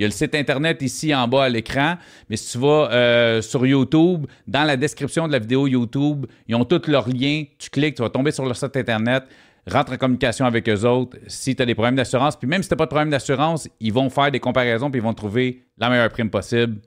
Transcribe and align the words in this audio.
Il 0.00 0.04
y 0.04 0.06
a 0.06 0.08
le 0.08 0.14
site 0.14 0.34
Internet 0.34 0.80
ici 0.80 1.14
en 1.14 1.28
bas 1.28 1.44
à 1.44 1.48
l'écran, 1.50 1.96
mais 2.30 2.36
si 2.38 2.52
tu 2.52 2.58
vas 2.58 2.88
euh, 2.90 3.42
sur 3.42 3.66
YouTube, 3.66 4.24
dans 4.46 4.64
la 4.64 4.78
description 4.78 5.26
de 5.26 5.32
la 5.32 5.38
vidéo 5.38 5.66
YouTube, 5.66 6.24
ils 6.48 6.54
ont 6.54 6.64
tous 6.64 6.90
leurs 6.90 7.06
liens. 7.06 7.44
Tu 7.58 7.68
cliques, 7.68 7.96
tu 7.96 8.02
vas 8.02 8.08
tomber 8.08 8.30
sur 8.30 8.46
leur 8.46 8.56
site 8.56 8.74
Internet, 8.78 9.24
rentre 9.70 9.92
en 9.92 9.98
communication 9.98 10.46
avec 10.46 10.66
eux 10.70 10.86
autres 10.86 11.18
si 11.26 11.54
tu 11.54 11.60
as 11.60 11.66
des 11.66 11.74
problèmes 11.74 11.96
d'assurance. 11.96 12.34
Puis 12.34 12.48
même 12.48 12.62
si 12.62 12.70
tu 12.70 12.72
n'as 12.72 12.78
pas 12.78 12.86
de 12.86 12.88
problème 12.88 13.10
d'assurance, 13.10 13.68
ils 13.78 13.92
vont 13.92 14.08
faire 14.08 14.30
des 14.30 14.40
comparaisons 14.40 14.90
puis 14.90 15.00
ils 15.00 15.04
vont 15.04 15.12
trouver 15.12 15.64
la 15.76 15.90
meilleure 15.90 16.08
prime 16.08 16.30
possible. 16.30 16.78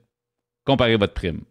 Comparez 0.64 0.96
votre 0.96 1.14
prime. 1.14 1.42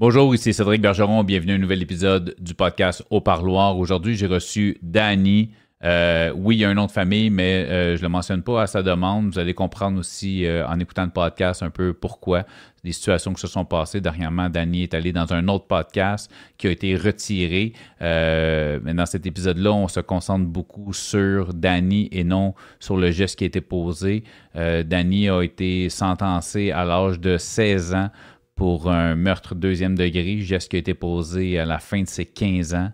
Bonjour, 0.00 0.34
ici 0.34 0.52
Cédric 0.52 0.82
Bergeron. 0.82 1.22
Bienvenue 1.22 1.52
à 1.52 1.54
un 1.54 1.58
nouvel 1.58 1.80
épisode 1.80 2.34
du 2.40 2.54
podcast 2.54 3.04
Au 3.10 3.20
Parloir. 3.20 3.78
Aujourd'hui, 3.78 4.16
j'ai 4.16 4.26
reçu 4.26 4.78
Danny 4.82 5.52
euh, 5.86 6.32
oui, 6.34 6.56
il 6.56 6.58
y 6.60 6.64
a 6.64 6.68
un 6.68 6.74
nom 6.74 6.86
de 6.86 6.90
famille, 6.90 7.30
mais 7.30 7.64
euh, 7.68 7.96
je 7.96 8.00
ne 8.00 8.06
le 8.06 8.08
mentionne 8.08 8.42
pas 8.42 8.62
à 8.62 8.66
sa 8.66 8.82
demande. 8.82 9.32
Vous 9.32 9.38
allez 9.38 9.54
comprendre 9.54 10.00
aussi 10.00 10.44
euh, 10.44 10.66
en 10.66 10.80
écoutant 10.80 11.04
le 11.04 11.10
podcast 11.10 11.62
un 11.62 11.70
peu 11.70 11.92
pourquoi, 11.92 12.44
des 12.82 12.90
situations 12.90 13.32
qui 13.32 13.40
se 13.40 13.46
sont 13.46 13.64
passées. 13.64 14.00
Dernièrement, 14.00 14.48
Danny 14.48 14.82
est 14.82 14.94
allé 14.94 15.12
dans 15.12 15.32
un 15.32 15.46
autre 15.46 15.66
podcast 15.66 16.28
qui 16.58 16.66
a 16.66 16.70
été 16.72 16.96
retiré. 16.96 17.72
mais 18.00 18.94
dans 18.94 19.06
cet 19.06 19.26
épisode-là, 19.26 19.72
on 19.72 19.86
se 19.86 20.00
concentre 20.00 20.46
beaucoup 20.46 20.92
sur 20.92 21.54
Danny 21.54 22.08
et 22.10 22.24
non 22.24 22.54
sur 22.80 22.96
le 22.96 23.12
geste 23.12 23.38
qui 23.38 23.44
a 23.44 23.46
été 23.46 23.60
posé. 23.60 24.24
Danny 24.54 25.28
a 25.28 25.42
été 25.42 25.88
sentencé 25.88 26.72
à 26.72 26.84
l'âge 26.84 27.20
de 27.20 27.38
16 27.38 27.94
ans 27.94 28.10
pour 28.56 28.90
un 28.90 29.14
meurtre 29.14 29.54
deuxième 29.54 29.96
degré, 29.96 30.40
geste 30.40 30.70
qui 30.70 30.76
a 30.76 30.78
été 30.78 30.94
posé 30.94 31.58
à 31.58 31.64
la 31.64 31.78
fin 31.78 32.02
de 32.02 32.08
ses 32.08 32.24
15 32.24 32.74
ans. 32.74 32.90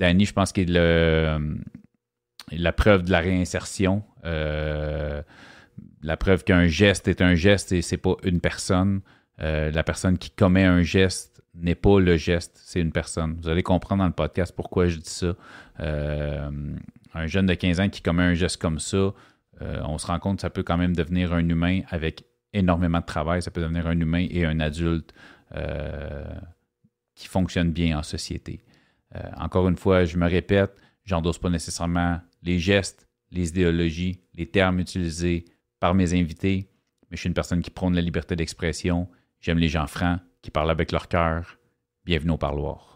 Danny, 0.00 0.24
je 0.24 0.32
pense 0.32 0.52
qu'il 0.52 0.70
est 0.70 0.80
le, 0.80 1.58
la 2.52 2.72
preuve 2.72 3.02
de 3.02 3.10
la 3.10 3.20
réinsertion. 3.20 4.02
Euh, 4.24 5.22
la 6.02 6.16
preuve 6.16 6.42
qu'un 6.42 6.66
geste 6.66 7.06
est 7.06 7.20
un 7.20 7.34
geste 7.34 7.72
et 7.72 7.82
c'est 7.82 7.98
pas 7.98 8.16
une 8.24 8.40
personne. 8.40 9.02
Euh, 9.40 9.70
la 9.70 9.82
personne 9.82 10.16
qui 10.16 10.30
commet 10.30 10.64
un 10.64 10.82
geste 10.82 11.42
n'est 11.54 11.74
pas 11.74 12.00
le 12.00 12.16
geste, 12.16 12.58
c'est 12.64 12.80
une 12.80 12.92
personne. 12.92 13.38
Vous 13.42 13.48
allez 13.48 13.62
comprendre 13.62 14.02
dans 14.02 14.06
le 14.06 14.14
podcast 14.14 14.54
pourquoi 14.56 14.86
je 14.86 14.96
dis 14.96 15.10
ça. 15.10 15.34
Euh, 15.80 16.50
un 17.12 17.26
jeune 17.26 17.46
de 17.46 17.54
15 17.54 17.80
ans 17.80 17.88
qui 17.90 18.00
commet 18.00 18.22
un 18.22 18.34
geste 18.34 18.56
comme 18.56 18.78
ça, 18.78 19.12
on 19.60 19.98
se 19.98 20.06
rend 20.06 20.18
compte 20.18 20.36
que 20.36 20.42
ça 20.42 20.48
peut 20.48 20.62
quand 20.62 20.78
même 20.78 20.96
devenir 20.96 21.34
un 21.34 21.46
humain 21.46 21.82
avec 21.90 22.24
énormément 22.54 23.00
de 23.00 23.04
travail. 23.04 23.42
Ça 23.42 23.50
peut 23.50 23.60
devenir 23.60 23.86
un 23.86 24.00
humain 24.00 24.26
et 24.30 24.46
un 24.46 24.58
adulte 24.60 25.12
qui 27.14 27.28
fonctionne 27.28 27.70
bien 27.70 27.98
en 27.98 28.02
société. 28.02 28.62
Euh, 29.14 29.30
encore 29.36 29.68
une 29.68 29.76
fois, 29.76 30.04
je 30.04 30.16
me 30.16 30.28
répète, 30.28 30.76
j'endosse 31.04 31.38
pas 31.38 31.50
nécessairement 31.50 32.20
les 32.42 32.58
gestes, 32.58 33.08
les 33.30 33.48
idéologies, 33.48 34.20
les 34.34 34.46
termes 34.46 34.80
utilisés 34.80 35.44
par 35.78 35.94
mes 35.94 36.14
invités, 36.14 36.70
mais 37.10 37.16
je 37.16 37.20
suis 37.20 37.28
une 37.28 37.34
personne 37.34 37.62
qui 37.62 37.70
prône 37.70 37.94
la 37.94 38.02
liberté 38.02 38.36
d'expression. 38.36 39.08
J'aime 39.40 39.58
les 39.58 39.68
gens 39.68 39.86
francs, 39.86 40.20
qui 40.42 40.50
parlent 40.50 40.70
avec 40.70 40.92
leur 40.92 41.08
cœur. 41.08 41.58
Bienvenue 42.04 42.32
au 42.32 42.38
parloir. 42.38 42.89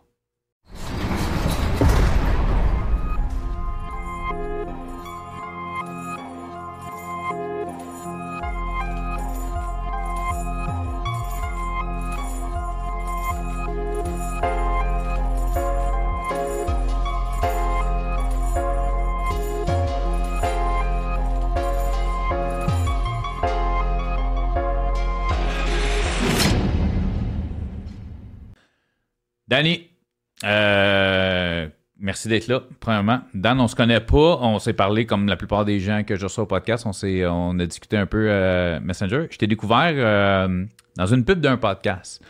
Merci 32.25 32.29
d'être 32.29 32.49
là, 32.49 32.63
premièrement. 32.81 33.21
Dan, 33.35 33.61
on 33.61 33.69
se 33.69 33.77
connaît 33.77 34.01
pas. 34.01 34.39
On 34.41 34.59
s'est 34.59 34.73
parlé 34.73 35.07
comme 35.07 35.27
la 35.27 35.37
plupart 35.37 35.65
des 35.65 35.81
gens 35.81 36.05
que 36.05 36.17
je 36.17 36.25
reçois 36.25 36.45
au 36.45 36.47
podcast. 36.47 36.87
On, 36.87 36.93
s'est, 36.93 37.27
on 37.27 37.59
a 37.59 37.67
discuté 37.67 37.97
un 37.97 38.07
peu 38.07 38.27
euh, 38.29 38.81
Messenger. 38.81 39.27
Je 39.31 39.37
t'ai 39.37 39.47
découvert 39.47 39.93
euh, 39.95 40.65
dans 40.97 41.07
une 41.07 41.25
pub 41.25 41.41
d'un 41.41 41.57
podcast. 41.57 42.23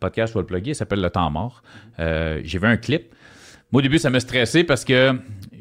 podcast, 0.00 0.32
je 0.32 0.38
vais 0.38 0.40
le 0.40 0.46
plugger, 0.46 0.70
il 0.72 0.74
s'appelle 0.74 1.00
Le 1.00 1.10
Temps 1.10 1.30
Mort. 1.30 1.62
j'ai 1.98 2.58
vu 2.58 2.66
un 2.66 2.76
clip. 2.76 3.14
Moi, 3.70 3.80
au 3.80 3.82
début, 3.82 3.98
ça 3.98 4.10
m'a 4.10 4.20
stressé 4.20 4.64
parce 4.64 4.84
que 4.84 5.18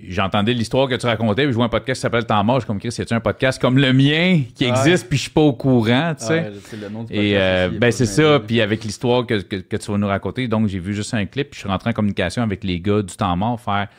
j'entendais 0.07 0.53
l'histoire 0.53 0.87
que 0.87 0.95
tu 0.95 1.05
racontais, 1.05 1.43
puis 1.43 1.51
je 1.51 1.57
vois 1.57 1.65
un 1.65 1.69
podcast 1.69 1.99
qui 1.99 2.01
s'appelle 2.01 2.25
Temps 2.25 2.43
mort, 2.43 2.55
je 2.55 2.61
suis 2.61 2.67
comme 2.67 2.79
Chris, 2.79 2.95
y 2.97 3.13
a 3.13 3.15
un 3.15 3.19
podcast 3.19 3.59
comme 3.59 3.77
le 3.77 3.91
mien 3.91 4.41
qui 4.55 4.63
existe, 4.63 5.09
puis 5.09 5.17
je 5.17 5.23
suis 5.23 5.31
pas 5.31 5.41
au 5.41 5.53
courant, 5.53 6.15
tu 6.17 6.25
sais? 6.25 6.53
Et 7.09 7.37
euh, 7.37 7.69
ben 7.77 7.91
c'est 7.91 8.05
ça, 8.05 8.39
puis 8.39 8.61
avec 8.61 8.85
l'histoire 8.85 9.25
que, 9.25 9.41
tu 9.41 9.91
vas 9.91 9.97
nous 9.97 10.07
raconter, 10.07 10.47
donc 10.47 10.67
j'ai 10.67 10.79
vu 10.79 10.93
juste 10.93 11.13
un 11.13 11.25
clip, 11.25 11.49
puis 11.49 11.57
je 11.57 11.59
suis 11.59 11.69
rentré 11.69 11.89
en 11.89 11.93
communication 11.93 12.41
avec 12.41 12.63
les 12.63 12.79
gars 12.79 13.01
du 13.01 13.15
Temps 13.15 13.35
mort, 13.35 13.59
faire 13.59 13.89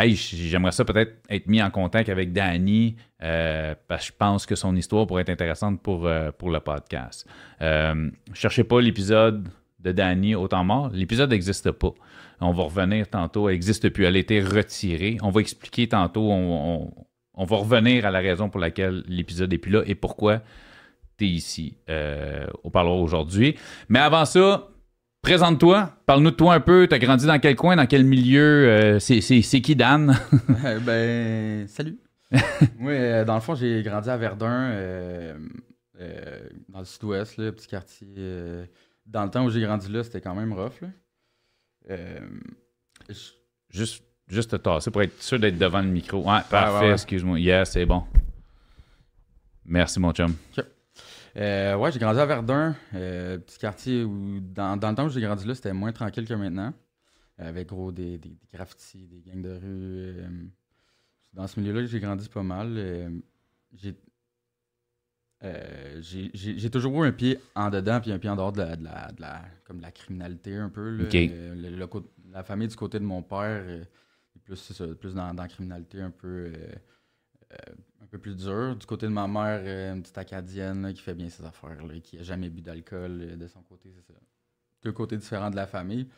Hey, 0.00 0.14
j'aimerais 0.14 0.70
ça 0.70 0.84
peut-être 0.84 1.16
être 1.28 1.48
mis 1.48 1.60
en 1.60 1.70
contact 1.70 2.08
avec 2.08 2.32
Danny, 2.32 2.94
euh, 3.20 3.74
parce 3.88 4.06
que 4.06 4.12
je 4.12 4.16
pense 4.16 4.46
que 4.46 4.54
son 4.54 4.76
histoire 4.76 5.08
pourrait 5.08 5.22
être 5.22 5.30
intéressante 5.30 5.82
pour, 5.82 6.06
euh, 6.06 6.30
pour 6.30 6.50
le 6.50 6.60
podcast. 6.60 7.26
Euh, 7.60 8.08
cherchez 8.32 8.62
pas 8.62 8.80
l'épisode 8.80 9.48
de 9.80 9.90
Danny 9.90 10.36
au 10.36 10.46
temps 10.46 10.62
mort. 10.62 10.90
L'épisode 10.92 11.30
n'existe 11.30 11.72
pas. 11.72 11.90
On 12.40 12.52
va 12.52 12.64
revenir 12.64 13.08
tantôt. 13.08 13.48
Elle 13.48 13.54
n'existe 13.54 13.88
plus. 13.90 14.04
Elle 14.04 14.16
a 14.16 14.18
été 14.18 14.40
retirée. 14.40 15.18
On 15.22 15.30
va 15.30 15.40
expliquer 15.40 15.88
tantôt. 15.88 16.30
On, 16.30 17.44
va 17.44 17.56
revenir 17.56 18.06
à 18.06 18.10
la 18.10 18.20
raison 18.20 18.48
pour 18.48 18.60
laquelle 18.60 19.04
l'épisode 19.06 19.50
n'est 19.50 19.58
plus 19.58 19.70
là 19.70 19.82
et 19.86 19.94
pourquoi 19.94 20.42
tu 21.16 21.24
es 21.24 21.28
ici 21.28 21.76
euh, 21.88 22.46
au 22.62 22.70
parloir 22.70 22.98
aujourd'hui. 22.98 23.56
Mais 23.88 23.98
avant 23.98 24.24
ça, 24.24 24.68
présente-toi. 25.22 25.92
Parle-nous 26.06 26.30
de 26.30 26.36
toi 26.36 26.54
un 26.54 26.60
peu. 26.60 26.86
Tu 26.88 26.94
as 26.94 26.98
grandi 26.98 27.26
dans 27.26 27.38
quel 27.38 27.56
coin, 27.56 27.76
dans 27.76 27.86
quel 27.86 28.04
milieu? 28.04 28.68
Euh, 28.68 28.98
c'est, 28.98 29.20
qui 29.60 29.76
Dan? 29.76 30.16
ben, 30.86 31.66
salut. 31.68 31.98
oui, 32.80 32.92
euh, 32.92 33.24
dans 33.24 33.34
le 33.34 33.40
fond, 33.40 33.54
j'ai 33.54 33.82
grandi 33.82 34.10
à 34.10 34.16
Verdun, 34.16 34.72
dans 36.68 36.78
le 36.78 36.84
sud-ouest, 36.84 37.36
le 37.38 37.52
petit 37.52 37.66
quartier. 37.66 38.06
dans 39.06 39.24
le 39.24 39.30
temps 39.30 39.44
où 39.44 39.50
j'ai 39.50 39.60
grandi 39.60 39.90
là, 39.90 40.04
c'était 40.04 40.20
quand 40.20 40.34
même 40.34 40.52
rough. 40.52 40.82
Là. 40.82 40.88
Euh, 41.90 42.20
juste, 43.70 44.04
juste 44.26 44.50
te 44.50 44.56
tasser 44.56 44.90
pour 44.90 45.02
être 45.02 45.20
sûr 45.22 45.38
d'être 45.38 45.58
devant 45.58 45.80
le 45.80 45.88
micro. 45.88 46.18
Ouais, 46.18 46.40
parfait, 46.50 46.92
excuse-moi. 46.92 47.38
Yeah, 47.40 47.64
c'est 47.64 47.86
bon. 47.86 48.04
Merci, 49.64 50.00
mon 50.00 50.12
chum. 50.12 50.34
Euh, 51.36 51.76
ouais, 51.76 51.92
j'ai 51.92 51.98
grandi 51.98 52.18
à 52.18 52.26
Verdun, 52.26 52.74
euh, 52.94 53.38
petit 53.38 53.58
quartier 53.58 54.02
où, 54.02 54.40
dans, 54.40 54.76
dans 54.76 54.90
le 54.90 54.96
temps 54.96 55.06
où 55.06 55.10
j'ai 55.10 55.20
grandi 55.20 55.46
là, 55.46 55.54
c'était 55.54 55.72
moins 55.72 55.92
tranquille 55.92 56.26
que 56.26 56.34
maintenant. 56.34 56.72
Avec 57.38 57.68
gros 57.68 57.92
des, 57.92 58.18
des, 58.18 58.30
des 58.30 58.48
graffitis, 58.52 59.06
des 59.06 59.22
gangs 59.22 59.42
de 59.42 59.52
rue. 59.52 60.50
dans 61.32 61.46
ce 61.46 61.60
milieu-là, 61.60 61.86
j'ai 61.86 62.00
grandi 62.00 62.28
pas 62.28 62.42
mal. 62.42 63.12
j'ai 63.76 63.94
euh, 65.44 66.00
j'ai 66.02 66.70
toujours 66.70 67.04
eu 67.04 67.08
un 67.08 67.12
pied 67.12 67.38
en 67.54 67.70
dedans 67.70 68.00
puis 68.00 68.10
un 68.10 68.18
pied 68.18 68.28
en 68.28 68.36
dehors 68.36 68.52
de 68.52 68.58
la, 68.58 68.76
de 68.76 69.20
la, 69.20 69.44
comme 69.64 69.80
la 69.80 69.92
criminalité 69.92 70.56
un 70.56 70.68
peu. 70.68 71.08
la 72.32 72.42
famille 72.42 72.68
du 72.68 72.76
côté 72.76 72.98
de 72.98 73.04
mon 73.04 73.22
père 73.22 73.62
euh, 73.64 73.82
est 74.34 74.38
plus, 74.40 74.82
plus 74.98 75.14
dans, 75.14 75.32
la 75.32 75.48
criminalité 75.48 76.00
un 76.00 76.10
peu, 76.10 76.52
euh, 76.52 77.56
un 78.02 78.06
peu 78.06 78.18
plus 78.18 78.36
dur. 78.36 78.74
Du 78.74 78.86
côté 78.86 79.06
de 79.06 79.12
ma 79.12 79.28
mère, 79.28 79.94
une 79.94 80.02
petite 80.02 80.18
acadienne 80.18 80.92
qui 80.92 81.02
fait 81.02 81.14
bien 81.14 81.28
ses 81.28 81.44
affaires, 81.44 81.78
qui 82.02 82.16
n'a 82.16 82.22
jamais 82.24 82.50
bu 82.50 82.60
d'alcool 82.60 83.38
de 83.38 83.46
son 83.46 83.62
côté. 83.62 83.92
C'est 83.94 84.12
ça. 84.12 84.18
Deux 84.82 84.92
côtés 84.92 85.16
différents 85.16 85.50
de 85.50 85.56
la 85.56 85.66
famille. 85.66 86.08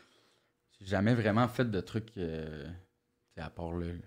j'ai 0.78 0.86
jamais 0.86 1.14
vraiment 1.14 1.48
fait 1.48 1.70
de 1.70 1.80
trucs, 1.80 2.16
euh, 2.16 2.68
à 3.36 3.50
part 3.50 3.72
le, 3.72 3.98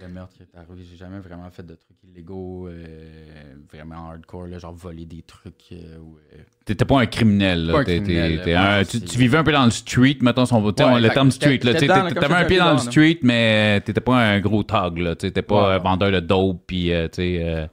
le 0.00 0.08
meurtre 0.08 0.34
qui 0.34 0.42
est 0.42 0.56
arrivé, 0.56 0.84
j'ai 0.90 0.96
jamais 0.96 1.18
vraiment 1.20 1.50
fait 1.50 1.64
de 1.64 1.74
trucs 1.74 2.02
illégaux, 2.04 2.68
euh, 2.68 3.54
vraiment 3.70 4.10
hardcore, 4.10 4.46
là, 4.46 4.58
genre 4.58 4.72
voler 4.72 5.04
des 5.04 5.22
trucs. 5.22 5.72
Euh, 5.72 5.96
euh 6.34 6.38
T'étais 6.64 6.84
pas 6.84 7.00
un 7.00 7.06
criminel, 7.06 7.66
là. 7.66 7.84
tu, 7.84 9.18
vivais 9.18 9.38
un 9.38 9.44
peu 9.44 9.52
dans 9.52 9.64
le 9.64 9.70
street, 9.70 10.18
mettons 10.20 10.46
son 10.46 10.62
ouais, 10.62 11.00
le 11.00 11.08
terme 11.10 11.30
street. 11.30 11.60
Là, 11.62 11.74
t'avais 11.74 12.34
un 12.34 12.44
pied 12.44 12.58
dans 12.58 12.72
le 12.72 12.78
street, 12.78 13.18
mais 13.22 13.80
t'étais 13.80 14.00
pas 14.00 14.16
un 14.16 14.40
gros 14.40 14.62
tog, 14.62 14.98
là. 14.98 15.14
T'étais 15.14 15.42
pas 15.42 15.74
un 15.74 15.78
vendeur 15.78 16.10
de 16.10 16.20
dope, 16.20 16.62
puis 16.66 16.92
tu 17.12 17.38
sais. 17.38 17.68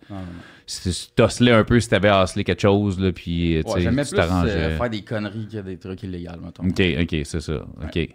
t'osselais 1.15 1.53
un 1.53 1.63
peu 1.63 1.79
si 1.79 1.89
t'avais 1.89 2.09
hustlé 2.09 2.43
quelque 2.43 2.61
chose, 2.61 2.99
là, 2.99 3.11
puis 3.11 3.63
tu 3.65 3.73
plus 3.73 4.09
faire 4.09 4.89
des 4.89 5.01
conneries 5.01 5.47
que 5.47 5.57
des 5.59 5.77
trucs 5.77 6.03
illégaux, 6.03 6.39
mettons. 6.43 6.67
Ok, 6.67 6.81
ok, 7.01 7.25
c'est 7.25 7.41
ça. 7.41 7.65
Ok. 7.83 8.09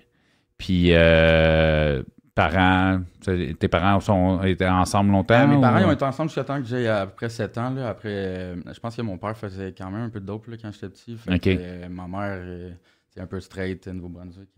Puis, 0.62 0.91
euh, 0.93 2.05
parents, 2.34 3.02
tes 3.20 3.69
parents 3.69 4.00
sont, 4.00 4.43
étaient 4.43 4.69
ensemble 4.69 5.12
longtemps? 5.12 5.46
mes 5.46 5.61
parents 5.61 5.88
ont 5.88 5.93
été 5.93 6.05
ensemble 6.05 6.31
jusqu'à 6.31 6.44
temps 6.44 6.61
que 6.61 6.67
j'ai 6.67 6.88
à 6.88 7.06
peu 7.06 7.14
près 7.14 7.29
7 7.29 7.58
ans. 7.58 7.70
Là. 7.70 7.88
Après, 7.90 8.08
euh, 8.08 8.56
je 8.73 8.81
pense 8.81 8.96
que 8.96 9.02
mon 9.02 9.19
père 9.19 9.37
faisait 9.37 9.75
quand 9.76 9.90
même 9.90 10.02
un 10.02 10.11
peu 10.11 10.20
de 10.20 10.26
dope 10.26 10.46
là, 10.46 10.56
quand 10.61 10.73
j'étais 10.73 10.88
petit. 10.88 11.19
Euh, 11.29 11.88
ma 11.88 12.08
mère, 12.08 12.75
c'est 13.11 13.20
un 13.20 13.26
peu 13.26 13.40
straight, 13.40 13.87
Nouveau-Brunswick. 13.87 14.49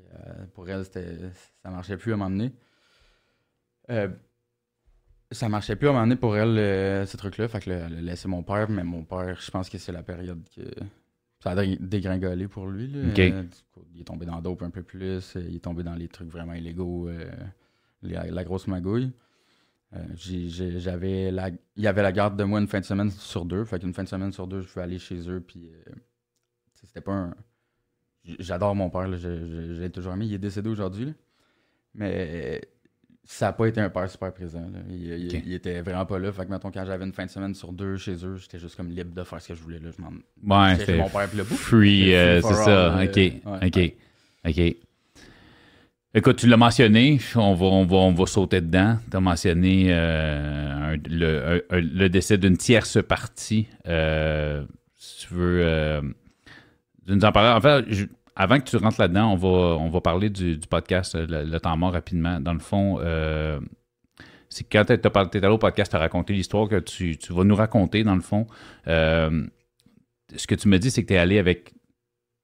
pour 0.54 0.68
elle, 0.68 0.84
ça 0.84 1.70
marchait 1.70 1.96
plus 1.96 2.12
à 2.12 2.16
m'emmener. 2.16 2.52
ça 5.30 5.48
marchait 5.48 5.76
plus 5.76 5.88
à 5.88 5.92
m'emmener 5.92 6.16
pour 6.16 6.36
elle, 6.36 7.06
ce 7.06 7.16
truc-là. 7.16 7.48
Fait 7.48 7.60
que 7.60 7.70
elle 7.70 7.82
a 7.82 8.00
laissé 8.00 8.28
mon 8.28 8.44
père, 8.44 8.70
mais 8.70 8.84
mon 8.84 9.02
père, 9.02 9.36
je 9.40 9.50
pense 9.50 9.68
que 9.68 9.78
c'est 9.78 9.92
la 9.92 10.04
période 10.04 10.44
que 10.54 10.62
ça 11.40 11.50
a 11.50 11.66
dégringolé 11.66 12.46
pour 12.46 12.68
lui. 12.68 12.92
il 13.16 14.00
est 14.00 14.04
tombé 14.04 14.26
dans 14.26 14.40
dope 14.40 14.62
un 14.62 14.70
peu 14.70 14.82
plus. 14.82 15.34
Il 15.34 15.56
est 15.56 15.64
tombé 15.64 15.82
dans 15.82 15.94
les 15.94 16.06
trucs 16.06 16.28
vraiment 16.28 16.54
illégaux 16.54 17.10
la, 18.04 18.44
grosse 18.44 18.66
magouille. 18.66 19.12
Euh, 19.94 19.98
j'avais 20.16 21.30
la, 21.30 21.50
il 21.76 21.82
y 21.82 21.86
avait 21.86 22.02
la 22.02 22.12
garde 22.12 22.36
de 22.36 22.44
moi 22.44 22.60
une 22.60 22.66
fin 22.66 22.80
de 22.80 22.84
semaine 22.84 23.10
sur 23.10 23.44
deux. 23.44 23.64
Fait 23.64 23.78
qu'une 23.78 23.94
fin 23.94 24.04
de 24.04 24.08
semaine 24.08 24.32
sur 24.32 24.46
deux, 24.46 24.60
je 24.60 24.68
pouvais 24.68 24.84
aller 24.84 24.98
chez 24.98 25.28
eux. 25.28 25.40
Puis 25.40 25.70
euh, 25.72 25.92
c'était 26.74 27.00
pas 27.00 27.12
un. 27.12 27.34
J'adore 28.38 28.74
mon 28.74 28.88
père, 28.88 29.06
j'ai 29.16 29.90
toujours 29.90 30.14
aimé. 30.14 30.26
Il 30.26 30.34
est 30.34 30.38
décédé 30.38 30.70
aujourd'hui. 30.70 31.12
Mais 31.94 32.60
ça 33.24 33.46
n'a 33.46 33.52
pas 33.52 33.66
été 33.66 33.80
un 33.80 33.88
père 33.88 34.08
super 34.10 34.32
présent. 34.32 34.64
Il, 34.88 35.52
était 35.52 35.80
vraiment 35.80 36.04
pas 36.04 36.18
là. 36.18 36.30
Fait 36.30 36.44
que, 36.44 36.50
mettons, 36.50 36.70
quand 36.70 36.84
j'avais 36.84 37.04
une 37.04 37.12
fin 37.12 37.24
de 37.24 37.30
semaine 37.30 37.54
sur 37.54 37.72
deux 37.72 37.96
chez 37.96 38.14
eux, 38.24 38.36
j'étais 38.36 38.58
juste 38.58 38.76
comme 38.76 38.90
libre 38.90 39.14
de 39.14 39.24
faire 39.24 39.40
ce 39.40 39.48
que 39.48 39.54
je 39.54 39.62
voulais. 39.62 39.78
Là. 39.78 39.90
Je 39.96 40.02
m'en. 40.02 40.10
Ouais, 40.10 40.76
c'est. 40.84 40.96
mon 40.96 41.08
père, 41.08 41.28
puis 41.28 41.38
le 41.38 41.44
Free, 41.44 42.14
euh, 42.14 42.42
c'est 42.42 42.54
ça. 42.54 43.02
ok. 43.02 43.66
ok. 43.66 43.94
Ok. 44.46 44.76
Écoute, 46.16 46.36
tu 46.36 46.46
l'as 46.46 46.56
mentionné, 46.56 47.18
on 47.34 47.54
va, 47.54 47.66
on 47.66 47.84
va, 47.84 47.96
on 47.96 48.12
va 48.12 48.26
sauter 48.26 48.60
dedans. 48.60 48.98
Tu 49.10 49.16
as 49.16 49.20
mentionné 49.20 49.86
euh, 49.88 50.96
le, 51.10 52.06
décès 52.06 52.38
d'une 52.38 52.56
tierce 52.56 53.02
partie. 53.02 53.66
Euh, 53.88 54.64
si 54.94 55.26
tu 55.26 55.34
veux 55.34 55.58
euh, 55.60 56.00
nous 57.08 57.24
en 57.24 57.32
parler. 57.32 57.50
En 57.50 57.60
fait, 57.60 58.08
avant 58.36 58.60
que 58.60 58.64
tu 58.64 58.76
rentres 58.76 59.00
là-dedans, 59.00 59.32
on 59.32 59.36
va, 59.36 59.48
on 59.48 59.90
va 59.90 60.00
parler 60.00 60.30
du, 60.30 60.56
podcast 60.70 61.16
le, 61.16 61.58
temps 61.58 61.76
mort 61.76 61.94
rapidement. 61.94 62.38
Dans 62.38 62.54
le 62.54 62.60
fond, 62.60 63.00
c'est 64.48 64.70
quand 64.70 64.84
tu 64.84 64.92
es, 64.92 65.44
allé 65.44 65.48
au 65.48 65.58
podcast, 65.58 65.90
tu 65.90 65.96
as 65.96 66.00
raconté 66.00 66.32
l'histoire 66.32 66.68
que 66.68 66.78
tu, 66.78 67.18
vas 67.30 67.42
nous 67.42 67.56
raconter, 67.56 68.04
dans 68.04 68.14
le 68.14 68.20
fond. 68.20 68.46
ce 68.86 70.46
que 70.46 70.54
tu 70.54 70.68
me 70.68 70.78
dis, 70.78 70.92
c'est 70.92 71.02
que 71.02 71.08
tu 71.08 71.14
es 71.14 71.18
allé 71.18 71.40
avec. 71.40 71.74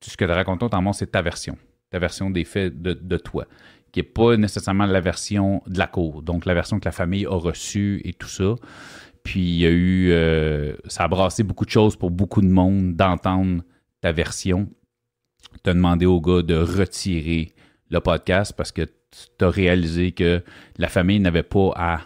Ce 0.03 0.17
que 0.17 0.25
tu 0.25 0.31
raconté 0.33 0.65
au 0.65 0.69
temps 0.69 0.83
mort, 0.83 0.95
c'est 0.97 1.13
ta 1.13 1.23
version 1.23 1.57
ta 1.91 1.99
version 1.99 2.31
des 2.31 2.45
faits 2.45 2.81
de, 2.81 3.17
toi, 3.17 3.47
qui 3.93 4.01
n'est 4.01 4.05
pas 4.05 4.37
nécessairement 4.37 4.87
la 4.87 5.01
version 5.01 5.63
de 5.67 5.79
la 5.79 5.87
cour, 5.87 6.23
donc 6.23 6.47
la 6.47 6.55
version 6.55 6.79
que 6.79 6.85
la 6.85 6.93
famille 6.93 7.27
a 7.27 7.37
reçue 7.37 8.01
et 8.05 8.13
tout 8.13 8.29
ça. 8.29 8.55
Puis 9.23 9.41
il 9.41 9.57
y 9.57 9.67
a 9.67 9.71
eu, 9.71 10.11
euh, 10.13 10.75
ça 10.87 11.05
a 11.05 11.09
brassé 11.09 11.43
beaucoup 11.43 11.65
de 11.65 11.71
choses 11.71 11.97
pour 11.97 12.11
beaucoup 12.11 12.41
de 12.41 12.49
monde 12.49 12.95
d'entendre 12.95 13.63
ta 14.01 14.13
version. 14.13 14.69
Tu 15.63 15.71
as 15.71 15.75
demandé 15.75 16.07
au 16.07 16.21
gars 16.21 16.43
de 16.43 16.55
retirer 16.55 17.53
le 17.91 18.01
podcast 18.01 18.55
parce 18.57 18.73
que 18.73 18.83
tu 18.83 19.45
as 19.45 19.51
réalisé 19.51 20.13
que 20.13 20.43
la 20.79 20.89
famille 20.89 21.21
n'avait 21.21 21.43
pas 21.43 21.73
à 21.75 22.01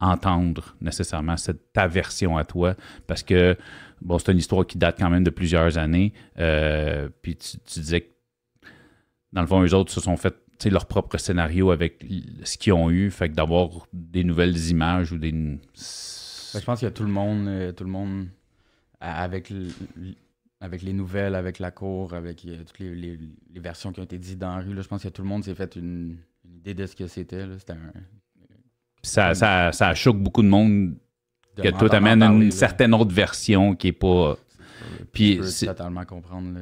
entendre 0.00 0.76
nécessairement 0.80 1.36
cette, 1.36 1.72
ta 1.72 1.86
version 1.86 2.36
à 2.36 2.44
toi 2.44 2.74
parce 3.06 3.22
que, 3.22 3.56
bon, 4.00 4.18
c'est 4.18 4.32
une 4.32 4.38
histoire 4.38 4.66
qui 4.66 4.76
date 4.76 4.96
quand 4.98 5.10
même 5.10 5.24
de 5.24 5.30
plusieurs 5.30 5.78
années. 5.78 6.12
Euh, 6.38 7.08
puis 7.22 7.36
tu, 7.36 7.58
tu 7.58 7.80
disais 7.80 8.00
que 8.00 8.08
dans 9.32 9.40
le 9.42 9.46
fond, 9.46 9.62
eux 9.62 9.74
autres 9.74 9.92
se 9.92 10.00
sont 10.00 10.16
fait 10.16 10.34
leur 10.68 10.86
propre 10.86 11.16
scénario 11.16 11.70
avec 11.70 12.04
ce 12.44 12.58
qu'ils 12.58 12.72
ont 12.72 12.90
eu. 12.90 13.10
Fait 13.10 13.28
que 13.28 13.34
d'avoir 13.34 13.86
des 13.92 14.24
nouvelles 14.24 14.56
images 14.68 15.12
ou 15.12 15.18
des. 15.18 15.30
Je 15.30 16.64
pense 16.64 16.80
qu'il 16.80 16.86
y 16.86 16.90
a 16.90 16.92
tout 16.92 17.04
le 17.04 17.12
monde, 17.12 17.46
euh, 17.46 17.72
tout 17.72 17.84
le 17.84 17.90
monde 17.90 18.26
avec, 19.00 19.52
avec 20.60 20.82
les 20.82 20.92
nouvelles, 20.92 21.34
avec 21.34 21.60
la 21.60 21.70
cour, 21.70 22.12
avec 22.12 22.44
euh, 22.44 22.64
toutes 22.64 22.80
les, 22.80 23.18
versions 23.54 23.92
qui 23.92 24.00
ont 24.00 24.04
été 24.04 24.18
dites 24.18 24.38
dans 24.38 24.56
la 24.56 24.62
rue. 24.62 24.74
je 24.76 24.88
pense 24.88 25.02
que 25.02 25.08
tout 25.08 25.22
le 25.22 25.28
monde 25.28 25.44
s'est 25.44 25.54
fait 25.54 25.76
une, 25.76 26.18
idée 26.44 26.74
de 26.74 26.86
ce 26.86 26.96
que 26.96 27.06
c'était. 27.06 27.46
C'était 27.58 27.74
un. 27.74 27.92
Ça, 29.02 29.34
ça, 29.34 29.72
ça 29.72 29.94
choque 29.94 30.18
beaucoup 30.18 30.42
de 30.42 30.48
monde 30.48 30.94
que 31.56 31.68
toi 31.68 31.88
t'amènes 31.88 32.22
une 32.22 32.50
certaine 32.50 32.94
autre 32.94 33.14
version 33.14 33.74
qui 33.74 33.88
est 33.88 33.92
pas. 33.92 34.36
Puis 35.12 35.36
je 35.36 35.60
peux 35.60 35.66
totalement 35.66 36.04
comprendre. 36.04 36.58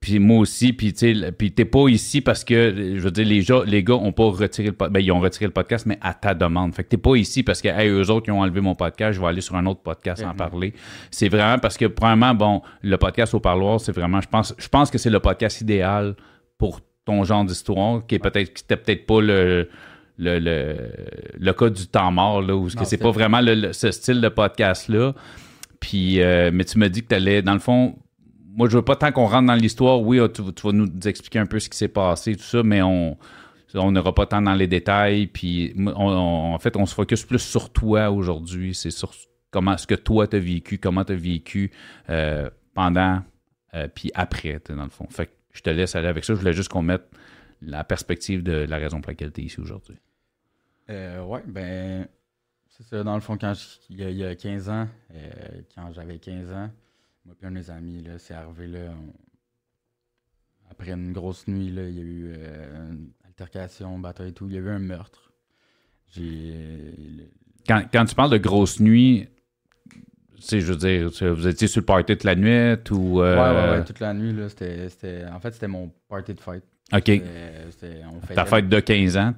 Puis 0.00 0.18
moi 0.18 0.38
aussi, 0.38 0.72
puis 0.72 0.94
tu 0.94 1.14
sais, 1.14 1.32
puis 1.32 1.52
t'es 1.52 1.66
pas 1.66 1.86
ici 1.88 2.22
parce 2.22 2.42
que, 2.42 2.94
je 2.96 3.00
veux 3.00 3.10
dire, 3.10 3.26
les, 3.26 3.42
gens, 3.42 3.62
les 3.64 3.84
gars 3.84 3.96
ont 3.96 4.12
pas 4.12 4.30
retiré 4.30 4.68
le 4.68 4.72
podcast, 4.72 4.92
ben, 4.94 5.00
ils 5.00 5.12
ont 5.12 5.20
retiré 5.20 5.44
le 5.44 5.52
podcast, 5.52 5.84
mais 5.84 5.98
à 6.00 6.14
ta 6.14 6.32
demande. 6.32 6.74
Fait 6.74 6.84
que 6.84 6.88
t'es 6.88 6.96
pas 6.96 7.16
ici 7.16 7.42
parce 7.42 7.60
que, 7.60 7.68
hey, 7.68 7.90
eux 7.90 8.10
autres, 8.10 8.28
ils 8.28 8.32
ont 8.32 8.40
enlevé 8.40 8.62
mon 8.62 8.74
podcast, 8.74 9.12
je 9.12 9.20
vais 9.20 9.26
aller 9.26 9.42
sur 9.42 9.56
un 9.56 9.66
autre 9.66 9.82
podcast 9.82 10.24
en 10.24 10.34
parler. 10.34 10.72
C'est 11.10 11.28
vraiment 11.28 11.58
parce 11.58 11.76
que, 11.76 11.84
premièrement, 11.84 12.34
bon, 12.34 12.62
le 12.80 12.96
podcast 12.96 13.34
au 13.34 13.40
parloir, 13.40 13.78
c'est 13.78 13.92
vraiment, 13.92 14.22
je 14.22 14.28
pense, 14.28 14.54
je 14.56 14.68
pense 14.68 14.90
que 14.90 14.96
c'est 14.96 15.10
le 15.10 15.20
podcast 15.20 15.60
idéal 15.60 16.16
pour 16.56 16.80
ton 17.04 17.22
genre 17.24 17.44
d'histoire, 17.44 18.06
qui 18.06 18.14
est 18.14 18.20
peut-être, 18.20 18.54
qui 18.54 18.64
était 18.64 18.78
peut-être 18.78 19.04
pas 19.04 19.20
le, 19.20 19.68
le, 20.16 20.38
le, 21.38 21.52
cas 21.52 21.68
du 21.68 21.86
temps 21.86 22.10
mort, 22.10 22.40
là, 22.40 22.56
ou 22.56 22.68
que 22.68 22.86
c'est 22.86 22.96
pas 22.96 23.10
vraiment 23.10 23.42
ce 23.72 23.90
style 23.90 24.22
de 24.22 24.28
podcast-là. 24.30 25.12
Puis, 25.78 26.22
euh, 26.22 26.50
mais 26.52 26.64
tu 26.64 26.78
me 26.78 26.88
dis 26.88 27.02
que 27.02 27.08
t'allais, 27.08 27.42
dans 27.42 27.54
le 27.54 27.58
fond, 27.58 27.96
moi, 28.52 28.68
je 28.68 28.76
veux 28.76 28.84
pas 28.84 28.96
tant 28.96 29.12
qu'on 29.12 29.26
rentre 29.26 29.46
dans 29.46 29.54
l'histoire. 29.54 30.00
Oui, 30.00 30.20
ah, 30.20 30.28
tu, 30.28 30.42
vas 30.42 30.72
nous 30.72 30.88
expliquer 31.04 31.38
un 31.38 31.46
peu 31.46 31.58
ce 31.58 31.68
qui 31.68 31.78
s'est 31.78 31.88
passé, 31.88 32.36
tout 32.36 32.42
ça, 32.42 32.62
mais 32.62 32.82
on 32.82 33.16
on 33.74 33.92
n'aura 33.92 34.14
pas 34.14 34.26
tant 34.26 34.42
dans 34.42 34.54
les 34.54 34.66
détails. 34.66 35.28
Puis, 35.28 35.74
en 35.94 36.58
fait, 36.58 36.76
on 36.76 36.86
se 36.86 36.94
focus 36.94 37.24
plus 37.24 37.38
sur 37.38 37.70
toi 37.70 38.10
aujourd'hui. 38.10 38.74
C'est 38.74 38.90
sur 38.90 39.12
comment 39.50 39.76
ce 39.76 39.86
que 39.86 39.94
toi 39.94 40.26
t'as 40.26 40.38
vécu, 40.38 40.78
comment 40.78 41.04
t'as 41.04 41.14
vécu 41.14 41.70
euh, 42.08 42.50
pendant, 42.74 43.22
euh, 43.74 43.88
puis 43.92 44.10
après, 44.14 44.60
dans 44.68 44.84
le 44.84 44.90
fond. 44.90 45.06
Fait 45.10 45.26
que 45.26 45.32
je 45.52 45.62
te 45.62 45.70
laisse 45.70 45.94
aller 45.94 46.08
avec 46.08 46.24
ça. 46.24 46.34
Je 46.34 46.38
voulais 46.38 46.52
juste 46.52 46.68
qu'on 46.68 46.82
mette 46.82 47.08
la 47.62 47.84
perspective 47.84 48.42
de 48.42 48.52
la 48.52 48.76
raison 48.78 49.00
pour 49.00 49.10
laquelle 49.10 49.32
tu 49.32 49.42
es 49.42 49.44
ici 49.44 49.60
aujourd'hui. 49.60 49.96
Euh, 50.88 51.22
ouais, 51.22 51.42
ben, 51.46 52.08
c'est 52.68 52.84
ça. 52.84 53.02
Dans 53.04 53.14
le 53.14 53.20
fond, 53.20 53.36
quand 53.38 53.52
il, 53.88 54.00
y 54.00 54.24
a, 54.24 54.34
15 54.34 54.68
ans, 54.68 54.88
euh, 55.14 55.30
quand 55.74 55.92
j'avais 55.92 56.18
15 56.18 56.52
ans, 56.52 56.70
moi 57.24 57.34
et 57.40 57.46
un 57.46 57.50
de 57.50 57.54
mes 57.56 57.70
amis, 57.70 58.02
là, 58.02 58.18
c'est 58.18 58.34
arrivé 58.34 58.66
là. 58.66 58.92
Après 60.70 60.92
une 60.92 61.12
grosse 61.12 61.48
nuit, 61.48 61.70
là, 61.70 61.88
il 61.88 61.96
y 61.96 62.00
a 62.00 62.04
eu 62.04 62.32
euh, 62.36 62.90
une 62.90 63.10
altercation, 63.26 63.98
bataille 63.98 64.30
et 64.30 64.32
tout. 64.32 64.46
Il 64.48 64.54
y 64.54 64.56
a 64.56 64.60
eu 64.60 64.70
un 64.70 64.78
meurtre. 64.78 65.32
J'ai. 66.14 66.54
Quand, 67.66 67.82
quand, 67.92 68.04
tu 68.04 68.14
parles 68.14 68.30
de 68.30 68.38
grosse 68.38 68.80
nuit, 68.80 69.28
je 70.48 70.58
veux 70.58 70.76
dire, 70.76 71.10
vous 71.34 71.48
étiez 71.48 71.68
sur 71.68 71.80
le 71.80 71.86
party 71.86 72.12
toute 72.14 72.24
la 72.24 72.36
nuit 72.36 72.78
ou. 72.90 73.20
Euh... 73.20 73.34
Ouais, 73.34 73.70
ouais, 73.72 73.78
ouais, 73.78 73.84
toute 73.84 74.00
la 74.00 74.14
nuit, 74.14 74.32
là. 74.32 74.48
C'était, 74.48 75.24
en 75.26 75.40
fait, 75.40 75.52
c'était 75.52 75.68
mon 75.68 75.92
party 76.08 76.34
de 76.34 76.40
fête. 76.40 76.64
OK. 76.92 77.22
Ta 78.34 78.44
fête 78.44 78.68
de 78.68 78.80
15 78.80 79.16
ans? 79.16 79.34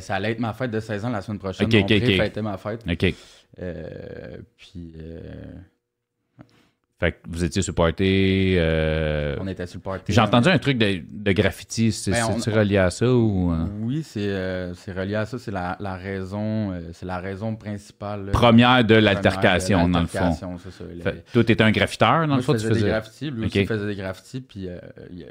ça 0.00 0.16
allait 0.16 0.32
être 0.32 0.40
ma 0.40 0.52
fête 0.52 0.70
de 0.70 0.80
16 0.80 1.04
ans 1.06 1.10
la 1.10 1.22
semaine 1.22 1.38
prochaine. 1.38 1.66
OK, 1.66 1.74
OK, 1.74 1.92
OK. 1.92 2.42
ma 2.42 2.56
fête. 2.56 2.84
OK. 2.88 3.14
Euh, 3.58 4.38
puis. 4.56 4.94
Euh, 4.98 5.52
fait 7.02 7.12
que 7.12 7.18
vous 7.28 7.42
étiez 7.42 7.62
sur 7.62 7.74
party. 7.74 8.54
Euh, 8.56 9.36
on 9.40 9.48
était 9.48 9.66
sur 9.66 9.78
le 9.78 9.82
party. 9.82 10.12
J'ai 10.12 10.20
entendu 10.20 10.48
un 10.48 10.58
truc 10.58 10.78
de, 10.78 11.02
de 11.10 11.32
graffiti. 11.32 11.90
C'est 11.90 12.12
ben, 12.12 12.38
relié 12.46 12.78
à 12.78 12.90
ça 12.90 13.12
ou. 13.12 13.50
Euh? 13.50 13.66
Oui, 13.80 14.06
euh, 14.18 14.72
c'est 14.76 14.92
relié 14.92 15.16
à 15.16 15.26
ça. 15.26 15.36
C'est 15.36 15.50
la, 15.50 15.76
la, 15.80 15.96
raison. 15.96 16.72
c'est 16.92 17.06
la 17.06 17.18
raison 17.18 17.56
principale. 17.56 18.30
Première 18.30 18.84
de 18.84 18.94
l'altercation, 18.94 19.88
dans 19.88 20.02
le 20.02 20.06
fond. 20.06 20.32
ça. 20.32 21.12
toi, 21.32 21.44
t'étais 21.44 21.64
un 21.64 21.72
graffiteur, 21.72 22.28
dans 22.28 22.36
le 22.36 22.42
fond, 22.42 22.52
tu 22.52 22.60
faisais 22.60 22.82
des 22.82 22.88
graffitis. 22.88 23.30
Lui 23.30 23.46
aussi 23.46 23.66
faisait 23.66 23.86
des 23.86 23.96
graffitis. 23.96 24.40
Puis 24.40 24.68
il 25.10 25.18
y, 25.18 25.24
a 25.24 25.28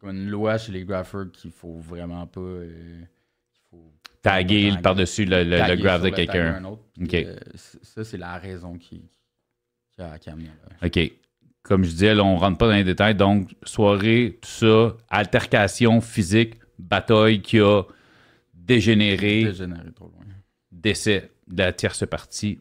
comme 0.00 0.10
une 0.10 0.28
loi 0.28 0.58
chez 0.58 0.72
les 0.72 0.84
graffeurs 0.84 1.26
qu'il 1.32 1.52
faut 1.52 1.78
vraiment 1.78 2.26
pas. 2.26 2.40
Taguer 4.22 4.72
par-dessus 4.82 5.24
le, 5.24 5.44
le, 5.44 5.76
graph 5.76 6.02
de 6.02 6.08
quelqu'un. 6.08 6.60
ça, 7.54 8.02
c'est 8.02 8.18
la 8.18 8.38
raison 8.38 8.76
qui 8.76 9.04
OK. 10.82 10.98
Comme 11.62 11.84
je 11.84 11.90
disais, 11.90 12.14
là, 12.14 12.22
on 12.24 12.36
rentre 12.36 12.58
pas 12.58 12.68
dans 12.68 12.74
les 12.74 12.84
détails. 12.84 13.14
Donc, 13.14 13.50
soirée, 13.64 14.38
tout 14.40 14.48
ça, 14.48 14.96
altercation 15.10 16.00
physique, 16.00 16.54
bataille 16.78 17.42
qui 17.42 17.58
a 17.58 17.82
dégénéré. 18.54 19.44
Dégénéré 19.44 19.92
trop 19.92 20.06
loin. 20.06 20.24
Décès 20.70 21.32
de 21.48 21.58
la 21.62 21.72
tierce 21.72 22.06
partie. 22.06 22.60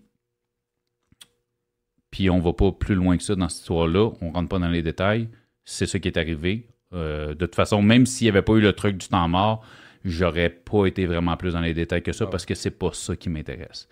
Puis 2.12 2.30
on 2.30 2.40
va 2.40 2.54
pas 2.54 2.72
plus 2.72 2.96
loin 2.96 3.18
que 3.18 3.24
ça 3.24 3.36
dans 3.36 3.50
cette 3.50 3.60
histoire-là. 3.62 4.12
On 4.22 4.32
rentre 4.32 4.50
pas 4.50 4.60
dans 4.60 4.70
les 4.70 4.82
détails. 4.82 5.30
C'est 5.66 5.86
ce 5.86 5.98
qui 5.98 6.08
est 6.08 6.18
arrivé. 6.18 6.68
Euh, 6.94 7.30
de 7.34 7.46
toute 7.46 7.56
façon, 7.56 7.82
même 7.82 8.06
s'il 8.06 8.26
n'y 8.26 8.30
avait 8.30 8.42
pas 8.42 8.54
eu 8.54 8.62
le 8.62 8.74
truc 8.74 8.98
du 8.98 9.08
temps 9.08 9.28
mort, 9.28 9.66
j'aurais 10.06 10.50
pas 10.50 10.86
été 10.86 11.06
vraiment 11.06 11.36
plus 11.36 11.54
dans 11.54 11.60
les 11.62 11.74
détails 11.74 12.04
que 12.04 12.14
ça 12.14 12.26
Ah. 12.28 12.32
parce 12.32 12.46
que 12.46 12.56
c'est 12.56 12.72
pas 12.72 12.92
ça 12.94 13.16
qui 13.16 13.30
m'intéresse. 13.30 13.90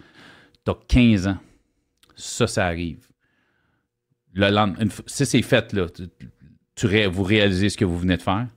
T'as 0.63 0.75
15 0.87 1.27
ans. 1.27 1.37
Ça, 2.15 2.47
ça 2.47 2.65
arrive. 2.65 3.07
Le 4.33 4.49
lendemain, 4.49 4.87
si 5.05 5.25
c'est 5.25 5.41
fait, 5.41 5.73
là, 5.73 5.87
tu, 6.75 7.07
vous 7.07 7.23
réalisez 7.23 7.69
ce 7.69 7.77
que 7.77 7.85
vous 7.85 7.97
venez 7.99 8.17
de 8.17 8.21
faire. 8.21 8.47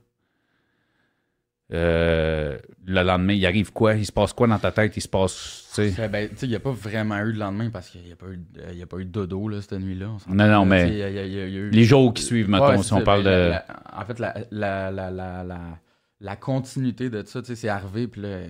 Euh, 1.73 2.57
le 2.85 3.03
lendemain, 3.03 3.33
il 3.33 3.45
arrive 3.45 3.73
quoi? 3.73 3.95
Il 3.95 4.05
se 4.05 4.11
passe 4.11 4.31
quoi 4.31 4.47
dans 4.47 4.57
ta 4.57 4.71
tête? 4.71 4.95
Il 4.95 5.01
se 5.01 5.07
passe. 5.09 5.69
tu 5.75 5.91
sais, 5.91 6.07
Ben, 6.07 6.29
il 6.41 6.47
n'y 6.47 6.55
a 6.55 6.59
pas 6.61 6.71
vraiment 6.71 7.17
eu 7.25 7.33
de 7.33 7.39
lendemain 7.39 7.69
parce 7.69 7.89
qu'il 7.89 8.03
n'y 8.03 8.13
a, 8.13 8.15
pas 8.15 8.27
eu 8.27 8.39
y 8.73 8.81
a 8.81 8.85
pas 8.87 8.97
eu 8.99 9.05
de 9.05 9.09
dodo 9.11 9.49
là, 9.49 9.61
cette 9.61 9.73
nuit-là. 9.73 10.07
Non, 10.29 10.47
non, 10.47 10.65
mais 10.65 10.83
Tu 10.85 10.89
sais, 10.91 10.93
il 10.95 10.99
y 10.99 11.03
a- 11.03 11.09
il 11.09 11.15
y 11.15 11.19
a- 11.19 11.25
il 11.47 11.53
y 11.53 11.57
a 11.57 11.59
eu- 11.59 11.69
Les 11.71 11.83
jours 11.83 12.13
qui 12.13 12.23
suivent, 12.23 12.49
mettons, 12.49 12.69
Ouais, 12.69 12.83
si 12.83 12.93
on 12.93 13.01
parle 13.01 13.23
ben, 13.23 13.29
de. 13.29 13.49
la- 13.49 13.65
la- 13.67 14.01
en 14.01 14.05
fait, 14.05 14.19
la, 14.19 14.33
la, 14.51 14.91
la, 14.91 15.11
la, 15.11 15.43
la, 15.43 15.59
la 16.21 16.35
continuité 16.37 17.09
de 17.09 17.21
ça, 17.25 17.41
tu 17.41 17.47
sais, 17.47 17.55
c'est 17.55 17.67
arrivé, 17.69 18.07
puis 18.07 18.21
là, 18.21 18.27
euh, 18.29 18.47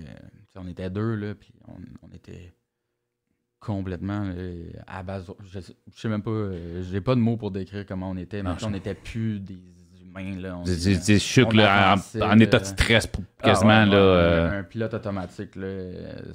on 0.54 0.68
était 0.68 0.88
deux, 0.90 1.14
là, 1.16 1.34
puis 1.34 1.52
on, 1.66 1.72
on 2.08 2.14
était 2.14 2.52
complètement 3.60 4.22
là, 4.24 4.34
à 4.86 5.02
base. 5.02 5.30
Je 5.44 5.60
sais, 5.60 5.74
je 5.94 6.00
sais 6.00 6.08
même 6.08 6.22
pas, 6.22 6.30
euh, 6.30 6.82
j'ai 6.82 7.00
pas 7.00 7.14
de 7.14 7.20
mots 7.20 7.36
pour 7.36 7.50
décrire 7.50 7.84
comment 7.86 8.10
on 8.10 8.16
était, 8.16 8.42
mais 8.42 8.50
on 8.62 8.70
n'était 8.70 8.94
plus 8.94 9.40
des 9.40 9.58
humains, 10.00 10.38
là. 10.38 10.58
On, 10.58 10.64
choc, 11.18 11.48
on 11.52 11.56
là, 11.56 11.96
en, 12.22 12.38
état 12.38 12.58
de 12.58 12.64
stress, 12.64 13.06
pour- 13.06 13.24
Ah, 13.40 13.44
quasiment. 13.48 13.80
ouais, 13.84 13.86
là, 13.86 13.96
euh, 13.96 14.60
un, 14.60 14.62
pilote 14.62 14.94
automatique, 14.94 15.56
là. 15.56 15.66
euh, 15.66 16.32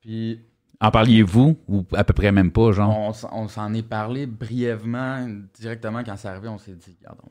Puis. 0.00 0.40
En 0.78 0.90
parliez-vous 0.90 1.56
ou 1.68 1.86
à 1.94 2.04
peu 2.04 2.12
près 2.12 2.30
même 2.32 2.52
pas, 2.52 2.70
genre? 2.72 3.14
On, 3.32 3.48
s'en 3.48 3.72
est 3.72 3.82
parlé 3.82 4.26
brièvement, 4.26 5.26
directement 5.54 6.04
quand 6.04 6.16
c'est 6.18 6.28
arrivé, 6.28 6.48
on 6.48 6.58
s'est 6.58 6.74
dit, 6.74 6.96
regarde, 7.00 7.18
on, 7.24 7.30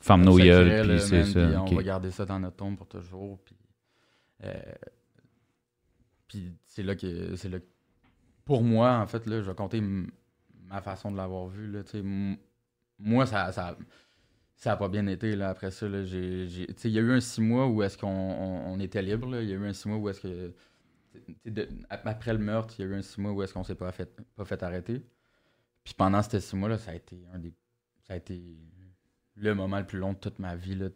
Ferme 0.00 0.24
nos 0.24 0.36
puis 0.36 0.48
c'est 1.00 1.24
ça. 1.24 1.46
puis. 1.46 1.56
On 1.56 1.74
va 1.76 1.82
garder 1.82 2.10
ça 2.10 2.24
dans 2.24 2.38
notre 2.38 2.56
tombe 2.56 2.76
pour 2.76 2.86
toujours. 2.86 3.38
Puis, 3.44 3.56
euh, 4.44 4.52
puis 6.28 6.52
c'est 6.66 6.82
là 6.82 6.94
que 6.94 7.36
c'est 7.36 7.48
là 7.48 7.58
que- 7.58 7.64
pour 8.48 8.62
moi 8.62 8.96
en 8.96 9.06
fait 9.06 9.26
là, 9.26 9.42
je 9.42 9.50
vais 9.50 9.54
compter 9.54 9.82
ma 9.82 10.80
façon 10.80 11.10
de 11.12 11.18
l'avoir 11.18 11.48
vu 11.48 11.70
là. 11.70 11.82
moi 12.98 13.26
ça 13.26 13.52
ça 13.52 13.76
ça 14.56 14.74
pas 14.78 14.88
bien 14.88 15.06
été 15.06 15.36
là 15.36 15.50
après 15.50 15.70
ça 15.70 15.86
il 15.86 16.90
y 16.90 16.98
a 16.98 17.02
eu 17.02 17.12
un 17.12 17.20
six 17.20 17.42
mois 17.42 17.66
où 17.68 17.82
est-ce 17.82 17.98
qu'on 17.98 18.08
on, 18.08 18.80
était 18.80 19.02
libre. 19.02 19.38
Il 19.42 19.50
y 19.50 19.52
a 19.52 19.56
eu 19.56 19.66
un 19.66 19.74
six 19.74 19.86
mois 19.86 19.98
où 19.98 20.08
est-ce 20.08 20.22
que 20.22 20.54
après 21.90 22.32
le 22.32 22.38
meurtre, 22.38 22.74
il 22.78 22.86
y 22.86 22.88
a 22.88 22.90
eu 22.90 22.94
un 22.94 23.02
six 23.02 23.20
mois 23.20 23.32
où 23.32 23.42
est-ce 23.42 23.52
qu'on 23.52 23.64
s'est 23.64 23.74
pas 23.74 23.92
fait 23.92 24.10
pas 24.34 24.46
fait 24.46 24.62
arrêter. 24.62 25.04
Puis 25.84 25.92
pendant 25.92 26.22
ces 26.22 26.40
six 26.40 26.56
mois 26.56 26.70
là, 26.70 26.78
ça 26.78 26.92
a 26.92 26.94
été 26.94 27.18
un 27.34 27.38
des 27.38 27.52
ça 28.06 28.14
a 28.14 28.16
été 28.16 28.42
le 29.36 29.54
moment 29.54 29.78
le 29.78 29.86
plus 29.86 29.98
long 29.98 30.14
de 30.14 30.18
toute 30.18 30.38
ma 30.38 30.56
vie. 30.56 30.74
Là. 30.74 30.88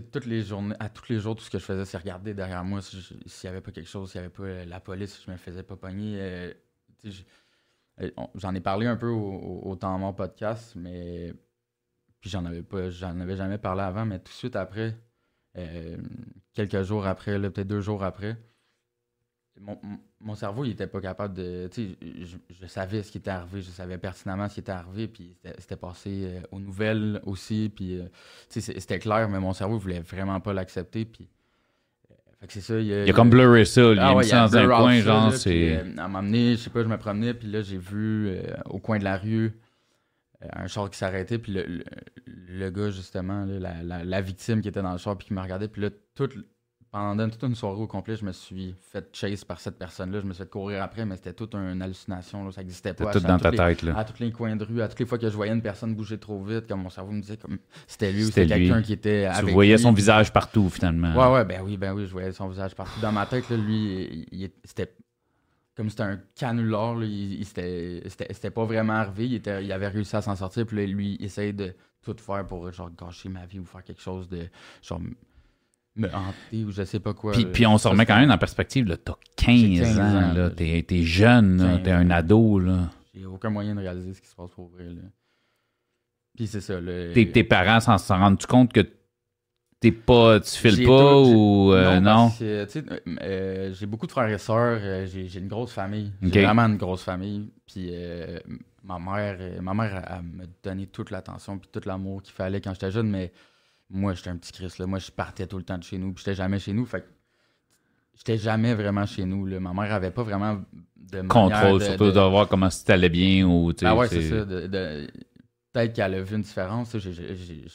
Toutes 0.00 0.26
les 0.26 0.42
journées, 0.42 0.74
à 0.80 0.88
tous 0.88 1.08
les 1.12 1.18
jours, 1.18 1.36
tout 1.36 1.44
ce 1.44 1.50
que 1.50 1.58
je 1.58 1.64
faisais, 1.64 1.84
c'est 1.84 1.98
regarder 1.98 2.34
derrière 2.34 2.64
moi 2.64 2.80
s'il 2.82 3.00
n'y 3.44 3.48
avait 3.50 3.60
pas 3.60 3.72
quelque 3.72 3.88
chose, 3.88 4.10
s'il 4.10 4.20
n'y 4.20 4.26
avait 4.26 4.34
pas 4.34 4.42
euh, 4.44 4.64
la 4.64 4.80
police, 4.80 5.22
je 5.24 5.30
me 5.30 5.36
faisais 5.36 5.62
pas 5.62 5.76
pogner. 5.76 6.16
euh, 6.20 6.52
euh, 8.00 8.10
J'en 8.34 8.54
ai 8.54 8.60
parlé 8.60 8.86
un 8.86 8.96
peu 8.96 9.08
au, 9.08 9.18
au, 9.20 9.70
au 9.70 9.76
temps 9.76 9.98
mort 9.98 10.14
podcast, 10.16 10.74
mais 10.76 11.34
puis 12.20 12.30
j'en 12.30 12.44
avais 12.46 12.62
pas, 12.62 12.90
j'en 12.90 13.26
jamais 13.36 13.58
parlé 13.58 13.82
avant, 13.82 14.06
mais 14.06 14.18
tout 14.18 14.30
de 14.32 14.36
suite 14.36 14.56
après, 14.56 14.96
quelques 16.54 16.82
jours 16.82 17.06
après, 17.06 17.38
peut-être 17.40 17.66
deux 17.68 17.80
jours 17.80 18.04
après, 18.04 18.38
mon, 19.60 19.78
mon- 20.22 20.34
cerveau, 20.34 20.64
il 20.64 20.70
était 20.72 20.86
pas 20.86 21.00
capable 21.00 21.34
de. 21.34 21.68
Tu 21.72 21.90
sais, 21.90 21.96
je, 22.24 22.36
je 22.60 22.66
savais 22.66 23.02
ce 23.02 23.10
qui 23.12 23.18
était 23.18 23.30
arrivé, 23.30 23.60
je 23.62 23.70
savais 23.70 23.98
pertinemment 23.98 24.48
ce 24.48 24.54
qui 24.54 24.60
était 24.60 24.72
arrivé, 24.72 25.08
puis 25.08 25.36
c'était- 25.58 25.76
passé 25.76 26.22
euh, 26.24 26.40
aux 26.52 26.60
nouvelles 26.60 27.20
aussi, 27.24 27.70
puis 27.74 27.98
euh, 27.98 28.04
tu 28.48 28.60
sais, 28.60 28.72
c'est- 28.72 28.80
c'était 28.80 28.98
clair, 28.98 29.28
mais 29.28 29.40
mon 29.40 29.52
cerveau 29.52 29.78
voulait 29.78 30.00
vraiment 30.00 30.40
pas 30.40 30.52
l'accepter, 30.52 31.04
puis. 31.04 31.28
euh, 32.10 32.14
fait 32.40 32.46
que 32.46 32.52
c'est 32.52 32.60
ça. 32.60 32.78
Il 32.80 33.10
a 33.10 33.12
comme 33.12 33.30
blurré 33.30 33.64
ça, 33.64 33.92
il 33.92 33.98
Ah 33.98 34.08
a 34.10 34.14
ouais, 34.14 34.22
mis 34.24 34.28
ça 34.28 34.46
dans 34.48 34.56
un 34.56 34.66
coin, 34.66 34.94
ça, 34.98 35.00
genre, 35.02 35.32
c'est. 35.32 35.84
à 35.98 36.08
m'amener, 36.08 36.52
je 36.52 36.62
sais 36.62 36.70
pas, 36.70 36.82
je 36.82 36.88
me 36.88 36.96
promenais, 36.98 37.34
puis 37.34 37.48
là, 37.48 37.62
j'ai 37.62 37.78
vu 37.78 38.36
au 38.66 38.78
coin 38.78 38.98
de 38.98 39.04
la 39.04 39.16
rue 39.16 39.52
un 40.54 40.66
char 40.66 40.90
qui 40.90 40.98
s'arrêtait, 40.98 41.38
puis 41.38 41.52
le, 41.52 41.62
le, 41.64 41.84
le 42.26 42.70
gars, 42.70 42.90
justement, 42.90 43.44
là, 43.44 43.60
la, 43.60 43.82
la, 43.84 44.04
la 44.04 44.20
victime 44.20 44.60
qui 44.60 44.66
était 44.68 44.82
dans 44.82 44.90
le 44.92 44.98
char, 44.98 45.16
puis 45.16 45.28
qui 45.28 45.34
me 45.34 45.40
regardait, 45.40 45.68
puis 45.68 45.82
là, 45.82 45.90
toute, 46.16 46.32
pendant 46.92 47.26
toute 47.30 47.42
une 47.42 47.54
soirée 47.54 47.80
au 47.80 47.86
complet, 47.86 48.16
je 48.16 48.24
me 48.24 48.32
suis 48.32 48.76
fait 48.80 49.08
chase 49.16 49.44
par 49.44 49.58
cette 49.58 49.78
personne-là, 49.78 50.20
je 50.20 50.26
me 50.26 50.34
suis 50.34 50.44
fait 50.44 50.50
courir 50.50 50.82
après, 50.82 51.06
mais 51.06 51.16
c'était 51.16 51.32
toute 51.32 51.54
une 51.54 51.80
hallucination, 51.80 52.44
là, 52.44 52.52
ça 52.52 52.60
n'existait 52.60 52.92
pas. 52.92 53.06
C'était 53.14 53.20
tout 53.20 53.26
dans 53.32 53.38
ta 53.38 53.50
les- 53.50 53.56
tête, 53.56 53.82
là. 53.82 53.96
à 53.96 54.04
tous 54.04 54.20
les 54.22 54.30
coins 54.30 54.54
de 54.56 54.62
rue, 54.64 54.82
à 54.82 54.88
toutes 54.88 55.00
les 55.00 55.06
fois 55.06 55.16
que 55.16 55.28
je 55.30 55.34
voyais 55.34 55.54
une 55.54 55.62
personne 55.62 55.94
bouger 55.94 56.18
trop 56.18 56.44
vite, 56.44 56.66
comme 56.68 56.82
mon 56.82 56.90
cerveau 56.90 57.12
me 57.12 57.22
disait 57.22 57.38
comme 57.38 57.58
c'était 57.86 58.12
lui 58.12 58.24
ou 58.24 58.26
C'était 58.26 58.42
lui. 58.44 58.48
quelqu'un 58.68 58.82
qui 58.82 58.92
était 58.92 59.22
Tu 59.32 59.38
avec 59.38 59.54
voyais 59.54 59.76
lui, 59.76 59.82
son 59.82 59.92
visage 59.92 60.32
partout, 60.34 60.68
finalement. 60.68 61.16
Ouais, 61.16 61.32
ouais, 61.38 61.44
ben 61.46 61.62
oui, 61.64 61.78
ben 61.78 61.94
oui, 61.94 62.04
je 62.06 62.12
voyais 62.12 62.30
son 62.32 62.48
visage 62.48 62.74
partout. 62.74 63.00
Dans 63.00 63.10
ma 63.12 63.24
tête, 63.24 63.48
là, 63.48 63.56
lui, 63.56 64.26
il, 64.30 64.42
il- 64.42 64.50
c'était 64.62 64.94
comme 65.74 65.88
c'était 65.88 66.02
un 66.02 66.20
canular, 66.36 66.94
là, 66.96 67.06
il, 67.06 67.40
il- 67.40 67.44
c'était, 67.46 68.02
c'était, 68.06 68.34
c'était 68.34 68.50
pas 68.50 68.66
vraiment 68.66 68.92
arrivé, 68.92 69.24
il, 69.28 69.34
était, 69.36 69.64
il 69.64 69.72
avait 69.72 69.88
réussi 69.88 70.14
à 70.14 70.20
s'en 70.20 70.36
sortir, 70.36 70.66
puis 70.66 70.76
là, 70.76 70.86
lui, 70.86 71.16
il 71.18 71.24
essayait 71.24 71.54
de 71.54 71.74
tout 72.02 72.14
faire 72.18 72.46
pour, 72.46 72.70
genre, 72.70 72.90
gâcher 72.90 73.30
ma 73.30 73.46
vie 73.46 73.60
ou 73.60 73.64
faire 73.64 73.82
quelque 73.82 74.02
chose 74.02 74.28
de, 74.28 74.46
genre, 74.82 75.00
me 75.96 76.08
hanter 76.08 76.64
ou 76.64 76.70
je 76.70 76.84
sais 76.84 77.00
pas 77.00 77.12
quoi. 77.14 77.32
Puis, 77.32 77.44
puis 77.46 77.66
on 77.66 77.76
se 77.78 77.86
remet 77.88 78.06
quand 78.06 78.18
même 78.18 78.30
en 78.30 78.38
perspective, 78.38 78.86
là. 78.86 78.96
T'as 78.96 79.14
15, 79.36 79.56
J'ai 79.60 79.78
15 79.80 79.98
ans, 79.98 80.02
ans, 80.02 80.10
là. 80.12 80.34
là. 80.34 80.50
T'es, 80.50 80.82
t'es 80.86 81.02
jeune, 81.02 81.58
là. 81.58 81.74
15 81.74 81.82
T'es 81.84 81.90
un 81.90 82.10
ado, 82.10 82.58
là. 82.58 82.90
J'ai 83.14 83.26
aucun 83.26 83.50
moyen 83.50 83.74
de 83.74 83.80
réaliser 83.80 84.14
ce 84.14 84.22
qui 84.22 84.28
se 84.28 84.34
passe 84.34 84.50
pour 84.52 84.68
vrai, 84.68 84.84
là. 84.84 85.02
Puis 86.36 86.46
c'est 86.46 86.60
ça, 86.62 86.80
là. 86.80 87.12
Tes, 87.12 87.30
tes 87.30 87.44
parents 87.44 87.80
s'en, 87.80 87.98
s'en 87.98 88.18
rendent 88.18 88.44
compte 88.46 88.72
que 88.72 88.80
t'es 89.80 89.92
pas, 89.92 90.40
tu 90.40 90.50
files 90.56 90.86
pas 90.86 91.12
tout- 91.12 91.28
ou 91.68 91.72
euh, 91.74 92.00
non? 92.00 92.30
que, 92.30 92.64
tu 92.64 92.70
sais, 92.70 92.84
euh, 92.90 92.98
euh, 93.20 93.74
j'ai 93.74 93.84
beaucoup 93.86 94.06
de 94.06 94.12
frères 94.12 94.28
et 94.30 94.38
sœurs. 94.38 94.78
euh, 94.82 95.06
j'ai 95.06 95.28
j'ai 95.28 95.40
une 95.40 95.48
grosse 95.48 95.72
famille. 95.72 96.12
J'ai 96.22 96.42
vraiment 96.44 96.62
une 96.62 96.78
grosse 96.78 97.02
famille. 97.02 97.50
Puis 97.66 97.88
euh, 97.90 98.38
ma 98.84 98.98
mère, 98.98 99.36
euh, 99.40 99.60
ma 99.60 99.74
mère, 99.74 99.96
elle, 100.08 100.16
elle 100.16 100.22
me 100.22 100.44
donnait 100.62 100.86
toute 100.86 101.10
l'attention 101.10 101.58
puis 101.58 101.68
tout 101.70 101.82
l'amour 101.86 102.22
qu'il 102.22 102.32
fallait 102.32 102.60
quand 102.62 102.72
j'étais 102.72 102.92
jeune. 102.92 103.10
Mais 103.10 103.32
moi, 103.92 104.14
j'étais 104.14 104.30
un 104.30 104.36
petit 104.36 104.52
Christ. 104.52 104.78
Là. 104.78 104.86
Moi, 104.86 104.98
je 104.98 105.10
partais 105.10 105.46
tout 105.46 105.58
le 105.58 105.64
temps 105.64 105.78
de 105.78 105.84
chez 105.84 105.98
nous. 105.98 106.12
Puis 106.12 106.24
j'étais 106.24 106.34
jamais 106.34 106.58
chez 106.58 106.72
nous. 106.72 106.84
Fait 106.86 107.02
que 107.02 107.06
j'étais 108.16 108.38
jamais 108.38 108.74
vraiment 108.74 109.06
chez 109.06 109.24
nous. 109.24 109.46
Là. 109.46 109.60
Ma 109.60 109.72
mère 109.72 109.92
avait 109.92 110.10
pas 110.10 110.22
vraiment 110.22 110.62
de 110.96 111.22
Contrôle, 111.22 111.80
de- 111.80 111.84
surtout 111.84 112.04
de- 112.06 112.10
de, 112.12 112.20
voir 112.20 112.48
comment 112.48 112.70
si 112.70 112.84
t'allais 112.84 113.08
bien 113.08 113.46
ou, 113.46 113.72
tu 113.72 113.80
sais, 113.80 113.86
ah 113.86 113.94
ouais, 113.96 114.08
c'est- 114.08 114.28
ça. 114.28 114.44
de- 114.44 114.66
de- 114.66 115.06
Peut-être 115.72 115.94
qu'elle 115.94 116.14
a 116.14 116.22
vu 116.22 116.36
une 116.36 116.42
différence. 116.42 116.92
Il 116.94 117.66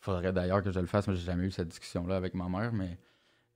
faudrait 0.00 0.32
d'ailleurs 0.32 0.62
que 0.62 0.70
je 0.72 0.80
le 0.80 0.86
fasse, 0.86 1.06
mais 1.08 1.14
j'ai 1.14 1.24
jamais 1.26 1.44
eu 1.46 1.50
cette 1.50 1.68
discussion-là 1.68 2.16
avec 2.16 2.34
ma 2.34 2.48
mère. 2.48 2.72
Mais 2.72 2.96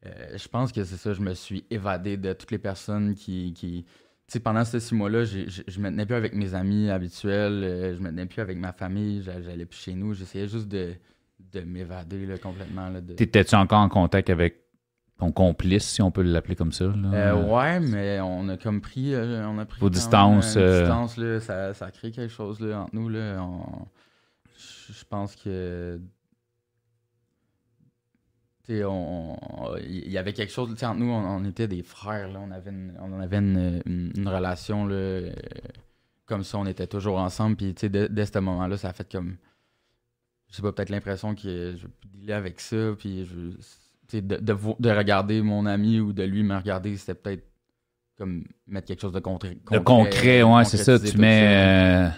euh, 0.06 0.36
je 0.36 0.48
pense 0.48 0.72
que 0.72 0.84
c'est 0.84 0.96
ça. 0.96 1.12
Je 1.14 1.20
me 1.22 1.32
suis 1.34 1.64
évadé 1.70 2.16
de 2.16 2.32
toutes 2.34 2.50
les 2.50 2.58
personnes 2.58 3.14
qui. 3.14 3.52
qui... 3.54 3.84
Tu 4.26 4.32
sais, 4.34 4.40
pendant 4.40 4.62
ces 4.66 4.78
six 4.80 4.94
mois-là, 4.94 5.24
je 5.24 5.80
me 5.80 5.88
tenais 5.88 6.04
plus 6.04 6.14
avec 6.14 6.34
mes 6.34 6.52
amis 6.54 6.90
habituels, 6.90 7.64
euh, 7.64 7.94
je 7.96 8.00
me 8.02 8.10
tenais 8.10 8.26
plus 8.26 8.42
avec 8.42 8.58
ma 8.58 8.74
famille, 8.74 9.22
j'a- 9.22 9.40
j'allais 9.40 9.64
plus 9.64 9.78
chez 9.78 9.94
nous. 9.94 10.12
J'essayais 10.12 10.46
juste 10.48 10.68
de, 10.68 10.92
de 11.38 11.60
m'évader 11.60 12.26
là, 12.26 12.38
complètement. 12.38 12.88
Là, 12.88 13.00
de... 13.00 13.14
T'étais-tu 13.14 13.54
encore 13.54 13.80
en 13.80 13.88
contact 13.88 14.30
avec 14.30 14.62
ton 15.18 15.32
complice, 15.32 15.84
si 15.88 16.00
on 16.02 16.10
peut 16.10 16.22
l'appeler 16.22 16.54
comme 16.56 16.72
ça? 16.72 16.84
Là? 16.86 17.12
Euh, 17.12 17.44
ouais, 17.44 17.80
mais 17.80 18.20
on 18.20 18.48
a 18.48 18.56
comme 18.56 18.80
pris. 18.80 19.14
euh, 19.14 19.46
on 19.48 19.58
a 19.58 19.64
pris 19.64 19.80
Vos 19.80 19.90
distances, 19.90 20.56
euh, 20.56 20.80
distance, 20.82 21.16
là, 21.16 21.40
ça, 21.40 21.74
ça 21.74 21.90
crée 21.90 22.10
quelque 22.12 22.32
chose 22.32 22.60
là, 22.60 22.82
entre 22.82 22.94
nous. 22.94 23.08
Là, 23.08 23.38
on- 23.42 23.86
je 24.56 25.04
pense 25.08 25.34
que. 25.36 26.00
sais, 28.64 28.84
on- 28.84 29.36
on- 29.72 29.76
Il 29.78 30.10
y 30.10 30.18
avait 30.18 30.32
quelque 30.32 30.52
chose. 30.52 30.70
Entre 30.72 30.94
nous, 30.94 31.10
on, 31.10 31.24
on 31.40 31.44
était 31.44 31.68
des 31.68 31.82
frères. 31.82 32.28
Là, 32.28 32.40
on 32.46 32.50
avait 32.50 32.70
une, 32.70 32.92
on 33.00 33.18
avait 33.20 33.38
une, 33.38 33.80
une- 33.86 34.12
une 34.16 34.28
relation 34.28 34.86
là, 34.86 35.20
comme 36.26 36.44
ça. 36.44 36.58
On 36.58 36.66
était 36.66 36.86
toujours 36.86 37.18
ensemble. 37.18 37.56
Puis, 37.56 37.74
dès 37.88 38.26
ce 38.26 38.38
moment-là, 38.38 38.76
ça 38.76 38.90
a 38.90 38.92
fait 38.92 39.10
comme. 39.10 39.36
Je 40.50 40.56
sais 40.56 40.62
pas, 40.62 40.72
peut-être 40.72 40.90
l'impression 40.90 41.34
que 41.34 41.74
je 41.76 41.82
vais 41.86 41.92
dealer 42.14 42.32
avec 42.34 42.60
ça. 42.60 42.76
Puis, 42.98 43.26
je, 43.26 44.20
de, 44.20 44.36
de, 44.36 44.56
de 44.80 44.90
regarder 44.90 45.42
mon 45.42 45.66
ami 45.66 46.00
ou 46.00 46.12
de 46.12 46.22
lui 46.22 46.42
me 46.42 46.56
regarder, 46.56 46.96
c'était 46.96 47.14
peut-être 47.14 47.44
comme 48.16 48.44
mettre 48.66 48.86
quelque 48.88 49.00
chose 49.00 49.12
de 49.12 49.20
concret. 49.20 49.56
Le 49.70 49.80
concret, 49.80 50.42
ouais, 50.42 50.64
c'est 50.64 50.78
ça. 50.78 50.98
Tu 50.98 51.18
mets. 51.18 51.40
ça. 51.40 51.46
euh, 51.50 52.08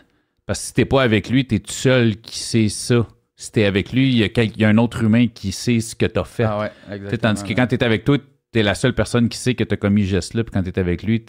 parce 0.47 0.61
que 0.61 0.67
si 0.67 0.75
t'es 0.75 0.85
pas 0.85 1.03
avec 1.03 1.29
lui, 1.29 1.47
t'es 1.47 1.59
tout 1.59 1.73
seul 1.73 2.17
qui 2.17 2.39
sait 2.39 2.69
ça. 2.69 3.07
Si 3.37 3.51
t'es 3.53 3.65
avec 3.65 3.93
lui, 3.93 4.09
il 4.09 4.17
y, 4.19 4.23
a 4.25 4.29
quel- 4.29 4.51
il 4.51 4.61
y 4.61 4.65
a 4.65 4.69
un 4.69 4.79
autre 4.79 5.03
humain 5.03 5.27
qui 5.29 5.51
sait 5.53 5.81
ce 5.81 5.95
que 5.97 6.07
t'as 6.07 6.25
fait. 6.25 6.45
Ah 6.45 6.59
ouais, 6.61 6.71
exactement. 6.95 7.35
tandis 7.35 7.43
que 7.49 7.55
quand 7.55 7.67
t'es 7.67 7.83
avec 7.83 8.05
toi, 8.05 8.19
t'es 8.53 8.63
la 8.63 8.75
seule 8.75 8.95
personne 8.95 9.29
qui 9.29 9.39
sait 9.39 9.55
que 9.55 9.65
t'as 9.65 9.77
commis 9.77 10.05
ce 10.05 10.11
geste-là. 10.11 10.45
Puis 10.45 10.53
quand 10.53 10.63
t'es 10.63 10.79
avec 10.79 11.03
lui, 11.03 11.25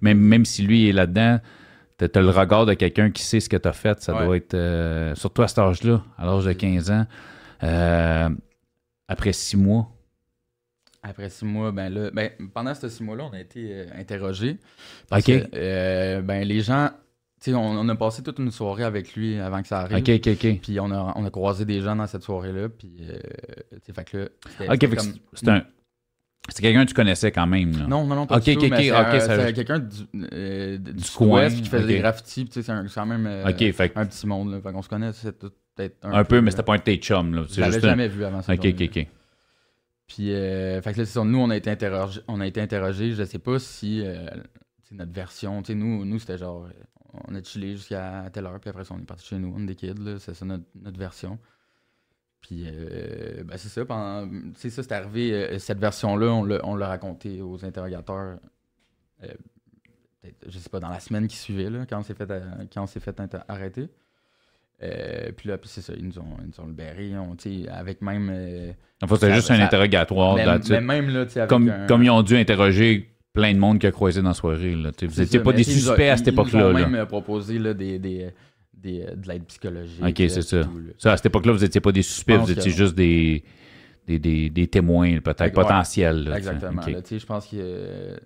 même, 0.00 0.18
même 0.18 0.44
si 0.44 0.62
lui 0.62 0.88
est 0.88 0.92
là-dedans, 0.92 1.40
t'as 1.96 2.08
t'as 2.08 2.20
le 2.20 2.30
regard 2.30 2.66
de 2.66 2.74
quelqu'un 2.74 3.10
qui 3.10 3.22
sait 3.22 3.40
ce 3.40 3.48
que 3.48 3.56
t'as 3.56 3.72
fait. 3.72 4.00
Ça 4.02 4.14
Ouais. 4.14 4.24
doit 4.24 4.36
être. 4.36 4.54
euh, 4.54 5.14
surtout 5.14 5.42
à 5.42 5.48
cet 5.48 5.58
âge-là, 5.58 6.02
à 6.18 6.26
l'âge 6.26 6.44
de 6.44 6.52
15 6.52 6.90
ans. 6.90 7.06
Euh, 7.62 8.28
après 9.08 9.32
six 9.32 9.56
mois? 9.56 9.90
Après 11.02 11.28
six 11.28 11.44
mois, 11.44 11.70
ben 11.70 11.92
là, 11.92 12.10
ben, 12.12 12.30
pendant 12.54 12.74
ces 12.74 12.88
six 12.88 13.02
mois-là, 13.02 13.24
on 13.30 13.34
a 13.34 13.40
été 13.40 13.68
euh, 13.72 13.86
interrogés. 13.94 14.56
OK. 15.12 15.24
que, 15.24 16.20
ben, 16.22 16.44
les 16.48 16.60
gens, 16.62 16.88
tu 17.42 17.50
sais, 17.50 17.54
on, 17.54 17.62
on 17.62 17.88
a 17.90 17.94
passé 17.94 18.22
toute 18.22 18.38
une 18.38 18.50
soirée 18.50 18.84
avec 18.84 19.14
lui 19.14 19.38
avant 19.38 19.60
que 19.60 19.68
ça 19.68 19.80
arrive. 19.80 19.98
OK, 19.98 20.08
OK, 20.08 20.28
OK. 20.32 20.60
Puis 20.62 20.80
on 20.80 20.90
a, 20.90 21.12
on 21.16 21.24
a 21.26 21.30
croisé 21.30 21.66
des 21.66 21.82
gens 21.82 21.94
dans 21.94 22.06
cette 22.06 22.22
soirée-là. 22.22 22.70
Puis, 22.70 22.90
euh, 23.02 23.18
tu 23.72 23.78
sais, 23.86 23.92
fait 23.92 24.04
que 24.04 24.16
là, 24.16 24.24
OK, 24.24 24.30
c'était 24.50 24.66
fait 24.66 24.88
que 24.88 24.96
comme- 24.96 25.12
c'est- 25.12 25.20
c'est 25.34 25.48
un. 25.50 25.62
C'est 26.50 26.60
quelqu'un 26.62 26.84
que 26.84 26.90
tu 26.90 26.94
connaissais 26.94 27.32
quand 27.32 27.46
même, 27.46 27.72
là. 27.72 27.86
Non, 27.86 28.06
non, 28.06 28.14
non, 28.16 28.26
pas 28.26 28.36
Ok, 28.36 28.44
du 28.44 28.54
tout, 28.56 28.64
ok, 28.64 28.70
mais 28.70 28.76
ok, 28.76 28.82
c'est 28.84 28.90
ok, 28.92 29.06
un- 29.14 29.20
ça- 29.20 29.46
c'est 29.46 29.52
quelqu'un 29.54 29.78
du, 29.78 29.96
euh, 30.32 30.78
du, 30.78 31.10
coin, 31.16 31.48
qui 31.48 31.64
faisait 31.64 31.86
des 31.86 31.98
graffitis. 31.98 32.42
puis 32.44 32.48
tu 32.50 32.54
sais, 32.60 32.62
C'est 32.62 32.72
un- 32.72 32.86
c'est 32.86 32.94
quand 32.94 33.06
même 33.06 33.26
euh, 33.26 33.44
fait 33.72 33.92
un 33.96 34.06
petit 34.06 34.26
monde. 34.26 34.52
Là, 34.52 34.60
fait 34.60 34.72
qu'on 34.72 34.82
se 34.82 34.88
connaît 34.88 35.12
c'est 35.14 35.38
peut-être 35.38 35.96
un 36.02 36.22
peu, 36.24 36.40
mais 36.42 36.50
c'était 36.50 36.62
pas 36.62 36.74
un 36.74 36.78
de 36.78 36.82
tes 36.82 36.96
chums. 36.96 37.44
Je 37.48 37.54
C'est 37.54 37.60
l'avais 37.62 37.76
un- 37.78 37.80
jamais 37.80 38.08
vu 38.08 38.24
avant 38.24 38.42
ça. 38.42 38.52
OK, 38.52 38.66
OK, 38.66 38.82
OK. 38.82 39.06
Puis, 40.06 40.32
euh, 40.34 40.82
fait 40.82 40.92
que 40.92 40.98
là, 40.98 41.04
c'est 41.06 41.12
ça, 41.12 41.24
nous, 41.24 41.38
on 41.38 41.48
a 41.48 41.56
été 41.56 41.70
interrogés. 41.70 42.20
On 42.28 42.40
a 42.40 42.46
été 42.46 42.60
interrogés. 42.60 43.12
Je 43.12 43.24
sais 43.24 43.38
pas 43.38 43.58
si 43.58 44.02
euh, 44.04 44.26
tu 44.82 44.90
sais, 44.90 44.94
notre 44.94 45.12
version, 45.12 45.62
nous, 45.70 46.04
nous 46.04 46.18
c'était 46.18 46.36
genre, 46.36 46.66
euh, 46.66 47.18
on 47.26 47.34
a 47.34 47.42
chillé 47.42 47.74
jusqu'à 47.74 48.24
telle 48.32 48.44
heure, 48.44 48.60
puis 48.60 48.68
après 48.68 48.84
ça, 48.84 48.94
on 48.94 48.98
est 49.00 49.06
parti 49.06 49.26
chez 49.26 49.36
nous, 49.38 49.54
on 49.56 49.62
est 49.62 49.66
des 49.66 49.74
kids, 49.76 49.94
c'est 50.18 50.34
ça 50.34 50.44
notre, 50.44 50.64
notre 50.74 50.98
version. 50.98 51.38
Puis, 52.46 52.64
euh, 52.66 53.42
ben, 53.44 53.56
c'est 53.56 53.70
ça, 53.70 53.86
pendant, 53.86 54.28
sais, 54.56 54.68
ça, 54.68 54.82
c'est 54.82 54.92
arrivé, 54.92 55.32
euh, 55.32 55.58
cette 55.58 55.78
version-là, 55.78 56.26
on 56.26 56.44
l'a, 56.44 56.60
on 56.64 56.76
l'a 56.76 56.88
raconté 56.88 57.40
aux 57.40 57.64
interrogateurs, 57.64 58.36
euh, 59.22 59.28
peut-être, 60.20 60.44
je 60.50 60.58
sais 60.58 60.68
pas, 60.68 60.78
dans 60.78 60.90
la 60.90 61.00
semaine 61.00 61.26
qui 61.26 61.36
suivait, 61.36 61.70
là, 61.70 61.86
quand 61.88 61.98
on 62.00 62.02
s'est 62.02 62.12
fait, 62.12 62.30
euh, 62.30 62.42
quand 62.72 62.82
on 62.82 62.86
s'est 62.86 63.00
fait 63.00 63.18
inter- 63.18 63.38
arrêter. 63.48 63.88
Puis 65.36 65.48
là, 65.48 65.56
puis 65.56 65.70
c'est 65.70 65.80
ça, 65.80 65.94
ils 65.96 66.04
nous 66.06 66.18
ont, 66.18 66.36
ils 66.40 66.48
nous 66.48 66.60
ont 66.62 66.66
libérés, 66.66 67.12
on, 67.16 67.34
avec 67.72 68.02
même... 68.02 68.28
En 69.02 69.06
fait, 69.06 69.14
c'était 69.14 69.28
Ça- 69.28 69.34
juste 69.36 69.50
un 69.50 69.60
interrogatoire. 69.60 70.36
mais 70.36 70.80
même 70.82 71.08
là, 71.08 71.20
avec 71.20 71.46
comme, 71.48 71.70
un- 71.70 71.86
comme 71.86 72.02
ils 72.02 72.10
ont 72.10 72.22
dû 72.22 72.36
interroger 72.36 73.08
plein 73.32 73.54
de 73.54 73.58
monde 73.58 73.78
qui 73.78 73.86
a 73.86 73.92
croisé 73.92 74.20
dans 74.20 74.28
la 74.28 74.34
soirée. 74.34 74.74
Là. 74.74 74.90
Vous 75.00 75.08
C'est 75.10 75.22
n'étiez 75.22 75.40
pas 75.40 75.52
des 75.54 75.62
ils 75.62 75.70
ont- 75.88 75.92
suspects 75.92 76.00
à 76.10 76.12
ils- 76.12 76.18
cette 76.18 76.26
Ils 76.26 76.34
nous 76.34 76.42
époque-là. 76.42 76.66
ont 76.66 76.72
là. 76.72 76.86
même 76.86 77.06
proposé 77.06 77.58
là, 77.58 77.72
des, 77.72 77.98
des, 77.98 78.30
des, 78.84 79.00
de 79.16 79.26
l'aide 79.28 79.44
psychologique. 79.46 80.00
Ok, 80.02 80.18
là, 80.20 80.28
c'est 80.28 80.42
ça. 80.42 80.62
Ça, 80.98 81.12
à 81.12 81.16
cette 81.16 81.26
époque-là, 81.26 81.52
vous 81.52 81.60
n'étiez 81.60 81.80
pas 81.80 81.90
des 81.92 82.02
suspects, 82.02 82.36
vous 82.36 82.52
étiez 82.52 82.70
juste 82.70 82.94
des, 82.94 83.42
des, 84.06 84.18
des, 84.20 84.50
des 84.50 84.66
témoins, 84.68 85.18
peut-être 85.20 85.54
potentiels. 85.54 86.24
là. 86.24 86.36
Exactement. 86.36 86.82
Là, 86.86 87.00
je 87.10 87.26
pense 87.26 87.46
que 87.46 87.56
euh, 87.58 88.16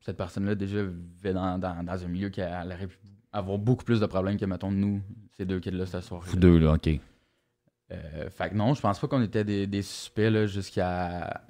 cette 0.00 0.16
personne-là 0.16 0.54
déjà 0.54 0.82
vivait 0.82 1.34
dans, 1.34 1.58
dans, 1.58 1.82
dans 1.84 2.04
un 2.04 2.08
milieu 2.08 2.28
qui 2.30 2.40
a- 2.40 2.62
elle 2.62 2.72
aurait 2.72 2.86
pu 2.86 2.96
avoir 3.32 3.58
beaucoup 3.58 3.84
plus 3.84 4.00
de 4.00 4.06
problèmes 4.06 4.38
que, 4.38 4.46
mettons, 4.46 4.70
nous, 4.70 5.02
ces 5.36 5.44
deux 5.44 5.60
kids-là, 5.60 5.84
cette 5.86 6.04
soirée. 6.04 6.30
Vous 6.30 6.36
deux, 6.38 6.58
là, 6.58 6.72
OK. 6.74 6.88
Euh, 7.90 8.30
fait 8.30 8.50
que 8.50 8.54
non, 8.54 8.74
je 8.74 8.80
pense 8.80 8.98
pas 8.98 9.08
qu'on 9.08 9.22
était 9.22 9.44
des, 9.44 9.66
des 9.66 9.82
suspects 9.82 10.46
jusqu'à. 10.46 11.42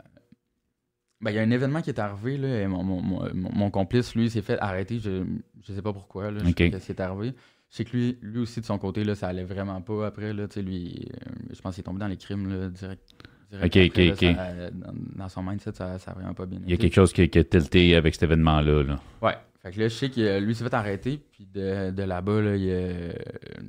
Ben, 1.20 1.32
il 1.32 1.34
y 1.34 1.38
a 1.40 1.42
un 1.42 1.50
événement 1.50 1.82
qui 1.82 1.90
est 1.90 1.98
arrivé, 1.98 2.36
là, 2.38 2.60
et 2.62 2.66
mon, 2.68 2.84
mon, 2.84 3.02
mon, 3.02 3.28
mon 3.34 3.70
complice, 3.72 4.14
lui, 4.14 4.30
s'est 4.30 4.40
fait 4.42 4.56
arrêter, 4.60 5.00
je, 5.00 5.24
je 5.66 5.72
sais 5.72 5.82
pas 5.82 5.92
pourquoi, 5.92 6.30
là, 6.30 6.38
je 6.38 6.44
sais 6.44 6.50
Ok. 6.66 6.70
pas 6.70 6.78
ce 6.78 6.86
qui 6.86 6.92
est 6.92 7.00
arrivé. 7.00 7.34
Je 7.70 7.76
sais 7.76 7.84
que 7.84 7.96
lui, 7.96 8.18
lui 8.22 8.38
aussi, 8.40 8.60
de 8.60 8.64
son 8.66 8.78
côté, 8.78 9.04
là, 9.04 9.14
ça 9.14 9.28
allait 9.28 9.44
vraiment 9.44 9.80
pas 9.82 10.06
après, 10.06 10.32
là, 10.32 10.46
lui, 10.56 11.06
euh, 11.12 11.30
je 11.54 11.60
pense 11.60 11.74
qu'il 11.74 11.82
est 11.82 11.84
tombé 11.84 11.98
dans 12.00 12.08
les 12.08 12.16
crimes, 12.16 12.48
là, 12.48 12.68
direct. 12.68 13.02
direct 13.50 13.76
après, 13.76 14.06
là, 14.08 14.16
ça- 14.16 14.70
dans, 14.70 14.94
dans 15.16 15.28
son 15.28 15.42
mindset, 15.42 15.72
ça, 15.74 15.98
ça 15.98 16.12
a 16.12 16.14
vraiment 16.14 16.34
pas 16.34 16.46
bien 16.46 16.60
Il 16.64 16.68
y 16.70 16.72
a 16.72 16.74
été. 16.76 16.84
quelque 16.84 16.94
chose 16.94 17.12
qui, 17.12 17.28
qui 17.28 17.38
a 17.38 17.44
tilté 17.44 17.94
avec 17.94 18.14
cet 18.14 18.22
événement-là. 18.24 18.82
Là. 18.84 19.00
Ouais. 19.20 19.34
Fait 19.60 19.72
que 19.72 19.80
là, 19.80 19.88
je 19.88 19.94
sais 19.94 20.08
que 20.08 20.20
euh, 20.20 20.40
lui 20.40 20.54
s'est 20.54 20.64
fait 20.64 20.72
arrêter, 20.74 21.20
puis 21.32 21.44
de, 21.52 21.90
de 21.90 22.02
là-bas, 22.04 22.40
là, 22.40 22.56
il 22.56 22.68
euh, 22.70 23.12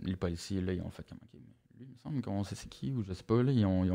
les 0.05 0.15
policiers, 0.15 0.61
là, 0.61 0.71
ils 0.73 0.81
ont 0.81 0.89
fait 0.91 1.03
comme, 1.09 1.17
lui, 1.33 1.87
il 1.87 1.87
me 1.93 1.97
semble 1.97 2.21
qu'on 2.21 2.43
sait 2.43 2.55
c'est 2.55 2.69
qui, 2.69 2.91
ou 2.91 3.03
je 3.03 3.11
sais 3.13 3.23
pas, 3.23 3.41
là, 3.43 3.51
ils 3.51 3.65
ont, 3.65 3.83
ils 3.83 3.91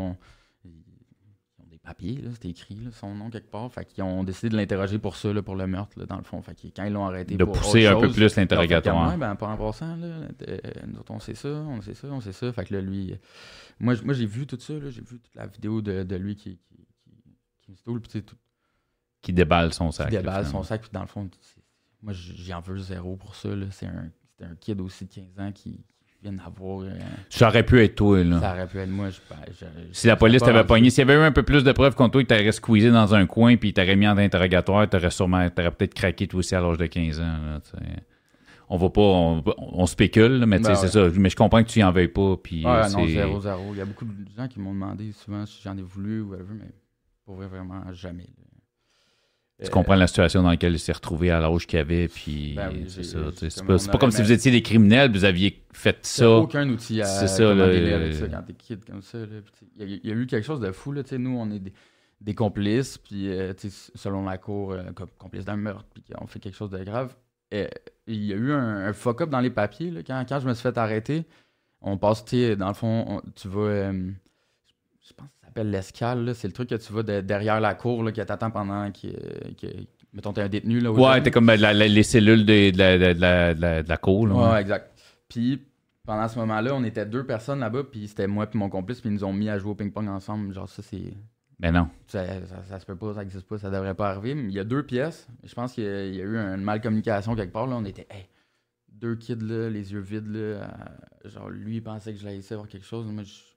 papiers, 1.84 2.16
là, 2.22 2.30
c'était 2.32 2.48
écrit, 2.48 2.76
là, 2.76 2.90
son 2.92 3.14
nom 3.14 3.30
quelque 3.30 3.50
part, 3.50 3.70
fait 3.70 3.84
qu'ils 3.84 4.02
ont 4.02 4.24
décidé 4.24 4.48
de 4.48 4.56
l'interroger 4.56 4.98
pour 4.98 5.16
ça, 5.16 5.32
là, 5.32 5.42
pour 5.42 5.54
le 5.54 5.66
meurtre, 5.66 5.98
là, 5.98 6.06
dans 6.06 6.16
le 6.16 6.22
fond. 6.22 6.40
Fait 6.42 6.54
que 6.54 6.66
quand 6.74 6.84
ils 6.84 6.92
l'ont 6.92 7.06
arrêté 7.06 7.36
De 7.36 7.44
pour 7.44 7.54
pousser 7.54 7.86
autre 7.88 7.98
un 7.98 8.08
peu 8.08 8.12
plus 8.12 8.36
l'interrogatoire. 8.36 9.10
Ouais, 9.10 9.16
ben, 9.16 9.36
pas 9.36 9.48
en 9.48 9.56
passant, 9.56 9.94
là, 9.96 10.06
euh, 10.48 10.58
nous 10.86 10.98
autres, 10.98 11.12
on 11.12 11.20
sait 11.20 11.34
ça, 11.34 11.48
on 11.48 11.80
sait 11.82 11.94
ça, 11.94 12.08
on 12.08 12.20
sait 12.20 12.32
ça. 12.32 12.52
Fait 12.52 12.64
que 12.64 12.74
là, 12.74 12.80
lui, 12.80 13.12
euh, 13.12 13.16
moi, 13.78 13.94
moi 14.02 14.14
j'ai 14.14 14.26
vu 14.26 14.46
tout 14.46 14.58
ça, 14.58 14.74
j'ai 14.80 15.02
vu 15.02 15.20
toute 15.20 15.34
la 15.34 15.46
vidéo 15.46 15.82
de, 15.82 16.02
de 16.02 16.16
lui 16.16 16.36
qui, 16.36 16.58
qui, 16.58 16.86
qui, 17.62 17.74
qui 17.74 17.90
me 17.90 17.98
puis 18.00 18.22
tout 18.22 18.36
Qui 19.20 19.32
déballe 19.32 19.72
son 19.72 19.92
sac. 19.92 20.08
qui 20.08 20.16
déballe 20.16 20.46
son 20.46 20.62
sac, 20.62 20.80
puis 20.80 20.90
dans 20.92 21.02
le 21.02 21.06
fond, 21.06 21.28
moi 22.02 22.12
j'en 22.14 22.60
veux 22.60 22.78
zéro 22.78 23.16
pour 23.16 23.34
ça. 23.34 23.50
C'est 23.70 23.86
un, 23.86 24.10
c'est 24.38 24.44
un 24.44 24.54
kid 24.56 24.80
aussi 24.80 25.04
de 25.04 25.12
15 25.12 25.38
ans 25.38 25.52
qui, 25.52 25.84
d'avoir. 26.32 26.80
euh, 26.80 26.90
Ça 27.30 27.48
aurait 27.48 27.62
pu 27.64 27.82
être 27.82 27.94
toi. 27.94 28.22
Là. 28.24 28.40
ça 28.40 28.52
aurait 28.52 28.66
pu 28.66 28.78
être 28.78 28.90
moi. 28.90 29.10
Je, 29.10 29.16
je- 29.60 29.64
Si 29.92 30.06
la 30.06 30.16
police 30.16 30.42
t'avait 30.42 30.64
pogné, 30.64 30.90
s'il 30.90 31.06
y 31.06 31.10
avait 31.10 31.20
eu 31.20 31.24
un 31.24 31.32
peu 31.32 31.42
plus 31.42 31.64
de 31.64 31.72
preuves 31.72 31.94
contre 31.94 32.12
toi, 32.12 32.22
que 32.22 32.28
t'aurais 32.28 32.52
squeezé 32.52 32.90
dans 32.90 33.14
un 33.14 33.26
coin 33.26 33.56
puis 33.56 33.72
t'aurais 33.72 33.96
mis 33.96 34.06
en 34.08 34.16
interrogatoire, 34.18 34.88
t'aurais 34.88 35.10
sûrement, 35.10 35.48
t'aurais 35.50 35.70
peut-être 35.70 35.94
craqué 35.94 36.26
toi 36.26 36.38
aussi 36.40 36.54
à 36.54 36.60
l'âge 36.60 36.78
de 36.78 36.86
15 36.86 37.20
ans. 37.20 37.22
là, 37.24 37.60
on 38.70 38.78
va 38.78 38.88
pas, 38.88 39.00
on, 39.02 39.44
on 39.58 39.86
spécule, 39.86 40.38
là, 40.40 40.46
mais 40.46 40.58
Ben 40.58 40.74
c'est 40.74 40.88
ça. 40.88 41.08
Mais 41.16 41.28
je 41.28 41.36
comprends 41.36 41.62
que 41.62 41.68
tu 41.68 41.80
y 41.80 41.84
en 41.84 41.92
veuilles 41.92 42.08
pas. 42.08 42.36
Puis 42.42 42.64
Ouais, 42.64 42.70
euh, 42.72 42.88
non, 42.90 43.06
zéro, 43.06 43.40
zéro. 43.40 43.62
Il 43.72 43.78
y 43.78 43.80
a 43.82 43.84
beaucoup 43.84 44.06
de 44.06 44.10
gens 44.36 44.48
qui 44.48 44.58
m'ont 44.58 44.72
demandé 44.72 45.12
souvent 45.12 45.44
si 45.44 45.60
j'en 45.62 45.76
ai 45.76 45.82
voulu 45.82 46.22
ou 46.22 46.30
whatever, 46.30 46.54
mais 46.54 46.70
pour 47.26 47.34
vrai, 47.36 47.46
vraiment 47.46 47.82
jamais. 47.92 48.22
là. 48.22 48.43
Tu 49.62 49.70
comprends 49.70 49.94
la 49.94 50.06
situation 50.06 50.42
dans 50.42 50.48
laquelle 50.50 50.72
il 50.74 50.78
s'est 50.80 50.92
retrouvé 50.92 51.30
à 51.30 51.38
l'âge 51.40 51.66
qu'il 51.66 51.78
avait, 51.78 52.08
puis 52.08 52.54
Ben 52.54 52.70
oui, 52.72 52.84
c'est 52.88 53.04
ça. 53.04 53.18
C'est 53.36 53.64
pas, 53.64 53.76
pas 53.92 53.98
comme 53.98 54.10
si 54.10 54.20
vous 54.22 54.32
étiez 54.32 54.50
des 54.50 54.62
criminels, 54.62 55.12
vous 55.12 55.24
aviez 55.24 55.62
fait 55.72 56.04
ça. 56.04 56.28
aucun 56.30 56.68
outil 56.68 57.00
à 57.02 57.04
ça, 57.04 57.54
là, 57.54 57.64
euh, 57.64 58.12
ça 58.12 58.28
quand 58.28 58.42
t'es 58.42 58.52
kid 58.54 58.84
comme 58.84 59.02
ça. 59.02 59.18
Il 59.76 59.88
y, 59.88 59.94
a- 59.94 59.98
il 60.02 60.08
y 60.08 60.12
a 60.12 60.14
eu 60.16 60.26
quelque 60.26 60.44
chose 60.44 60.60
de 60.60 60.72
fou. 60.72 60.92
Là, 60.92 61.02
tu 61.04 61.10
sais, 61.10 61.18
nous, 61.18 61.36
on 61.38 61.50
est 61.52 61.60
des, 61.60 61.72
des 62.20 62.34
complices, 62.34 62.98
puis 62.98 63.28
euh, 63.30 63.52
tu 63.54 63.70
sais, 63.70 63.92
selon 63.94 64.24
la 64.24 64.38
cour, 64.38 64.72
euh, 64.72 64.82
com- 64.94 65.08
complices 65.18 65.44
d'un 65.44 65.56
meurtre, 65.56 65.86
puis 65.94 66.02
on 66.20 66.26
fait 66.26 66.40
quelque 66.40 66.56
chose 66.56 66.70
de 66.70 66.82
grave. 66.82 67.14
Et, 67.52 67.68
il 68.06 68.24
y 68.24 68.32
a 68.32 68.36
eu 68.36 68.52
un, 68.52 68.86
un 68.88 68.92
fuck-up 68.92 69.30
dans 69.30 69.40
les 69.40 69.50
papiers. 69.50 69.90
Là, 69.90 70.02
quand, 70.06 70.24
quand 70.28 70.40
je 70.40 70.48
me 70.48 70.52
suis 70.54 70.62
fait 70.62 70.76
arrêter, 70.76 71.24
on 71.80 71.96
passe, 71.96 72.24
dans 72.24 72.68
le 72.68 72.74
fond, 72.74 73.04
on- 73.08 73.22
tu 73.36 73.48
vas. 73.48 73.60
euh, 73.60 74.10
je 75.06 75.12
pense 75.12 75.28
que 75.54 75.60
ça 75.60 75.62
s'appelle 75.62 75.70
l'escale. 75.70 76.34
C'est 76.34 76.48
le 76.48 76.52
truc 76.52 76.68
que 76.70 76.74
tu 76.74 76.92
vas 76.92 77.02
de- 77.02 77.20
derrière 77.20 77.60
la 77.60 77.74
cour, 77.74 78.02
là, 78.02 78.12
qui 78.12 78.24
t'attend 78.24 78.50
pendant 78.50 78.90
que. 78.90 79.08
que- 79.54 79.74
mettons, 80.12 80.32
t'es 80.32 80.42
un 80.42 80.48
détenu. 80.48 80.80
Là, 80.80 80.90
Ouais, 80.92 81.22
t'es 81.22 81.30
comme 81.30 81.46
ben, 81.46 81.60
la- 81.60 81.72
la- 81.74 81.88
les 81.88 82.02
cellules 82.02 82.44
de, 82.46 82.70
de 82.70 82.78
la, 83.20 83.54
de 83.54 83.60
la- 83.60 83.82
de 83.82 83.96
cour. 83.96 84.26
là, 84.26 84.34
Ouais, 84.34 84.52
ouais. 84.52 84.60
exact. 84.60 84.90
Puis 85.28 85.62
pendant 86.06 86.28
ce 86.28 86.38
moment-là, 86.38 86.74
on 86.74 86.84
était 86.84 87.06
deux 87.06 87.24
personnes 87.24 87.60
là-bas, 87.60 87.84
puis 87.90 88.08
c'était 88.08 88.26
moi 88.26 88.46
et 88.52 88.56
mon 88.58 88.68
complice, 88.68 89.00
puis 89.00 89.08
ils 89.10 89.14
nous 89.14 89.24
ont 89.24 89.32
mis 89.32 89.48
à 89.48 89.58
jouer 89.58 89.70
au 89.70 89.74
ping-pong 89.74 90.08
ensemble. 90.08 90.52
Genre, 90.52 90.68
ça, 90.68 90.82
c'est. 90.82 91.14
Ben 91.60 91.72
non. 91.72 91.88
Ça, 92.08 92.26
ça, 92.26 92.62
ça 92.68 92.80
se 92.80 92.84
peut 92.84 92.96
pas, 92.96 93.14
ça 93.14 93.22
existe 93.22 93.46
pas, 93.46 93.58
ça 93.58 93.70
devrait 93.70 93.94
pas 93.94 94.10
arriver. 94.10 94.34
Mais 94.34 94.42
il 94.44 94.52
y 94.52 94.58
a 94.58 94.64
deux 94.64 94.82
pièces. 94.82 95.28
Je 95.44 95.54
pense 95.54 95.72
qu'il 95.72 95.84
y, 95.84 95.86
a 95.88 96.04
il 96.06 96.14
y 96.16 96.20
a 96.20 96.24
eu 96.24 96.36
une 96.36 96.62
mal-communication 96.62 97.34
quelque 97.36 97.52
part. 97.52 97.66
Là. 97.68 97.76
On 97.76 97.84
était, 97.84 98.06
hey, 98.10 98.26
deux 98.92 99.14
kids, 99.16 99.36
là, 99.40 99.70
les 99.70 99.92
yeux 99.92 100.00
vides. 100.00 100.26
Là, 100.34 100.64
à- 101.24 101.28
genre, 101.28 101.48
lui, 101.48 101.76
il 101.76 101.80
pensait 101.82 102.12
que 102.12 102.18
je 102.18 102.24
l'allais 102.24 102.40
voir 102.50 102.66
quelque 102.68 102.84
chose. 102.86 103.06
Moi, 103.06 103.22
je- 103.22 103.53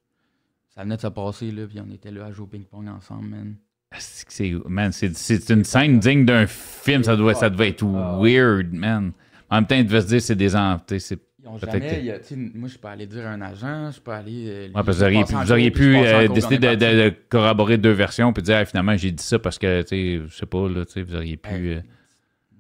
ça 0.77 0.83
venait 0.83 0.95
de 0.95 1.01
se 1.01 1.07
passer, 1.07 1.51
là, 1.51 1.65
puis 1.67 1.79
on 1.85 1.91
était 1.91 2.11
là 2.11 2.25
à 2.27 2.31
jouer 2.31 2.43
au 2.43 2.47
ping-pong 2.47 2.87
ensemble, 2.87 3.27
man. 3.27 3.55
C'est 3.97 4.25
que 4.27 4.31
c'est- 4.33 4.53
man, 4.69 4.91
c'est, 4.93 5.13
c'est 5.17 5.49
une 5.49 5.63
scène 5.63 5.99
digne 5.99 6.23
d'un 6.25 6.45
film, 6.47 7.03
ça 7.03 7.15
doit, 7.17 7.33
ça 7.33 7.49
devait 7.49 7.69
être 7.69 7.83
Ah. 7.95 8.19
weird, 8.21 8.71
man. 8.73 9.11
En 9.49 9.55
même 9.57 9.67
temps, 9.67 9.75
il 9.75 9.85
devait 9.85 10.01
se 10.01 10.07
dire 10.07 10.21
c'est 10.21 10.35
des 10.35 10.55
en- 10.55 10.77
tu 10.79 10.83
sais, 10.95 10.99
c'est 10.99 11.19
Ils 11.39 11.49
ont 11.49 11.57
Peut-être 11.59 11.71
jamais, 11.75 11.89
que- 11.95 11.99
il 11.99 12.05
y 12.05 12.11
a- 12.11 12.19
tu 12.19 12.25
sais, 12.25 12.35
moi, 12.35 12.67
je 12.67 12.77
peux 12.77 12.87
aller 12.89 13.05
dire 13.07 13.25
à 13.25 13.29
un 13.29 13.39
agent, 13.41 13.91
je 13.91 14.01
peux 14.01 14.11
aller. 14.11 14.47
euh, 14.49 14.65
Ouais, 14.67 14.71
parce 14.73 14.85
que 14.87 14.91
vous 14.91 15.51
auriez 15.53 15.71
pu, 15.71 15.91
vous 15.93 15.99
auriez 15.99 16.13
euh, 16.13 16.27
décider 16.27 16.57
de, 16.57 16.67
parti. 16.67 16.77
de- 16.79 16.91
de 17.09 17.13
corroborer 17.29 17.77
deux 17.77 17.91
versions 17.93 18.33
puis 18.33 18.43
dire 18.43 18.57
Ah, 18.57 18.65
finalement 18.65 18.97
j'ai 18.97 19.11
dit 19.11 19.23
ça 19.23 19.39
parce 19.39 19.57
que 19.57 19.81
tu 19.83 19.87
sais, 19.87 20.21
je 20.27 20.35
sais 20.35 20.45
pas 20.45 20.67
là, 20.67 20.83
tu 20.85 20.91
sais, 20.91 21.03
vous 21.03 21.15
auriez 21.15 21.37
pu. 21.37 21.49
Hey. 21.49 21.73
euh, 21.75 21.81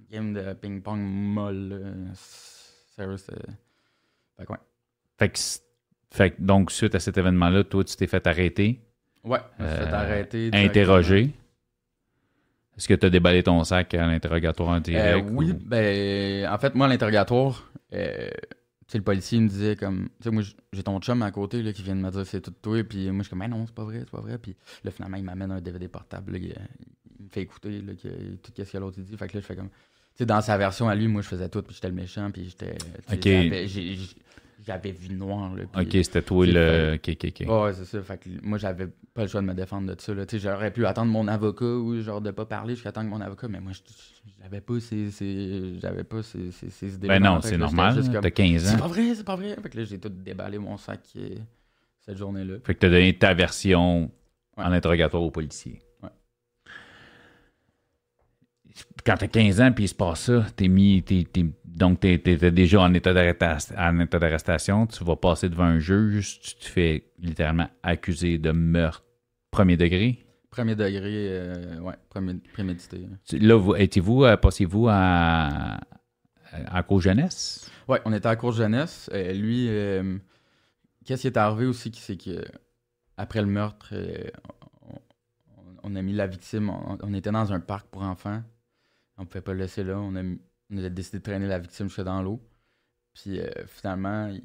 game 0.09 0.31
de 0.33 0.53
ping-pong 0.53 1.01
molle. 1.01 1.67
là. 1.69 2.13
Sérieux, 2.95 3.17
c'est. 3.17 3.33
Fait 4.37 4.45
que 4.45 4.51
ouais. 4.53 4.59
Fait 5.19 5.29
que, 5.29 5.37
c- 5.37 5.59
fait 6.17 6.31
que 6.31 6.35
donc 6.41 6.71
suite 6.71 6.95
à 6.95 6.99
cet 6.99 7.17
événement-là, 7.17 7.63
toi 7.63 7.83
tu 7.83 7.95
t'es 7.95 8.07
fait 8.07 8.25
arrêter, 8.27 8.81
Ouais, 9.23 9.39
je 9.59 9.63
me 9.63 9.69
suis 9.69 9.77
fait 9.77 9.83
Euh, 9.83 9.93
arrêter. 9.93 10.49
interroger. 10.53 11.31
Est-ce 12.77 12.87
que 12.87 12.93
tu 12.93 13.05
as 13.05 13.09
déballé 13.09 13.41
ton 13.43 13.63
sac 13.63 13.93
à 13.95 14.05
l'interrogatoire 14.05 14.69
en 14.69 14.79
direct? 14.79 15.25
Euh, 15.25 15.31
oui, 15.33 15.51
ou- 15.51 15.59
ben, 15.65 16.47
en 16.47 16.57
fait, 16.59 16.75
moi, 16.75 16.85
à 16.85 16.89
l'interrogatoire, 16.89 17.71
euh, 17.93 18.29
tu 18.29 18.91
sais, 18.91 18.97
le 18.99 19.03
policier 19.03 19.39
me 19.39 19.47
disait 19.49 19.75
comme. 19.75 20.09
Tu 20.21 20.25
sais, 20.25 20.31
moi, 20.31 20.43
j'ai 20.71 20.83
ton 20.83 20.99
chum 20.99 21.21
à 21.23 21.31
côté 21.31 21.63
là, 21.63 21.73
qui 21.73 21.81
vient 21.81 21.95
de 21.95 22.01
me 22.01 22.11
dire 22.11 22.25
c'est 22.25 22.39
tout 22.39 22.53
toi. 22.61 22.83
Puis 22.83 23.09
moi, 23.09 23.17
je 23.19 23.23
suis 23.23 23.29
comme, 23.31 23.39
mais 23.39 23.47
non, 23.47 23.65
c'est 23.65 23.73
pas 23.75 23.83
vrai, 23.83 23.99
c'est 24.01 24.11
pas 24.11 24.21
vrai. 24.21 24.37
Puis 24.37 24.55
là, 24.83 24.91
finalement, 24.91 25.17
il 25.17 25.23
m'amène 25.23 25.51
un 25.51 25.59
DVD 25.59 25.87
portable. 25.87 26.33
là, 26.33 26.37
il, 26.37 26.45
il 27.19 27.25
me 27.25 27.29
fait 27.29 27.41
écouter 27.41 27.81
là, 27.81 27.93
que, 27.95 28.07
tout 28.35 28.51
ce 28.55 28.71
que 28.71 28.77
l'autre 28.77 28.99
dit. 28.99 29.17
Fait 29.17 29.27
que 29.27 29.33
là, 29.37 29.41
je 29.41 29.45
fais 29.45 29.55
comme. 29.55 29.69
Tu 29.69 30.19
sais, 30.19 30.25
dans 30.27 30.41
sa 30.41 30.55
version 30.57 30.87
à 30.87 30.93
lui, 30.95 31.07
moi, 31.07 31.21
je 31.23 31.27
faisais 31.27 31.49
tout. 31.49 31.63
Puis 31.63 31.73
j'étais 31.75 31.89
le 31.89 31.95
méchant. 31.95 32.29
Puis 32.31 32.45
j'étais. 32.49 32.77
Ok. 33.11 33.25
J'avais- 34.67 34.91
vu 34.91 35.09
noir. 35.15 35.55
Là, 35.55 35.63
Ok, 35.75 35.87
c'était 35.91 36.21
toi 36.21 36.45
c'est 36.45 36.51
le. 36.51 36.93
Ok, 36.95 37.09
ok, 37.23 37.31
ok. 37.41 37.47
Ouais, 37.63 37.73
c'est 37.73 37.85
ça. 37.85 38.01
Fait 38.03 38.17
que 38.17 38.29
moi, 38.43 38.57
j'avais 38.57 38.87
pas 39.13 39.23
le 39.23 39.27
choix 39.27 39.41
de 39.41 39.45
me 39.47 39.53
défendre 39.53 39.93
de 39.95 39.99
ça. 39.99 40.13
Là. 40.13 40.25
J'aurais 40.31 40.71
pu 40.71 40.85
attendre 40.85 41.11
mon 41.11 41.27
avocat 41.27 41.65
ou 41.65 41.99
genre 42.01 42.21
de 42.21 42.31
pas 42.31 42.45
parler 42.45 42.75
jusqu'à 42.75 42.91
que 42.91 42.99
mon 43.09 43.21
avocat, 43.21 43.47
mais 43.47 43.59
moi, 43.59 43.71
je- 43.71 43.81
j'avais 44.41 44.61
pas 44.61 44.79
ces, 44.79 45.09
ces- 45.11 45.79
j'avais 45.79 46.03
pas 46.03 46.21
ces, 46.21 46.51
ces, 46.51 46.69
ces 46.69 46.95
idées. 46.95 47.07
Ben 47.07 47.19
non, 47.19 47.41
c'est 47.41 47.57
normal. 47.57 48.03
T'as 48.21 48.29
15 48.31 48.65
C'est 48.65 48.75
ans. 48.75 48.79
pas 48.79 48.87
vrai, 48.87 49.15
c'est 49.15 49.23
pas 49.23 49.35
vrai. 49.35 49.55
Fait 49.61 49.69
que 49.69 49.77
là, 49.77 49.83
j'ai 49.85 49.99
tout 49.99 50.09
déballé 50.09 50.57
mon 50.59 50.77
sac 50.77 51.01
euh, 51.15 51.29
cette 52.05 52.17
journée-là. 52.17 52.55
Fait 52.63 52.75
que 52.75 52.79
t'as 52.79 52.89
donné 52.89 53.17
ta 53.17 53.33
version 53.33 54.11
en 54.57 54.71
interrogatoire 54.71 55.23
aux 55.23 55.31
policiers. 55.31 55.79
Quand 59.05 59.15
t'as 59.17 59.27
15 59.27 59.61
ans 59.61 59.71
puis 59.71 59.85
il 59.85 59.87
se 59.87 59.95
passe 59.95 60.21
ça, 60.21 60.45
t'es 60.55 60.67
mis, 60.67 61.01
t'es, 61.03 61.25
t'es- 61.31 61.45
donc 61.65 61.99
t'es, 61.99 62.17
déjà 62.17 62.81
en 62.81 62.93
état, 62.93 63.13
d'arresta- 63.13 63.75
en 63.77 63.99
état 63.99 64.19
d'arrestation, 64.19 64.87
tu 64.87 65.03
vas 65.03 65.15
passer 65.15 65.47
devant 65.49 65.63
un 65.65 65.79
juge, 65.79 66.39
tu 66.39 66.55
te 66.55 66.65
fais 66.65 67.05
littéralement 67.19 67.69
accuser 67.83 68.37
de 68.37 68.51
meurtre 68.51 69.03
premier 69.51 69.77
degré? 69.77 70.25
Premier 70.49 70.75
degré, 70.75 71.27
euh, 71.29 71.79
ouais, 71.79 71.93
prémé- 72.09 72.39
prémédité. 72.51 73.05
là. 73.39 73.55
Vous, 73.55 73.75
étiez-vous, 73.75 74.23
euh, 74.23 74.37
passiez-vous 74.37 74.87
à, 74.89 75.79
à 76.51 76.83
cause 76.83 77.03
jeunesse? 77.03 77.69
Ouais, 77.87 78.01
on 78.05 78.11
était 78.13 78.27
à 78.27 78.35
cour 78.35 78.51
jeunesse. 78.53 79.09
Euh, 79.13 79.33
lui, 79.33 79.67
euh, 79.69 80.17
qu'est-ce 81.05 81.21
qui 81.21 81.27
est 81.27 81.37
arrivé 81.37 81.65
aussi, 81.67 81.91
c'est 81.95 82.17
que 82.17 82.43
après 83.17 83.41
le 83.41 83.47
meurtre, 83.47 83.89
euh, 83.93 84.23
on, 84.89 85.91
on 85.91 85.95
a 85.95 86.01
mis 86.01 86.13
la 86.13 86.27
victime. 86.27 86.69
On, 86.69 86.97
on 87.01 87.13
était 87.13 87.31
dans 87.31 87.53
un 87.53 87.59
parc 87.59 87.87
pour 87.87 88.01
enfants. 88.01 88.41
On 89.17 89.25
pouvait 89.25 89.41
pas 89.41 89.53
le 89.53 89.59
laisser 89.59 89.83
là. 89.83 89.97
On 89.97 90.15
a, 90.15 90.21
on 90.21 90.77
a 90.83 90.89
décidé 90.89 91.19
de 91.19 91.23
traîner 91.23 91.47
la 91.47 91.59
victime 91.59 91.87
jusque 91.87 92.01
dans 92.03 92.21
l'eau. 92.21 92.41
Puis 93.13 93.39
euh, 93.39 93.49
finalement, 93.67 94.27
il- 94.27 94.43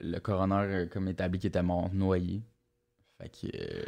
le 0.00 0.18
coroner 0.20 0.54
a 0.82 0.86
comme 0.86 1.08
établi 1.08 1.38
qu'il 1.38 1.48
était 1.48 1.62
mort 1.62 1.90
noyé. 1.92 2.42
Fait 3.20 3.28
que 3.28 3.46
euh, 3.56 3.82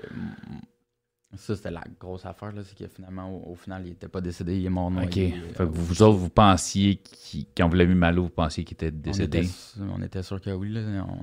ça, 1.36 1.54
c'était 1.54 1.70
la 1.70 1.84
grosse 2.00 2.26
affaire, 2.26 2.50
là, 2.52 2.62
c'est 2.64 2.76
que 2.76 2.88
finalement, 2.88 3.30
au, 3.30 3.52
au 3.52 3.54
final, 3.54 3.86
il 3.86 3.92
était 3.92 4.08
pas 4.08 4.20
décédé, 4.20 4.58
il 4.58 4.66
est 4.66 4.70
mort 4.70 4.86
OK. 4.86 4.92
noyé. 4.94 5.30
Fait 5.30 5.52
que 5.54 5.62
Euh, 5.62 5.66
vous, 5.66 5.84
vous 5.84 6.02
autres, 6.02 6.16
vous 6.18 6.28
pensiez, 6.30 6.96
qu'il- 6.96 7.46
quand 7.56 7.68
vous 7.68 7.76
l'avez 7.76 7.92
mis 7.94 7.98
mal, 8.00 8.18
vous 8.18 8.28
pensiez 8.28 8.64
qu'il 8.64 8.74
était 8.74 8.88
on 8.92 8.98
décédé? 9.00 9.38
était, 9.44 9.48
on 9.96 10.02
était 10.02 10.22
sûr 10.24 10.40
que 10.40 10.50
oui. 10.50 10.70
Là, 10.72 10.80
on, 11.06 11.18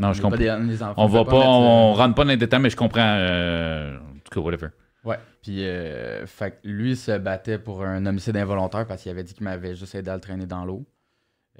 Non, 0.00 0.08
on 0.08 0.12
je 0.14 0.22
comprends. 0.22 0.38
pas 0.38 0.58
des- 0.58 0.66
des 0.66 0.82
enfants, 0.82 1.02
On 1.04 1.06
va 1.06 1.24
pas, 1.26 1.32
mettre, 1.32 1.48
on 1.50 1.92
euh, 1.92 1.96
rentre 1.96 2.14
pas 2.14 2.24
dans 2.24 2.30
les 2.30 2.36
détails, 2.38 2.62
mais 2.62 2.70
je 2.70 2.76
comprends. 2.76 3.00
euh, 3.18 3.98
en 3.98 4.18
tout 4.24 4.30
cas, 4.32 4.40
whatever. 4.40 4.68
Ouais. 5.04 5.18
Puis, 5.42 5.64
euh, 5.64 6.26
fait 6.26 6.58
lui 6.62 6.94
se 6.96 7.16
battait 7.18 7.58
pour 7.58 7.82
un 7.84 8.04
homicide 8.06 8.36
involontaire 8.36 8.86
parce 8.86 9.02
qu'il 9.02 9.10
avait 9.10 9.24
dit 9.24 9.32
qu'il 9.34 9.44
m'avait 9.44 9.74
juste 9.74 9.94
aidé 9.94 10.10
à 10.10 10.14
le 10.14 10.20
traîner 10.20 10.46
dans 10.46 10.64
l'eau. 10.64 10.84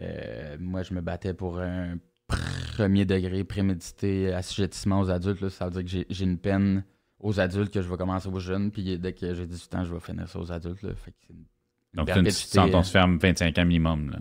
Euh, 0.03 0.57
moi, 0.61 0.83
je 0.83 0.95
me 0.95 1.01
battais 1.01 1.35
pour 1.35 1.59
un 1.59 1.97
premier 2.77 3.05
degré 3.05 3.45
prémédité 3.45 4.33
assujettissement 4.33 5.01
aux 5.01 5.11
adultes. 5.11 5.41
là. 5.41 5.51
Ça 5.51 5.69
veut 5.69 5.83
dire 5.83 6.05
que 6.07 6.07
j'ai- 6.15 6.25
une 6.25 6.39
peine 6.39 6.85
aux 7.19 7.41
adultes 7.41 7.73
que 7.73 7.83
je 7.83 7.89
vais 7.89 7.97
commencer 7.97 8.29
aux 8.29 8.39
jeunes. 8.39 8.71
Puis, 8.71 8.99
dès 8.99 9.13
que 9.13 9.35
j'ai 9.35 9.47
18 9.47 9.75
ans, 9.75 9.85
je 9.85 9.93
vais 9.93 10.01
finir 10.01 10.29
ça 10.29 10.39
aux 10.39 10.53
adultes. 10.53 10.83
là. 10.83 10.95
Fait 10.95 11.11
que 11.11 11.17
c'est 11.27 11.33
une- 11.33 11.39
une 11.39 11.45
Donc, 11.95 12.09
c'est 12.09 12.17
une 12.19 12.25
perpétuité, 12.25 12.55
sentence 12.55 12.91
ferme, 12.93 13.19
25 13.19 13.59
ans 13.59 13.65
minimum. 13.65 14.11
Là. 14.11 14.19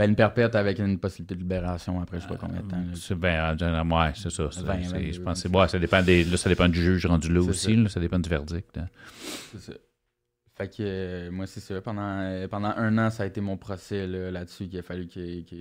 Ben, 0.00 0.08
une 0.10 0.16
perpète 0.16 0.54
avec 0.54 0.78
une 0.78 0.98
possibilité 0.98 1.34
de 1.34 1.40
libération 1.40 2.00
après 2.00 2.18
je 2.18 2.22
sais 2.22 2.28
pas 2.28 2.36
combien 2.36 2.62
de 2.62 2.66
temps. 2.68 2.76
là. 2.78 2.92
C'est 2.94 3.14
ben, 3.14 3.56
euh, 3.60 3.84
ouais, 3.84 4.12
c'est 4.14 4.30
ça. 4.30 4.48
c'est- 4.50 4.62
20, 4.62 4.82
c'est- 4.82 4.92
22, 4.94 5.12
je 5.12 5.20
pense 5.20 5.34
que 5.34 5.40
c'est- 5.42 5.48
26. 5.48 5.56
ouais, 5.60 5.68
ça 5.68 5.78
dépend 5.78 6.02
des, 6.02 6.24
là, 6.24 6.36
ça 6.38 6.48
dépend 6.48 6.68
du 6.68 6.80
juge 6.82 7.04
rendu 7.06 7.28
là 7.32 7.40
C'est 7.42 7.48
aussi. 7.50 7.74
ça. 7.74 7.80
là, 7.82 7.88
ça 7.90 8.00
dépend 8.00 8.18
du 8.18 8.28
verdict. 8.30 8.76
là. 8.76 8.88
C'est 9.52 9.58
ça. 9.60 9.72
Fait 10.56 10.68
que 10.68 10.74
euh, 10.80 11.30
moi, 11.30 11.46
c'est 11.46 11.60
ça. 11.60 11.80
Pendant, 11.80 12.18
euh, 12.20 12.48
pendant 12.48 12.68
un 12.76 12.96
an, 12.98 13.10
ça 13.10 13.22
a 13.22 13.26
été 13.26 13.40
mon 13.40 13.56
procès 13.56 14.06
là, 14.06 14.30
là-dessus 14.30 14.68
qu'il 14.68 14.78
a 14.78 14.82
fallu 14.82 15.06
que, 15.06 15.42
que, 15.42 15.54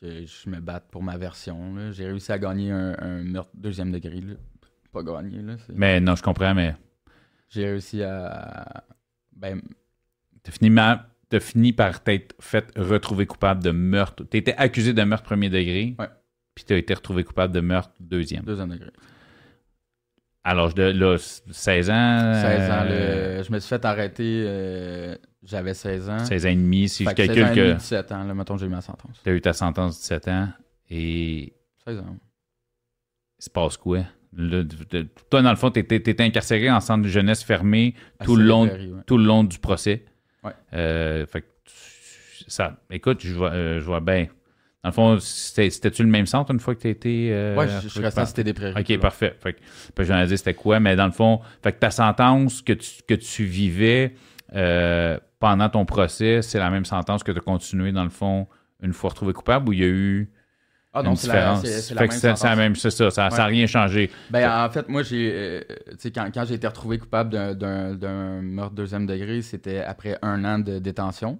que 0.00 0.26
je 0.26 0.50
me 0.50 0.60
batte 0.60 0.88
pour 0.90 1.02
ma 1.02 1.16
version. 1.16 1.74
là. 1.74 1.90
J'ai 1.92 2.06
réussi 2.06 2.32
à 2.32 2.38
gagner 2.38 2.70
un, 2.72 2.96
un 2.98 3.22
meurtre 3.22 3.50
deuxième 3.54 3.92
degré. 3.92 4.20
là. 4.20 4.34
Pas 4.92 5.02
gagné, 5.04 5.40
là. 5.42 5.56
c'est- 5.58 5.72
Mais 5.74 6.00
non, 6.00 6.16
je 6.16 6.22
comprends, 6.22 6.54
mais 6.54 6.74
J'ai 7.48 7.64
réussi 7.66 8.02
à. 8.02 8.84
Ben, 9.36 9.60
t'as 10.42 10.52
fini, 10.52 10.70
ma- 10.70 11.06
t'as 11.30 11.40
fini 11.40 11.72
par 11.72 12.02
t'être 12.02 12.34
fait 12.40 12.70
retrouver 12.76 13.24
coupable 13.26 13.62
de 13.62 13.70
meurtre. 13.70 14.24
T'as 14.24 14.36
été 14.38 14.54
accusé 14.56 14.92
de 14.92 15.02
meurtre 15.02 15.24
premier 15.24 15.48
degré. 15.48 15.94
Ouais. 15.98 16.08
Puis 16.54 16.64
t'as 16.64 16.76
été 16.76 16.92
retrouvé 16.92 17.24
coupable 17.24 17.54
de 17.54 17.60
meurtre 17.60 17.92
deuxième. 18.00 18.44
deuxième 18.44 18.68
degré. 18.68 18.90
À 20.42 20.54
l'âge 20.54 20.74
de 20.74 20.82
là, 20.84 21.16
16 21.18 21.90
ans. 21.90 22.32
16 22.34 22.70
ans, 22.70 22.84
euh, 22.88 23.38
le- 23.38 23.42
je 23.42 23.52
me 23.52 23.58
suis 23.58 23.68
fait 23.68 23.84
arrêter. 23.84 24.44
euh, 24.46 25.14
J'avais 25.42 25.72
16 25.74 26.08
ans. 26.10 26.18
16 26.24 26.44
ans 26.46 26.50
et 26.50 26.54
demi, 26.56 26.88
si 26.88 27.04
je 27.04 27.10
que 27.10 27.16
16 27.16 27.30
ans 27.30 27.34
calcule 27.34 27.58
et 27.62 27.64
demi, 27.66 27.72
que 27.74 27.78
17 27.78 28.12
ans, 28.12 28.24
là, 28.24 28.34
mettons, 28.34 28.56
j'ai 28.58 28.66
eu 28.66 28.68
ma 28.70 28.80
sentence. 28.82 29.20
tu 29.22 29.30
as 29.30 29.32
eu 29.32 29.40
ta 29.40 29.52
sentence 29.54 29.96
de 29.96 30.00
17 30.00 30.28
ans 30.28 30.48
et 30.90 31.54
16 31.84 31.98
ans. 32.00 32.16
il 33.38 33.44
se 33.44 33.50
passe 33.50 33.76
quoi? 33.78 34.00
Là, 34.36 34.62
de- 34.62 35.08
toi, 35.30 35.42
dans 35.42 35.50
le 35.50 35.56
fond, 35.56 35.70
tu 35.70 35.80
étais 35.80 36.22
incarcéré 36.22 36.70
en 36.70 36.80
centre 36.80 37.02
de 37.04 37.08
jeunesse 37.08 37.42
fermé 37.42 37.94
tout 38.24 38.36
le 38.36 38.42
Assez 38.42 38.48
long, 38.48 38.64
libéré, 38.64 38.92
ouais. 38.92 39.00
tout 39.06 39.18
le 39.18 39.24
long 39.24 39.44
du 39.44 39.58
procès. 39.58 40.04
Ouais. 40.44 40.52
Euh, 40.74 41.26
fait 41.26 41.42
que 41.42 41.46
tu- 41.64 42.44
ça, 42.50 42.76
écoute, 42.90 43.20
je 43.22 43.34
vois, 43.34 43.50
euh, 43.52 43.80
je 43.80 43.84
vois 43.84 44.00
bien. 44.00 44.26
Dans 44.82 44.88
le 44.88 44.94
fond, 44.94 45.18
c'était- 45.20 45.68
c'était-tu 45.68 46.02
le 46.02 46.08
même 46.08 46.24
centre 46.26 46.50
une 46.52 46.58
fois 46.60 46.74
que 46.74 46.80
tu 46.80 46.88
été. 46.88 47.28
euh, 47.32 47.54
Ouais, 47.56 47.68
je, 47.68 47.80
je 47.82 47.88
suis 47.88 48.00
resté 48.00 48.20
à 48.20 48.26
Cité 48.26 48.44
des 48.44 48.54
Prairies. 48.54 48.80
Ok, 48.80 48.98
parfait. 48.98 49.36
Fait 49.38 49.52
que, 49.52 50.04
j'en 50.04 50.18
ai 50.18 50.26
dit 50.26 50.38
c'était 50.38 50.54
quoi, 50.54 50.80
mais 50.80 50.96
dans 50.96 51.04
le 51.06 51.12
fond, 51.12 51.40
fait 51.62 51.72
que 51.72 51.78
ta 51.78 51.90
sentence 51.90 52.62
que 52.62 52.72
tu, 52.72 53.02
que 53.06 53.14
tu 53.14 53.44
vivais 53.44 54.14
euh, 54.56 55.18
pendant 55.38 55.68
ton 55.68 55.84
procès, 55.84 56.40
c'est 56.42 56.58
la 56.58 56.70
même 56.70 56.84
sentence 56.86 57.22
que 57.22 57.30
tu 57.32 57.38
as 57.38 57.42
continué 57.42 57.92
dans 57.92 58.04
le 58.04 58.10
fond 58.10 58.48
une 58.82 58.94
fois 58.94 59.10
retrouvé 59.10 59.34
coupable 59.34 59.68
ou 59.68 59.72
il 59.74 59.78
y 59.80 59.84
a 59.84 59.88
eu 59.88 60.30
Ah 60.92 61.02
non, 61.04 61.14
c'est 61.14 61.28
la, 61.28 61.54
c'est- 61.56 61.94
la 61.94 62.00
fait 62.02 62.08
même 62.08 62.36
c'est 62.36 62.44
la 62.48 62.56
même, 62.56 62.74
c'est 62.74 62.90
ça, 62.90 63.10
ça 63.10 63.28
n'a 63.28 63.36
Ouais. 63.36 63.44
rien 63.44 63.66
changé. 63.68 64.10
Ben, 64.30 64.64
en 64.64 64.68
fait, 64.70 64.88
moi, 64.88 65.02
j'ai. 65.04 65.30
euh, 65.32 65.60
tu 65.90 65.96
sais, 65.98 66.10
quand, 66.10 66.28
quand 66.34 66.44
j'ai 66.44 66.54
été 66.54 66.66
retrouvé 66.66 66.98
coupable 66.98 67.30
d'un- 67.56 67.94
d'un 67.94 68.42
meurtre 68.42 68.74
deuxième 68.74 69.06
degré, 69.06 69.40
c'était 69.42 69.78
après 69.82 70.18
un 70.22 70.44
an 70.44 70.58
de 70.58 70.78
détention. 70.80 71.38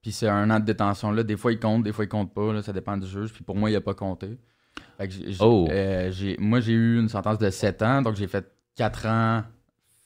Puis 0.00 0.12
c'est 0.12 0.28
un 0.28 0.48
an 0.50 0.60
de 0.60 0.64
détention-là. 0.64 1.22
Des 1.24 1.36
fois, 1.36 1.52
il 1.52 1.58
compte, 1.60 1.82
des 1.84 1.92
fois, 1.92 2.04
il 2.06 2.08
compte 2.08 2.32
pas. 2.32 2.54
Là, 2.54 2.62
ça 2.62 2.72
dépend 2.72 2.96
du 2.96 3.06
juge. 3.06 3.34
Puis 3.34 3.44
pour 3.44 3.54
moi, 3.54 3.70
il 3.70 3.76
a 3.76 3.82
pas 3.82 3.92
compté. 3.92 4.38
Fait 4.96 5.08
que 5.08 5.12
j'ai- 5.12 5.36
Oh. 5.40 5.68
euh, 5.70 6.10
j'ai- 6.10 6.36
moi, 6.38 6.60
j'ai 6.60 6.72
eu 6.72 6.98
une 7.00 7.10
sentence 7.10 7.36
de 7.38 7.50
7 7.50 7.82
ans. 7.82 8.00
Donc, 8.00 8.16
j'ai 8.16 8.28
fait 8.28 8.46
4 8.76 9.06
ans 9.06 9.42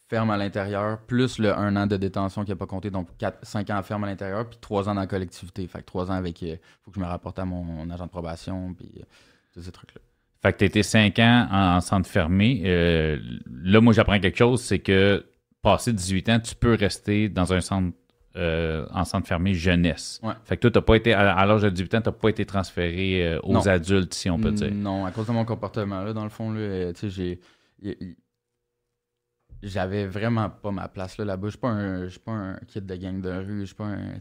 ferme 0.08 0.30
à 0.30 0.36
l'intérieur, 0.36 0.98
plus 1.00 1.38
le 1.38 1.52
1 1.56 1.76
an 1.76 1.86
de 1.86 1.96
détention 1.96 2.44
qui 2.44 2.52
a 2.52 2.56
pas 2.56 2.66
compté. 2.66 2.90
Donc, 2.90 3.08
5 3.42 3.70
ans 3.70 3.82
ferme 3.82 4.04
à 4.04 4.06
l'intérieur, 4.06 4.48
puis 4.48 4.58
3 4.60 4.88
ans 4.88 4.94
dans 4.94 5.00
la 5.00 5.06
collectivité. 5.06 5.66
Fait 5.66 5.80
que 5.80 5.86
3 5.86 6.10
ans 6.10 6.14
avec. 6.14 6.42
Il 6.42 6.58
faut 6.82 6.90
que 6.90 6.96
je 6.96 7.00
me 7.00 7.06
rapporte 7.08 7.38
à 7.38 7.44
mon, 7.44 7.88
agent 7.90 8.04
de 8.04 8.10
probation, 8.10 8.74
puis 8.74 8.90
euh, 8.98 9.02
tous 9.52 9.62
ces 9.62 9.72
trucs-là. 9.72 10.00
Fait 10.42 10.52
que 10.52 10.58
tu 10.58 10.64
été 10.66 10.82
5 10.82 11.18
ans 11.20 11.48
en, 11.50 11.76
en 11.76 11.80
centre 11.80 12.08
fermé. 12.08 12.62
Euh, 12.66 13.18
là, 13.50 13.80
moi, 13.80 13.92
j'apprends 13.92 14.20
quelque 14.20 14.38
chose, 14.38 14.62
c'est 14.62 14.80
que 14.80 15.24
passé 15.62 15.92
18 15.92 16.28
ans, 16.28 16.40
tu 16.40 16.54
peux 16.54 16.74
rester 16.74 17.28
dans 17.28 17.52
un 17.52 17.60
centre 17.60 17.96
euh, 18.36 18.84
en 18.92 19.04
centre 19.04 19.28
fermé 19.28 19.54
jeunesse. 19.54 20.20
Ouais. 20.22 20.32
Fait 20.44 20.56
que 20.56 20.62
toi, 20.62 20.70
t'as 20.72 20.80
pas 20.80 20.96
été, 20.96 21.12
à, 21.12 21.36
à 21.36 21.46
l'âge 21.46 21.62
de 21.62 21.70
18 21.70 21.94
ans, 21.94 22.00
tu 22.00 22.08
n'as 22.08 22.12
pas 22.12 22.28
été 22.30 22.44
transféré 22.44 23.24
euh, 23.24 23.40
aux 23.44 23.52
Non. 23.52 23.66
adultes, 23.66 24.12
si 24.12 24.28
on 24.28 24.40
peut 24.40 24.50
dire. 24.50 24.72
Non, 24.72 25.06
à 25.06 25.12
cause 25.12 25.28
de 25.28 25.32
mon 25.32 25.44
comportement, 25.44 26.02
là, 26.02 26.12
dans 26.12 26.24
le 26.24 26.30
fond, 26.30 26.52
là, 26.52 26.58
euh, 26.58 26.92
tu 26.92 27.10
sais, 27.10 27.38
j'ai. 27.80 28.06
J'avais 29.64 30.06
vraiment 30.06 30.50
pas 30.50 30.70
ma 30.70 30.88
place 30.88 31.18
là, 31.18 31.24
là-bas. 31.24 31.46
Je 31.48 31.50
suis 31.52 31.58
pas 31.58 31.70
un, 31.70 32.04
je 32.04 32.10
suis 32.10 32.20
pas 32.20 32.32
un 32.32 32.56
kid 32.66 32.86
de 32.86 32.96
gang 32.96 33.20
de 33.20 33.30
rue. 33.30 33.60
Je 33.60 33.66
suis 33.66 33.74
pas 33.74 33.86
un. 33.86 34.20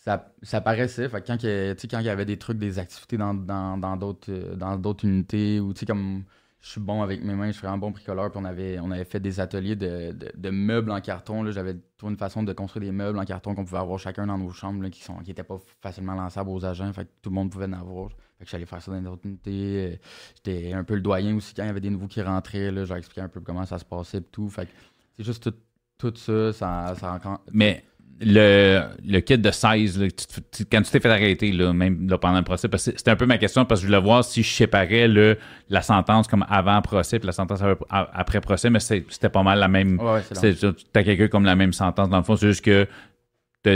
Ça, 0.00 0.32
ça 0.42 0.60
paraissait. 0.60 1.08
Fait 1.08 1.20
que 1.20 1.26
quand, 1.26 1.42
il 1.42 1.76
quand 1.90 1.98
il 2.00 2.06
y 2.06 2.08
avait 2.08 2.24
des 2.24 2.38
trucs, 2.38 2.58
des 2.58 2.78
activités 2.78 3.16
dans 3.16 3.34
dans- 3.34 3.76
d'autres 3.96 4.30
euh, 4.32 4.56
dans 4.56 4.94
unités, 5.02 5.60
ou 5.60 5.72
comme 5.86 6.24
je 6.60 6.70
suis 6.70 6.80
bon 6.80 7.02
avec 7.02 7.22
mes 7.22 7.34
mains, 7.34 7.48
je 7.48 7.52
suis 7.52 7.62
vraiment 7.62 7.78
bon 7.78 7.90
bricoleur, 7.90 8.30
puis 8.30 8.40
on 8.42 8.44
avait, 8.44 8.78
on 8.80 8.90
avait 8.90 9.04
fait 9.04 9.20
des 9.20 9.38
ateliers 9.40 9.76
de, 9.76 10.12
de- 10.12 10.32
meubles 10.50 10.90
en 10.90 11.00
carton. 11.00 11.48
J'avais 11.50 11.76
trouvé 11.96 12.12
une 12.12 12.18
façon 12.18 12.42
de 12.42 12.52
construire 12.52 12.86
des 12.86 12.92
meubles 12.92 13.18
en 13.18 13.24
carton 13.24 13.54
qu'on 13.54 13.64
pouvait 13.64 13.78
avoir 13.80 13.98
chacun 13.98 14.26
dans 14.26 14.38
nos 14.38 14.50
chambres, 14.50 14.82
là, 14.82 14.90
qui 14.90 15.02
sont 15.02 15.18
qui 15.18 15.32
pas 15.34 15.58
facilement 15.80 16.14
lançables 16.14 16.50
aux 16.50 16.64
agents. 16.64 16.92
Fait 16.92 17.04
que 17.04 17.10
tout 17.22 17.30
le 17.30 17.34
monde 17.34 17.50
pouvait 17.50 17.66
en 17.66 17.72
avoir. 17.74 18.10
Fait 18.38 18.44
que 18.44 18.50
j'allais 18.50 18.66
faire 18.66 18.80
ça 18.80 18.92
dans 18.92 19.00
d'autres 19.02 19.26
unités. 19.26 19.50
Euh, 19.92 19.96
J'étais 20.36 20.72
un 20.72 20.84
peu 20.84 20.94
le 20.94 21.00
doyen 21.00 21.34
aussi 21.36 21.52
quand 21.54 21.64
il 21.64 21.66
y 21.66 21.70
avait 21.70 21.80
des 21.80 21.90
nouveaux 21.90 22.06
qui 22.06 22.22
rentraient. 22.22 22.70
Là, 22.70 22.84
j'ai 22.84 22.94
expliqué 22.94 23.20
un 23.20 23.28
peu 23.28 23.40
comment 23.40 23.66
ça 23.66 23.78
se 23.78 23.84
passait 23.84 24.18
et 24.18 24.22
tout. 24.22 24.48
Fait 24.48 24.66
que 24.66 24.70
c'est 25.16 25.24
juste 25.24 25.42
tout, 25.42 25.54
tout 25.98 26.16
ça, 26.16 26.52
ça, 26.52 26.94
ça 26.98 27.20
Mais 27.52 27.82
le, 28.20 28.82
le 29.04 29.20
kit 29.20 29.38
de 29.38 29.50
16, 29.50 30.00
là, 30.00 30.06
tu 30.10 30.26
te- 30.26 30.40
tu- 30.56 30.64
quand 30.64 30.82
tu 30.82 30.90
t'es 30.90 30.98
fait 31.00 31.10
arrêter, 31.10 31.52
là, 31.52 31.72
même 31.72 32.08
là, 32.08 32.18
pendant 32.18 32.38
le 32.38 32.44
procès, 32.44 32.68
parce 32.68 32.84
que 32.90 32.96
c'était 32.96 33.10
un 33.12 33.16
peu 33.16 33.26
ma 33.26 33.38
question, 33.38 33.64
parce 33.64 33.80
que 33.80 33.86
je 33.86 33.92
voulais 33.92 34.00
voir 34.04 34.24
si 34.24 34.42
je 34.42 34.52
séparais 34.52 35.06
le, 35.08 35.38
la 35.68 35.82
sentence 35.82 36.26
comme 36.28 36.44
avant 36.48 36.80
procès 36.82 37.18
puis 37.20 37.26
la 37.26 37.32
sentence 37.32 37.60
après, 37.90 38.40
procès, 38.40 38.70
mais 38.70 38.80
c'était 38.80 39.28
pas 39.28 39.42
mal 39.42 39.58
la 39.60 39.68
même. 39.68 39.98
Ouais, 40.00 40.12
ouais. 40.14 40.22
C'est- 40.32 40.92
T'as 40.92 41.02
quelqu'un 41.04 41.28
comme 41.28 41.44
la 41.44 41.54
même 41.56 41.72
sentence. 41.72 42.08
Dans 42.08 42.18
le 42.18 42.24
fond, 42.24 42.36
c'est 42.36 42.48
juste 42.48 42.64
que 42.64 42.86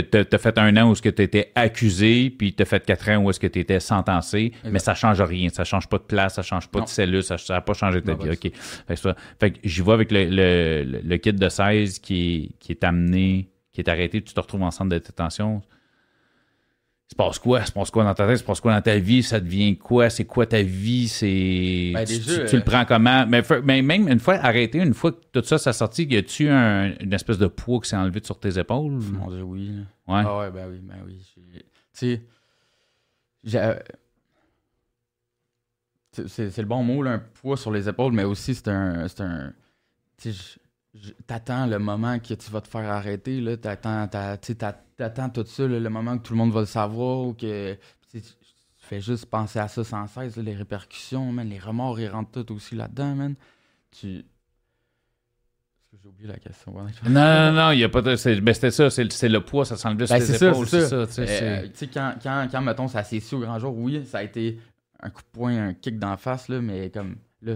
t'as- 0.01 0.37
fait 0.37 0.57
un 0.57 0.75
an 0.77 0.89
où 0.89 0.95
tu 0.95 1.07
étais 1.07 1.51
accusé, 1.55 2.29
puis 2.29 2.53
t'as 2.53 2.65
fait 2.65 2.85
quatre 2.85 3.09
ans 3.09 3.17
où 3.17 3.29
est-ce 3.29 3.39
que 3.39 3.47
tu 3.47 3.59
étais 3.59 3.79
sentencé, 3.79 4.51
mais 4.69 4.79
ça 4.79 4.93
change 4.95 5.21
rien. 5.21 5.49
Ça 5.49 5.63
change 5.63 5.87
pas 5.87 5.97
de 5.97 6.03
place, 6.03 6.35
ça 6.35 6.41
change 6.41 6.67
pas 6.67 6.79
Non. 6.79 6.85
de 6.85 6.89
cellule, 6.89 7.23
ça 7.23 7.35
n'a 7.49 7.61
pas 7.61 7.73
changé 7.73 8.01
ta 8.01 8.13
vie. 8.13 8.27
pas 8.27 8.33
OK. 8.33 8.51
Fait 9.39 9.51
que, 9.51 9.59
j'y 9.63 9.81
vois 9.81 9.93
avec 9.95 10.11
le, 10.11 10.25
le, 10.25 11.01
le- 11.03 11.17
kit 11.17 11.33
de 11.33 11.49
16 11.49 11.99
qui 11.99 12.35
est, 12.35 12.49
qui 12.59 12.71
est 12.73 12.83
amené, 12.83 13.49
qui 13.71 13.81
est 13.81 13.89
arrêté, 13.89 14.19
puis 14.21 14.29
tu 14.29 14.33
te 14.33 14.39
retrouves 14.39 14.63
en 14.63 14.71
centre 14.71 14.89
de 14.91 14.97
détention. 14.97 15.61
Se 17.13 17.15
passe 17.15 17.37
quoi? 17.37 17.63
Se 17.63 17.71
passe 17.71 17.91
quoi 17.91 18.03
dans 18.03 18.13
ta 18.15 18.25
tête? 18.25 18.37
Se 18.39 18.43
passe 18.43 18.59
quoi 18.59 18.73
dans 18.73 18.81
ta 18.81 18.97
vie? 18.97 19.21
Ça 19.21 19.39
devient 19.39 19.77
quoi? 19.77 20.09
C'est 20.09 20.25
quoi 20.25 20.47
ta 20.47 20.63
vie? 20.63 21.07
C'est. 21.07 21.91
Ben, 21.93 22.05
tu, 22.07 22.17
tu- 22.19 22.25
tu 22.25 22.55
le 22.55 22.61
euh, 22.61 22.65
prends 22.65 22.85
comment? 22.85 23.27
Mais, 23.27 23.43
mais 23.63 23.83
même 23.83 24.07
une 24.07 24.19
fois 24.19 24.33
arrêté, 24.35 24.79
une 24.79 24.95
fois 24.95 25.11
que 25.11 25.19
tout 25.31 25.43
ça 25.45 25.59
s'est 25.59 25.73
sorti, 25.73 26.05
y 26.05 26.17
a-tu 26.17 26.49
un- 26.49 26.95
une 26.99 27.13
espèce 27.13 27.37
de 27.37 27.45
poids 27.45 27.79
qui 27.81 27.89
s'est 27.89 27.95
enlevé 27.95 28.19
sur 28.23 28.39
tes 28.39 28.57
épaules? 28.57 28.93
Mon 28.93 29.29
Dieu, 29.29 29.43
oui. 29.43 29.67
là. 30.07 30.15
Ouais. 30.15 30.23
Ah 30.25 30.39
ouais, 30.39 30.49
ben 30.51 30.67
oui, 30.71 30.79
ben 30.81 30.95
oui. 31.05 31.19
Tu 31.53 31.61
sais, 31.93 32.21
j'ai- 33.43 33.77
c'est 36.49 36.57
le 36.61 36.65
bon 36.67 36.81
mot, 36.83 37.05
un 37.05 37.19
poids 37.19 37.57
sur 37.57 37.69
les 37.71 37.87
épaules, 37.87 38.13
mais 38.13 38.23
aussi 38.23 38.55
c'est 38.55 38.69
un. 38.69 39.07
C'est 39.07 39.21
un 39.21 39.53
T'attends 41.25 41.65
le 41.65 41.79
moment 41.79 42.19
que 42.19 42.35
tu 42.35 42.51
vas 42.51 42.61
te 42.61 42.67
faire 42.67 42.89
arrêter, 42.89 43.43
t'attends 43.57 44.07
t'attends 44.07 45.29
tout 45.29 45.45
ça, 45.45 45.65
le 45.65 45.89
moment 45.89 46.17
que 46.17 46.23
tout 46.23 46.33
le 46.33 46.37
monde 46.37 46.51
va 46.51 46.59
le 46.61 46.65
savoir, 46.67 47.19
ou 47.19 47.33
que 47.33 47.75
tu 48.11 48.21
fais 48.77 49.01
juste 49.01 49.25
penser 49.25 49.59
à 49.59 49.67
ça 49.67 49.83
sans 49.83 50.05
cesse, 50.07 50.37
les 50.37 50.53
répercussions, 50.53 51.33
les 51.33 51.59
remords, 51.59 51.99
ils 51.99 52.09
rentrent 52.09 52.43
tout 52.43 52.53
aussi 52.53 52.75
là-dedans, 52.75 53.15
man. 53.15 53.35
Tu, 53.91 54.23
j'ai 56.01 56.09
oublié 56.09 56.27
la 56.27 56.37
question? 56.37 56.73
non, 56.73 57.11
non, 57.11 57.51
non, 57.51 57.71
il 57.71 57.77
n'y 57.77 57.83
a 57.83 57.89
pas 57.89 58.01
de. 58.01 58.39
Ben, 58.39 58.53
c'était 58.53 58.71
ça, 58.71 58.89
c'est 58.89 59.29
le 59.29 59.39
poids, 59.41 59.65
ça 59.65 59.77
s'enlève 59.77 59.97
ben, 59.97 60.07
sur 60.07 60.17
les 60.17 60.35
épaules. 60.35 60.67
C'est 60.67 60.87
ça, 60.87 61.05
c'est 61.07 61.27
ça. 61.27 61.43
Euh, 61.43 61.63
tu 61.63 61.71
sais, 61.75 61.87
quand, 61.87 62.15
quand, 62.21 62.47
quand, 62.51 62.61
mettons, 62.61 62.87
ça 62.87 63.03
s'est 63.03 63.19
su 63.19 63.35
au 63.35 63.39
grand 63.39 63.59
jour, 63.59 63.77
oui, 63.77 64.05
ça 64.05 64.19
a 64.19 64.23
été 64.23 64.59
un 65.01 65.09
coup 65.09 65.21
de 65.21 65.27
poing, 65.31 65.67
un 65.67 65.73
kick 65.73 65.99
d'en 65.99 66.17
face, 66.17 66.49
là, 66.49 66.61
mais 66.61 66.89
comme, 66.89 67.17
là, 67.41 67.55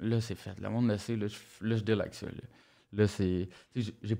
là, 0.00 0.20
c'est 0.20 0.34
fait. 0.34 0.58
Le 0.60 0.68
monde 0.68 0.88
le 0.88 0.98
sait, 0.98 1.16
là, 1.16 1.26
je, 1.26 1.66
là, 1.66 1.76
je 1.76 1.82
deal 1.82 2.00
avec 2.00 2.14
ça. 2.14 2.26
Là, 2.26 2.32
là 2.92 3.06
c'est. 3.08 3.48
Je 3.74 4.14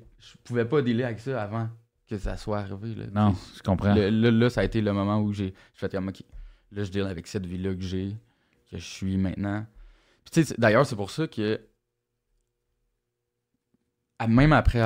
pouvais 0.44 0.64
pas 0.64 0.82
dealer 0.82 1.04
avec 1.04 1.20
ça 1.20 1.42
avant 1.42 1.68
que 2.08 2.18
ça 2.18 2.36
soit 2.36 2.60
arrivé. 2.60 2.94
Là, 2.94 3.04
non, 3.12 3.34
je 3.56 3.62
comprends. 3.62 3.94
Là, 3.94 4.10
là, 4.10 4.50
ça 4.50 4.60
a 4.60 4.64
été 4.64 4.80
le 4.80 4.92
moment 4.92 5.20
où 5.20 5.32
j'ai 5.32 5.54
fait 5.72 5.90
comme, 5.90 6.08
OK, 6.08 6.22
là, 6.72 6.84
je 6.84 6.90
deal 6.90 7.04
avec 7.04 7.26
cette 7.26 7.46
vie-là 7.46 7.74
que 7.74 7.82
j'ai, 7.82 8.16
que 8.70 8.78
je 8.78 8.84
suis 8.84 9.16
maintenant. 9.16 9.66
Puis, 10.24 10.44
d'ailleurs, 10.58 10.86
c'est 10.86 10.96
pour 10.96 11.10
ça 11.10 11.26
que 11.26 11.60
même 14.28 14.52
après, 14.52 14.80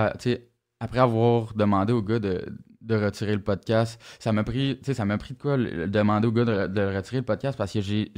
après 0.80 0.98
avoir 0.98 1.54
demandé 1.54 1.92
au 1.92 2.02
gars 2.02 2.18
de, 2.18 2.44
retirer 2.90 3.34
le 3.34 3.42
podcast, 3.42 4.00
ça 4.18 4.32
m'a 4.32 4.44
pris, 4.44 4.80
ça 4.82 5.04
m'a 5.04 5.18
pris 5.18 5.34
de 5.34 5.38
quoi 5.38 5.56
demander 5.58 6.28
au 6.28 6.32
gars 6.32 6.44
de, 6.44 6.96
retirer 6.96 7.18
le 7.18 7.24
podcast 7.24 7.56
parce 7.58 7.72
que 7.72 7.80
j'ai, 7.80 8.12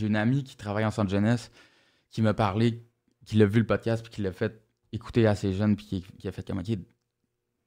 une 0.00 0.16
amie 0.16 0.44
qui 0.44 0.56
travaille 0.56 0.84
en 0.84 0.90
centre 0.90 1.10
jeunesse 1.10 1.50
qui 2.10 2.22
m'a 2.22 2.34
parlé, 2.34 2.82
qui 3.24 3.36
l'a 3.36 3.46
vu 3.46 3.60
le 3.60 3.66
podcast 3.66 4.02
puis 4.02 4.12
qui 4.12 4.22
l'a 4.22 4.32
fait 4.32 4.62
écouter 4.92 5.26
à 5.26 5.34
ses 5.34 5.52
jeunes 5.52 5.76
puis 5.76 6.04
qui, 6.18 6.28
a 6.28 6.32
fait 6.32 6.46
comme 6.46 6.58
ok, 6.58 6.78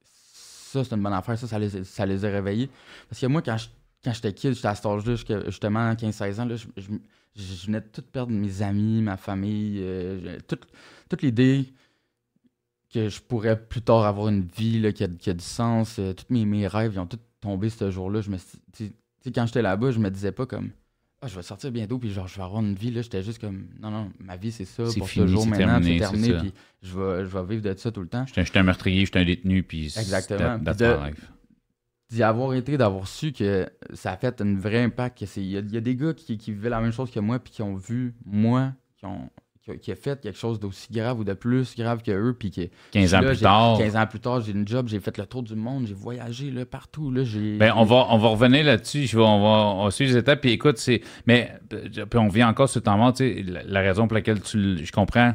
ça 0.03 0.83
c'est 0.83 0.93
une 0.95 1.01
bonne 1.01 1.13
affaire, 1.13 1.37
ça, 1.37 1.47
ça 1.47 1.59
les, 1.59 1.83
ça 1.83 2.05
les 2.05 2.25
a 2.25 2.29
réveillés. 2.29 2.69
Parce 3.09 3.21
que 3.21 3.27
moi, 3.27 3.41
quand 3.41 3.57
je, 3.57 3.67
quand 4.03 4.13
j'étais 4.13 4.33
kid, 4.33 4.53
j'étais 4.53 4.67
à 4.67 4.75
cet 4.75 4.85
âge-là, 4.85 5.15
justement 5.45 5.93
15-16 5.93 6.41
ans, 6.41 6.45
là, 6.45 6.55
je, 6.55 6.67
je, 7.35 7.65
venais 7.65 7.81
de 7.81 7.87
tout 7.87 8.01
perdre 8.01 8.31
mes 8.31 8.61
amis, 8.61 9.01
ma 9.01 9.17
famille, 9.17 9.79
euh, 9.81 10.37
toute 10.47 11.21
l'idée 11.21 11.73
que 12.93 13.09
je 13.09 13.21
pourrais 13.21 13.59
plus 13.59 13.81
tard 13.81 14.05
avoir 14.05 14.27
une 14.27 14.43
vie 14.43 14.79
là, 14.79 14.91
qui, 14.91 15.03
a, 15.03 15.07
qui, 15.07 15.29
a, 15.29 15.33
du 15.33 15.43
sens. 15.43 15.97
Euh, 15.97 16.13
tous 16.13 16.25
mes, 16.29 16.45
mes, 16.45 16.67
rêves 16.67 16.93
ils 16.93 16.99
ont 16.99 17.07
tous 17.07 17.19
tombé 17.41 17.69
ce 17.69 17.89
jour-là. 17.89 18.21
Je 18.21 18.29
me 18.29 18.37
quand 19.33 19.45
j'étais 19.45 19.61
là-bas, 19.61 19.91
je 19.91 19.99
me 19.99 20.09
disais 20.09 20.31
pas 20.31 20.45
comme 20.45 20.69
ah, 21.23 21.27
je 21.27 21.35
vais 21.35 21.41
sortir 21.41 21.71
bientôt 21.71 21.97
puis 21.97 22.11
genre 22.11 22.27
je 22.27 22.35
vais 22.35 22.43
avoir 22.43 22.61
une 22.61 22.75
vie 22.75 22.91
là, 22.91 23.01
j'étais 23.01 23.23
juste 23.23 23.39
comme 23.39 23.67
non 23.79 23.91
non, 23.91 24.11
ma 24.19 24.35
vie 24.35 24.51
c'est 24.51 24.65
ça 24.65 24.83
pour 24.97 25.09
ce 25.09 25.25
jour 25.25 25.45
maintenant, 25.47 25.79
c'est 25.81 25.97
terminé 25.97 26.33
puis 26.39 26.53
je 26.81 26.99
vais 26.99 27.25
je 27.25 27.29
vais 27.29 27.45
vivre 27.45 27.61
de 27.61 27.77
ça 27.77 27.91
tout 27.91 28.01
le 28.01 28.07
temps. 28.07 28.25
J'étais 28.27 28.59
un 28.59 28.63
meurtrier, 28.63 29.05
j'étais 29.05 29.19
un 29.19 29.25
détenu 29.25 29.63
puis 29.63 29.85
Exactement. 29.85 30.59
D'y 32.09 32.21
avoir 32.21 32.53
été, 32.53 32.77
d'avoir 32.77 33.07
su 33.07 33.31
que 33.31 33.67
ça 33.93 34.11
a 34.11 34.17
fait 34.17 34.39
un 34.39 34.55
vrai 34.55 34.83
impact. 34.83 35.23
Il 35.37 35.45
y, 35.45 35.57
a 35.57 35.61
des 35.61 35.95
gars 35.95 36.13
qui, 36.13 36.37
qui 36.37 36.51
vivaient 36.51 36.69
la 36.69 36.79
même 36.79 36.91
chose 36.91 37.09
que 37.09 37.19
moi 37.19 37.39
puis 37.39 37.51
qui 37.51 37.63
ont 37.63 37.75
vu 37.75 38.13
moi, 38.23 38.73
qui 38.97 39.05
ont 39.07 39.31
qui 39.81 39.91
a, 39.91 39.95
fait 39.95 40.21
quelque 40.21 40.37
chose 40.37 40.59
d'aussi 40.59 40.91
grave 40.91 41.19
ou 41.19 41.23
de 41.23 41.33
plus 41.33 41.75
grave 41.77 42.01
que 42.01 42.11
eux. 42.11 42.35
Puis 42.37 42.69
15 42.91 43.13
ans 43.13 43.21
plus 43.21 43.39
tard. 43.39 43.77
15 43.77 43.95
ans 43.95 44.07
plus 44.07 44.19
tard, 44.19 44.41
j'ai 44.41 44.51
une 44.51 44.67
job, 44.67 44.87
j'ai 44.87 44.99
fait 44.99 45.17
le 45.17 45.25
tour 45.25 45.43
du 45.43 45.55
monde, 45.55 45.87
j'ai 45.87 45.93
voyagé 45.93 46.51
là, 46.51 46.65
partout. 46.65 47.11
Là, 47.11 47.23
ben, 47.57 47.73
on, 47.75 47.85
va, 47.85 48.07
on 48.09 48.17
va 48.17 48.27
revenir 48.29 48.65
là-dessus. 48.65 49.09
On 49.15 49.41
va, 49.41 49.75
on 49.77 49.83
va 49.85 49.91
suivre 49.91 50.11
les 50.11 50.17
étapes. 50.17 50.41
Puis 50.41 50.51
écoute, 50.51 50.77
c'est. 50.77 51.01
Mais 51.25 51.53
puis 51.69 52.19
on 52.19 52.27
vient 52.27 52.49
encore 52.49 52.69
sur 52.69 52.81
ton 52.81 52.97
mort. 52.97 53.13
La, 53.19 53.63
la 53.63 53.79
raison 53.81 54.07
pour 54.07 54.15
laquelle 54.15 54.41
tu. 54.41 54.85
Je 54.85 54.91
comprends. 54.91 55.33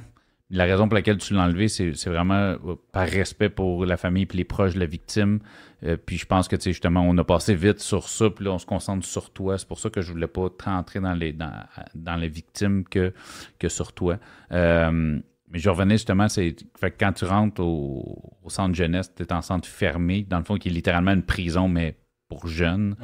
La 0.51 0.65
raison 0.65 0.89
pour 0.89 0.95
laquelle 0.95 1.19
tu 1.19 1.35
l'as 1.35 1.43
enlevé, 1.43 1.69
c'est 1.69 1.93
vraiment 2.07 2.35
euh, 2.35 2.75
par 2.91 3.07
respect 3.07 3.51
pour 3.51 3.85
la 3.85 3.99
famille 3.99 4.27
et 4.33 4.37
les 4.37 4.45
proches 4.45 4.75
de 4.75 4.81
la 4.81 4.87
victime. 4.87 5.41
Euh, 5.83 5.99
puis 5.99 6.17
je 6.17 6.25
pense 6.25 6.49
que, 6.49 6.57
tu 6.57 6.63
sais, 6.63 6.73
justement, 6.73 7.03
on 7.03 7.17
a 7.19 7.25
passé 7.25 7.55
vite 7.55 7.81
sur 7.81 8.09
ça, 8.09 8.31
puis 8.31 8.47
là, 8.47 8.53
on 8.53 8.59
se 8.59 8.65
concentre 8.65 9.07
sur 9.07 9.31
toi. 9.31 9.59
C'est 9.59 9.69
pour 9.69 9.79
ça 9.79 9.91
que 9.91 10.01
je 10.01 10.11
voulais 10.11 10.27
pas 10.27 10.49
rentrer 10.65 11.01
dans 11.01 11.13
les, 11.13 11.35
dans, 11.35 11.53
dans 11.95 12.17
les 12.17 12.29
victimes 12.29 12.85
que, 12.85 13.13
que 13.59 13.69
sur 13.69 13.93
toi. 13.93 14.19
Euh, 14.53 15.21
mais 15.51 15.59
je 15.59 15.71
revenais 15.71 15.95
justement, 15.95 16.29
c'est 16.29 16.57
fait 16.79 16.91
que 16.91 16.97
quand 16.99 17.13
tu 17.13 17.25
rentres 17.25 17.61
au, 17.61 18.35
centre 18.49 18.75
jeunesse, 18.75 19.13
tu 19.15 19.23
es 19.23 19.33
en 19.33 19.43
centre 19.43 19.69
fermé, 19.69 20.27
dans 20.29 20.39
le 20.39 20.45
fond, 20.45 20.57
qui 20.57 20.69
est 20.69 20.73
littéralement 20.73 21.13
une 21.13 21.23
prison, 21.23 21.69
mais 21.69 21.97
pour 22.29 22.49
jeunes. 22.49 22.97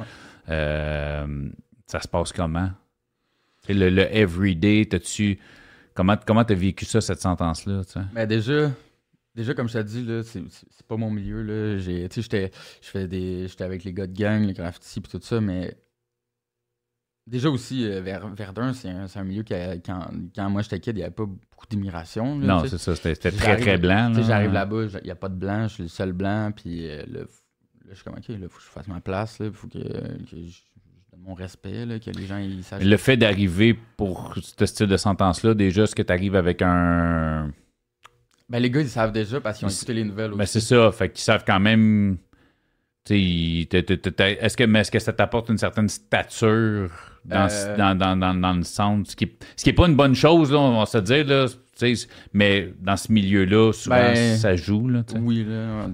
Euh, 0.49 1.49
ça 1.85 2.01
se 2.01 2.07
passe 2.07 2.33
comment? 2.33 2.71
Le, 3.69 3.89
le 3.89 4.15
everyday, 4.15 4.85
t'as-tu. 4.85 5.39
Comment 5.95 6.17
tu 6.17 6.53
as 6.53 6.55
vécu 6.55 6.85
ça, 6.85 7.01
cette 7.01 7.21
sentence-là? 7.21 7.81
Ben, 8.13 8.27
déjà, 8.27 8.69
Déjà, 9.35 9.53
comme 9.53 9.67
je 9.67 9.73
t'ai 9.73 9.83
dit, 9.83 10.07
c'est, 10.23 10.87
pas 10.87 10.95
mon 10.95 11.11
milieu. 11.11 11.41
Là. 11.41 11.77
J'étais, 11.77 12.51
avec 13.59 13.83
les 13.83 13.93
gars 13.93 14.07
de 14.07 14.17
gang, 14.17 14.45
les 14.45 14.53
graffitis 14.53 14.99
et 14.99 15.01
tout 15.01 15.19
ça, 15.21 15.41
mais 15.41 15.75
déjà 17.27 17.49
aussi, 17.49 17.85
euh, 17.85 17.99
Verdun, 18.01 18.71
c'est 18.71 18.87
un, 18.89 19.23
milieu 19.25 19.43
qui, 19.43 19.53
quand, 19.85 20.07
quand, 20.33 20.49
moi 20.49 20.61
j'étais 20.61 20.79
kid, 20.79 20.95
il 20.95 20.99
n'y 20.99 21.03
avait 21.03 21.13
pas 21.13 21.25
beaucoup 21.25 21.67
d'immigration. 21.69 22.35
Non, 22.37 22.65
c'est 22.65 22.77
ça, 22.77 22.95
c'était, 22.95 23.31
très, 23.31 23.57
très 23.57 23.77
blanc. 23.77 24.13
J'arrive 24.23 24.53
là-bas, 24.53 24.85
il 25.01 25.05
n'y 25.05 25.11
a 25.11 25.15
pas 25.15 25.29
de 25.29 25.35
blanc, 25.35 25.67
je 25.67 25.73
suis 25.73 25.83
le 25.83 25.89
seul 25.89 26.13
blanc, 26.13 26.53
puis 26.55 26.89
euh, 26.89 27.03
là, 27.07 27.21
je 27.89 27.93
suis 27.93 28.03
comme, 28.05 28.15
OK, 28.15 28.29
il 28.29 28.39
faut 28.47 28.57
que 28.57 28.63
je 28.63 28.69
fasse 28.69 28.87
ma 28.87 29.01
place, 29.01 29.37
il 29.41 29.51
faut 29.51 29.67
que, 29.67 29.79
je, 29.79 30.35
donne 30.35 30.49
mon 31.25 31.33
respect, 31.33 31.85
là, 31.85 31.99
que 31.99 32.11
les 32.11 32.25
gens 32.25 32.37
ils 32.37 32.63
sachent. 32.63 32.83
Le 32.83 32.97
fait 32.97 33.17
d'arriver 33.17 33.77
pour 33.97 34.35
ce 34.41 34.65
style 34.65 34.87
de 34.87 34.97
sentence-là, 34.97 35.53
déjà, 35.53 35.83
est-ce 35.83 35.95
que 35.95 36.03
tu 36.03 36.13
arrives 36.13 36.35
avec 36.35 36.61
un 36.61 37.51
ben, 38.47 38.59
les 38.59 38.69
gars, 38.69 38.81
ils 38.81 38.89
savent 38.89 39.11
déjà 39.11 39.41
parce 39.41 39.57
qu'ils 39.57 39.67
ont 39.67 39.71
écouté 39.71 39.93
les 39.93 40.03
nouvelles 40.03 40.31
aussi. 40.31 40.37
Ben, 40.37 40.45
c'est 40.45 40.59
ça. 40.59 40.91
Fait 40.91 41.09
qu'ils 41.09 41.23
savent 41.23 41.43
quand 41.45 41.59
même. 41.59 42.17
Est-ce 43.09 44.55
que, 44.55 44.63
mais 44.63 44.79
est-ce 44.79 44.91
que 44.91 44.99
ça 44.99 45.13
t'apporte 45.13 45.49
une 45.49 45.57
certaine 45.57 45.89
stature 45.89 46.89
dans, 47.23 47.47
euh. 47.51 47.77
dans, 47.77 47.95
dans, 47.95 48.15
dans, 48.15 48.33
dans, 48.33 48.53
le 48.53 48.63
centre? 48.63 49.09
Ce 49.09 49.15
qui 49.15 49.25
n'est 49.25 49.31
ce 49.55 49.63
qui 49.63 49.69
est 49.69 49.73
pas 49.73 49.87
une 49.87 49.95
bonne 49.95 50.15
chose, 50.15 50.51
là, 50.51 50.59
on 50.59 50.79
va 50.79 50.85
se 50.85 50.97
dire. 50.99 51.25
Là, 51.25 51.47
mais 52.33 52.73
dans 52.79 52.97
ce 52.97 53.11
milieu-là, 53.11 53.73
souvent, 53.73 53.95
ben, 53.95 54.37
ça 54.37 54.55
joue. 54.55 54.87
Là, 54.87 55.03
oui, 55.19 55.43
là. 55.43 55.87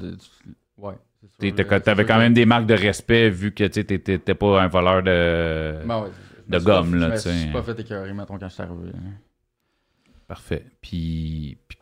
Ouais. 0.77 0.95
T'avais 1.84 2.06
quand 2.06 2.17
même 2.17 2.34
des 2.34 2.45
marques 2.45 2.67
de 2.67 2.73
respect 2.73 3.30
vu 3.30 3.51
que 3.54 3.63
tu 3.65 3.80
n'étais 3.80 4.36
pas 4.36 4.62
un 4.62 4.67
voleur 4.67 5.04
de, 5.04 5.86
ben 5.86 6.06
de 6.47 6.60
gomme. 6.60 6.95
Là, 6.95 7.15
je 7.15 7.30
suis 7.30 7.51
pas 7.51 7.63
fait 7.63 7.80
écœurer, 7.80 8.13
mettons, 8.13 8.38
quand 8.38 8.49
je 8.49 8.54
suis 8.54 8.63
arrivé. 8.63 8.91
Parfait. 10.27 10.65
Puis, 10.82 11.58
puis 11.67 11.77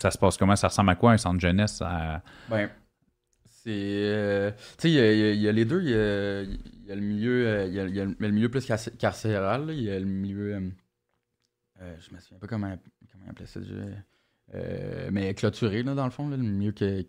ça 0.00 0.10
se 0.10 0.18
passe 0.18 0.36
comment? 0.36 0.56
Ça 0.56 0.68
ressemble 0.68 0.90
à 0.90 0.96
quoi 0.96 1.12
un 1.12 1.18
centre 1.18 1.40
jeunesse? 1.40 1.82
Ben, 2.48 2.70
c'est. 3.46 3.70
Euh, 3.70 4.50
tu 4.78 4.90
sais, 4.90 5.34
il 5.34 5.40
y, 5.40 5.48
a 5.48 5.52
les 5.52 5.64
deux. 5.64 5.82
Il 5.82 5.90
y 5.90 6.90
a, 6.90 6.94
le 6.94 7.00
milieu. 7.00 7.66
Il 7.66 7.74
y 7.74 8.00
a, 8.00 8.04
le 8.04 8.30
milieu 8.30 8.48
plus 8.48 8.66
carcéral. 8.98 9.66
Il 9.70 9.82
y 9.82 9.90
a 9.90 9.98
le 9.98 10.06
milieu. 10.06 10.54
Euh, 10.54 10.60
euh, 11.82 11.96
je 12.00 12.14
me 12.14 12.20
souviens 12.20 12.38
pas 12.38 12.46
comment, 12.46 12.74
comment 13.12 13.30
appeler 13.30 13.46
ça. 13.46 13.60
mais 15.10 15.34
clôturé, 15.34 15.82
là, 15.82 15.94
dans 15.94 16.06
le 16.06 16.10
fond. 16.10 16.28
le 16.28 16.38
milieu 16.38 16.72
que. 16.72 17.04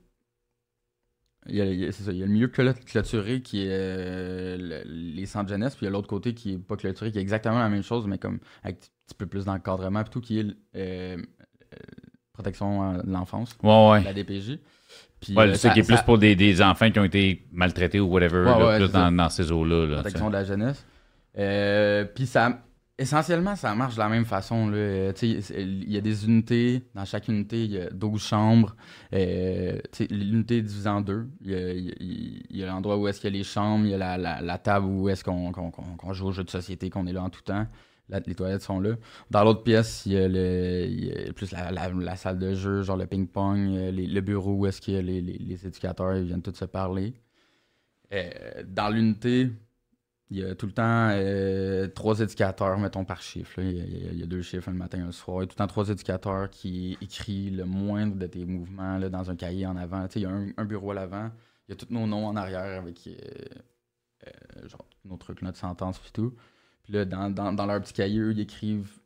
Il 1.47 1.55
y, 1.55 1.85
a, 1.87 1.91
ça, 1.91 2.11
il 2.11 2.19
y 2.19 2.23
a 2.23 2.25
le 2.27 2.31
milieu 2.31 2.47
clôturé 2.47 3.41
qui 3.41 3.65
est 3.65 4.57
les 4.85 5.25
centres 5.25 5.49
jeunesse, 5.49 5.75
puis 5.75 5.85
il 5.85 5.89
y 5.89 5.89
a 5.89 5.91
l'autre 5.91 6.07
côté 6.07 6.35
qui 6.35 6.53
est 6.53 6.57
pas 6.59 6.75
clôturé, 6.75 7.11
qui 7.11 7.17
est 7.17 7.21
exactement 7.21 7.57
la 7.57 7.69
même 7.69 7.81
chose, 7.81 8.05
mais 8.05 8.19
comme 8.19 8.39
avec 8.63 8.77
un 8.77 9.07
petit 9.07 9.15
peu 9.17 9.25
plus 9.25 9.45
d'encadrement, 9.45 10.03
tout, 10.03 10.21
qui 10.21 10.39
est 10.39 11.17
protection 12.33 12.93
de 12.97 13.11
l'enfance, 13.11 13.57
la 13.63 14.13
DPJ. 14.13 14.59
Puis, 15.19 15.35
ouais, 15.35 15.49
euh, 15.49 15.71
qui 15.71 15.79
est 15.79 15.83
plus 15.83 16.01
pour 16.01 16.17
des, 16.17 16.35
des, 16.35 16.61
enfants 16.61 16.89
qui 16.89 16.99
ont 16.99 17.03
été 17.03 17.45
maltraités 17.51 17.99
ou 17.99 18.07
whatever, 18.07 18.43
plus 18.77 18.91
dans, 18.91 19.11
dans, 19.11 19.29
ces 19.29 19.51
eaux-là. 19.51 20.01
protection 20.01 20.29
de 20.29 20.33
la 20.33 20.43
jeunesse. 20.43 20.83
Euh, 21.37 22.05
puis 22.05 22.25
ça, 22.25 22.59
essentiellement, 23.01 23.55
ça 23.55 23.73
marche 23.75 23.95
de 23.95 23.99
la 23.99 24.09
même 24.09 24.25
façon. 24.25 24.71
Il 24.71 25.91
y 25.91 25.97
a 25.97 26.01
des 26.01 26.25
unités, 26.25 26.83
dans 26.95 27.05
chaque 27.05 27.27
unité, 27.27 27.65
il 27.65 27.71
y 27.71 27.79
a 27.79 27.89
12 27.89 28.21
chambres. 28.21 28.75
Euh, 29.13 29.79
l'unité 30.09 30.57
est 30.57 30.61
divisée 30.61 30.89
en 30.89 31.01
deux. 31.01 31.27
Il 31.43 32.45
y 32.49 32.63
a, 32.63 32.67
l'endroit 32.67 32.97
où 32.97 33.07
est-ce 33.07 33.19
qu'il 33.19 33.31
y 33.31 33.35
a 33.35 33.37
les 33.37 33.43
chambres, 33.43 33.85
il 33.85 33.91
y 33.91 33.93
a 33.95 34.17
la, 34.17 34.57
table 34.57 34.85
où 34.85 35.09
est-ce 35.09 35.23
qu'on 35.23 36.13
joue 36.13 36.27
aux 36.27 36.31
jeux 36.31 36.43
de 36.43 36.49
société, 36.49 36.89
qu'on 36.89 37.07
est 37.07 37.13
là 37.13 37.23
en 37.23 37.29
tout 37.29 37.41
temps 37.41 37.67
les 38.27 38.35
toilettes 38.35 38.61
sont 38.61 38.79
là. 38.79 38.95
Dans 39.29 39.43
l'autre 39.43 39.63
pièce, 39.63 40.03
il 40.05 40.13
y 40.13 40.17
a, 40.17 40.27
le, 40.27 41.31
plus 41.31 41.51
la, 41.51 42.15
salle 42.15 42.39
de 42.39 42.53
jeu, 42.53 42.81
genre 42.81 42.97
le 42.97 43.07
ping-pong, 43.07 43.57
euh, 43.57 43.91
le 43.91 44.21
bureau 44.21 44.53
où 44.53 44.65
est-ce 44.65 44.81
que 44.81 44.91
les, 44.91 45.21
les, 45.21 45.65
éducateurs 45.65 46.15
ils 46.15 46.25
viennent 46.25 46.41
tous 46.41 46.55
se 46.55 46.65
parler. 46.65 47.13
Euh, 48.13 48.29
dans 48.65 48.89
l'unité, 48.89 49.49
il 50.31 50.39
y 50.39 50.45
a 50.45 50.55
tout 50.55 50.65
le 50.65 50.71
temps 50.71 51.09
euh, 51.11 51.87
trois 51.89 52.21
éducateurs, 52.21 52.79
mettons 52.79 53.03
par 53.03 53.21
chiffre. 53.21 53.59
Il, 53.59 54.17
y 54.17 54.23
a, 54.23 54.25
deux 54.25 54.41
chiffres, 54.41 54.69
un 54.69 54.73
matin 54.73 54.99
et 54.99 55.01
un 55.01 55.11
soir. 55.11 55.39
Il 55.39 55.41
y 55.41 55.43
a 55.43 55.47
tout 55.47 55.55
le 55.55 55.57
temps 55.57 55.67
trois 55.67 55.89
éducateurs 55.89 56.49
qui 56.49 56.97
écrivent 57.01 57.57
le 57.57 57.65
moindre 57.65 58.15
de 58.15 58.27
tes 58.27 58.45
mouvements 58.45 58.97
là, 58.97 59.09
dans 59.09 59.29
un 59.29 59.35
cahier 59.35 59.67
en 59.67 59.75
avant. 59.75 60.07
il 60.15 60.21
y 60.21 60.25
a 60.25 60.31
un, 60.31 60.65
bureau 60.65 60.91
à 60.91 60.93
l'avant. 60.93 61.29
Il 61.67 61.71
y 61.71 61.73
a 61.73 61.75
tous 61.75 61.93
nos 61.93 62.07
noms 62.07 62.27
en 62.27 62.37
arrière 62.37 62.79
avec 62.81 63.09
genre, 64.63 64.85
nos 65.03 65.17
trucs, 65.17 65.41
notre 65.41 65.57
sentence 65.57 65.97
et 66.07 66.11
tout. 66.13 66.33
Puis 66.83 66.93
là, 66.93 67.03
dans, 67.03 67.29
dans, 67.29 67.51
dans 67.51 67.65
leur 67.65 67.81
petit 67.81 67.93
cahier, 67.93 68.21
ils 68.31 68.39
écrivent 68.39 69.00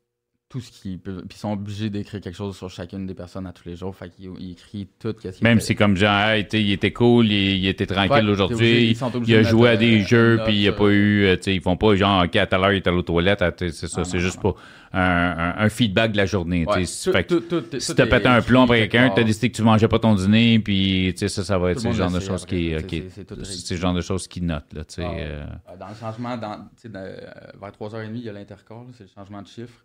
tout 0.55 0.61
ce 0.61 0.71
qui 0.71 0.95
peut. 0.97 1.17
Puis 1.27 1.37
ils 1.37 1.39
sont 1.39 1.51
obligés 1.51 1.89
d'écrire 1.89 2.21
quelque 2.21 2.35
chose 2.35 2.55
sur 2.55 2.69
chacune 2.69 3.05
des 3.05 3.13
personnes 3.13 3.45
à 3.45 3.51
tous 3.51 3.67
les 3.67 3.75
jours. 3.75 3.93
Fait 3.93 4.09
qu'ils 4.09 4.31
ils 4.39 4.51
écrivent 4.51 4.87
tout. 4.99 5.13
ce 5.21 5.43
Même 5.43 5.59
si, 5.59 5.75
comme 5.75 5.97
genre, 5.97 6.29
hey, 6.29 6.47
il 6.53 6.71
était 6.71 6.93
cool, 6.93 7.25
il, 7.25 7.57
il 7.57 7.67
était 7.67 7.85
tranquille 7.85 8.29
aujourd'hui, 8.29 8.97
il 9.27 9.35
a 9.35 9.43
joué 9.43 9.69
à 9.69 9.75
des 9.75 10.01
jeux, 10.01 10.39
puis 10.45 10.55
il 10.55 10.67
a 10.69 10.71
pas 10.71 10.87
eu. 10.87 11.25
Euh, 11.25 11.35
ils 11.47 11.61
font 11.61 11.75
pas 11.75 11.93
genre, 11.95 12.23
ok, 12.23 12.37
à 12.37 12.47
tout 12.47 12.55
à 12.55 12.57
l'heure, 12.57 12.71
il 12.71 12.77
était 12.77 12.89
à 12.89 12.93
l'autre 12.93 13.13
c'est 13.57 13.87
ça. 13.87 14.05
c'est 14.05 14.19
juste 14.19 14.41
pas 14.41 14.55
un, 14.93 15.55
un, 15.57 15.69
feedback 15.69 16.13
de 16.13 16.17
la 16.17 16.25
journée. 16.25 16.65
Ouais, 16.65 16.85
fait 16.85 17.25
que, 17.25 17.79
si 17.79 17.93
t'as 17.95 18.05
pété 18.05 18.27
un 18.27 18.41
plomb 18.41 18.63
après 18.63 18.87
quelqu'un, 18.87 19.11
t'as 19.13 19.23
décidé 19.23 19.51
que 19.51 19.57
tu 19.57 19.61
mangeais 19.61 19.89
pas 19.89 19.99
ton 19.99 20.15
dîner, 20.15 20.59
puis 20.59 21.13
ça, 21.17 21.27
ça 21.27 21.57
va 21.57 21.71
être 21.71 21.81
ce 21.81 21.91
genre 21.91 22.11
de 22.11 22.21
choses 22.21 22.45
qui. 22.45 22.73
C'est 23.43 23.75
genre 23.75 23.93
de 23.93 24.01
choses 24.01 24.29
qui 24.29 24.41
notent. 24.41 24.63
Ah, 24.73 25.01
euh. 25.01 25.43
Dans 25.77 25.89
le 25.89 25.95
changement, 25.95 26.37
dans, 26.37 26.69
vers 26.85 27.71
3h30, 27.71 28.11
il 28.13 28.21
y 28.21 28.29
a 28.29 28.33
l'intercorps, 28.33 28.85
c'est 28.97 29.03
le 29.03 29.09
changement 29.13 29.41
de 29.41 29.47
chiffre 29.47 29.83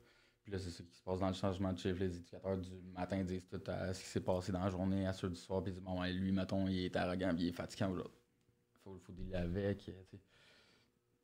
là, 0.50 0.58
c'est 0.58 0.70
ce 0.70 0.82
qui 0.82 0.96
se 0.96 1.02
passe 1.02 1.20
dans 1.20 1.28
le 1.28 1.34
changement 1.34 1.72
de 1.72 1.78
chiffre. 1.78 1.98
Les 1.98 2.16
éducateurs 2.16 2.56
du 2.56 2.70
matin 2.94 3.22
disent 3.22 3.46
tout 3.48 3.62
à 3.66 3.92
ce 3.94 4.02
qui 4.02 4.08
s'est 4.08 4.20
passé 4.20 4.52
dans 4.52 4.64
la 4.64 4.70
journée 4.70 5.06
à 5.06 5.12
ceux 5.12 5.28
du 5.28 5.36
soir. 5.36 5.62
Puis 5.62 5.72
disent, 5.72 5.82
bon, 5.82 6.02
lui, 6.02 6.32
mettons, 6.32 6.68
il 6.68 6.84
est 6.86 6.96
arrogant, 6.96 7.34
puis 7.34 7.46
il 7.46 7.48
est 7.48 7.82
aujourd'hui. 7.82 8.18
Il 8.74 8.80
faut, 8.82 8.98
faut 9.04 9.12
dealer 9.12 9.36
avec. 9.36 9.90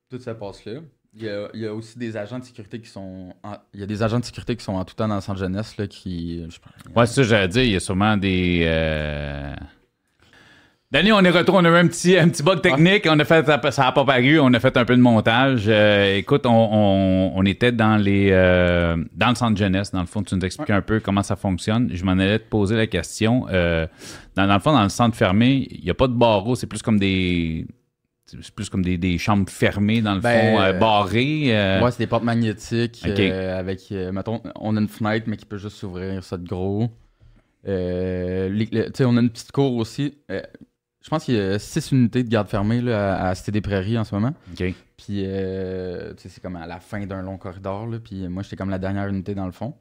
Tout 0.09 0.19
ça 0.19 0.35
passe 0.35 0.65
là. 0.65 0.81
Il 1.19 1.23
y, 1.23 1.29
a, 1.31 1.49
il 1.55 1.61
y, 1.61 1.67
a, 1.67 1.75
aussi 1.75 1.99
des 1.99 2.15
agents 2.17 2.39
de 2.39 2.45
sécurité 2.45 2.79
qui 2.79 2.89
sont. 2.91 3.35
il 3.73 3.81
y 3.81 3.83
a 3.83 3.87
des 3.87 4.03
agents 4.03 4.21
de 4.21 4.25
sécurité 4.25 4.55
qui 4.55 4.63
sont 4.63 4.75
en 4.75 4.85
tout 4.85 4.95
temps 4.95 5.09
dans 5.09 5.15
le 5.15 5.23
centre 5.23 5.39
jeunesse 5.39 5.77
là, 5.79 5.87
qui. 5.87 6.47
ouais, 6.95 7.07
c'est 7.07 7.15
ça, 7.15 7.23
j'allais 7.23 7.49
dire. 7.49 7.63
Il 7.63 7.73
y 7.73 7.77
a 7.77 7.81
sûrement 7.81 8.17
des. 8.17 8.65
Euh, 8.67 9.57
Danny, 10.93 11.11
on 11.11 11.21
est 11.21 11.31
retourné, 11.31 11.69
on 11.69 11.73
a 11.73 11.79
eu 11.81 11.85
un 11.85 11.89
petit, 11.89 12.17
un 12.17 12.29
petit 12.29 12.45
bug 12.45 12.61
technique, 12.61 13.09
on 13.11 13.19
a 13.19 13.25
fait, 13.25 13.45
ça 13.45 13.83
n'a 13.83 13.93
pas 13.93 14.05
paru, 14.05 14.39
on 14.39 14.55
a 14.55 14.61
fait 14.61 14.77
un 14.77 14.85
peu 14.85 14.95
de 14.95 15.01
montage. 15.01 15.65
Euh, 15.67 16.17
écoute, 16.17 16.47
on, 16.47 17.33
on, 17.35 17.45
était 17.45 17.73
dans 17.73 17.97
les 17.97 18.29
euh, 18.31 18.97
dans 19.13 19.31
le 19.31 19.35
centre 19.35 19.57
jeunesse, 19.59 19.91
dans 19.91 20.01
le 20.01 20.07
fond, 20.07 20.23
tu 20.23 20.37
nous 20.37 20.45
expliques 20.45 20.71
un 20.71 20.83
peu 20.83 21.01
comment 21.01 21.25
ça 21.25 21.35
fonctionne. 21.35 21.91
Je 21.93 22.05
m'en 22.05 22.13
allais 22.13 22.39
te 22.39 22.49
poser 22.49 22.77
la 22.77 22.87
question. 22.87 23.47
Euh, 23.51 23.89
dans, 24.37 24.47
le 24.47 24.61
fond, 24.61 24.73
dans 24.73 24.85
le 24.85 24.89
centre 24.89 25.17
fermé, 25.17 25.67
il 25.73 25.83
n'y 25.83 25.91
a 25.91 25.95
pas 25.95 26.07
de 26.07 26.13
barreaux, 26.13 26.55
c'est 26.55 26.69
plus 26.69 26.83
comme 26.83 27.01
des 27.01 27.67
c'est 28.27 28.55
plus 28.55 28.71
comme 28.71 28.85
des, 28.85 28.97
des, 28.97 29.19
chambres 29.19 29.49
fermées, 29.51 30.03
dans 30.03 30.15
le 30.15 30.21
ben, 30.21 30.57
fond, 30.57 30.79
barrées. 30.79 31.81
Ouais, 31.83 31.91
c'est 31.91 31.99
des 31.99 32.07
portes 32.07 32.25
magnétiques 32.25 33.05
avec, 33.05 33.91
mettons, 33.91 34.41
on 34.55 34.77
a 34.77 34.81
une 34.81 34.89
fenêtre, 34.89 35.27
mais 35.29 35.37
qui 35.37 35.47
peut 35.47 35.59
juste 35.59 35.79
s'ouvrir, 35.79 36.23
ça 36.23 36.37
de 36.37 36.47
gros. 36.47 36.91
tu 37.65 37.71
sais, 37.71 39.05
on 39.05 39.17
a 39.17 39.21
une 39.21 39.31
petite 39.31 39.51
cour 39.51 39.75
aussi. 39.77 40.15
Je 41.07 41.11
pense 41.11 41.25
qu'il 41.25 41.37
y 41.37 41.39
a 41.39 41.57
six 41.61 41.93
unités 41.93 42.25
de 42.25 42.29
garde 42.29 42.49
fermée 42.49 42.81
là, 42.81 43.29
à, 43.29 43.35
Cité 43.37 43.53
des 43.53 43.61
Prairies 43.61 43.97
en 43.97 44.03
ce 44.03 44.13
moment. 44.13 44.35
OK. 44.51 44.75
Puis, 44.97 45.25
euh, 45.25 46.13
c'est 46.17 46.43
comme 46.43 46.57
à 46.57 46.67
la 46.67 46.81
fin 46.81 47.07
d'un 47.07 47.23
long 47.23 47.39
corridor. 47.39 47.87
Là, 47.87 48.01
puis 48.01 48.27
moi, 48.27 48.43
j'étais 48.43 48.57
comme 48.57 48.71
la 48.71 48.81
dernière 48.81 49.07
unité 49.07 49.33
dans 49.37 49.47
le 49.47 49.53
fond. 49.53 49.77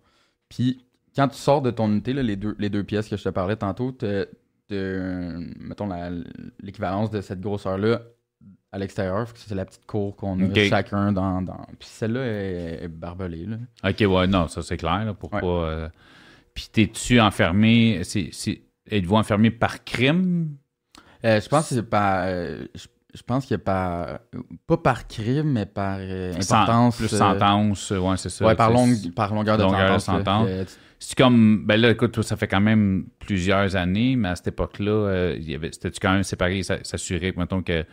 Puis, 0.50 0.86
quand 1.16 1.28
tu 1.28 1.38
sors 1.38 1.64
de 1.64 1.72
ton 1.72 1.88
unité, 1.88 2.14
là, 2.14 2.22
les, 2.22 2.36
deux, 2.36 2.56
les 2.60 2.70
deux 2.70 2.84
pièces 2.84 3.10
que 3.10 3.18
je 3.18 3.24
te 3.24 3.30
parlais 3.30 3.56
tantôt, 3.56 3.92
tu 3.92 4.06
mettons 4.70 5.90
l'équivalence 6.60 7.10
de 7.10 7.22
cette 7.22 7.42
grosseur-là 7.42 8.04
à 8.72 8.78
l'extérieur. 8.78 9.28
C'est 9.34 9.56
la 9.56 9.66
petite 9.66 9.88
cour 9.88 10.16
qu'on 10.16 10.40
a 10.40 10.54
chacun 10.66 11.12
dans. 11.12 11.42
dans... 11.42 11.66
Puis 11.80 11.90
celle-là 11.90 12.24
est, 12.24 12.88
barbelée. 12.88 13.48
Là. 13.48 13.58
Ok, 13.84 14.00
ouais, 14.02 14.28
non, 14.28 14.48
ça 14.48 14.62
c'est 14.62 14.78
clair. 14.78 15.12
pour 15.20 15.32
pas, 15.32 15.40
euh, 15.44 15.90
Puis 16.54 16.68
t'es-tu 16.72 17.20
enfermé. 17.20 18.02
C'est, 18.04 18.30
Êtes-vous 18.92 19.16
enfermé 19.16 19.50
par 19.50 19.84
crime? 19.84 20.58
Euh, 21.26 21.42
je 21.42 21.50
pense 21.50 21.70
que 21.70 21.76
c'est 21.76 21.90
pas. 21.90 22.26
Euh, 22.26 22.66
je, 22.76 23.24
pense 23.24 23.46
qu'il 23.46 23.56
y 23.56 23.60
a 23.60 23.64
pas. 23.64 24.22
Pas 24.68 24.78
par 24.78 25.08
crime, 25.08 25.54
mais 25.54 25.66
par 25.66 25.98
euh, 26.00 26.34
importance. 26.34 26.98
plus 26.98 27.08
sentence, 27.08 27.90
ouais, 27.92 28.18
c'est 28.18 28.30
ça. 28.30 28.46
Ouais, 28.46 28.56
par, 28.56 28.72
par 29.16 29.34
longueur 29.34 29.58
de 29.58 29.64
longueur 29.64 30.00
sentence. 30.00 30.48
c'est 31.00 31.18
comme. 31.18 31.66
Ben 31.66 31.80
là, 31.80 31.92
écoute, 31.92 32.22
ça 32.22 32.36
fait 32.36 32.48
quand 32.48 32.62
même 32.62 33.06
plusieurs 33.20 33.76
années, 33.76 34.16
mais 34.16 34.30
à 34.30 34.36
cette 34.36 34.50
époque-là, 34.50 35.34
c'était-tu 35.72 36.00
quand 36.00 36.14
même 36.14 36.24
séparé, 36.24 36.62
s'assurer, 36.64 37.34
mettons, 37.36 37.64
que 37.64 37.86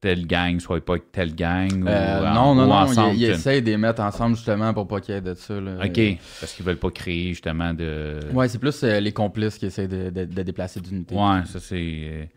telle 0.00 0.26
gang 0.26 0.60
soit 0.60 0.84
pas 0.84 0.92
avec 0.92 1.10
telle 1.10 1.34
gang 1.34 1.72
ou, 1.72 1.84
non, 1.84 2.54
non, 2.54 2.66
non, 2.66 2.72
ensemble, 2.72 3.16
ils, 3.16 3.24
essayent 3.24 3.62
de 3.62 3.70
les 3.70 3.78
mettre 3.78 4.02
ensemble 4.02 4.36
justement 4.36 4.74
pour 4.74 4.86
pas 4.86 5.00
qu'il 5.00 5.14
y 5.14 5.18
ait 5.18 5.22
de 5.22 5.34
ça. 5.34 5.54
OK, 5.56 6.18
parce 6.38 6.52
qu'ils 6.52 6.66
veulent 6.66 6.78
pas 6.78 6.90
créer 6.90 7.30
justement 7.30 7.72
de... 7.72 8.20
Ouais, 8.32 8.46
c'est 8.46 8.58
plus 8.58 8.82
les 8.82 9.12
complices 9.12 9.56
qui 9.56 9.66
essaient 9.66 9.88
de, 9.88 10.10
de, 10.10 10.26
de 10.26 10.42
déplacer 10.42 10.80
d'unité. 10.80 11.14
Ouais, 11.14 11.40
ça 11.46 11.58
c'est... 11.58 12.28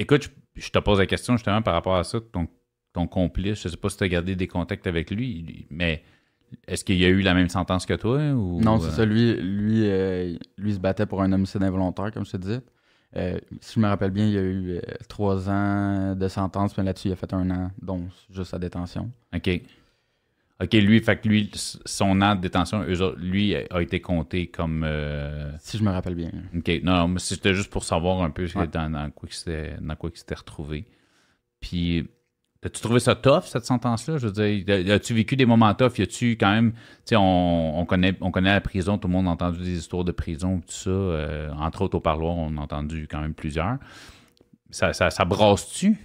Écoute, 0.00 0.30
je, 0.54 0.70
te 0.70 0.78
pose 0.78 0.98
la 0.98 1.04
question 1.04 1.36
justement 1.36 1.60
par 1.60 1.74
rapport 1.74 1.96
à 1.96 2.04
ça, 2.04 2.18
ton, 2.32 2.48
ton 2.94 3.06
complice, 3.06 3.60
je 3.60 3.68
ne 3.68 3.72
sais 3.72 3.76
pas 3.76 3.90
si 3.90 3.98
tu 3.98 4.04
as 4.04 4.08
gardé 4.08 4.34
des 4.34 4.48
contacts 4.48 4.86
avec 4.86 5.10
lui, 5.10 5.66
mais 5.68 6.02
est-ce 6.66 6.84
qu'il 6.84 6.96
y 6.96 7.04
a 7.04 7.08
eu 7.08 7.20
la 7.20 7.34
même 7.34 7.50
sentence 7.50 7.84
que 7.84 7.92
toi? 7.92 8.18
Ou, 8.18 8.62
non, 8.62 8.80
c'est 8.80 8.88
euh? 8.88 8.92
ça. 8.92 9.04
Lui, 9.04 9.34
lui, 9.34 9.82
euh, 9.84 10.36
lui 10.56 10.72
se 10.72 10.78
battait 10.78 11.04
pour 11.04 11.20
un 11.20 11.30
homicide 11.32 11.62
involontaire, 11.62 12.10
comme 12.12 12.24
je 12.24 12.30
te 12.30 12.36
disais. 12.38 12.60
Euh, 13.14 13.38
si 13.60 13.74
je 13.74 13.80
me 13.80 13.88
rappelle 13.88 14.10
bien, 14.10 14.24
il 14.24 14.32
y 14.32 14.38
a 14.38 14.42
eu 14.42 14.80
trois 15.06 15.50
ans 15.50 16.16
de 16.16 16.28
sentence, 16.28 16.78
mais 16.78 16.84
là-dessus, 16.84 17.08
il 17.08 17.12
a 17.12 17.16
fait 17.16 17.34
un 17.34 17.50
an, 17.50 17.70
donc 17.82 18.04
juste 18.30 18.52
sa 18.52 18.58
détention. 18.58 19.10
OK. 19.36 19.50
OK, 20.62 20.74
lui, 20.74 21.00
fait 21.00 21.16
que 21.16 21.28
lui, 21.28 21.50
son 21.54 22.20
an 22.20 22.34
de 22.34 22.42
détention, 22.42 22.84
lui, 23.16 23.56
a 23.56 23.80
été 23.80 24.00
compté 24.00 24.48
comme. 24.48 24.84
Euh, 24.84 25.50
si 25.58 25.78
je 25.78 25.82
me 25.82 25.90
rappelle 25.90 26.14
bien. 26.14 26.30
OK, 26.54 26.70
non, 26.82 27.08
mais 27.08 27.18
c'était 27.18 27.54
juste 27.54 27.70
pour 27.70 27.82
savoir 27.82 28.22
un 28.22 28.30
peu 28.30 28.46
dans, 28.46 29.10
quoi 29.10 29.28
il 29.30 30.18
s'était 30.18 30.34
retrouvé. 30.34 30.86
Puis, 31.60 32.06
as-tu 32.62 32.82
trouvé 32.82 33.00
ça 33.00 33.14
tough, 33.14 33.44
cette 33.44 33.64
sentence-là? 33.64 34.18
Je 34.18 34.26
veux 34.26 34.32
dire, 34.32 34.94
as-tu 34.94 35.14
vécu 35.14 35.34
des 35.34 35.46
moments 35.46 35.72
tough? 35.72 35.98
Y 35.98 36.02
a-tu 36.02 36.32
quand 36.32 36.50
même. 36.50 36.72
Tu 36.72 36.78
sais, 37.06 37.16
on, 37.16 37.86
connaît, 37.86 38.14
on 38.20 38.30
connaît 38.30 38.52
la 38.52 38.60
prison, 38.60 38.98
tout 38.98 39.08
le 39.08 39.14
monde 39.14 39.28
a 39.28 39.30
entendu 39.30 39.60
des 39.60 39.78
histoires 39.78 40.04
de 40.04 40.12
prison, 40.12 40.60
tout 40.60 40.72
ça. 40.72 40.90
Euh, 40.90 41.50
entre 41.52 41.82
autres, 41.82 41.96
au 41.96 42.00
parloir, 42.00 42.36
on 42.36 42.58
a 42.58 42.60
entendu 42.60 43.08
quand 43.10 43.22
même 43.22 43.34
plusieurs. 43.34 43.78
Ça, 44.68 44.92
ça, 44.92 45.08
ça 45.08 45.24
brasse-tu? 45.24 45.96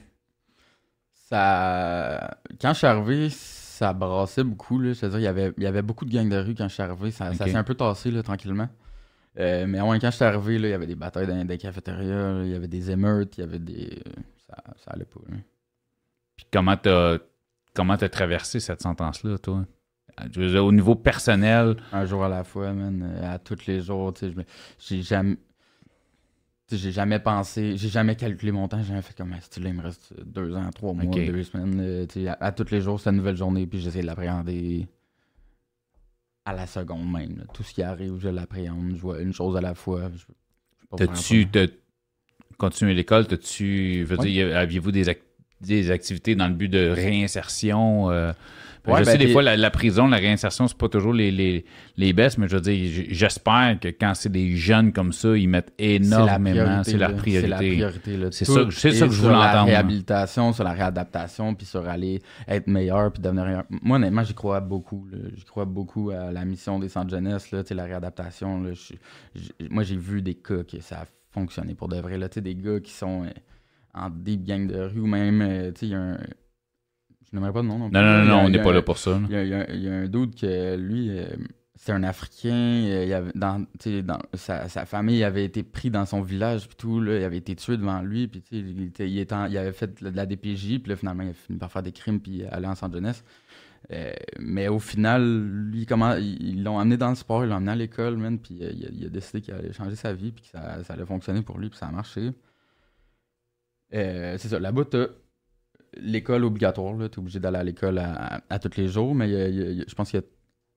Ça. 1.11 2.37
Quand 2.61 2.71
je 2.71 2.77
suis 2.77 2.87
arrivé, 2.87 3.29
ça 3.75 3.93
brassait 3.93 4.43
beaucoup. 4.43 4.79
Là. 4.79 4.93
C'est-à-dire, 4.93 5.19
il 5.19 5.23
y 5.23 5.27
avait, 5.27 5.53
il 5.57 5.63
y 5.63 5.67
avait 5.67 5.81
beaucoup 5.81 6.05
de 6.05 6.11
gangs 6.11 6.29
de 6.29 6.37
rue 6.37 6.55
quand 6.55 6.67
je 6.67 6.73
suis 6.73 6.83
arrivé. 6.83 7.11
Ça, 7.11 7.33
s'est 7.33 7.55
un 7.55 7.63
peu 7.63 7.75
tassé 7.75 8.09
là, 8.09 8.23
tranquillement. 8.23 8.69
Euh, 9.37 9.65
mais 9.67 9.79
quand 9.79 10.11
je 10.11 10.15
suis 10.15 10.23
arrivé, 10.23 10.57
là, 10.57 10.69
il 10.69 10.71
y 10.71 10.73
avait 10.73 10.87
des 10.87 10.95
batailles 10.95 11.27
dans 11.27 11.45
les 11.45 11.57
cafétérias, 11.57 12.43
il 12.43 12.51
y 12.51 12.55
avait 12.55 12.69
des 12.69 12.89
émeutes, 12.89 13.37
il 13.37 13.41
y 13.41 13.43
avait 13.43 13.59
des. 13.59 14.01
Ça, 14.47 14.55
ça 14.77 14.91
allait 14.91 15.05
pas. 15.05 15.19
Puis 16.37 16.45
comment 16.51 16.77
t'as 16.77 17.17
comment 17.73 17.97
t'as 17.97 18.09
traversé 18.09 18.59
cette 18.61 18.81
sentence-là, 18.81 19.37
toi? 19.37 19.65
au 20.57 20.71
niveau 20.71 20.95
personnel. 20.95 21.75
Un 21.91 22.05
jour 22.05 22.23
à 22.23 22.29
la 22.29 22.45
fois, 22.45 22.71
man. 22.71 23.03
Euh, 23.03 23.33
à 23.33 23.39
tous 23.39 23.65
les 23.67 23.81
jours. 23.81 24.13
J'ai 24.79 25.01
jamais 25.01 25.35
j'ai 26.71 26.91
jamais 26.91 27.19
pensé, 27.19 27.77
j'ai 27.77 27.89
jamais 27.89 28.15
calculé 28.15 28.51
mon 28.51 28.67
temps, 28.67 28.79
j'ai 28.79 28.89
jamais 28.89 29.01
fait 29.01 29.15
comme 29.15 29.35
si 29.39 29.59
là, 29.59 29.69
il 29.69 29.75
me 29.75 29.83
reste 29.83 30.13
deux 30.25 30.55
ans, 30.55 30.69
trois 30.73 30.93
mois, 30.93 31.05
deux 31.13 31.43
semaines. 31.43 31.79
Euh, 31.79 32.35
à, 32.39 32.51
tous 32.51 32.71
les 32.71 32.81
jours, 32.81 32.99
c'est 32.99 33.09
une 33.09 33.17
nouvelle 33.17 33.37
journée, 33.37 33.67
puis 33.67 33.79
j'essaie 33.79 34.01
de 34.01 34.07
l'appréhender 34.07 34.87
à 36.45 36.53
la 36.53 36.65
seconde 36.65 37.11
même. 37.11 37.45
Tout 37.53 37.63
ce 37.63 37.73
qui 37.73 37.83
arrive, 37.83 38.19
je 38.19 38.29
l'appréhende, 38.29 38.95
je 38.95 39.01
vois 39.01 39.19
une 39.19 39.33
chose 39.33 39.55
à 39.57 39.61
la 39.61 39.75
fois. 39.75 40.11
T'as-tu 40.97 41.47
continué 42.57 42.93
l'école? 42.93 43.27
T'as-tu, 43.27 44.03
veux 44.03 44.17
dire, 44.17 44.55
aviez-vous 44.55 44.91
des, 44.91 45.17
des 45.61 45.91
activités 45.91 46.35
dans 46.35 46.47
le 46.47 46.53
but 46.53 46.69
de 46.69 46.89
réinsertion? 46.89 48.09
Euh, 48.09 48.33
je 48.87 49.03
sais, 49.03 49.17
ben, 49.17 49.25
des 49.25 49.31
fois, 49.31 49.41
la, 49.41 49.71
prison, 49.71 50.07
la 50.07 50.17
réinsertion, 50.17 50.67
c'est 50.67 50.77
pas 50.77 50.89
toujours 50.89 51.13
les, 51.13 51.31
les, 51.31 51.65
les 51.97 52.13
baisses, 52.13 52.37
mais 52.37 52.47
je 52.47 52.55
veux 52.55 52.61
dire, 52.61 53.05
j'espère 53.09 53.77
que 53.79 53.87
quand 53.87 54.13
c'est 54.15 54.31
des 54.31 54.55
jeunes 54.55 54.91
comme 54.91 55.13
ça, 55.13 55.35
ils 55.35 55.47
mettent 55.47 55.73
énormément. 55.77 56.83
C'est 56.83 56.97
la 56.97 57.09
priorité. 57.09 57.41
C'est 57.41 57.47
la 57.47 57.57
priorité. 57.57 58.17
C'est 58.31 58.45
ça, 58.45 58.53
ça, 58.53 59.07
que 59.07 59.13
je 59.13 59.21
voulais 59.21 59.35
entendre. 59.35 59.41
Sur 59.41 59.55
la 59.55 59.63
réhabilitation, 59.63 60.53
sur 60.53 60.63
la 60.63 60.73
réadaptation, 60.73 61.55
puis 61.55 61.65
sur 61.65 61.87
aller 61.87 62.21
être 62.47 62.67
meilleur, 62.67 63.11
puis 63.11 63.21
devenir. 63.21 63.63
Moi, 63.69 63.97
honnêtement, 63.97 64.23
j'y 64.23 64.33
crois 64.33 64.59
beaucoup. 64.59 65.07
J'y 65.35 65.45
crois 65.45 65.65
beaucoup 65.65 66.11
à 66.11 66.31
la 66.31 66.45
mission 66.45 66.79
des 66.79 66.89
centres 66.89 67.09
jeunesse, 67.09 67.51
là, 67.51 67.63
la 67.69 67.85
réadaptation. 67.85 68.61
Là, 68.61 68.71
moi, 69.69 69.83
j'ai 69.83 69.97
vu 69.97 70.21
des 70.21 70.35
cas 70.35 70.63
que 70.63 70.79
ça 70.79 71.01
a 71.01 71.05
fonctionné 71.31 71.75
pour 71.75 71.87
de 71.87 71.97
vrai. 71.97 72.17
Là, 72.17 72.27
des 72.27 72.55
gars 72.55 72.79
qui 72.79 72.91
sont 72.91 73.23
euh, 73.23 73.29
en 73.93 74.09
deep 74.09 74.43
gang 74.45 74.67
de 74.67 74.79
rue 74.79 75.01
ou 75.01 75.07
même, 75.07 75.41
euh, 75.41 75.71
il 75.81 75.89
y 75.89 75.95
a 75.95 75.99
un 75.99 76.17
je 77.31 77.35
n'aimerais 77.35 77.53
pas 77.53 77.61
de 77.61 77.67
nom 77.67 77.79
non 77.79 77.89
Non, 77.89 78.01
non, 78.01 78.25
non, 78.25 78.37
on 78.45 78.49
n'est 78.49 78.61
pas 78.61 78.73
là 78.73 78.81
pour 78.81 78.97
ça. 78.97 79.19
Il 79.29 79.47
y, 79.47 79.87
a, 79.87 79.93
un 79.93 80.07
doute 80.07 80.39
que 80.39 80.75
lui, 80.75 81.09
euh, 81.09 81.25
c'est 81.75 81.91
un 81.91 82.03
Africain. 82.03 82.51
Euh, 82.51 83.05
il 83.05 83.13
avait, 83.13 83.31
dans, 83.33 83.65
dans 84.03 84.19
sa, 84.33 84.69
sa, 84.69 84.85
famille 84.85 85.23
avait 85.23 85.45
été 85.45 85.63
pris 85.63 85.89
dans 85.89 86.05
son 86.05 86.21
village, 86.21 86.67
puis 86.67 86.77
tout. 86.77 87.01
Là, 87.01 87.17
il 87.17 87.23
avait 87.23 87.37
été 87.37 87.55
tué 87.55 87.77
devant 87.77 88.01
lui, 88.01 88.27
puis 88.27 88.43
il, 88.51 88.83
était, 88.83 89.09
il, 89.09 89.19
était 89.19 89.49
il, 89.49 89.57
avait 89.57 89.71
fait 89.71 90.03
de 90.03 90.15
la 90.15 90.25
DPJ, 90.25 90.79
puis 90.79 90.89
là, 90.89 90.95
finalement, 90.95 91.23
il 91.23 91.29
a 91.29 91.33
fini 91.33 91.57
par 91.57 91.71
faire 91.71 91.83
des 91.83 91.91
crimes, 91.91 92.19
puis 92.19 92.45
aller 92.45 92.67
en 92.67 92.75
centre 92.75 92.93
jeunesse. 92.93 93.23
Euh, 93.91 94.13
mais 94.39 94.67
au 94.67 94.79
final, 94.79 95.47
lui, 95.69 95.85
comment 95.85 96.15
ils 96.15 96.63
l'ont 96.63 96.79
amené 96.79 96.97
dans 96.97 97.09
le 97.09 97.15
sport, 97.15 97.43
ils 97.43 97.49
l'ont 97.49 97.57
amené 97.57 97.71
à 97.71 97.75
l'école, 97.75 98.17
man, 98.17 98.39
puis 98.39 98.59
il, 98.59 99.05
a, 99.05 99.09
décidé 99.09 99.41
qu'il 99.41 99.53
allait 99.53 99.73
changer 99.73 99.95
sa 99.95 100.13
vie, 100.13 100.31
puis 100.31 100.43
que 100.43 100.49
ça, 100.49 100.83
ça 100.83 100.93
allait 100.93 101.05
fonctionner 101.05 101.41
pour 101.41 101.57
lui, 101.59 101.69
puis 101.69 101.77
ça 101.77 101.87
a 101.87 101.91
marché. 101.91 102.31
c'est 103.91 104.37
ça, 104.39 104.59
la 104.59 104.71
bout 104.71 104.95
l'école 105.97 106.45
obligatoire, 106.45 106.95
tu 106.97 107.03
es 107.03 107.19
obligé 107.19 107.39
d'aller 107.39 107.57
à 107.57 107.63
l'école 107.63 107.99
à, 107.99 108.59
tous 108.59 108.77
les 108.77 108.87
jours, 108.87 109.15
mais 109.15 109.29
je 109.29 109.95
pense 109.95 110.11
qu'il 110.11 110.19
y 110.19 110.23
a 110.23 110.25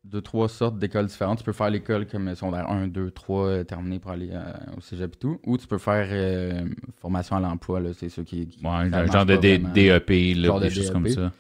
deux, 0.04 0.22
trois 0.22 0.48
sortes 0.48 0.78
d'écoles 0.78 1.06
différentes. 1.06 1.38
Tu 1.38 1.44
peux 1.44 1.52
faire 1.52 1.70
l'école 1.70 2.06
comme 2.06 2.34
secondaire 2.34 2.70
1, 2.70 2.88
2, 2.88 3.10
3, 3.10 3.64
terminé 3.64 3.98
pour 3.98 4.10
aller 4.10 4.30
euh, 4.32 4.52
au 4.76 4.80
cégep 4.80 5.14
et 5.14 5.18
tout. 5.18 5.40
Ou 5.44 5.58
tu 5.58 5.66
peux 5.66 5.78
faire 5.78 6.08
euh, 6.10 6.68
formation 7.00 7.36
à 7.36 7.40
l'emploi, 7.40 7.80
c'est 7.94 8.08
ceux 8.08 8.24
qui. 8.24 8.48
ouais, 8.62 8.68
un 8.70 9.06
genre 9.06 9.26
de 9.26 9.36
DEP, 9.36 10.36
là, 10.36 10.60
des 10.60 10.70
choses 10.70 10.90
comme 10.90 11.08
ça. 11.08 11.32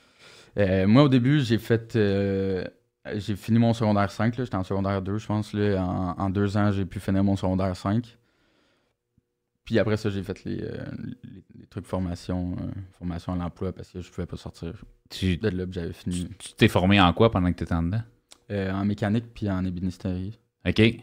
Euh, 0.58 0.86
moi, 0.86 1.04
au 1.04 1.08
début, 1.08 1.40
j'ai 1.40 1.58
fait. 1.58 1.92
j'ai 1.94 3.36
fini 3.36 3.58
mon 3.58 3.72
secondaire 3.72 4.10
5, 4.10 4.34
j'étais 4.36 4.54
en 4.54 4.64
secondaire 4.64 5.02
2, 5.02 5.18
je 5.18 5.26
pense. 5.26 5.52
Là, 5.52 6.14
en, 6.18 6.30
deux 6.30 6.56
ans, 6.56 6.70
j'ai 6.72 6.84
pu 6.84 7.00
finir 7.00 7.24
mon 7.24 7.36
secondaire 7.36 7.76
5. 7.76 8.16
Puis 9.68 9.78
après 9.78 9.98
ça, 9.98 10.08
j'ai 10.08 10.22
fait 10.22 10.44
les, 10.44 10.64
trucs 11.68 11.84
formation, 11.84 12.56
formation 12.92 13.34
à 13.34 13.36
l'emploi 13.36 13.70
parce 13.70 13.90
que 13.90 14.00
je 14.00 14.10
pouvais 14.10 14.26
pas 14.26 14.38
sortir 14.38 14.72
tu, 15.10 15.36
de 15.36 15.48
là 15.50 15.66
j'avais 15.70 15.92
fini. 15.92 16.26
Tu 16.38 16.54
t'es 16.54 16.68
formé 16.68 16.98
en 16.98 17.12
quoi 17.12 17.30
pendant 17.30 17.52
que 17.52 17.58
tu 17.58 17.64
étais 17.64 17.74
en 17.74 17.82
dedans? 17.82 18.00
Euh, 18.50 18.72
en 18.72 18.86
mécanique 18.86 19.26
puis 19.34 19.50
en 19.50 19.62
ébénisterie. 19.62 20.38
OK. 20.66 20.78
Ouais. 20.78 21.02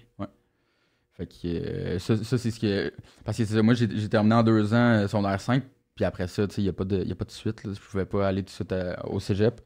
Fait 1.13 1.27
que 1.27 1.47
euh, 1.47 1.99
ça, 1.99 2.17
c'est 2.17 2.49
ce 2.49 2.59
que. 2.59 2.91
Parce 3.23 3.37
que 3.37 3.61
moi, 3.61 3.75
j'ai 3.75 4.09
terminé 4.09 4.33
en 4.33 4.41
deux 4.41 4.73
ans 4.73 4.93
euh, 4.93 5.07
secondaire 5.07 5.39
5, 5.39 5.63
puis 5.93 6.05
après 6.05 6.27
ça, 6.27 6.47
il 6.57 6.63
n'y 6.63 6.69
a, 6.69 6.73
pas 6.73 6.85
de, 6.85 7.07
a 7.07 7.15
pas 7.15 7.25
de 7.25 7.31
suite. 7.31 7.63
Là. 7.63 7.73
Je 7.75 7.79
pouvais 7.79 8.05
pas 8.07 8.27
aller 8.27 8.41
tout 8.41 8.47
de 8.47 8.49
suite 8.49 8.73
au 9.03 9.19
cégep. 9.19 9.61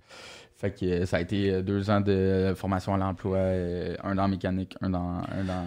Fait 0.57 0.77
que 0.77 1.05
ça 1.05 1.15
a 1.17 1.21
été 1.21 1.63
deux 1.63 1.89
ans 1.89 2.01
de 2.01 2.51
formation 2.53 2.93
à 2.93 2.97
l'emploi, 2.97 3.39
un 3.39 4.17
an 4.17 4.25
en 4.25 4.27
mécanique, 4.27 4.75
un 4.81 4.93
an, 4.93 5.21
un 5.31 5.45
dans. 5.45 5.65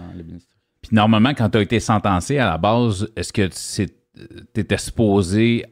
Puis 0.82 0.94
normalement, 0.94 1.30
quand 1.30 1.50
tu 1.50 1.58
as 1.58 1.62
été 1.62 1.80
sentencé 1.80 2.38
à 2.38 2.46
la 2.46 2.58
base, 2.58 3.08
est-ce 3.16 3.32
que 3.32 3.48
tu 3.48 4.60
étais 4.60 4.78
supposé 4.78 5.64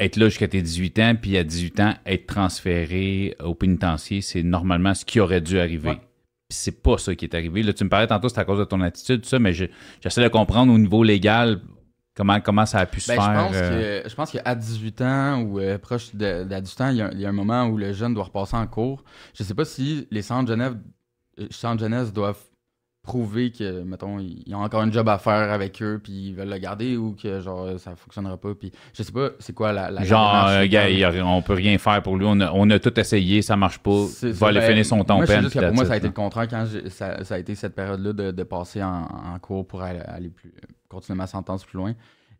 être 0.00 0.16
là 0.16 0.26
jusqu'à 0.28 0.48
tes 0.48 0.62
18 0.62 0.98
ans, 0.98 1.14
puis 1.20 1.36
à 1.36 1.44
18 1.44 1.80
ans, 1.80 1.94
être 2.06 2.26
transféré 2.26 3.36
au 3.42 3.54
pénitencier, 3.54 4.20
c'est 4.20 4.42
normalement 4.42 4.94
ce 4.94 5.04
qui 5.04 5.20
aurait 5.20 5.40
dû 5.40 5.58
arriver. 5.58 5.94
Puis 6.48 6.58
c'est 6.58 6.82
pas 6.82 6.98
ça 6.98 7.14
qui 7.14 7.24
est 7.24 7.34
arrivé. 7.34 7.62
Là, 7.62 7.72
tu 7.72 7.84
me 7.84 7.88
parlais 7.88 8.06
tantôt, 8.06 8.28
c'est 8.28 8.40
à 8.40 8.44
cause 8.44 8.58
de 8.58 8.64
ton 8.64 8.80
attitude, 8.80 9.22
tout 9.22 9.28
ça, 9.28 9.38
mais 9.38 9.52
j'essaie 9.52 10.22
de 10.22 10.28
comprendre 10.28 10.72
au 10.72 10.78
niveau 10.78 11.04
légal 11.04 11.60
comment, 12.14 12.40
comment 12.40 12.66
ça 12.66 12.78
a 12.78 12.86
pu 12.86 13.00
se 13.00 13.08
ben, 13.08 13.20
faire. 13.20 13.32
Je 13.32 13.48
pense, 13.48 13.56
euh. 13.56 14.02
que, 14.02 14.08
je 14.08 14.14
pense 14.14 14.30
qu'à 14.32 14.54
18 14.54 15.00
ans 15.02 15.40
ou 15.42 15.60
euh, 15.60 15.78
proche 15.78 16.14
de, 16.14 16.44
18 16.44 16.80
ans, 16.80 16.88
il 16.88 17.20
y, 17.20 17.24
a, 17.24 17.28
un 17.28 17.32
moment 17.32 17.66
où 17.66 17.76
le 17.76 17.92
jeune 17.92 18.14
doit 18.14 18.24
repasser 18.24 18.56
en 18.56 18.66
cours. 18.66 19.04
Je 19.34 19.42
sais 19.42 19.54
pas 19.54 19.64
si 19.64 20.06
les 20.10 20.22
centres 20.22 20.50
Genève, 20.50 20.76
euh, 21.38 21.46
centres 21.50 21.80
jeunesse 21.80 22.12
doivent 22.12 22.42
prouver 23.02 23.50
que, 23.50 23.82
mettons, 23.82 24.20
ils 24.20 24.54
ont 24.54 24.62
encore 24.62 24.80
un 24.82 24.90
job 24.90 25.08
à 25.08 25.18
faire 25.18 25.50
avec 25.50 25.82
eux, 25.82 26.00
puis 26.02 26.28
ils 26.28 26.34
veulent 26.34 26.48
le 26.48 26.58
garder 26.58 26.96
ou 26.96 27.16
que, 27.20 27.40
genre, 27.40 27.78
ça 27.78 27.96
fonctionnera 27.96 28.36
pas. 28.36 28.54
Puis 28.54 28.70
je 28.94 29.02
sais 29.02 29.12
pas, 29.12 29.30
c'est 29.40 29.52
quoi 29.52 29.72
la. 29.72 29.90
la 29.90 30.04
genre, 30.04 30.46
euh, 30.48 30.66
gars, 30.66 30.86
on 31.24 31.42
peut 31.42 31.54
rien 31.54 31.76
faire 31.78 32.00
pour 32.02 32.16
lui. 32.16 32.26
On 32.28 32.38
a, 32.40 32.52
on 32.52 32.70
a 32.70 32.78
tout 32.78 32.98
essayé, 32.98 33.42
ça 33.42 33.56
marche 33.56 33.78
pas. 33.78 34.06
Il 34.22 34.32
va 34.32 34.48
aller 34.48 34.60
ben, 34.60 34.68
finir 34.68 34.86
son 34.86 35.02
temps 35.02 35.16
moi, 35.16 35.26
peine. 35.26 35.50
pour 35.50 35.74
moi, 35.74 35.84
ça 35.84 35.94
a 35.94 35.96
été 35.96 36.06
le 36.06 36.12
contraire 36.12 36.46
quand 36.48 36.64
ça, 36.88 37.24
ça, 37.24 37.34
a 37.34 37.38
été 37.38 37.54
cette 37.56 37.74
période-là 37.74 38.12
de, 38.12 38.30
de, 38.30 38.42
passer 38.44 38.82
en, 38.82 39.02
en 39.34 39.38
cours 39.40 39.66
pour 39.66 39.82
aller, 39.82 40.00
aller 40.00 40.28
plus, 40.28 40.52
continuer 40.88 41.16
ma 41.16 41.26
sentence 41.26 41.64
plus 41.64 41.78
loin. 41.78 41.94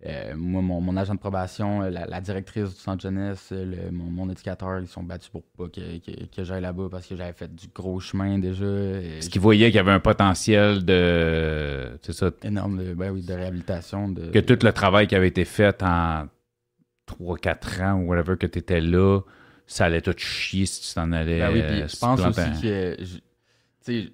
Euh, 0.05 0.35
moi, 0.37 0.63
mon, 0.63 0.97
agent 0.97 1.15
de 1.15 1.21
probation, 1.21 1.83
euh, 1.83 1.91
la, 1.91 2.21
directrice 2.21 2.75
du 2.75 2.81
centre 2.81 3.03
jeunesse, 3.03 3.51
euh, 3.53 3.89
mon, 3.93 4.29
éducateur, 4.29 4.81
ils 4.81 4.89
sont 4.89 5.05
battus 5.05 5.29
pour 5.29 5.45
pas 5.57 5.69
que, 5.69 6.45
j'aille 6.45 6.61
là-bas 6.61 6.89
parce 6.91 7.07
que 7.07 7.15
j'avais 7.15 7.33
fait 7.33 7.55
du 7.55 7.69
gros 7.69 8.01
chemin 8.01 8.41
déjà. 8.41 8.65
Est-ce 8.65 9.31
qu'ils 9.31 9.41
voyaient 9.41 9.67
qu'il 9.67 9.77
y 9.77 9.79
avait 9.79 9.93
un 9.93 10.01
potentiel 10.01 10.85
de. 10.85 11.97
C'est 12.03 12.15
ça? 12.15 12.31
Énorme 12.43 12.85
de, 12.85 12.95
ben 12.95 13.13
oui, 13.13 13.23
de 13.23 13.33
réhabilitation. 13.33 14.13
Que 14.13 14.41
tout 14.41 14.59
le 14.65 14.73
travail 14.73 15.07
qui 15.07 15.15
avait 15.15 15.29
été 15.29 15.45
fait 15.45 15.81
en 15.85 16.27
3-4 17.07 17.83
ans 17.85 18.01
ou 18.01 18.09
whatever 18.09 18.37
que 18.37 18.49
tu 18.49 18.59
étais 18.59 18.81
là, 18.81 19.21
ça 19.69 19.85
allait 19.85 20.01
tout 20.01 20.15
chier 20.17 20.67
si 20.67 20.81
tu 20.81 20.95
t'en 20.95 21.13
allais. 21.13 21.39
Ben 21.39 21.53
oui, 21.53 21.63
puis 21.63 21.89
je 21.89 21.97
pense 21.97 22.21
aussi 22.21 22.61
que. 22.61 22.97
Tu 22.97 23.21
sais, 23.83 24.13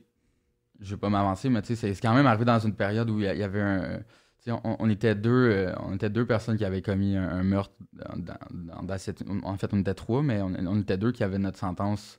je 0.81 0.91
vais 0.91 1.01
pas 1.01 1.09
m'avancer, 1.09 1.49
mais 1.49 1.63
tu 1.63 1.75
sais, 1.75 1.95
c'est 1.95 2.01
quand 2.03 2.15
même 2.15 2.27
arrivé 2.27 2.45
dans 2.45 2.59
une 2.59 2.75
période 2.75 3.09
où 3.09 3.21
il 3.21 3.25
y 3.25 3.43
avait 3.43 3.63
un 3.63 4.01
on, 4.47 4.89
était 4.89 5.15
deux, 5.15 5.51
euh, 5.51 5.75
on 5.81 5.95
était 5.95 6.11
deux 6.11 6.27
personnes 6.27 6.57
qui 6.57 6.65
avaient 6.65 6.83
commis 6.83 7.17
un, 7.17 7.43
meurtre 7.43 7.73
dans, 7.93 8.99
cette, 8.99 9.25
en 9.43 9.57
fait 9.57 9.73
on 9.73 9.81
était 9.81 9.95
trois, 9.95 10.23
mais 10.23 10.41
on, 10.41 10.81
était 10.81 10.97
deux 10.97 11.13
qui 11.13 11.25
avaient 11.25 11.39
notre 11.39 11.59
sentence 11.59 12.19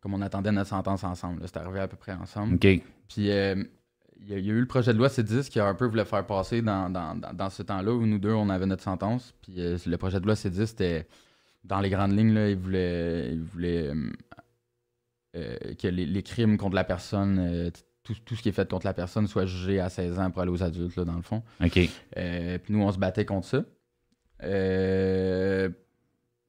comme 0.00 0.14
on 0.14 0.22
attendait 0.22 0.50
notre 0.50 0.70
sentence 0.70 1.04
ensemble. 1.04 1.42
C'était 1.44 1.58
arrivé 1.58 1.80
à 1.80 1.88
peu 1.88 1.96
près 1.96 2.12
ensemble. 2.12 2.58
Puis 2.58 3.30
euh, 3.30 3.62
il 4.22 4.28
y, 4.28 4.32
a 4.32 4.38
eu 4.38 4.60
le 4.60 4.66
projet 4.66 4.92
de 4.92 4.98
loi 4.98 5.08
C10 5.08 5.48
qui 5.48 5.60
a 5.60 5.66
un 5.66 5.74
peu 5.74 5.86
voulu 5.86 6.04
faire 6.04 6.26
passer 6.26 6.62
dans, 6.62 7.50
ce 7.50 7.62
temps-là 7.62 7.92
où 7.92 8.06
nous 8.06 8.18
deux 8.18 8.32
on 8.32 8.48
avait 8.48 8.66
notre 8.66 8.82
sentence. 8.82 9.34
Puis 9.42 9.54
euh, 9.58 9.76
le 9.86 9.96
projet 9.98 10.20
de 10.20 10.26
loi 10.26 10.34
C10 10.34 10.66
c'était 10.66 11.06
dans 11.64 11.80
les 11.80 11.90
grandes 11.90 12.16
lignes, 12.16 12.32
là, 12.32 12.48
il 12.48 12.56
voulait, 12.56 13.32
il 13.32 13.42
voulait 13.42 13.92
que 15.34 15.88
les, 15.88 16.22
crimes 16.22 16.56
contre 16.56 16.74
la 16.74 16.84
personne 16.84 17.70
tout, 18.02 18.34
ce 18.34 18.42
qui 18.42 18.48
est 18.48 18.52
fait 18.52 18.68
contre 18.68 18.86
la 18.86 18.94
personne 18.94 19.26
soit 19.26 19.46
jugé 19.46 19.80
à 19.80 19.88
16 19.88 20.18
ans 20.18 20.30
pour 20.30 20.42
aller 20.42 20.50
aux 20.50 20.62
adultes, 20.62 20.96
là, 20.96 21.04
dans 21.04 21.16
le 21.16 21.22
fond. 21.22 21.42
OK. 21.62 21.78
Euh, 22.16 22.58
puis 22.58 22.72
nous, 22.72 22.82
on 22.82 22.90
se 22.90 22.98
battait 22.98 23.24
contre 23.24 23.46
ça. 23.46 23.64
Euh, 24.42 25.68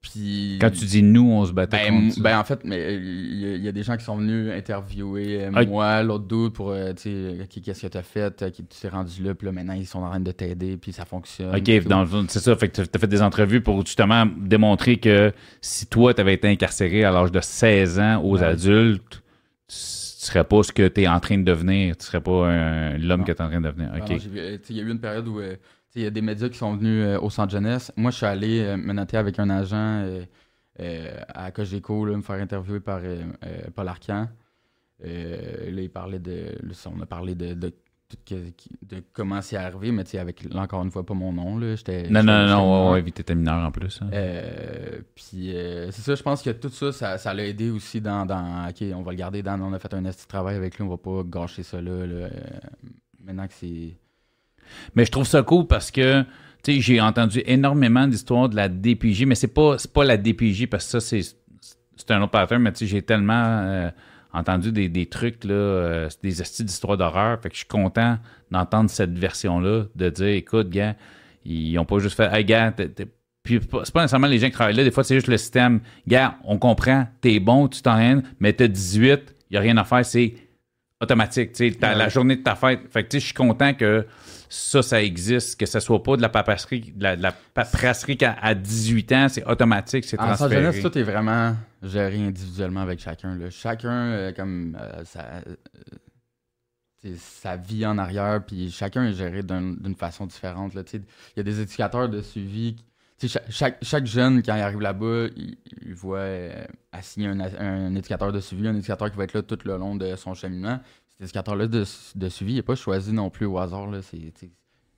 puis... 0.02 0.58
Quand 0.60 0.72
tu 0.72 0.86
dis 0.86 1.04
nous, 1.04 1.30
on 1.30 1.46
se 1.46 1.52
battait 1.52 1.90
ben, 1.90 2.00
contre 2.00 2.16
ça. 2.16 2.22
Ben, 2.22 2.40
en 2.40 2.44
fait, 2.44 2.64
mais 2.64 2.96
il 2.96 3.62
y, 3.62 3.68
a 3.68 3.72
des 3.72 3.84
gens 3.84 3.98
qui 3.98 4.06
sont 4.06 4.16
venus 4.16 4.52
interviewer 4.52 5.44
euh, 5.44 5.66
moi, 5.68 6.02
l'autre 6.02 6.26
doute 6.26 6.54
pour, 6.54 6.74
tu 6.96 7.04
sais, 7.04 7.48
qu'est-ce 7.62 7.82
que 7.82 7.88
tu 7.88 7.98
as 7.98 8.02
fait, 8.02 8.52
qui 8.52 8.64
tu 8.66 8.80
t'es 8.80 8.88
rendu 8.88 9.22
là, 9.22 9.36
puis 9.36 9.46
là, 9.46 9.52
maintenant, 9.52 9.74
ils 9.74 9.86
sont 9.86 10.00
en 10.00 10.10
train 10.10 10.20
de 10.20 10.32
t'aider, 10.32 10.78
puis 10.78 10.94
ça 10.94 11.06
fonctionne. 11.06 11.54
OK, 11.54 11.66
c'est 12.30 12.40
ça. 12.40 12.56
Fait 12.56 12.70
que 12.70 12.82
tu 12.82 12.90
as 12.92 13.00
fait 13.00 13.08
des 13.08 13.22
entrevues 13.22 13.62
pour 13.62 13.86
justement 13.86 14.26
démontrer 14.26 14.98
que 14.98 15.34
si 15.60 15.86
toi, 15.86 16.14
tu 16.14 16.22
avais 16.22 16.34
été 16.34 16.48
incarcéré 16.48 17.04
à 17.04 17.12
l'âge 17.12 17.32
de 17.32 17.42
16 17.42 18.00
ans 18.00 18.22
aux 18.24 18.42
adultes, 18.42 19.22
tu 19.68 19.76
serais 20.26 20.44
pas 20.44 20.64
ce 20.64 20.72
que 20.72 20.88
tu 20.88 21.02
es 21.02 21.08
en 21.08 21.20
train 21.20 21.38
de 21.38 21.44
devenir. 21.44 21.98
Tu 21.98 22.06
serais 22.06 22.22
pas 22.22 22.98
l'homme 22.98 23.24
que 23.24 23.32
tu 23.32 23.38
es 23.38 23.42
en 23.42 23.50
train 23.50 23.62
de 23.62 23.68
devenir. 23.68 23.92
Il 24.70 24.76
y 24.76 24.80
a 24.80 24.84
eu 24.84 24.92
une 24.92 25.00
période 25.00 25.28
où 25.28 25.40
euh, 25.40 25.56
il 25.96 26.04
y 26.04 26.06
a 26.06 26.10
des 26.10 26.22
médias 26.22 26.50
qui 26.50 26.58
sont 26.58 26.76
venus 26.76 27.06
euh, 27.06 27.20
au 27.20 27.30
centre 27.30 27.52
jeunesse. 27.52 27.92
Moi, 27.98 28.12
je 28.12 28.18
suis 28.18 28.26
allé 28.26 28.62
euh, 28.62 28.78
me 28.78 28.94
noter 28.94 29.18
avec 29.18 29.40
un 29.40 29.50
agent 29.50 30.06
à 30.78 31.52
Cogeco, 31.52 32.06
me 32.06 32.22
faire 32.22 32.42
interviewer 32.42 32.80
par 32.80 33.02
Paul 33.76 33.88
Arcan. 33.88 34.28
là, 35.00 35.82
il 35.82 35.90
parlait 35.90 36.20
de. 36.20 36.58
on 36.86 37.02
a 37.02 37.06
parlé 37.06 37.36
de 37.36 37.54
de 37.54 37.74
comment 39.14 39.42
c'est 39.42 39.58
arrivé, 39.58 39.92
mais 39.92 40.04
tu 40.04 40.12
sais, 40.12 40.20
avec, 40.20 40.44
encore 40.54 40.84
une 40.84 40.92
fois, 40.92 41.06
pas 41.06 41.14
mon 41.14 41.34
nom. 41.34 41.58
Là, 41.58 41.76
non, 42.10 42.24
non, 42.24 42.48
non, 42.48 42.92
ouais, 42.92 43.02
ouais, 43.02 43.12
t'étais 43.12 43.36
mineur 43.36 43.66
en 43.66 43.72
plus. 43.72 44.00
Hein. 44.02 44.10
Euh, 44.14 45.02
puis 45.16 45.56
euh, 45.56 45.92
c'est 45.92 46.02
ça, 46.02 46.16
je 46.16 46.24
pense 46.24 46.42
que 46.42 46.50
tout 46.52 46.70
ça, 46.70 47.18
ça, 47.18 47.34
l'a 47.34 47.46
aidé 47.46 47.70
aussi 47.70 48.02
dans, 48.02 48.26
dans, 48.26 48.68
OK, 48.70 48.84
on 48.96 49.02
va 49.02 49.12
le 49.12 49.18
garder 49.18 49.42
dans, 49.44 49.60
on 49.62 49.74
a 49.74 49.80
fait 49.80 49.94
un 49.94 50.06
esti 50.06 50.28
travail 50.28 50.56
avec 50.56 50.78
lui, 50.78 50.84
on 50.84 50.90
va 50.90 50.98
pas 50.98 51.24
gâcher 51.26 51.64
ça 51.64 51.82
là. 51.82 51.92
Euh, 51.92 52.30
maintenant 53.24 53.48
que 53.48 53.54
c'est... 53.54 53.98
Mais 54.96 55.06
je 55.06 55.12
trouve 55.12 55.28
ça 55.28 55.44
cool 55.44 55.68
parce 55.68 55.92
que, 55.92 56.22
tu 56.64 56.76
sais, 56.76 56.82
j'ai 56.82 57.02
entendu 57.02 57.42
énormément 57.46 58.08
d'histoires 58.08 58.50
de 58.50 58.56
la 58.56 58.70
DPJ, 58.70 59.26
mais 59.26 59.36
c'est 59.36 59.48
pas, 59.54 59.78
pas 59.94 60.06
la 60.06 60.18
DPJ 60.18 60.68
parce 60.68 60.86
que 60.86 60.92
ça, 60.92 61.00
c'est, 61.00 61.22
c'est 61.22 62.12
un 62.12 62.22
autre 62.22 62.32
pattern, 62.32 62.62
mais 62.62 62.72
tu 62.72 62.80
sais, 62.80 62.88
j'ai 62.88 63.02
tellement 63.02 63.92
entendu 64.34 64.72
des, 64.72 64.90
des 64.90 65.06
trucs, 65.06 65.44
là, 65.44 65.54
euh, 65.54 66.10
des 66.24 66.42
astuces 66.42 66.66
d'histoire 66.66 66.98
d'horreur. 66.98 67.40
Fait 67.42 67.50
que 67.50 67.56
je 67.56 67.60
suis 67.60 67.68
content 67.68 68.18
d'entendre 68.50 68.90
cette 68.90 69.18
version-là, 69.18 69.86
de 69.96 70.10
dire, 70.10 70.28
écoute, 70.28 70.70
gars, 70.70 70.96
ils 71.46 71.74
n'ont 71.74 71.86
pas 71.86 72.00
juste 72.00 72.16
fait, 72.16 72.30
hey, 72.32 72.46
gars, 72.46 72.74
puis 73.44 73.60
c'est 73.62 73.92
pas 73.92 74.02
nécessairement 74.02 74.28
les 74.28 74.38
gens 74.38 74.48
qui 74.48 74.54
travaillent 74.54 74.76
là, 74.76 74.84
des 74.84 74.92
fois 74.92 75.04
c'est 75.04 75.16
juste 75.16 75.28
le 75.28 75.38
système. 75.38 75.82
Gars, 76.08 76.38
on 76.44 76.58
comprend, 76.60 77.08
t'es 77.22 77.40
bon, 77.40 77.68
tu 77.68 77.82
t'en 77.82 78.22
mais 78.40 78.54
t'as 78.54 78.68
18, 78.68 79.36
il 79.50 79.54
n'y 79.54 79.58
a 79.58 79.62
rien 79.62 79.78
à 79.78 79.84
faire, 79.84 80.06
c'est 80.06 80.36
automatique. 81.02 81.54
Tu 81.54 81.72
sais, 81.72 81.78
la 81.82 82.10
journée 82.10 82.36
de 82.36 82.44
ta 82.44 82.56
fête. 82.56 82.82
Fait 82.92 83.04
que 83.04 83.10
tu 83.10 83.18
sais, 83.18 83.22
je 83.22 83.26
suis 83.26 83.34
content 83.34 83.74
que 83.74 84.06
ça, 84.52 84.82
ça 84.82 85.02
existe, 85.02 85.58
que 85.58 85.66
ce 85.66 85.80
soit 85.80 86.04
pas 86.04 86.18
de 86.18 86.22
la 86.22 86.28
paperasserie, 86.28 86.92
de 86.94 87.04
la, 87.04 87.32
paperasserie 87.32 88.18
à 88.22 88.54
18 88.54 89.12
ans, 89.14 89.28
c'est 89.30 89.46
automatique, 89.46 90.04
c'est 90.04 90.18
transféré. 90.18 90.58
En 90.58 90.72
jeunesse, 90.72 90.82
tout 90.82 90.98
est 90.98 91.04
vraiment 91.04 91.56
géré 91.82 92.18
individuellement 92.18 92.82
avec 92.82 93.00
chacun. 93.00 93.36
Là. 93.36 93.50
Chacun, 93.50 93.90
euh, 93.90 94.34
comme 94.34 94.78
euh, 94.78 95.04
euh, 97.06 97.16
sa 97.18 97.56
vie 97.56 97.86
en 97.86 97.98
arrière, 97.98 98.44
puis 98.46 98.70
chacun 98.72 99.06
est 99.06 99.14
géré 99.14 99.42
d'une 99.42 99.96
façon 99.98 100.26
différente. 100.26 100.74
Il 100.76 101.02
y 101.38 101.40
a 101.40 101.44
des 101.44 101.62
éducateurs 101.62 102.10
de 102.10 102.22
suivi. 102.22 102.76
Chaque, 103.50 103.78
chaque, 103.84 104.06
jeune, 104.06 104.42
quand 104.42 104.56
il 104.56 104.62
arrive 104.62 104.82
là-bas, 104.82 105.28
il, 105.36 105.94
voit 105.94 106.26
assigner 106.92 107.28
un, 107.28 107.40
un, 107.40 107.96
éducateur 107.96 108.32
de 108.32 108.40
suivi, 108.40 108.68
un 108.68 108.76
éducateur 108.76 109.12
qui 109.12 109.18
va 109.18 109.26
être 109.26 109.34
là 109.34 109.44
tout 109.44 109.60
le 109.64 109.78
long 109.78 109.96
de 109.96 110.16
son 110.16 110.34
cheminement 110.34 110.80
éducateur-là 111.22 111.68
de, 111.68 111.86
de, 112.16 112.30
suivi, 112.30 112.54
il 112.54 112.56
n'est 112.56 112.62
pas 112.62 112.76
choisi 112.76 113.14
non 113.14 113.30
plus 113.30 113.46
au 113.46 113.58
hasard. 113.58 113.88
Là. 113.88 114.02
C'est, 114.02 114.34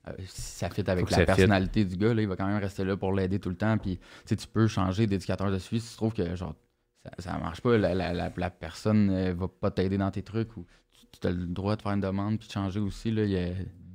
euh, 0.08 0.12
ça 0.28 0.70
fit 0.70 0.90
avec 0.90 1.10
la 1.12 1.26
personnalité 1.26 1.86
du 1.86 1.98
gars, 1.98 2.14
là, 2.14 2.22
il 2.22 2.28
va 2.28 2.36
quand 2.36 2.48
même 2.48 2.62
rester 2.62 2.84
là 2.84 2.98
pour 2.98 3.14
l'aider 3.14 3.40
tout 3.40 3.50
le 3.50 3.56
temps. 3.56 3.78
Puis 3.78 4.00
tu 4.26 4.36
peux 4.52 4.68
changer 4.68 5.08
d'éducateur 5.08 5.52
de 5.52 5.60
suivi 5.60 5.82
si 5.82 5.92
tu 5.92 5.98
trouves 5.98 6.14
que 6.14 6.36
genre 6.36 6.56
ça, 7.20 7.34
ne 7.34 7.40
marche 7.42 7.60
pas, 7.60 7.78
la, 7.78 7.94
la, 7.94 8.14
la, 8.14 8.50
personne 8.50 9.08
ne 9.08 9.32
va 9.34 9.48
pas 9.50 9.72
t'aider 9.72 9.98
dans 9.98 10.10
tes 10.10 10.24
trucs 10.24 10.56
ou 10.56 10.66
tu, 11.20 11.28
as 11.28 11.32
le 11.32 11.48
droit 11.48 11.76
de 11.76 11.82
faire 11.82 11.92
une 11.92 12.00
demande 12.00 12.40
puis 12.40 12.48
de 12.48 12.54
changer 12.54 12.80
aussi. 12.80 13.12
Là, 13.12 13.24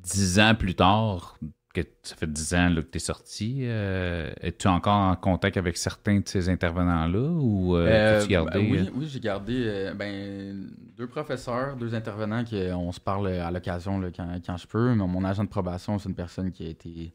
Dix 0.02 0.38
ans 0.38 0.54
plus 0.54 0.74
tard, 0.74 1.38
que 1.84 1.90
ça 2.02 2.16
fait 2.16 2.30
10 2.30 2.54
ans 2.54 2.68
là, 2.70 2.82
que 2.82 2.88
tu 2.88 2.96
es 2.96 3.00
sorti. 3.00 3.60
Euh, 3.62 4.32
es-tu 4.40 4.68
encore 4.68 4.94
en 4.94 5.16
contact 5.16 5.56
avec 5.56 5.76
certains 5.76 6.20
de 6.20 6.28
ces 6.28 6.48
intervenants-là 6.48 7.18
ou 7.18 7.76
euh, 7.76 8.22
tu 8.22 8.28
gardé? 8.28 8.58
Ben 8.58 8.70
oui, 8.70 8.90
oui 8.94 9.08
j'ai 9.08 9.20
gardé 9.20 9.92
ben, 9.96 10.70
deux 10.96 11.06
professeurs, 11.06 11.76
deux 11.76 11.94
intervenants 11.94 12.44
qui 12.44 12.56
on 12.72 12.92
se 12.92 13.00
parle 13.00 13.28
à 13.28 13.50
l'occasion 13.50 14.00
quand, 14.16 14.28
quand, 14.44 14.56
je 14.56 14.66
peux. 14.66 14.94
Mais 14.94 15.06
mon 15.06 15.24
agent 15.24 15.44
de 15.44 15.48
probation, 15.48 15.98
c'est 15.98 16.08
une 16.08 16.14
personne 16.14 16.50
qui 16.50 16.66
a 16.66 16.68
été 16.68 17.14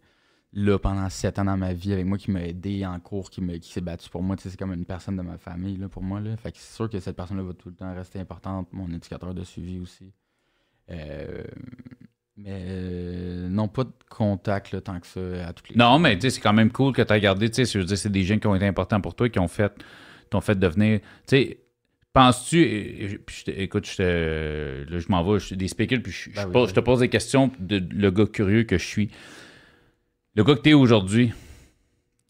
là 0.53 0.78
pendant 0.78 1.09
sept 1.09 1.39
ans 1.39 1.45
dans 1.45 1.57
ma 1.57 1.74
vie 1.74 1.93
avec 1.93 2.05
moi, 2.05 2.18
qui 2.18 2.32
m'a 2.32 2.43
aidé 2.43 2.86
en 2.86 2.99
cours, 2.99 3.30
qui, 3.30 3.41
qui 3.59 3.72
s'est 3.72 3.82
battu 3.82 4.09
pour 4.09 4.22
moi. 4.22 4.36
C'est 4.39 4.55
comme 4.57 4.74
une 4.74 4.86
personne 4.86 5.18
de 5.18 5.22
ma 5.22 5.38
famille 5.38 5.78
là, 5.78 5.89
pour 5.89 6.03
moi. 6.03 6.20
Là. 6.20 6.38
Fait 6.38 6.51
que 6.51 6.57
c'est 6.59 6.76
sûr 6.76 6.89
que 6.89 6.99
cette 6.99 7.16
personne-là 7.16 7.43
va 7.43 7.53
tout 7.53 7.70
le 7.70 7.76
temps 7.76 7.93
rester 7.93 8.20
importante. 8.20 8.68
Mon 8.72 8.89
éducateur 8.89 9.34
de 9.34 9.43
suivi 9.43 9.80
aussi. 9.80 10.14
Euh, 10.89 11.43
mais 12.36 12.66
euh, 12.68 13.48
non, 13.48 13.68
pas 13.68 13.84
de 13.84 13.92
contact 14.10 14.84
tant 14.84 15.00
que 15.00 15.08
ça 15.08 15.48
à 15.48 15.54
toutes 15.54 15.70
les 15.70 15.76
Non, 15.76 16.00
mais 16.00 16.18
c'est 16.20 16.42
quand 16.42 16.54
même 16.54 16.72
cool 16.72 16.94
que 16.94 17.02
tu 17.02 17.14
as 17.14 17.20
gardé. 17.20 17.48
Je 17.54 17.78
veux 17.78 17.86
dire, 17.86 17.98
c'est 17.98 18.12
des 18.12 18.24
gens 18.24 18.40
qui 18.40 18.48
ont 18.48 18.56
été 18.56 18.66
importants 18.66 19.02
pour 19.02 19.16
toi, 19.16 19.30
qui 19.30 19.40
ont 19.40 19.48
fait, 19.48 19.72
t'ont 20.30 20.42
fait 20.42 20.58
devenir. 20.58 21.00
Tu 21.00 21.06
sais, 21.28 21.60
penses-tu. 22.12 23.22
Écoute, 23.48 23.88
je, 23.88 24.90
là, 24.90 25.00
je 25.00 25.06
m'en 25.10 25.24
vais, 25.24 25.40
je 25.40 25.46
suis 25.48 25.58
des 25.58 25.68
spécules, 25.68 26.02
puis 26.02 26.12
je, 26.12 26.30
ben 26.32 26.68
je, 26.68 26.74
te 26.74 26.80
pose 26.80 27.00
des 27.02 27.10
questions 27.10 27.52
de 27.60 27.84
le 27.92 28.12
gars 28.12 28.26
curieux 28.26 28.64
que 28.64 28.78
je 28.78 28.86
suis. 28.86 29.12
Le 30.36 30.44
gars 30.44 30.56
que 30.56 30.62
tu 30.62 30.72
es 30.72 30.74
aujourd'hui, 30.74 31.32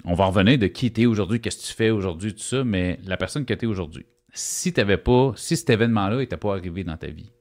on 0.04 0.16
va 0.16 0.26
revenir 0.26 0.58
de 0.58 0.68
qui 0.68 0.92
tu 0.92 1.04
es 1.04 1.06
aujourd'hui, 1.06 1.40
qu'est-ce 1.40 1.62
que 1.62 1.68
tu 1.68 1.74
fais 1.74 1.90
aujourd'hui, 1.90 2.34
tout 2.34 2.42
ça, 2.42 2.66
mais 2.66 3.00
la 3.06 3.16
personne 3.16 3.46
que 3.46 3.54
tu 3.54 3.66
es 3.66 3.68
aujourd'hui, 3.68 4.06
si 4.34 4.74
tu 4.74 4.98
pas, 4.98 5.34
si 5.38 5.56
cet 5.56 5.70
événement-là 5.70 6.18
n'était 6.18 6.36
pas 6.38 6.54
arrivé 6.54 6.84
dans 6.84 6.98
ta 6.98 7.08
vie, 7.08 7.32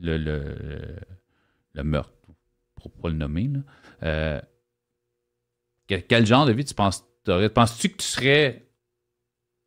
le, 0.00 0.16
le, 0.16 0.56
le 1.74 1.84
meurtre, 1.84 2.12
pour 2.76 2.90
ne 2.94 3.02
pas 3.02 3.08
le 3.08 3.14
nommer, 3.16 3.50
euh, 4.02 4.40
quel, 5.86 6.26
genre 6.26 6.46
de 6.46 6.52
vie 6.52 6.64
tu 6.64 6.74
penses 6.74 7.04
Penses-tu 7.54 7.90
que 7.90 7.98
tu 7.98 8.06
serais 8.06 8.68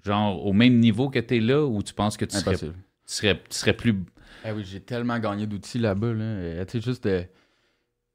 genre 0.03 0.45
au 0.45 0.53
même 0.53 0.80
niveau 0.80 1.10
que 1.10 1.20
tu 1.20 1.38
es 1.38 1.39
là 1.39 1.66
ou 1.66 1.82
tu 1.82 1.93
penses 1.93 2.18
que 2.18 2.26
tu 2.26 2.36
serais, 2.36 2.58
tu 2.58 2.72
serais, 3.06 3.41
tu 3.49 3.58
serais, 3.58 3.76
plus. 3.76 4.03
Ah 4.43 4.53
oui, 4.53 4.64
j'ai 4.66 4.82
tellement 4.82 5.18
gagné 5.20 5.47
d'outils 5.47 5.80
là-bas. 5.80 6.14
Là. 6.14 6.66
Tu 6.66 6.72
sais, 6.72 6.82
juste 6.82 7.06
de, 7.06 7.26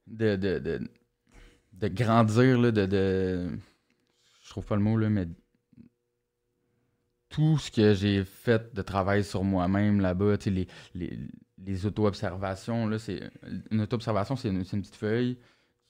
de, 0.06 0.36
de, 0.36 0.80
de, 1.72 1.88
grandir, 1.88 2.60
là, 2.60 2.70
de, 2.70 2.86
de. 2.86 3.48
Je 4.44 4.50
trouve 4.50 4.64
pas 4.64 4.76
le 4.76 4.82
mot, 4.82 4.96
là, 4.96 5.08
mais 5.08 5.26
tout 7.30 7.58
ce 7.58 7.70
que 7.70 7.94
j'ai 7.94 8.24
fait 8.24 8.74
de 8.74 8.82
travail 8.82 9.24
sur 9.24 9.44
moi-même 9.44 10.00
là-bas, 10.00 10.34
les, 10.46 10.68
les, 10.94 11.18
les 11.66 11.86
auto-observations, 11.86 12.86
là, 12.86 12.98
c'est. 12.98 13.20
Une 13.70 13.82
auto-observation, 13.82 14.36
c'est 14.36 14.48
une, 14.48 14.64
petite 14.64 14.96
feuille. 14.96 15.36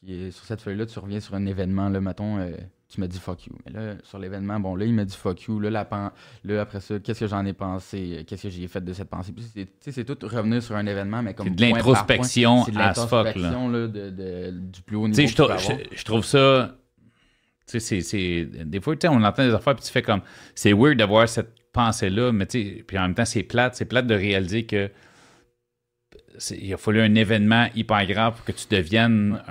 Qui 0.05 0.15
est, 0.15 0.31
sur 0.31 0.45
cette 0.45 0.63
feuille-là, 0.63 0.87
tu 0.87 0.99
reviens 0.99 1.21
sur 1.21 1.35
un 1.35 1.45
événement, 1.45 1.91
là, 1.91 2.01
mettons, 2.01 2.39
euh, 2.39 2.53
tu 2.89 3.01
me 3.01 3.07
dis 3.07 3.19
fuck 3.19 3.47
you. 3.47 3.53
Mais 3.65 3.73
là, 3.73 3.95
sur 4.03 4.19
l'événement, 4.19 4.59
bon, 4.59 4.75
là, 4.75 4.85
il 4.85 4.95
m'a 4.95 5.05
dit 5.05 5.17
fuck 5.17 5.43
you. 5.43 5.61
Là, 5.61 5.71
la 5.71 6.13
là 6.45 6.61
après 6.61 6.81
ça, 6.81 6.99
qu'est-ce 6.99 7.21
que 7.21 7.27
j'en 7.27 7.45
ai 7.45 7.53
pensé? 7.53 8.25
Qu'est-ce 8.27 8.45
que 8.45 8.49
j'ai 8.49 8.67
fait 8.67 8.83
de 8.83 8.93
cette 8.93 9.09
pensée? 9.09 9.33
Puis, 9.33 9.69
c'est, 9.81 10.05
tout 10.05 10.17
revenir 10.27 10.63
sur 10.63 10.75
un 10.75 10.87
événement, 10.87 11.23
mais 11.23 11.35
comme. 11.35 11.49
C'est 11.49 11.55
de 11.55 11.61
l'introspection 11.61 12.65
C'est 12.65 12.73
de 12.73 12.79
l'introspection, 12.79 13.69
là. 13.69 13.87
de, 13.87 14.11
de, 14.11 14.51
du 14.51 14.83
plus 14.83 14.97
haut 14.97 15.07
niveau. 15.07 15.21
Tu 15.21 15.29
sais, 15.29 15.89
je, 15.93 15.97
je, 15.97 16.05
trouve 16.05 16.25
ça. 16.25 16.77
Tu 17.67 17.79
sais, 17.79 18.01
c'est. 18.01 18.45
Des 18.45 18.81
fois, 18.81 18.95
on 19.05 19.23
entend 19.23 19.47
des 19.47 19.55
affaires, 19.55 19.77
puis 19.77 19.85
tu 19.85 19.93
fais 19.93 20.03
comme. 20.03 20.23
C'est 20.55 20.73
weird 20.73 20.97
d'avoir 20.97 21.29
cette 21.29 21.55
pensée-là, 21.73 22.33
mais 22.33 22.47
tu 22.47 22.63
sais, 22.63 22.85
puis 22.85 22.99
en 22.99 23.03
même 23.03 23.15
temps, 23.15 23.25
c'est 23.25 23.45
plate. 23.45 23.77
C'est 23.77 23.85
plate 23.85 24.07
de 24.07 24.15
réaliser 24.15 24.65
que 24.65 24.91
il 26.51 26.73
a 26.73 26.77
fallu 26.77 27.01
un 27.01 27.15
événement 27.15 27.69
hyper 27.75 28.07
grave 28.07 28.37
pour 28.37 28.45
que 28.45 28.53
tu 28.53 28.67
deviennes 28.71 29.43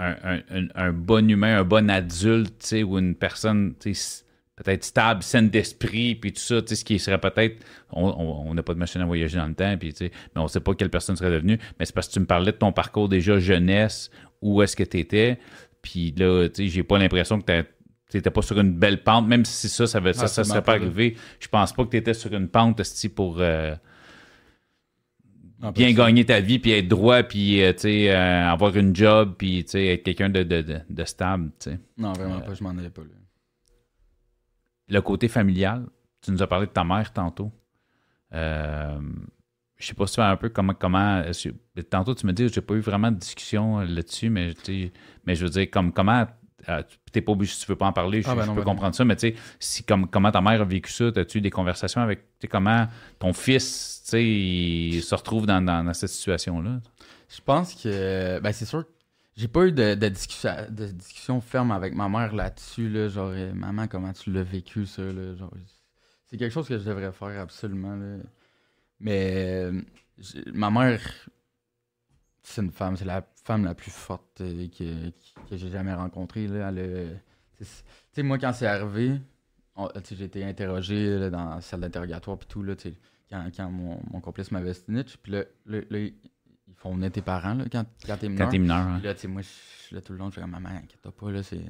un, 0.76 0.92
bon 0.92 1.30
humain, 1.30 1.60
un 1.60 1.64
bon 1.64 1.90
adulte, 1.90 2.76
ou 2.86 2.98
une 2.98 3.16
personne 3.16 3.74
peut-être 3.76 4.84
stable, 4.84 5.24
saine 5.24 5.50
d'esprit, 5.50 6.16
puis 6.16 6.34
tout 6.34 6.42
ça, 6.42 6.62
ce 6.66 6.84
qui 6.84 7.00
serait 7.00 7.20
peut-être. 7.20 7.64
On 7.92 8.54
n'a 8.54 8.64
pas 8.64 8.74
de 8.74 8.80
machine 8.80 9.02
à 9.02 9.06
voyager 9.06 9.38
dans 9.38 9.48
le 9.48 9.54
temps, 9.54 9.78
puis 9.78 9.94
mais 10.00 10.12
on 10.36 10.44
ne 10.44 10.48
sait 10.48 10.60
pas 10.60 10.74
quelle 10.74 10.90
personne 10.90 11.16
serait 11.16 11.32
devenue. 11.32 11.58
Mais 11.80 11.86
c'est 11.86 11.96
parce 11.96 12.08
que 12.08 12.14
tu 12.14 12.20
me 12.20 12.26
parlais 12.26 12.52
de 12.52 12.58
ton 12.58 12.72
parcours 12.72 13.08
déjà 13.08 13.40
jeunesse, 13.40 14.12
où 14.42 14.62
est-ce 14.62 14.76
que 14.76 14.84
tu 14.84 15.00
étais, 15.00 15.38
puis 15.82 16.14
là, 16.18 16.48
j'ai 16.58 16.84
pas 16.84 16.98
l'impression 16.98 17.40
que 17.40 17.62
tu 17.62 18.18
n'étais 18.18 18.32
pas 18.32 18.42
sur 18.42 18.60
une 18.60 18.74
belle 18.74 19.04
pente, 19.04 19.28
même 19.28 19.46
si 19.46 19.70
ça, 19.70 19.88
ça 19.88 20.02
ne 20.02 20.12
ça, 20.12 20.28
ça, 20.28 20.44
serait 20.44 20.62
pas 20.62 20.74
arrivé. 20.74 21.16
Je 21.40 21.48
pense 21.48 21.74
pas 21.74 21.86
que 21.86 21.92
tu 21.92 21.98
étais 21.98 22.14
sur 22.14 22.34
une 22.34 22.48
pente 22.48 22.82
pour. 23.16 23.38
Euh, 23.40 23.76
bien 25.74 25.94
gagner 25.94 26.26
ta 26.26 26.40
vie, 26.40 26.60
puis 26.60 26.72
être 26.72 26.88
droit, 26.88 27.24
puis 27.24 27.62
euh, 27.62 27.74
euh, 27.86 28.46
avoir 28.46 28.76
une 28.76 28.96
job, 28.96 29.36
puis 29.38 29.60
être 29.60 30.04
quelqu'un 30.04 30.30
de, 30.30 30.44
de, 30.44 30.82
de, 30.90 31.04
stable. 31.04 31.52
Non, 31.98 32.14
vraiment 32.14 32.40
pas, 32.40 32.54
je 32.54 32.64
m'en 32.64 32.70
allais 32.70 32.90
pas. 32.90 33.02
Là. 33.02 33.10
Le 34.88 35.02
côté 35.02 35.28
familial, 35.28 35.86
tu 36.22 36.32
nous 36.32 36.42
as 36.42 36.48
parlé 36.48 36.66
de 36.66 36.72
ta 36.72 36.84
mère 36.84 37.12
tantôt. 37.14 37.52
Euh, 38.34 39.00
je 39.78 39.88
sais 39.88 39.94
pas 39.94 40.08
si 40.08 40.16
tu 40.16 40.22
un 40.22 40.36
peu 40.36 40.50
comment. 40.50 40.74
comment 40.74 41.24
tantôt, 41.90 42.16
tu 42.16 42.26
me 42.26 42.34
dis, 42.34 42.48
j'ai 42.50 42.62
pas 42.62 42.76
eu 42.76 42.82
vraiment 42.82 43.12
de 43.12 43.18
discussion 43.18 43.80
là-dessus, 43.80 44.30
mais, 44.30 44.54
mais 45.26 45.36
je 45.36 45.44
veux 45.44 45.52
dire, 45.52 45.70
comme, 45.70 45.92
comment. 45.92 46.26
T'es 47.12 47.22
pas 47.22 47.32
obligé, 47.32 47.54
si 47.54 47.66
tu 47.66 47.72
veux 47.72 47.78
pas 47.78 47.88
en 47.88 47.94
parler, 47.94 48.22
je, 48.22 48.30
ah, 48.30 48.36
ben 48.36 48.48
peux 48.48 48.56
ben 48.56 48.64
comprendre 48.64 48.96
ça, 48.96 49.06
mais 49.06 49.16
tu 49.16 49.30
sais, 49.30 49.36
si, 49.60 49.84
comme, 49.84 50.08
comment 50.08 50.32
ta 50.32 50.42
mère 50.42 50.62
a 50.62 50.66
vécu 50.66 50.92
ça, 50.92 51.06
as-tu 51.16 51.40
eu 51.40 51.42
des 51.42 51.50
conversations 51.50 52.02
avec, 52.02 52.22
comment 52.50 52.88
ton 53.18 53.34
fils 53.34 54.10
il 54.14 55.02
se 55.02 55.16
retrouve 55.16 55.46
dans, 55.46 55.94
cette 55.94 56.10
situation-là? 56.10 56.80
Je 57.30 57.42
pense 57.42 57.76
que, 57.76 58.40
ben 58.40 58.52
c'est 58.52 58.66
sûr 58.66 58.86
j'ai 59.40 59.48
pas 59.48 59.68
eu 59.68 59.72
de, 59.72 59.94
discussion, 60.10 60.52
de 60.70 60.88
discussion 60.88 61.40
ferme 61.40 61.72
avec 61.72 61.96
ma 61.96 62.10
mère 62.10 62.36
là-dessus, 62.36 62.90
là, 62.90 63.08
genre, 63.08 63.32
euh, 63.34 63.54
maman, 63.54 63.88
comment 63.88 64.12
tu 64.12 64.34
l'as 64.34 64.44
vécu, 64.44 64.86
ça, 64.86 65.02
c'est 66.28 66.38
quelque 66.38 66.52
chose 66.52 66.68
que 66.68 66.78
je 66.78 66.84
devrais 66.84 67.14
faire 67.14 67.40
absolument, 67.40 67.98
Mais 69.00 69.72
ma 70.54 70.70
mère, 70.70 71.02
c'est 72.44 72.62
une 72.62 72.72
femme, 72.72 72.98
c'est 72.98 73.06
la 73.06 73.22
femme 73.50 73.66
la 73.66 73.74
plus 73.74 73.90
forte 73.90 74.42
euh, 74.42 74.68
que, 74.68 75.12
j'ai 75.58 75.72
jamais 75.72 75.96
rencontrée, 75.96 76.48
là. 76.48 76.72
tu 76.72 77.66
sais, 78.12 78.22
moi, 78.22 78.38
quand 78.38 78.54
c'est 78.54 78.68
arrivé, 78.68 79.20
j'ai 80.08 80.24
été 80.24 80.46
interrogé 80.46 81.32
dans 81.32 81.56
la 81.56 81.62
salle 81.62 81.80
d'interrogatoire, 81.80 82.38
puis 82.38 82.48
tout, 82.48 82.62
là, 82.62 82.76
tu 82.76 82.94
quand, 83.28 83.72
mon, 83.72 84.00
mon, 84.12 84.22
complice 84.22 84.52
m'avait 84.52 84.76
snitch. 84.76 85.18
Puis 85.18 85.32
là, 85.32 85.44
là, 85.66 85.98
ils 85.98 86.14
font 86.76 86.94
venir 86.94 87.12
tes 87.12 87.24
parents 87.24 87.56
là, 87.56 87.66
quand, 87.72 87.86
quand 88.06 88.18
t'es 88.18 88.30
mineur. 88.30 88.46
Quand 88.46 88.52
t'es 88.52 88.60
mineur, 88.60 89.00
Là, 89.02 89.14
tu 89.16 89.22
sais, 89.22 89.28
moi, 89.28 89.42
je 89.42 89.48
suis 89.48 89.96
là 89.96 90.02
tout 90.02 90.14
le 90.14 90.20
long, 90.20 90.30
je 90.30 90.36
fais 90.36 90.42
comme 90.42 90.52
maman, 90.52 90.70
inquiète 90.70 91.10
pas, 91.10 91.32
là, 91.32 91.42
c'est 91.42 91.66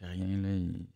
rien, 0.00 0.38
là. 0.38 0.48
Il, 0.48 0.86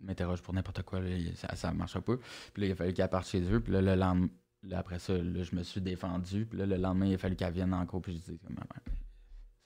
m'interroge 0.00 0.42
pour 0.42 0.54
n'importe 0.54 0.82
quoi, 0.82 1.00
là, 1.00 1.10
ça, 1.34 1.54
ça 1.54 1.72
marche 1.72 1.98
pas. 2.00 2.16
Puis 2.54 2.62
là, 2.62 2.68
il 2.68 2.72
a 2.72 2.74
fallu 2.74 2.92
qu'elle 2.92 3.08
parte 3.08 3.28
chez 3.28 3.42
eux. 3.52 3.60
Puis 3.60 3.72
là, 3.72 3.82
le 3.82 3.94
lendemain, 3.94 4.28
après 4.72 4.98
ça, 4.98 5.16
là, 5.16 5.42
je 5.42 5.54
me 5.54 5.62
suis 5.62 5.80
défendu. 5.80 6.46
Puis 6.46 6.58
là, 6.58 6.66
le 6.66 6.76
lendemain, 6.76 7.06
il 7.06 7.14
a 7.14 7.18
fallu 7.18 7.36
qu'elle 7.36 7.52
vienne 7.52 7.74
encore. 7.74 8.02
Puis 8.02 8.14
je 8.14 8.32
dis, 8.32 8.40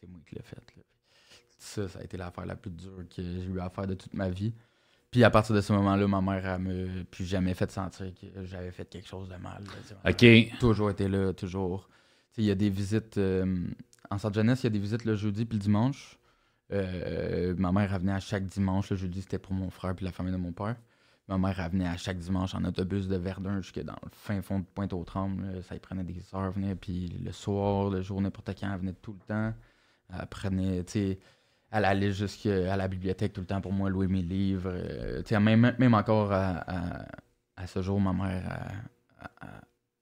c'est 0.01 0.09
moi 0.09 0.20
qui 0.26 0.34
l'ai 0.34 0.43
fait. 0.43 0.57
Là. 0.76 0.82
Ça, 1.59 1.88
ça 1.88 2.01
a 2.01 2.03
été 2.03 2.16
l'affaire 2.16 2.45
la 2.45 2.57
plus 2.57 2.70
dure 2.70 3.05
que 3.09 3.22
j'ai 3.22 3.45
eu 3.45 3.61
à 3.61 3.70
faire 3.70 3.86
de 3.86 3.95
toute 3.95 4.14
ma 4.14 4.28
vie. 4.28 4.53
Puis 5.11 5.24
à 5.24 5.30
partir 5.30 5.55
de 5.55 5.61
ce 5.61 5.72
moment-là, 5.74 6.09
ma 6.09 6.20
mère, 6.20 6.47
elle 6.47 6.59
m'a 6.59 7.05
plus 7.11 7.26
jamais 7.26 7.55
fait 7.55 7.70
sentir 7.70 8.12
que 8.14 8.45
j'avais 8.45 8.70
fait 8.70 8.86
quelque 8.86 9.07
chose 9.07 9.28
de 9.28 9.36
mal. 9.36 9.62
OK. 10.09 10.59
toujours 10.59 10.90
été 10.90 11.07
là, 11.07 11.32
toujours. 11.34 11.88
Il 12.38 12.45
y 12.45 12.51
a 12.51 12.55
des 12.55 12.70
visites. 12.70 13.18
Euh, 13.18 13.66
en 14.11 14.18
centre 14.18 14.34
jeunesse, 14.34 14.62
il 14.62 14.64
y 14.64 14.66
a 14.68 14.70
des 14.70 14.78
visites 14.78 15.05
le 15.05 15.14
jeudi 15.14 15.45
puis 15.45 15.59
le 15.59 15.62
dimanche. 15.62 16.18
Euh, 16.72 17.55
ma 17.59 17.72
mère, 17.72 17.93
elle 17.93 18.01
venait 18.01 18.12
à 18.12 18.20
chaque 18.20 18.47
dimanche. 18.47 18.90
Le 18.90 18.97
jeudi, 18.97 19.20
c'était 19.20 19.38
pour 19.38 19.53
mon 19.53 19.68
frère 19.68 19.95
puis 19.95 20.05
la 20.05 20.12
famille 20.12 20.32
de 20.32 20.38
mon 20.38 20.53
père. 20.53 20.76
Ma 21.29 21.39
mère, 21.39 21.59
elle 21.61 21.70
venait 21.70 21.89
à 21.89 21.97
chaque 21.97 22.18
dimanche 22.18 22.55
en 22.55 22.64
autobus 22.64 23.07
de 23.07 23.16
Verdun 23.16 23.61
jusqu'à 23.61 23.85
dans 23.85 23.97
le 24.03 24.11
fin 24.11 24.43
fond 24.43 24.61
de 24.61 24.64
Pointe-aux-Trembles. 24.64 25.62
Ça 25.62 25.77
y 25.77 25.79
prenait 25.79 26.03
des 26.05 26.23
heures, 26.35 26.51
venait. 26.51 26.75
Puis 26.75 27.09
le 27.25 27.33
soir, 27.33 27.91
le 27.91 28.03
jour, 28.03 28.20
n'importe 28.20 28.51
quand, 28.59 28.73
elle 28.73 28.81
venait 28.81 28.95
tout 28.95 29.12
le 29.12 29.27
temps. 29.27 29.55
Elle 30.12 30.27
prenait, 30.27 30.85
elle 31.70 31.85
allait 31.85 32.12
jusqu'à 32.12 32.77
la 32.77 32.89
bibliothèque 32.89 33.33
tout 33.33 33.41
le 33.41 33.47
temps 33.47 33.61
pour 33.61 33.73
moi, 33.73 33.89
louer 33.89 34.09
mes 34.09 34.23
livres. 34.23 34.70
Euh, 34.73 35.41
même, 35.41 35.75
même 35.79 35.95
encore 35.95 36.33
à, 36.33 37.07
ce 37.66 37.81
jour, 37.83 38.01
ma 38.01 38.12
mère, 38.12 38.85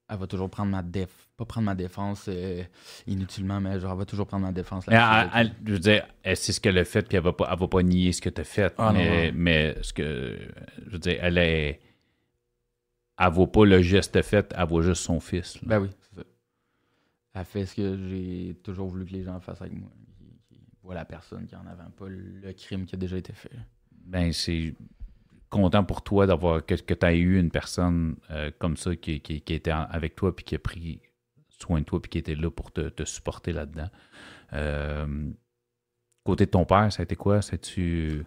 elle, 0.08 0.18
va 0.18 0.26
toujours 0.26 0.50
prendre 0.50 0.70
ma 0.72 0.82
défense. 0.82 1.29
Pas 1.40 1.46
prendre 1.46 1.64
ma 1.64 1.74
défense 1.74 2.26
euh, 2.28 2.62
inutilement, 3.06 3.62
mais 3.62 3.80
genre, 3.80 3.92
elle 3.92 3.98
va 3.98 4.04
toujours 4.04 4.26
prendre 4.26 4.44
ma 4.44 4.52
défense. 4.52 4.84
je 4.86 5.72
veux 5.72 5.78
dire, 5.78 6.06
c'est 6.22 6.52
ce 6.52 6.60
qu'elle 6.60 6.76
a 6.76 6.84
fait, 6.84 7.08
puis 7.08 7.16
elle 7.16 7.24
va 7.24 7.32
pas, 7.32 7.54
va 7.54 7.68
pas 7.68 7.82
nier 7.82 8.12
ce 8.12 8.20
que 8.20 8.28
tu 8.28 8.42
as 8.42 8.44
fait. 8.44 8.74
Ah, 8.76 8.92
mais, 8.92 9.32
mais 9.32 9.74
ce 9.80 9.94
que, 9.94 10.38
je 10.86 10.90
veux 10.90 10.98
dire, 10.98 11.18
elle 11.22 11.38
est. 11.38 11.80
Elle 13.18 13.32
voit 13.32 13.50
pas 13.50 13.64
le 13.64 13.80
geste 13.80 14.20
fait, 14.20 14.54
elle 14.54 14.66
voit 14.66 14.82
juste 14.82 15.02
son 15.02 15.20
fils. 15.20 15.58
Ben 15.62 15.80
oui, 15.80 15.88
c'est 16.00 16.16
ça. 16.16 16.26
Elle 17.34 17.44
fait 17.46 17.64
ce 17.64 17.74
que 17.74 17.96
j'ai 18.08 18.54
toujours 18.62 18.88
voulu 18.88 19.06
que 19.06 19.12
les 19.12 19.22
gens 19.22 19.40
fassent 19.40 19.62
avec 19.62 19.72
moi 19.72 19.90
la 20.94 21.04
personne 21.04 21.46
qui 21.46 21.56
en 21.56 21.66
avait 21.66 21.82
pas 21.96 22.08
le 22.08 22.52
crime 22.52 22.84
qui 22.84 22.94
a 22.94 22.98
déjà 22.98 23.16
été 23.16 23.32
fait. 23.32 23.50
Ben, 24.04 24.32
c'est 24.32 24.74
content 25.48 25.84
pour 25.84 26.02
toi 26.02 26.26
d'avoir 26.26 26.64
que, 26.64 26.74
que 26.74 26.94
tu 26.94 27.06
as 27.06 27.14
eu 27.14 27.38
une 27.38 27.50
personne 27.50 28.16
euh, 28.30 28.50
comme 28.58 28.76
ça 28.76 28.94
qui, 28.96 29.20
qui, 29.20 29.42
était 29.52 29.70
avec 29.70 30.14
toi 30.14 30.34
puis 30.34 30.44
qui 30.44 30.54
a 30.54 30.58
pris 30.58 31.00
soin 31.62 31.80
de 31.80 31.84
toi 31.84 32.00
puis 32.00 32.10
qui 32.10 32.18
était 32.18 32.34
là 32.34 32.50
pour 32.50 32.72
te, 32.72 33.04
supporter 33.04 33.52
là-dedans. 33.52 33.88
Euh, 34.52 35.30
côté 36.24 36.46
de 36.46 36.50
ton 36.50 36.64
père, 36.64 36.92
ça 36.92 37.02
a 37.02 37.04
été 37.04 37.16
quoi? 37.16 37.40
tu 37.40 38.24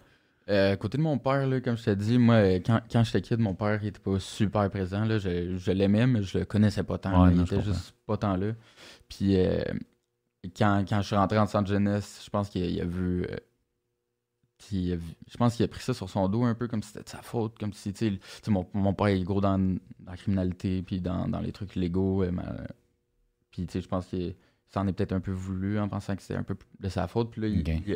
euh, 0.50 0.76
côté 0.76 0.98
de 0.98 1.02
mon 1.02 1.18
père, 1.18 1.46
là, 1.46 1.60
comme 1.60 1.76
je 1.76 1.84
t'ai 1.84 1.96
dit, 1.96 2.18
moi, 2.18 2.56
quand, 2.56 2.80
quand 2.90 3.02
j'étais 3.02 3.22
kid, 3.22 3.38
mon 3.38 3.54
père 3.54 3.78
il 3.82 3.88
était 3.88 4.00
pas 4.00 4.18
super 4.18 4.68
présent. 4.68 5.04
Là. 5.04 5.18
Je, 5.18 5.56
je 5.56 5.72
l'aimais, 5.72 6.06
mais 6.06 6.22
je 6.22 6.38
le 6.38 6.44
connaissais 6.44 6.82
pas 6.82 6.98
tant. 6.98 7.28
il 7.30 7.40
était 7.40 7.62
juste 7.62 7.94
pas 8.06 8.18
tant 8.18 8.36
là. 8.36 8.52
Puis 9.08 9.38
euh, 9.38 9.62
quand, 10.56 10.84
quand 10.86 11.00
je 11.00 11.06
suis 11.06 11.16
rentré 11.16 11.38
en 11.38 11.46
centre 11.46 11.68
jeunesse, 11.68 12.20
je 12.24 12.30
pense 12.30 12.50
qu'il 12.50 12.80
a, 12.80 12.84
vu. 12.84 13.26
Euh, 13.30 13.36
je 14.70 15.36
pense 15.38 15.56
qu'il 15.56 15.64
a 15.64 15.68
pris 15.68 15.82
ça 15.82 15.94
sur 15.94 16.10
son 16.10 16.28
dos 16.28 16.44
un 16.44 16.54
peu 16.54 16.68
comme 16.68 16.82
si 16.82 16.88
c'était 16.88 17.04
de 17.04 17.08
sa 17.08 17.22
faute. 17.22 17.58
Comme 17.58 17.72
si, 17.72 17.94
tu 17.94 18.18
sais, 18.42 18.50
mon, 18.50 18.66
mon, 18.74 18.92
père 18.92 19.06
est 19.06 19.22
gros 19.22 19.40
dans, 19.40 19.58
la 20.06 20.16
criminalité, 20.16 20.82
puis 20.82 21.00
dans, 21.00 21.26
dans 21.26 21.40
les 21.40 21.52
trucs 21.52 21.74
légaux. 21.74 22.22
Puis, 23.54 23.66
tu 23.66 23.74
sais, 23.74 23.80
je 23.80 23.88
pense 23.88 24.06
qu'il 24.06 24.34
s'en 24.66 24.84
est 24.88 24.92
peut-être 24.92 25.12
un 25.12 25.20
peu 25.20 25.30
voulu 25.30 25.78
en 25.78 25.88
pensant 25.88 26.16
que 26.16 26.22
c'était 26.22 26.34
un 26.34 26.42
peu 26.42 26.56
de 26.80 26.88
sa 26.88 27.06
faute. 27.06 27.30
Puis 27.30 27.40
là, 27.40 27.46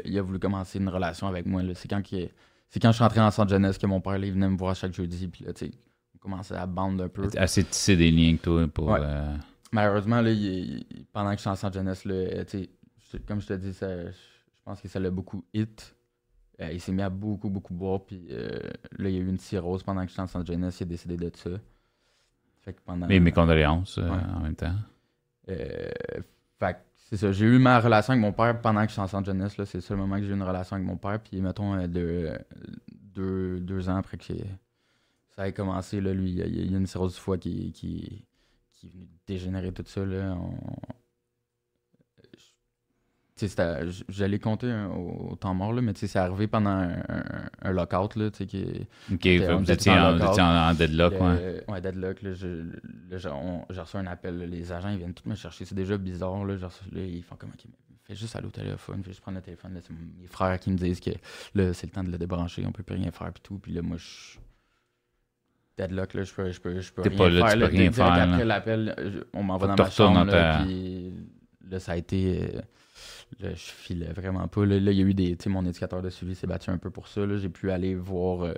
il, 0.04 0.18
a, 0.18 0.22
voulu 0.22 0.38
commencer 0.38 0.78
une 0.78 0.88
relation 0.88 1.26
avec 1.26 1.46
moi. 1.46 1.62
C'est 1.74 1.88
quand, 1.88 2.00
c'est 2.04 2.80
quand 2.80 2.90
je 2.90 2.94
suis 2.94 3.02
rentré 3.02 3.20
en 3.20 3.32
centre 3.32 3.50
jeunesse 3.50 3.76
que 3.76 3.86
mon 3.88 4.00
père 4.00 4.16
il 4.18 4.32
venait 4.32 4.48
me 4.48 4.56
voir 4.56 4.76
chaque 4.76 4.94
jeudi. 4.94 5.26
Puis 5.26 5.44
là, 5.44 5.52
tu 5.52 5.66
sais, 5.66 5.72
on 6.14 6.18
commençait 6.18 6.54
à 6.54 6.64
bande 6.66 7.00
un 7.00 7.08
peu. 7.08 7.28
Assez 7.36 7.64
tisser 7.64 7.96
des 7.96 8.12
liens 8.12 8.36
que 8.36 8.42
toi 8.42 8.68
pour. 8.68 8.94
Euh, 8.94 9.34
Malheureusement, 9.72 10.20
là, 10.20 10.30
pendant 11.12 11.30
que 11.30 11.38
je 11.38 11.40
suis 11.40 11.50
en 11.50 11.56
centre 11.56 11.74
jeunesse, 11.74 12.04
là, 12.04 12.44
comme 13.26 13.40
je 13.40 13.48
te 13.48 13.54
dis, 13.54 13.72
je 13.72 14.62
pense 14.64 14.80
que 14.80 14.86
ça 14.86 15.00
l'a 15.00 15.10
beaucoup 15.10 15.44
hit. 15.52 15.96
Euh, 16.60 16.70
il 16.72 16.80
s'est 16.80 16.92
mis 16.92 17.02
à 17.02 17.10
beaucoup, 17.10 17.50
beaucoup 17.50 17.74
boire. 17.74 18.04
Puis 18.04 18.28
euh, 18.30 18.60
là, 18.96 19.08
il 19.08 19.16
y 19.16 19.18
a 19.18 19.20
eu 19.20 19.28
une 19.28 19.38
cirrhose 19.38 19.82
pendant 19.82 20.02
que 20.02 20.08
je 20.08 20.12
suis 20.12 20.22
en 20.22 20.28
centre 20.28 20.46
jeunesse. 20.46 20.78
Il 20.78 20.84
a 20.84 20.86
décidé 20.86 21.16
de 21.16 21.32
ça. 21.34 21.50
Fait 22.60 22.74
que 22.74 22.80
pendant, 22.84 23.08
Mais 23.08 23.18
mes 23.18 23.32
condoléances 23.32 23.98
en 23.98 24.38
même 24.38 24.54
temps. 24.54 24.74
Fait 26.58 26.76
c'est 27.10 27.16
ça. 27.16 27.32
J'ai 27.32 27.46
eu 27.46 27.58
ma 27.58 27.80
relation 27.80 28.12
avec 28.12 28.20
mon 28.20 28.32
père 28.32 28.60
pendant 28.60 28.82
que 28.82 28.88
je 28.88 28.92
suis 28.92 29.00
en 29.00 29.06
centre 29.06 29.26
jeunesse. 29.26 29.54
C'est 29.64 29.78
le 29.78 29.80
seul 29.80 29.96
moment 29.96 30.16
que 30.16 30.24
j'ai 30.24 30.30
eu 30.30 30.34
une 30.34 30.42
relation 30.42 30.76
avec 30.76 30.86
mon 30.86 30.96
père. 30.96 31.18
Puis, 31.20 31.40
mettons, 31.40 31.74
euh, 31.74 31.86
deux, 31.86 32.32
deux, 32.90 33.60
deux, 33.60 33.88
ans 33.88 33.96
après 33.96 34.18
que 34.18 34.24
ça 35.34 35.48
ait 35.48 35.54
commencé, 35.54 36.02
là, 36.02 36.12
lui, 36.12 36.32
il 36.32 36.70
y, 36.70 36.74
a, 36.74 36.76
une 36.76 36.86
cirrhose 36.86 37.14
du 37.14 37.20
foie 37.20 37.38
qui, 37.38 37.72
qui, 37.72 38.26
qui 38.72 38.86
est 38.86 38.90
venue 38.90 39.08
dégénérer 39.26 39.72
tout 39.72 39.84
ça. 39.86 40.04
Là. 40.04 40.36
J'allais 44.08 44.38
compter 44.38 44.72
au, 44.94 45.36
temps 45.36 45.54
mort, 45.54 45.72
là, 45.72 45.82
mais 45.82 45.92
c'est 45.94 46.18
arrivé 46.18 46.46
pendant 46.46 46.70
un, 46.70 47.02
un, 47.62 47.72
lockout. 47.72 48.16
Là, 48.16 48.30
qui, 48.30 48.86
ok, 49.12 49.26
vous 49.60 49.70
étiez 49.70 49.92
en, 49.92 50.20
en, 50.20 50.74
deadlock. 50.74 51.14
ouais, 51.20 51.64
ouais 51.68 51.80
deadlock. 51.80 52.18
J'ai 52.22 53.80
reçu 53.80 53.96
un 53.96 54.06
appel. 54.06 54.38
les 54.50 54.72
agents 54.72 54.90
ils 54.90 54.98
viennent 54.98 55.14
tous 55.14 55.28
me 55.28 55.34
chercher. 55.34 55.64
C'est 55.64 55.74
déjà 55.74 55.96
bizarre. 55.96 56.44
Là, 56.44 56.54
là, 56.56 56.68
ils 56.92 57.22
font 57.22 57.36
comme, 57.36 57.50
fais 58.04 58.14
juste 58.14 58.36
aller 58.36 58.46
au 58.46 58.50
téléphone. 58.50 59.02
Fais 59.02 59.10
juste 59.10 59.20
prendre 59.20 59.38
le 59.38 59.42
téléphone. 59.42 59.78
C'est 59.82 59.92
mes 59.92 60.26
frères 60.26 60.58
qui 60.58 60.70
me 60.70 60.76
disent 60.76 61.00
que 61.00 61.10
là, 61.54 61.72
c'est 61.72 61.86
le 61.86 61.92
temps 61.92 62.04
de 62.04 62.10
le 62.10 62.18
débrancher. 62.18 62.64
On 62.66 62.72
peut 62.72 62.82
plus 62.82 62.96
rien 62.96 63.10
faire. 63.10 63.32
Puis 63.32 63.42
tout. 63.42 63.58
Puis 63.58 63.72
là, 63.72 63.82
moi, 63.82 63.96
je 63.98 64.38
deadlock, 65.78 66.14
là, 66.14 66.24
je 66.24 66.32
peux, 66.32 66.50
je 66.50 66.60
peux, 66.60 66.80
je 66.80 66.92
peux 66.92 67.02
rien 67.02 67.16
pas 67.16 67.28
là, 67.28 67.46
faire. 67.46 67.52
Tu 67.52 67.58
peux 67.58 67.76
rien 67.76 67.92
faire 67.92 68.12
après 68.12 68.44
l'appel, 68.44 69.24
on 69.32 69.42
m'en 69.42 69.56
va 69.56 69.68
dans 69.68 69.84
ma 69.84 69.90
chambre. 69.90 70.24
Là, 70.24 70.62
puis 70.62 71.12
là, 71.70 71.78
ça 71.80 71.92
a 71.92 71.96
été... 71.96 72.50
Euh, 72.56 72.60
je 73.40 73.54
filais 73.54 74.12
vraiment 74.12 74.48
pas. 74.48 74.64
Là, 74.64 74.76
il 74.76 74.92
y 74.92 75.02
a 75.02 75.04
eu 75.04 75.14
des. 75.14 75.36
Tu 75.36 75.44
sais, 75.44 75.50
mon 75.50 75.64
éducateur 75.64 76.02
de 76.02 76.10
suivi 76.10 76.34
s'est 76.34 76.46
battu 76.46 76.70
un 76.70 76.78
peu 76.78 76.90
pour 76.90 77.08
ça. 77.08 77.22
J'ai 77.36 77.48
pu 77.48 77.70
aller 77.70 77.94
voir 77.94 78.42
euh, 78.42 78.54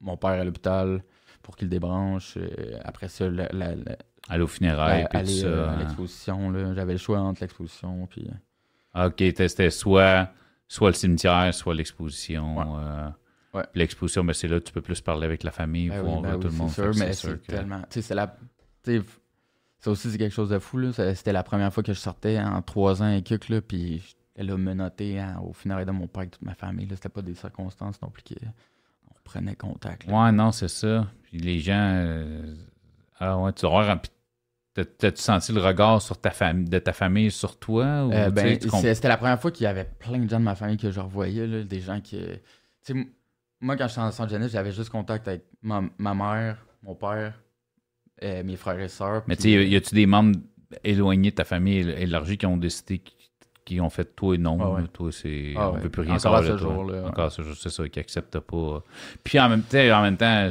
mon 0.00 0.16
père 0.16 0.30
à 0.30 0.44
l'hôpital 0.44 1.02
pour 1.42 1.56
qu'il 1.56 1.68
débranche. 1.68 2.36
Euh, 2.36 2.78
après 2.84 3.08
ça, 3.08 3.28
la, 3.28 3.48
aller 4.28 4.42
au 4.42 4.46
funérailles, 4.46 5.06
puis 5.08 5.18
aller, 5.18 5.44
euh, 5.44 5.68
à 5.68 5.76
l'exposition. 5.76 6.74
J'avais 6.74 6.92
le 6.92 6.98
choix 6.98 7.20
entre 7.20 7.40
l'exposition. 7.40 8.06
Puis... 8.06 8.28
Ah, 8.94 9.08
ok, 9.08 9.16
c'était 9.18 9.70
soit, 9.70 10.30
soit 10.68 10.90
le 10.90 10.94
cimetière, 10.94 11.52
soit 11.54 11.74
l'exposition. 11.74 13.12
Ouais. 13.54 13.62
L'exposition, 13.74 14.24
ben, 14.24 14.32
c'est 14.32 14.48
là 14.48 14.60
tu 14.60 14.72
peux 14.72 14.80
plus 14.80 15.02
parler 15.02 15.26
avec 15.26 15.42
la 15.42 15.50
famille, 15.50 15.90
ben 15.90 16.00
voir 16.00 16.22
ben 16.22 16.40
tout 16.40 16.48
le 16.48 16.54
monde. 16.54 16.70
C'est 16.70 16.82
sûr, 16.82 16.92
mais 16.98 17.12
c'est 17.12 17.46
tellement. 17.46 17.82
Tu 17.82 18.00
sais, 18.00 18.02
c'est 18.02 18.14
la. 18.14 18.34
Ça 19.82 19.90
aussi, 19.90 20.10
c'est 20.10 20.18
quelque 20.18 20.32
chose 20.32 20.50
de 20.50 20.60
fou. 20.60 20.80
C'était 20.92 21.32
la 21.32 21.42
première 21.42 21.72
fois 21.72 21.82
que 21.82 21.92
je 21.92 21.98
sortais 21.98 22.38
en 22.38 22.62
trois 22.62 23.02
ans 23.02 23.10
et 23.10 23.22
quelques, 23.22 23.48
là, 23.48 23.60
puis 23.60 24.14
elle 24.36 24.50
a 24.50 24.56
menotté 24.56 25.18
hein, 25.18 25.40
au 25.44 25.52
funérailles 25.52 25.84
de 25.84 25.90
mon 25.90 26.06
père 26.06 26.22
et 26.22 26.28
toute 26.28 26.42
ma 26.42 26.54
famille. 26.54 26.88
C'était 26.90 27.08
pas 27.08 27.20
des 27.20 27.34
circonstances 27.34 28.00
non 28.00 28.08
plus 28.08 28.22
qu'on 28.22 29.14
prenait 29.24 29.56
contact. 29.56 30.08
Ouais, 30.08 30.30
non, 30.30 30.52
c'est 30.52 30.68
ça. 30.68 31.08
Puis 31.24 31.38
les 31.38 31.58
gens. 31.58 31.94
Euh, 31.96 32.54
ah 33.18 33.38
ouais, 33.38 33.52
tu 33.52 33.66
vois, 33.66 34.00
T'as-tu 34.74 35.20
senti 35.20 35.52
le 35.52 35.60
regard 35.60 36.00
sur 36.00 36.18
ta 36.18 36.30
famille, 36.30 36.66
de 36.66 36.78
ta 36.78 36.94
famille 36.94 37.30
sur 37.30 37.58
toi? 37.58 37.84
Euh, 37.84 38.30
ben, 38.30 38.58
c'était 38.58 39.08
la 39.08 39.18
première 39.18 39.38
fois 39.38 39.50
qu'il 39.50 39.64
y 39.64 39.66
avait 39.66 39.84
plein 39.84 40.18
de 40.18 40.30
gens 40.30 40.38
de 40.38 40.44
ma 40.44 40.54
famille 40.54 40.78
que 40.78 40.90
je 40.90 40.98
revoyais, 40.98 41.46
là, 41.46 41.62
des 41.62 41.80
gens 41.80 42.00
qui. 42.00 42.18
moi, 43.60 43.76
quand 43.76 43.88
j'étais 43.88 44.00
en 44.00 44.12
centre 44.12 44.30
jeunesse, 44.30 44.52
j'avais 44.52 44.72
juste 44.72 44.88
contact 44.88 45.28
avec 45.28 45.44
ma, 45.60 45.82
ma 45.98 46.14
mère, 46.14 46.64
mon 46.84 46.94
père, 46.94 47.34
euh, 48.22 48.42
mes 48.44 48.56
frères 48.56 48.78
et 48.80 48.88
sœurs. 48.88 49.22
Mais 49.26 49.36
tu 49.36 49.42
sais, 49.42 49.68
y 49.68 49.76
a-tu 49.76 49.94
des 49.94 50.06
membres 50.06 50.38
éloignés 50.84 51.30
de 51.30 51.36
ta 51.36 51.44
famille 51.44 51.88
élargie 51.90 52.38
qui 52.38 52.46
ont 52.46 52.56
décidé 52.56 53.02
qui 53.64 53.80
ont 53.80 53.90
fait 53.90 54.16
toi 54.16 54.34
et 54.34 54.38
non. 54.38 54.58
Ah 54.60 54.82
toi, 54.92 55.12
c'est. 55.12 55.54
Ah 55.56 55.70
on 55.70 55.76
ne 55.76 55.80
veut 55.80 55.88
plus 55.88 56.02
rien 56.02 56.18
savoir 56.18 56.42
de 56.42 56.48
toi. 56.48 56.56
Jour, 56.58 56.92
Encore 57.06 57.30
ce 57.30 57.42
jour, 57.42 57.54
c'est 57.56 57.70
ça, 57.70 57.88
qui 57.88 57.98
n'acceptent 57.98 58.40
pas. 58.40 58.82
Puis 59.22 59.38
en 59.38 59.48
même, 59.48 59.62
en 59.72 60.02
même 60.02 60.16
temps, 60.16 60.50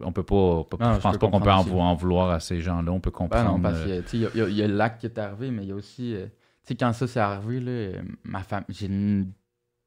on 0.00 0.12
peut 0.12 0.22
pas. 0.22 0.64
je 0.94 1.00
pense 1.00 1.18
pas 1.18 1.28
qu'on 1.28 1.40
peut 1.40 1.50
en, 1.50 1.94
vouloir 1.94 2.30
à 2.30 2.40
ces 2.40 2.60
gens-là. 2.60 2.92
On 2.92 3.00
peut 3.00 3.10
comprendre. 3.10 3.44
Ben 3.44 3.56
non, 3.56 3.60
parce 3.60 3.80
euh, 3.86 4.02
qu'il 4.02 4.20
y, 4.20 4.54
y, 4.54 4.62
a 4.62 4.68
le 4.68 4.76
lac 4.76 4.98
qui 4.98 5.06
est 5.06 5.18
arrivé, 5.18 5.50
mais 5.50 5.64
il 5.64 5.68
y 5.68 5.72
a 5.72 5.74
aussi. 5.74 6.14
Euh, 6.14 6.26
tu 6.26 6.68
sais, 6.68 6.74
quand 6.76 6.92
ça 6.92 7.06
s'est 7.06 7.20
arrivé, 7.20 7.60
là, 7.60 8.00
ma 8.22 8.42
femme. 8.42 8.64
J'ai 8.68 8.86
une 8.86 9.32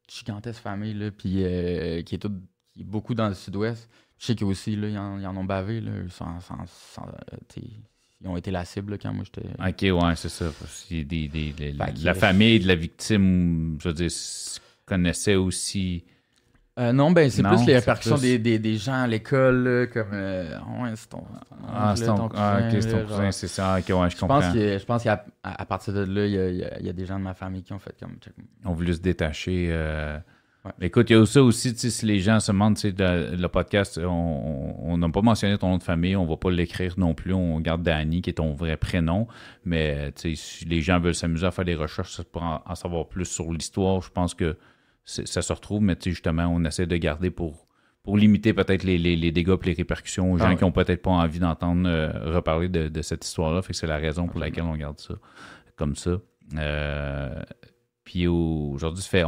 gigantesque 0.09 0.61
famille, 0.61 0.93
là, 0.93 1.11
puis 1.11 1.29
qui 1.29 2.15
est 2.15 2.21
toute, 2.21 2.35
qui 2.73 2.81
est 2.81 2.85
beaucoup 2.85 3.15
dans 3.15 3.29
le 3.29 3.33
sud-ouest. 3.33 3.89
Je 4.17 4.27
sais 4.27 4.35
qu'aussi, 4.35 4.75
là, 4.75 4.87
ils 4.87 4.97
en, 4.97 5.19
ils 5.19 5.27
en 5.27 5.35
ont 5.35 5.43
bavé, 5.43 5.81
là, 5.81 5.91
sans, 6.09 6.39
sans, 6.39 6.65
sans 6.67 7.05
ils 8.21 8.27
ont 8.27 8.37
été 8.37 8.49
la 8.49 8.65
cible 8.65 8.97
quand 8.97 9.13
moi 9.13 9.23
j'étais. 9.23 9.47
Ok, 9.59 10.03
ouais, 10.03 10.15
c'est 10.15 10.29
ça. 10.29 10.45
Des, 10.89 11.03
des, 11.03 11.27
des, 11.27 11.73
la 11.73 12.13
famille 12.13 12.59
de 12.59 12.67
la 12.67 12.75
victime, 12.75 13.77
je 13.81 13.89
veux 13.89 13.93
dire, 13.93 14.11
connaissait 14.85 15.35
aussi. 15.35 16.03
Euh, 16.77 16.91
non, 16.91 17.11
ben 17.11 17.29
c'est 17.29 17.41
plus 17.41 17.65
les 17.65 17.75
répercussions 17.75 18.17
Des, 18.17 18.37
des, 18.37 18.59
des, 18.59 18.75
gens 18.75 19.03
à 19.03 19.07
l'école, 19.07 19.89
comme 19.93 20.09
euh, 20.11 20.57
ouais, 20.81 20.91
c'est 20.95 21.07
ton. 21.07 21.23
Ah, 21.69 21.93
c'est 21.95 22.05
ton, 22.05 22.29
ah, 22.35 22.59
ok, 22.63 22.81
c'est 22.81 22.91
ton 22.91 23.05
cousin, 23.05 23.31
c'est 23.31 23.47
ça. 23.47 23.77
Ok, 23.79 23.85
ouais, 23.89 24.09
je 24.09 24.17
comprends. 24.17 24.41
je 24.41 24.83
pense 24.85 25.03
qu'à 25.03 25.23
partir 25.69 25.93
de 25.93 26.03
là, 26.03 26.25
il 26.25 26.33
y 26.33 26.63
a, 26.63 26.81
y 26.81 26.89
a, 26.89 26.93
des 26.93 27.05
gens 27.05 27.17
de 27.17 27.23
ma 27.23 27.33
famille 27.33 27.63
qui 27.63 27.71
ont 27.71 27.79
fait 27.79 27.95
comme. 27.97 28.17
Ont 28.65 28.73
voulu 28.73 28.93
se 28.93 28.99
détacher. 28.99 29.69
Euh, 29.71 30.17
Écoute, 30.81 31.09
il 31.09 31.13
y 31.13 31.19
a 31.19 31.25
ça 31.25 31.43
aussi, 31.43 31.75
si 31.75 32.05
les 32.05 32.19
gens 32.19 32.39
se 32.39 32.51
demandent, 32.51 32.77
le, 32.83 33.35
le 33.35 33.47
podcast, 33.47 33.99
on 34.03 34.97
n'a 34.97 35.09
pas 35.09 35.21
mentionné 35.21 35.57
ton 35.57 35.69
nom 35.69 35.77
de 35.77 35.83
famille, 35.83 36.15
on 36.15 36.25
va 36.25 36.37
pas 36.37 36.49
l'écrire 36.49 36.95
non 36.97 37.13
plus, 37.13 37.33
on 37.33 37.59
garde 37.59 37.83
Danny, 37.83 38.21
qui 38.21 38.31
est 38.31 38.33
ton 38.33 38.53
vrai 38.53 38.77
prénom, 38.77 39.27
mais 39.63 40.11
si 40.15 40.65
les 40.65 40.81
gens 40.81 40.99
veulent 40.99 41.15
s'amuser 41.15 41.45
à 41.45 41.51
faire 41.51 41.65
des 41.65 41.75
recherches 41.75 42.21
pour 42.23 42.43
en, 42.43 42.75
savoir 42.75 43.07
plus 43.07 43.25
sur 43.25 43.51
l'histoire, 43.51 44.01
je 44.01 44.09
pense 44.09 44.33
que 44.33 44.57
ça 45.03 45.41
se 45.41 45.53
retrouve, 45.53 45.81
mais 45.81 45.95
justement, 46.03 46.45
on 46.47 46.63
essaie 46.65 46.87
de 46.87 46.97
garder 46.97 47.29
pour, 47.29 47.67
pour 48.03 48.17
limiter 48.17 48.53
peut-être 48.53 48.83
les, 48.83 48.97
dégâts 49.31 49.57
et 49.61 49.65
les 49.65 49.73
répercussions 49.73 50.31
aux 50.33 50.37
gens 50.37 50.49
ah 50.49 50.55
qui 50.55 50.63
ont 50.63 50.71
peut-être 50.71 51.01
pas 51.01 51.11
envie 51.11 51.39
d'entendre 51.39 51.87
euh, 51.87 52.11
reparler 52.33 52.69
de, 52.69 53.01
cette 53.03 53.23
histoire-là. 53.25 53.61
Fait 53.61 53.73
que 53.73 53.77
c'est 53.77 53.87
la 53.87 53.97
raison 53.97 54.27
pour 54.27 54.39
laquelle 54.39 54.63
on 54.63 54.75
garde 54.75 54.99
ça 54.99 55.13
comme 55.75 55.95
ça. 55.95 56.17
Euh, 56.57 57.43
puis 58.05 58.27
aujourd'hui, 58.27 59.03
ça 59.03 59.09
fait 59.09 59.23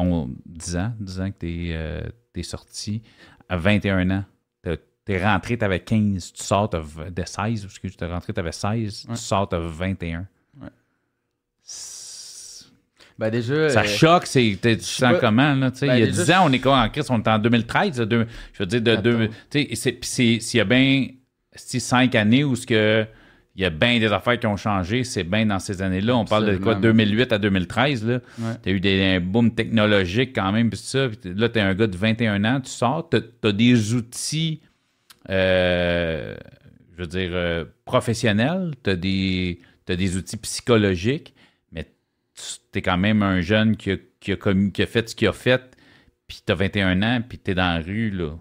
10 0.46 0.78
ans, 0.78 0.94
10 1.00 1.22
ans 1.22 1.32
que 1.32 1.38
tu 1.40 1.70
es, 1.70 1.76
euh, 1.76 2.44
sorti. 2.44 3.02
À 3.50 3.58
21 3.58 4.10
ans, 4.12 4.24
tu 4.64 5.14
es 5.14 5.24
rentré, 5.24 5.58
tu 5.58 5.66
avais 5.66 5.80
15, 5.80 6.34
tu 6.34 6.44
sors 6.44 6.70
de 6.70 6.80
16, 7.26 7.64
parce 7.64 7.80
que 7.80 7.88
tu 7.88 8.04
es 8.04 8.08
rentré, 8.08 8.34
tu 8.34 8.40
avais 8.40 8.52
16, 8.52 9.08
tu 9.10 9.16
sors, 9.16 9.48
de 9.48 9.58
21. 9.58 10.28
Ouais. 10.62 10.68
Ben 13.18 13.32
déjà, 13.32 13.70
ça 13.70 13.82
euh, 13.82 13.88
choque, 13.88 14.28
c'est, 14.28 14.60
tu 14.62 14.80
sens 14.82 15.16
comment, 15.20 15.56
là, 15.56 15.72
ben 15.82 15.96
il 15.96 16.00
y 16.02 16.04
a 16.04 16.08
10 16.08 16.32
ans, 16.32 16.44
on 16.46 16.52
est 16.52 16.60
quoi 16.60 16.80
en 16.80 16.90
crise, 16.90 17.10
on 17.10 17.18
est 17.18 17.28
en 17.28 17.40
2013, 17.40 17.96
je 17.98 18.04
veux 18.60 18.66
dire, 18.68 18.82
de, 18.82 18.96
de 18.98 19.30
tu 19.50 19.76
sais, 19.76 19.98
s'il 20.04 20.58
y 20.58 20.62
a 20.62 20.66
bien 20.66 21.08
5 21.56 22.14
années 22.14 22.44
où 22.44 22.56
ce 22.56 22.68
que 22.68 23.08
il 23.58 23.64
y 23.64 23.66
a 23.66 23.72
bien 23.72 24.00
des 24.00 24.14
affaires 24.14 24.40
qui 24.40 24.46
ont 24.46 24.56
changé. 24.56 25.04
C'est 25.04 25.24
bien 25.24 25.48
dans 25.48 25.58
ces 25.58 25.82
années-là. 25.82 26.16
On 26.16 26.26
parle 26.26 26.46
de 26.46 26.58
quoi, 26.58 26.76
2008 26.76 27.32
à 27.32 27.40
2013. 27.40 28.06
Là. 28.06 28.20
Tu 28.62 28.70
as 28.70 28.72
eu 28.72 28.80
des, 28.80 29.04
un 29.04 29.20
boom 29.20 29.56
technologique 29.56 30.36
quand 30.36 30.52
même. 30.52 30.70
Puis 30.70 30.78
ça. 30.78 31.08
là, 31.24 31.50
tu 31.50 31.58
es 31.58 31.62
un 31.64 31.74
gars 31.74 31.88
de 31.88 31.98
21 31.98 32.46
ans. 32.46 32.62
Tu 32.62 32.70
sors, 32.70 33.10
tu 33.10 33.18
as, 33.18 33.52
des 33.52 33.96
outils, 33.96 34.62
euh, 35.32 36.36
je 36.96 37.02
veux 37.02 37.08
dire, 37.08 37.32
euh, 37.34 37.66
professionnels. 37.84 38.76
Tu 38.84 38.92
as, 38.92 38.96
des 38.96 40.18
outils 40.18 40.38
psychologiques. 40.38 41.34
Mais 41.72 41.88
tu 42.36 42.78
es 42.78 42.82
quand 42.84 42.98
même 42.98 43.24
un 43.24 43.42
jeune 43.42 43.76
qui 43.76 43.94
a, 43.94 43.98
qui 44.20 44.34
a, 44.34 44.86
fait 44.86 45.10
ce 45.10 45.16
qu'il 45.16 45.30
a 45.30 45.34
fait. 45.34 45.76
Puis 46.28 46.44
tu 46.46 46.52
as 46.52 46.56
21 46.56 47.02
ans. 47.02 47.22
Puis 47.28 47.40
tu 47.40 47.52
es 47.52 47.56
dans 47.56 47.76
la 47.76 47.84
rue. 47.84 48.12
Là. 48.12 48.38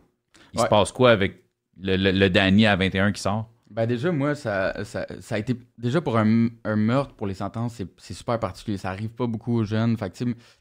Il 0.52 0.60
se 0.60 0.66
passe 0.66 0.92
quoi 0.92 1.10
avec 1.10 1.42
le, 1.80 1.96
le, 1.96 2.10
le 2.12 2.28
Danny 2.28 2.66
à 2.66 2.76
21 2.76 3.12
qui 3.12 3.22
sort? 3.22 3.50
Ben 3.70 3.86
déjà, 3.86 4.12
moi, 4.12 4.34
ça, 4.34 4.84
ça, 4.84 5.06
ça 5.20 5.34
a 5.34 5.38
été... 5.38 5.56
Déjà, 5.76 6.00
pour 6.00 6.16
un, 6.18 6.48
un 6.64 6.76
meurtre, 6.76 7.14
pour 7.14 7.26
les 7.26 7.34
sentences, 7.34 7.74
c'est- 7.98 8.12
super 8.14 8.38
particulier. 8.38 8.76
Ça 8.76 8.90
arrive 8.90 9.10
pas 9.10 9.26
beaucoup 9.26 9.58
aux 9.58 9.64
jeunes. 9.64 9.96
Fait 9.96 10.12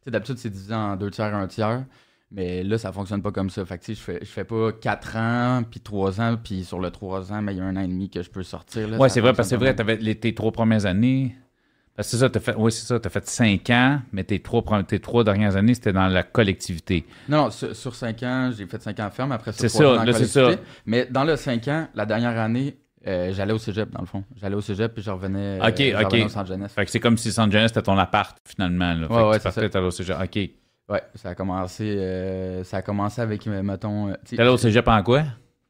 d'habitude, 0.08 0.38
c'est 0.38 0.50
divisé 0.50 0.74
en 0.74 0.96
deux 0.96 1.12
tiers, 1.12 1.34
un 1.36 1.48
tiers. 1.48 1.86
Mais 2.32 2.64
là, 2.64 2.78
ça 2.80 2.92
fonctionne 2.92 3.22
pas 3.22 3.32
comme 3.32 3.52
ça. 3.52 3.64
Fait 3.66 3.78
que, 3.78 3.86
je 3.94 4.00
fais, 4.00 4.18
je 4.22 4.26
fais 4.28 4.44
pas 4.44 4.72
4 4.74 5.16
ans, 5.18 5.62
puis 5.70 5.80
3 5.80 6.20
ans, 6.20 6.36
puis 6.44 6.66
sur 6.66 6.80
le 6.80 6.90
3 6.90 7.32
ans, 7.32 7.42
mais 7.44 7.54
il 7.54 7.60
y 7.60 7.62
a 7.62 7.64
un 7.64 7.76
an 7.78 7.82
et 7.82 7.88
demi 7.88 8.10
que 8.10 8.24
je 8.24 8.30
peux 8.32 8.42
sortir. 8.44 8.88
Là, 8.90 8.98
Ouais, 8.98 9.08
c'est 9.10 9.22
vrai, 9.22 9.34
parce 9.34 9.48
que 9.48 9.52
c'est 9.52 9.58
vrai, 9.58 9.76
t'avais 9.76 9.98
les, 9.98 10.16
tes 10.16 10.34
trois 10.34 10.52
premières 10.52 10.86
années. 10.88 11.36
Parce 11.96 12.08
que 12.10 12.12
c'est 12.18 12.18
ça, 12.18 12.30
t'as 12.30 12.42
fait, 12.42 12.56
oui, 12.58 12.72
c'est 12.74 12.86
ça, 12.88 13.00
t'as 13.00 13.10
fait 13.10 13.26
cinq 13.28 13.70
ans, 13.70 14.02
mais 14.12 14.24
tes 14.26 14.42
trois, 14.42 14.64
tes 14.84 15.00
trois 15.00 15.24
dernières 15.24 15.56
années, 15.56 15.76
c'était 15.76 15.94
dans 15.94 16.08
la 16.08 16.24
collectivité. 16.24 17.06
Non, 17.30 17.44
non, 17.44 17.50
sur, 17.52 17.74
sur 17.74 17.96
5 17.96 18.24
ans, 18.24 18.52
j'ai 18.58 18.66
fait 18.66 18.82
5 18.82 19.00
ans 19.00 19.10
ferme. 19.12 19.32
Après 19.32 19.54
ça, 19.54 19.60
C'est 19.60 19.70
ça, 19.70 20.04
là, 20.04 20.12
c'est 20.14 20.26
ça. 20.26 20.50
Mais 20.88 21.06
dans 21.10 21.24
le 21.24 21.36
5 21.38 21.68
ans, 21.70 21.88
la 21.94 22.06
dernière 22.06 22.38
année, 22.38 22.76
euh, 23.08 23.34
j'allais 23.34 23.54
au 23.54 23.58
cégep, 23.58 23.90
dans 23.92 24.02
le 24.02 24.06
fond. 24.08 24.24
J'allais 24.36 24.56
au 24.56 24.62
cégep, 24.62 24.94
puis 24.94 25.04
je 25.04 25.12
revenais, 25.12 25.60
euh, 25.62 25.68
Ok, 25.68 25.76
je 25.78 25.84
revenais 25.96 26.06
ok. 26.06 26.14
au 26.14 26.18
Los 26.18 26.38
Angeles. 26.38 26.68
Fait 26.74 26.86
que 26.86 26.92
c'est 26.92 27.00
comme 27.00 27.18
si 27.18 27.32
San 27.32 27.48
Angeles 27.50 27.66
c'était 27.70 27.82
ton 27.84 27.98
appart, 27.98 28.38
finalement. 28.46 28.94
Là. 28.94 29.08
Fait 29.08 29.14
Ouais, 29.14 29.20
que 29.22 29.26
ouais, 29.28 29.32
tu 29.34 29.38
c'est 29.40 29.44
partais, 29.44 29.62
ça. 29.62 29.70
t'allais 29.70 29.86
au 29.88 29.92
cégep. 29.92 30.18
OK. 30.22 30.36
Ouais, 30.88 31.02
ça 31.16 31.30
a 31.30 31.36
commencé, 31.36 31.96
euh, 31.98 32.64
ça 32.64 32.78
a 32.78 32.82
commencé 32.82 33.20
avec, 33.22 33.46
euh, 33.48 33.64
mettons, 33.64 34.10
euh, 34.10 34.14
tu 34.24 34.30
sais, 34.32 34.36
T'allais 34.38 34.50
au 34.50 34.58
cégep 34.58 34.88
en 34.88 35.02
quoi? 35.04 35.24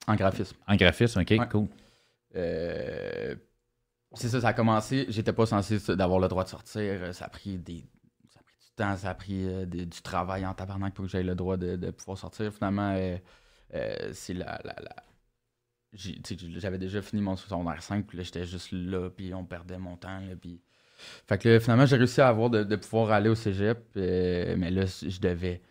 en 0.08 0.16
graphisme. 0.16 0.56
En 0.68 0.76
graphisme, 0.76 1.22
OK, 1.22 1.32
Ouais. 1.32 1.48
cool. 1.50 1.68
Euh, 2.36 3.36
c'est 4.14 4.30
ça, 4.30 4.42
ça 4.42 4.50
a 4.50 4.54
commencé. 4.54 5.06
J'étais 5.10 5.34
pas 5.34 5.46
censé 5.46 5.80
ça, 5.80 5.96
d'avoir 5.96 6.20
le 6.20 6.28
droit 6.28 6.44
de 6.44 6.50
sortir. 6.50 6.82
Euh, 6.84 7.12
Ça 7.14 7.26
a 7.26 7.30
pris 7.30 7.58
des. 7.58 7.84
Ça 8.34 8.40
a 8.40 8.44
pris 8.44 8.56
du 8.62 8.72
temps, 8.76 8.96
ça 8.98 9.10
a 9.10 9.14
pris 9.14 9.48
euh, 9.48 9.66
des- 9.66 9.86
du 9.86 10.02
travail 10.02 10.46
en 10.46 10.54
tabarnak 10.54 10.94
pour 10.94 11.06
que 11.06 11.12
j'aie 11.12 11.24
le 11.24 11.36
droit 11.36 11.58
de, 11.58 11.76
de 11.76 11.92
pouvoir 11.92 12.18
sortir. 12.18 12.52
Finalement, 12.54 12.94
euh, 12.96 13.18
euh, 13.74 13.96
c'est 14.14 14.34
la. 14.34 14.60
la, 14.64 14.76
J'avais 15.96 16.78
déjà 16.78 17.02
fini 17.02 17.22
mon 17.22 17.36
secondaire 17.36 17.82
5, 17.82 18.06
puis 18.06 18.18
là, 18.18 18.24
j'étais 18.24 18.46
juste 18.46 18.70
là, 18.72 19.10
puis 19.10 19.34
on 19.34 19.46
perdait 19.46 19.78
mon 19.78 19.98
temps. 19.98 20.20
Là, 20.20 20.36
puis... 20.40 20.62
Fait 21.28 21.38
que 21.38 21.50
là, 21.50 21.60
finalement, 21.60 21.86
j'ai 21.86 21.98
réussi 21.98 22.22
à 22.22 22.30
avoir 22.30 22.50
de, 22.50 22.64
de 22.64 22.76
pouvoir 22.76 23.12
aller 23.12 23.30
au 23.30 23.36
cégep, 23.36 23.80
euh, 23.98 24.56
mais 24.58 24.72
là, 24.72 24.86
je 24.86 25.20
devais. 25.20 25.62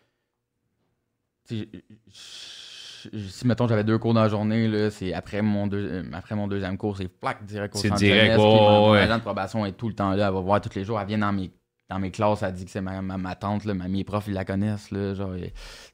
Si, 1.47 3.47
mettons, 3.47 3.69
j'avais 3.69 3.85
deux 3.85 3.99
cours 3.99 4.15
dans 4.15 4.23
la 4.23 4.29
journée, 4.29 4.69
là, 4.69 4.91
c'est 4.91 5.13
après 5.13 5.43
mon, 5.43 5.67
deux- 5.67 5.89
euh, 5.91 6.03
après 6.13 6.35
mon 6.35 6.49
deuxième 6.49 6.79
cours, 6.79 6.97
c'est 6.97 7.09
plaque 7.09 7.45
direct 7.45 7.75
au 7.75 7.79
C'est 7.79 7.89
centre 7.89 8.01
direct, 8.01 8.25
jeunesse, 8.33 8.39
mon 8.39 8.93
ouais. 8.93 9.07
de 9.07 9.21
probation 9.21 9.67
est 9.67 9.73
tout 9.73 9.89
le 9.89 9.95
temps 9.95 10.11
là, 10.13 10.29
elle 10.29 10.35
va 10.35 10.41
voir 10.41 10.61
tous 10.61 10.75
les 10.75 10.85
jours, 10.85 10.99
elle 10.99 11.07
vient 11.09 11.19
dans 11.19 11.33
mes, 11.33 11.51
dans 11.91 11.99
mes 11.99 12.11
classes, 12.11 12.43
elle 12.43 12.53
dit 12.55 12.65
que 12.65 12.71
c'est 12.71 12.81
ma, 12.81 13.03
ma, 13.03 13.19
ma 13.19 13.35
tante, 13.35 13.65
là, 13.65 13.75
ma- 13.75 13.89
mes 13.89 14.05
profs, 14.05 14.27
ils 14.29 14.35
la 14.35 14.45
connaissent, 14.45 14.91
là, 14.91 15.15
genre, 15.15 15.35
et, 15.35 15.53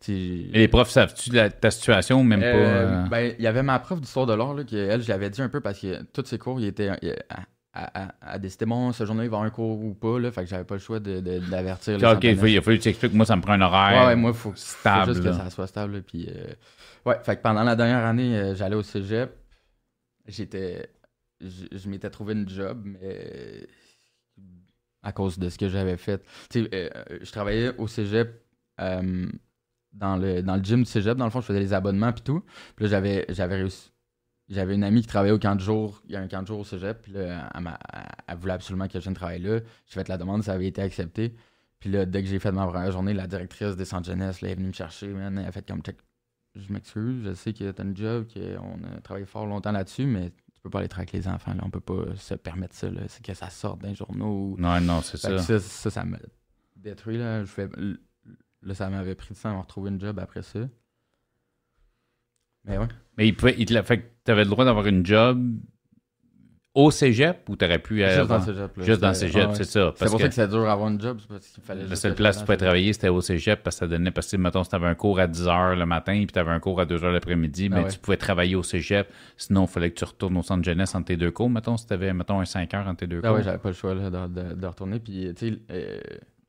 les 0.09 0.69
profs 0.69 0.91
savent-tu 0.91 1.31
ta 1.61 1.71
situation 1.71 2.21
ou 2.21 2.23
même 2.23 2.41
euh, 2.43 2.53
pas? 2.53 2.59
euh? 2.59 3.09
Ben, 3.09 3.35
il 3.39 3.45
y 3.45 3.47
avait 3.47 3.63
ma 3.63 3.79
prof 3.79 4.01
d'histoire 4.01 4.27
de 4.27 4.35
l'art, 4.35 4.55
qui, 4.67 4.77
elle, 4.77 5.03
je 5.03 5.09
l'avais 5.09 5.31
dit 5.31 5.43
un 5.43 5.49
peu 5.49 5.61
parce 5.61 5.81
que 5.81 6.03
tous 6.13 6.25
ses 6.27 6.39
cours, 6.39 6.61
il 6.61 6.67
était. 6.67 6.91
il- 7.03 7.17
elle 7.73 8.41
décidait, 8.41 8.67
bon, 8.67 8.93
ce 8.93 9.05
jour-là, 9.07 9.23
il 9.25 9.31
va 9.31 9.37
y 9.37 9.39
avoir 9.39 9.43
un 9.43 9.51
cours 9.51 9.81
ou 9.81 9.95
pas, 9.95 10.19
là, 10.19 10.33
fait 10.33 10.43
que 10.43 10.49
j'avais 10.51 10.65
pas 10.65 10.75
le 10.75 10.81
choix 10.81 10.99
de, 10.99 11.21
le 11.21 12.07
OK, 12.17 12.25
il 12.25 12.59
a 12.59 12.63
fallu 12.63 12.79
que 12.79 12.83
tu 12.83 12.89
expliques. 12.89 13.13
Moi, 13.15 13.27
ça 13.27 13.37
me 13.37 13.43
prend 13.43 13.53
un 13.53 13.61
horaire. 13.61 14.01
Ouais, 14.01 14.07
ouais, 14.09 14.17
moi, 14.17 14.31
il 14.31 14.37
faut, 14.37 14.51
faut 14.51 14.57
juste 14.57 15.23
que 15.23 15.33
ça 15.33 15.51
soit 15.51 15.67
stable. 15.69 15.95
là, 15.95 16.01
Puis, 16.03 16.29
euh, 16.29 16.53
ouais, 17.07 17.19
fait 17.23 17.37
que 17.37 17.43
pendant 17.43 17.63
la 17.63 17.77
dernière 17.77 18.05
année, 18.05 18.37
euh, 18.37 18.55
j'allais 18.55 18.77
au 18.77 18.83
cégep. 18.83 19.33
J'étais. 20.27 20.91
Je, 21.41 21.67
je 21.73 21.89
m'étais 21.89 22.11
trouvé 22.11 22.35
une 22.35 22.49
job, 22.49 22.83
mais. 22.85 23.67
À 25.03 25.13
cause 25.13 25.39
de 25.39 25.49
ce 25.49 25.57
que 25.59 25.69
j'avais 25.69 25.97
fait. 25.97 26.23
Tu 26.51 26.65
sais, 26.65 26.71
euh, 26.75 26.91
je 27.23 27.33
travaillais 27.33 27.75
au 27.79 27.87
cégep. 27.87 28.43
euh, 28.81 29.27
dans 29.93 30.17
le, 30.17 30.43
dans 30.43 30.57
le 30.57 30.63
gym 30.63 30.81
du 30.81 30.85
cégep, 30.85 31.17
dans 31.17 31.25
le 31.25 31.31
fond, 31.31 31.41
je 31.41 31.47
faisais 31.47 31.61
les 31.61 31.73
abonnements 31.73 32.13
puis 32.13 32.23
tout. 32.23 32.45
Puis 32.77 32.85
là, 32.85 32.91
j'avais, 32.91 33.27
j'avais 33.29 33.57
réussi. 33.57 33.91
J'avais 34.49 34.75
une 34.75 34.85
amie 34.85 35.01
qui 35.03 35.07
travaillait 35.07 35.35
au 35.35 35.39
camp 35.39 35.55
de 35.55 35.61
jour. 35.61 36.03
Il 36.07 36.13
y 36.13 36.17
a 36.17 36.21
un 36.21 36.29
camp 36.29 36.43
de 36.43 36.47
jour 36.47 36.61
au 36.61 36.65
cégep. 36.65 37.03
Puis 37.03 37.13
là, 37.13 37.51
elle, 38.29 38.37
voulait 38.37 38.53
absolument 38.53 38.89
que 38.89 38.95
je 38.95 39.05
vienne 39.05 39.15
travailler 39.15 39.39
là. 39.39 39.61
J'ai 39.87 39.95
fait 39.95 40.09
la 40.09 40.19
demande, 40.19 40.43
ça 40.43 40.53
avait 40.53 40.67
été 40.67 40.83
accepté. 40.83 41.35
Puis 41.79 41.91
là, 41.91 42.05
dès 42.05 42.23
que 42.23 42.29
j'ai 42.29 42.39
fait 42.39 42.53
ma 42.53 42.67
première 42.67 42.91
journée, 42.91 43.15
la 43.15 43.27
directrice 43.27 43.77
des 43.77 43.85
Centres 43.85 44.07
jeunesse 44.07 44.43
là, 44.43 44.51
est 44.51 44.55
venue 44.55 44.69
me 44.69 44.73
chercher. 44.73 45.09
Elle 45.09 45.39
a 45.39 45.53
fait 45.53 45.67
comme 45.67 45.83
check. 45.83 45.97
Je 46.57 46.73
m'excuse, 46.73 47.25
je 47.25 47.33
sais 47.35 47.53
que 47.53 47.71
t'as 47.71 47.85
une 47.85 47.97
job, 47.97 48.27
qu'on 48.33 48.83
a 48.85 49.01
travaillé 49.03 49.25
fort 49.25 49.47
longtemps 49.47 49.71
là-dessus, 49.71 50.05
mais 50.05 50.33
tu 50.61 50.65
peux 50.65 50.71
pas 50.71 50.81
aller 50.81 50.89
avec 50.93 51.13
les 51.13 51.27
enfants, 51.27 51.55
là. 51.55 51.63
On 51.65 51.71
peut 51.71 51.81
pas 51.81 52.15
se 52.17 52.35
permettre 52.35 52.75
ça, 52.75 52.91
là. 52.91 53.01
C'est 53.09 53.25
que 53.25 53.33
ça 53.33 53.49
sorte 53.49 53.81
d'un 53.81 53.95
journaux. 53.95 54.53
ou- 54.53 54.57
Non, 54.59 54.79
non, 54.83 55.01
c'est 55.01 55.17
ça. 55.17 55.39
ça, 55.39 55.59
ça, 55.59 55.91
ça 55.91 56.05
m'a 56.05 56.19
détruit, 56.77 57.17
là. 57.17 57.41
Je 57.45 57.51
fais... 57.51 57.67
Là, 58.63 58.75
ça 58.75 58.91
m'avait 58.91 59.15
pris 59.15 59.33
du 59.33 59.41
temps 59.41 59.53
à 59.53 59.55
me 59.55 59.61
retrouver 59.61 59.89
une 59.91 59.99
job 59.99 60.19
après 60.19 60.43
ça. 60.43 60.61
Mais 62.65 62.77
ouais. 62.77 62.89
Mais 63.17 63.27
il 63.27 63.35
pouvait, 63.35 63.55
il 63.59 63.65
te 63.65 63.73
l'a 63.73 63.83
fait 63.83 64.03
que 64.03 64.07
t'avais 64.25 64.45
le 64.45 64.51
droit 64.51 64.67
d'avoir 64.67 64.87
une 64.87 65.05
job 65.07 65.59
au 66.73 66.93
cégep 66.93 67.49
ou 67.49 67.57
t'aurais 67.57 67.81
pu 67.81 67.97
Juste 67.97 68.15
dans 68.17 68.21
avoir- 68.23 68.39
le 68.41 68.45
cégep, 68.55 68.77
là. 68.77 68.85
Juste 68.85 69.01
dans 69.01 69.09
le 69.09 69.15
cégep, 69.15 69.49
ouais. 69.49 69.55
c'est 69.57 69.65
ça. 69.65 69.93
C'est 69.97 70.05
pour 70.07 70.17
que 70.19 70.23
ça 70.23 70.29
que 70.29 70.35
c'est 70.35 70.49
dur 70.49 70.63
d'avoir 70.63 70.89
une 70.89 71.01
job, 71.01 71.19
parce 71.29 71.49
qu'il 71.49 71.63
fallait 71.65 71.85
la 71.85 71.97
seule 71.97 72.15
place 72.15 72.37
où 72.37 72.41
tu 72.41 72.45
pouvais 72.47 72.57
travailler, 72.59 72.93
c'était 72.93 73.09
au 73.09 73.21
cégep 73.21 73.61
parce 73.65 73.75
que 73.77 73.81
ça 73.81 73.87
donnait, 73.89 74.13
parce 74.13 74.31
que, 74.31 74.37
mettons, 74.37 74.63
si 74.63 74.71
t'avais 74.71 74.87
un 74.87 74.95
cours 74.95 75.19
à 75.19 75.27
10 75.27 75.47
h 75.47 75.75
le 75.77 75.85
matin 75.85 76.13
puis 76.15 76.27
t'avais 76.29 76.53
un 76.53 76.61
cours 76.61 76.81
à 76.81 76.87
2 76.87 76.97
h 76.99 77.11
l'après-midi, 77.13 77.69
Ah 77.73 77.75
mais 77.77 77.85
ouais. 77.85 77.91
tu 77.91 77.99
pouvais 77.99 78.17
travailler 78.17 78.55
au 78.55 78.63
cégep. 78.63 79.09
Sinon, 79.37 79.65
il 79.65 79.69
fallait 79.69 79.91
que 79.91 79.99
tu 79.99 80.05
retournes 80.05 80.37
au 80.37 80.43
centre 80.43 80.63
jeunesse 80.63 80.95
entre 80.95 81.07
tes 81.07 81.17
deux 81.17 81.33
cours. 81.33 81.51
Mettons, 81.51 81.77
si 81.77 81.87
t'avais, 81.87 82.13
mettons, 82.15 82.39
un 82.41 82.45
5 82.45 82.73
heures 82.75 82.87
entre 82.87 82.99
tes 82.99 83.07
deux 83.09 83.21
Ah 83.25 83.29
cours. 83.29 83.37
ouais, 83.39 83.43
j'avais 83.43 83.59
pas 83.59 83.71
le 83.71 83.75
choix 83.75 83.95
là, 83.95 84.09
de, 84.09 84.29
de- 84.33 84.55
de 84.55 84.67
retourner. 84.67 85.01
Puis, 85.01 85.33
tu 85.35 85.49
sais, 85.51 85.59
euh, 85.73 85.99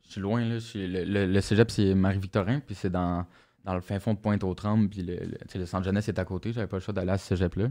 je 0.06 0.12
suis 0.12 0.20
loin, 0.20 0.40
là. 0.44 0.58
le, 0.74 1.04
le- 1.04 1.26
le 1.26 1.40
cégep, 1.40 1.68
c'est 1.70 1.94
Marie-Victorin, 1.96 2.60
puis 2.64 2.76
c'est 2.76 2.90
dans, 2.90 3.26
dans 3.64 3.74
le 3.74 3.80
fin 3.80 3.98
fond 3.98 4.14
de 4.14 4.18
Pointe-aux-Trembles, 4.20 4.88
puis 4.88 5.02
le, 5.02 5.14
le, 5.14 5.18
tu 5.32 5.36
sais, 5.48 5.58
le 5.58 5.66
centre 5.66 5.84
jeunesse 5.84 6.08
est 6.08 6.18
à 6.20 6.24
côté. 6.24 6.52
J'avais 6.52 6.68
pas 6.68 6.76
le 6.76 6.80
choix 6.82 6.94
d'aller 6.94 7.10
à 7.10 7.18
ce 7.18 7.26
cégep-là. 7.34 7.66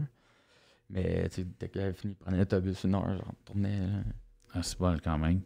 Mais, 0.92 1.28
tu 1.30 1.42
sais, 1.42 1.46
dès 1.58 1.68
que 1.68 1.80
j'avais 1.80 1.92
fini, 1.94 2.14
je 2.18 2.24
prenais 2.24 2.38
l'autobus 2.38 2.84
une 2.84 2.94
heure, 2.94 3.08
je 3.16 3.22
retournais. 3.24 3.78
là. 3.80 3.86
Ah, 4.54 4.62
c'est 4.62 4.78
bon 4.78 4.96
quand 5.02 5.18
même. 5.18 5.40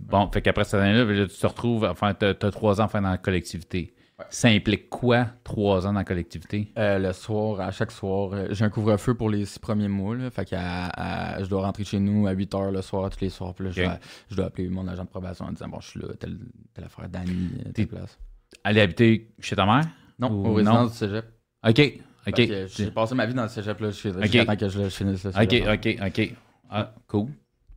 Bon, 0.00 0.28
fait 0.30 0.42
qu'après 0.42 0.64
cette 0.64 0.80
année-là, 0.80 1.04
là, 1.04 1.26
tu 1.26 1.34
te 1.36 1.46
retrouves, 1.46 1.84
enfin, 1.84 2.12
t'as 2.12 2.34
t'as 2.34 2.50
trois 2.50 2.80
ans 2.80 2.84
enfin, 2.84 3.00
dans 3.00 3.10
la 3.10 3.18
collectivité. 3.18 3.94
Ouais. 4.18 4.24
Ça 4.30 4.48
implique 4.48 4.88
quoi, 4.88 5.26
trois 5.44 5.86
ans 5.86 5.92
dans 5.92 5.98
la 6.00 6.04
collectivité? 6.04 6.72
Euh, 6.78 6.98
le 6.98 7.12
soir, 7.12 7.60
à 7.60 7.70
chaque 7.70 7.90
soir, 7.92 8.30
euh, 8.32 8.48
j'ai 8.50 8.64
un 8.64 8.70
couvre-feu 8.70 9.14
pour 9.14 9.28
les 9.30 9.44
six 9.44 9.58
premiers 9.58 9.88
mois. 9.88 10.16
Là, 10.16 10.30
fait 10.30 10.44
que 10.46 10.56
je 10.56 11.48
dois 11.48 11.62
rentrer 11.62 11.84
chez 11.84 12.00
nous 12.00 12.26
à 12.26 12.32
8 12.32 12.54
heures 12.54 12.70
le 12.72 12.80
soir, 12.82 13.08
tous 13.10 13.20
les 13.20 13.28
soirs. 13.30 13.54
Puis 13.54 13.66
là, 13.66 13.70
je, 13.72 13.82
dois, 13.82 13.98
je 14.30 14.36
dois 14.36 14.46
appeler 14.46 14.68
mon 14.68 14.86
agent 14.88 15.04
de 15.04 15.08
probation 15.08 15.44
en 15.46 15.52
disant 15.52 15.68
Bon, 15.68 15.80
je 15.80 15.88
suis 15.88 16.00
là, 16.00 16.08
telle, 16.18 16.38
telle 16.74 16.84
affaire 16.84 17.08
d'Annie, 17.08 17.50
euh, 17.60 17.64
T'es- 17.64 17.72
telle 17.72 17.88
place. 17.88 18.18
Aller 18.64 18.80
habiter 18.80 19.30
chez 19.38 19.54
ta 19.54 19.66
mère? 19.66 19.84
Non, 20.18 20.30
Ou 20.30 20.46
aux 20.48 20.54
résidences 20.54 20.92
du 20.92 20.96
cégep. 20.98 21.26
OK, 21.68 21.92
OK. 22.26 22.50
J'ai 22.76 22.90
passé 22.90 23.14
ma 23.14 23.26
vie 23.26 23.34
dans 23.34 23.42
le 23.44 23.48
cégep. 23.48 23.78
Là, 23.80 23.90
jusqu'à 23.90 24.10
Ok. 24.10 24.22
jusqu'à 24.22 24.44
temps 24.44 24.56
que 24.56 24.68
je, 24.68 24.82
je 24.84 24.88
finisse 24.88 25.24
le 25.24 25.30
OK, 25.30 25.50
cégep. 25.50 25.68
OK, 25.68 26.06
OK. 26.06 26.34
Ah, 26.70 26.92
cool. 27.06 27.28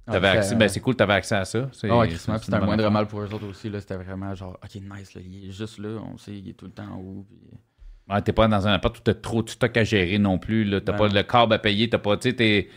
Accès, 0.08 0.54
euh, 0.54 0.58
ben 0.58 0.68
c'est 0.68 0.80
cool, 0.80 0.96
t'avais 0.96 1.14
accès 1.14 1.36
à 1.36 1.46
ça. 1.46 1.70
C'est, 1.72 1.88
Ah 1.90 2.00
ouais, 2.00 2.10
c'était 2.10 2.54
un 2.56 2.60
moindre 2.62 2.90
mal 2.90 3.06
pour 3.06 3.22
eux 3.22 3.30
autres 3.32 3.48
aussi. 3.48 3.70
là, 3.70 3.80
C'était 3.80 3.96
vraiment 3.96 4.34
genre, 4.34 4.58
ok, 4.64 4.76
nice, 4.76 5.14
là, 5.14 5.22
il 5.24 5.50
est 5.50 5.52
juste 5.52 5.78
là, 5.78 6.00
on 6.12 6.18
sait, 6.18 6.32
il 6.34 6.50
est 6.50 6.54
tout 6.54 6.66
le 6.66 6.72
temps 6.72 6.88
en 6.92 6.98
haut. 6.98 7.26
Puis... 7.30 7.38
T'es 8.24 8.34
pas 8.34 8.48
dans 8.48 8.68
un 8.68 8.74
appart 8.74 8.98
où 8.98 9.02
t'as 9.04 9.14
trop 9.14 9.44
de 9.44 9.50
stock 9.52 9.78
à 9.78 9.84
gérer 9.84 10.18
non 10.18 10.40
plus. 10.40 10.64
Là. 10.64 10.82
T'as 10.82 10.94
Ben 10.94 10.98
pas 10.98 11.08
le 11.10 11.22
câble 11.22 11.54
à 11.54 11.60
payer, 11.60 11.90
t'as 11.92 12.00
pas, 12.00 12.18
tu 12.18 12.32
sais. 12.36 12.68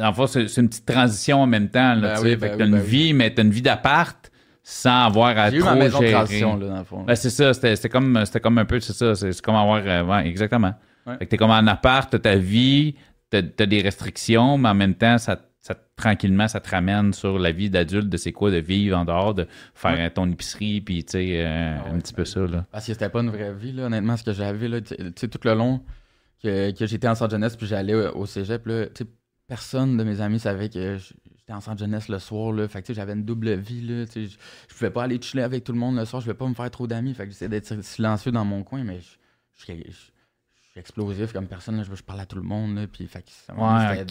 En 0.00 0.12
fait, 0.12 0.46
c'est, 0.48 0.60
une 0.60 0.68
petite 0.68 0.86
transition 0.86 1.42
en 1.42 1.46
même 1.48 1.68
temps, 1.70 1.94
là, 1.96 2.14
Ben 2.14 2.22
oui, 2.22 2.36
ben 2.36 2.40
fait 2.40 2.52
que 2.52 2.58
t'as 2.58 2.64
oui, 2.64 2.70
une 2.70 2.76
ben 2.76 2.82
oui. 2.82 2.88
vie, 2.88 3.12
mais 3.14 3.34
t'as 3.34 3.42
une 3.42 3.50
vie 3.50 3.62
d'appart 3.62 4.30
sans 4.62 5.06
avoir 5.06 5.36
à 5.38 5.50
J'ai 5.50 5.56
eu 5.56 5.60
trop 5.60 5.70
ma 5.70 5.74
maison 5.76 5.98
de 5.98 6.04
gérer. 6.04 6.14
transition, 6.14 6.56
là, 6.56 6.68
dans 6.68 6.78
le 6.78 6.84
fond. 6.84 7.02
Ben, 7.02 7.16
c'est 7.16 7.30
ça, 7.30 7.52
c'était, 7.52 7.88
comme, 7.88 8.24
c'était 8.24 8.40
comme 8.40 8.58
un 8.58 8.64
peu, 8.64 8.78
c'est 8.78 8.92
ça, 8.92 9.16
c'est, 9.16 9.32
c'est 9.32 9.42
comme 9.44 9.56
avoir, 9.56 9.82
euh, 9.84 10.04
ouais, 10.04 10.28
exactement. 10.28 10.74
Ouais. 11.06 11.16
Fait 11.18 11.26
que 11.26 11.30
t'es 11.30 11.36
comme 11.36 11.50
en 11.50 11.66
appart, 11.66 12.10
t'as 12.10 12.18
ta 12.18 12.36
vie, 12.36 12.94
t'as, 13.30 13.42
des 13.42 13.80
restrictions, 13.82 14.58
mais 14.58 14.68
en 14.68 14.74
même 14.74 14.94
temps, 14.94 15.18
ça, 15.18 15.40
ça, 15.60 15.74
tranquillement, 15.96 16.48
ça 16.48 16.60
te 16.60 16.70
ramène 16.70 17.12
sur 17.12 17.38
la 17.38 17.52
vie 17.52 17.70
d'adulte, 17.70 18.08
de 18.08 18.16
c'est 18.16 18.32
quoi 18.32 18.50
de 18.50 18.56
vivre 18.58 18.96
en 18.98 19.04
dehors, 19.04 19.34
de 19.34 19.46
faire 19.74 19.92
Ouais. 19.96 20.10
ton 20.10 20.30
épicerie, 20.30 20.80
puis 20.80 21.04
tu 21.04 21.12
sais, 21.12 21.44
euh, 21.44 21.76
Ah 21.84 21.90
un 21.92 21.98
petit 21.98 22.12
peu 22.12 22.22
ben 22.22 22.26
ça, 22.26 22.40
là. 22.46 22.66
Parce 22.70 22.86
que 22.86 22.92
c'était 22.92 23.08
pas 23.08 23.20
une 23.20 23.30
vraie 23.30 23.54
vie, 23.54 23.72
là, 23.72 23.84
honnêtement, 23.86 24.16
ce 24.16 24.24
que 24.24 24.32
j'avais, 24.32 24.68
là, 24.68 24.80
tu 24.80 24.94
sais, 25.16 25.28
tout 25.28 25.40
le 25.44 25.54
long 25.54 25.82
que, 26.42 26.70
que 26.72 26.86
j'étais 26.86 27.08
en 27.08 27.14
centre 27.14 27.30
jeunesse, 27.32 27.56
puis 27.56 27.66
j'allais 27.66 27.94
au, 27.94 28.16
au 28.18 28.26
cégep, 28.26 28.66
là, 28.66 28.86
tu 28.86 29.04
sais, 29.04 29.10
personne 29.48 29.96
de 29.96 30.04
mes 30.04 30.20
amis 30.20 30.40
savait 30.40 30.68
que 30.68 30.98
j'étais 30.98 31.52
en 31.52 31.60
centre 31.60 31.78
jeunesse 31.78 32.08
le 32.08 32.18
soir, 32.18 32.52
là, 32.52 32.66
fait 32.68 32.80
que, 32.82 32.86
tu 32.86 32.94
sais, 32.94 33.00
j'avais 33.00 33.12
une 33.12 33.24
double 33.24 33.54
vie, 33.54 33.80
là, 33.82 34.06
tu 34.06 34.28
sais, 34.28 34.36
je 34.68 34.74
pouvais 34.74 34.90
pas 34.90 35.04
aller 35.04 35.20
chiller 35.20 35.42
avec 35.44 35.62
tout 35.64 35.72
le 35.72 35.78
monde 35.78 35.96
le 35.96 36.04
soir, 36.04 36.20
je 36.20 36.26
pouvais 36.26 36.36
pas 36.38 36.48
me 36.48 36.54
faire 36.54 36.70
trop 36.70 36.86
d'amis, 36.86 37.14
fait 37.14 37.24
que 37.24 37.30
j'essayais 37.30 37.48
d'être 37.48 37.82
silencieux 37.82 38.32
dans 38.32 38.44
mon 38.44 38.62
coin, 38.64 38.82
mais 38.84 39.00
je 39.00 39.72
suis 40.76 40.80
explosif 40.80 41.32
comme 41.32 41.46
personne, 41.46 41.76
là, 41.76 41.82
je, 41.88 41.94
je 41.94 42.02
parle 42.02 42.20
à 42.20 42.26
tout 42.26 42.36
le 42.36 42.42
monde, 42.42 42.76
là, 42.76 42.86
puis, 42.86 43.06
fait 43.06 43.24
Ouais, 43.56 43.64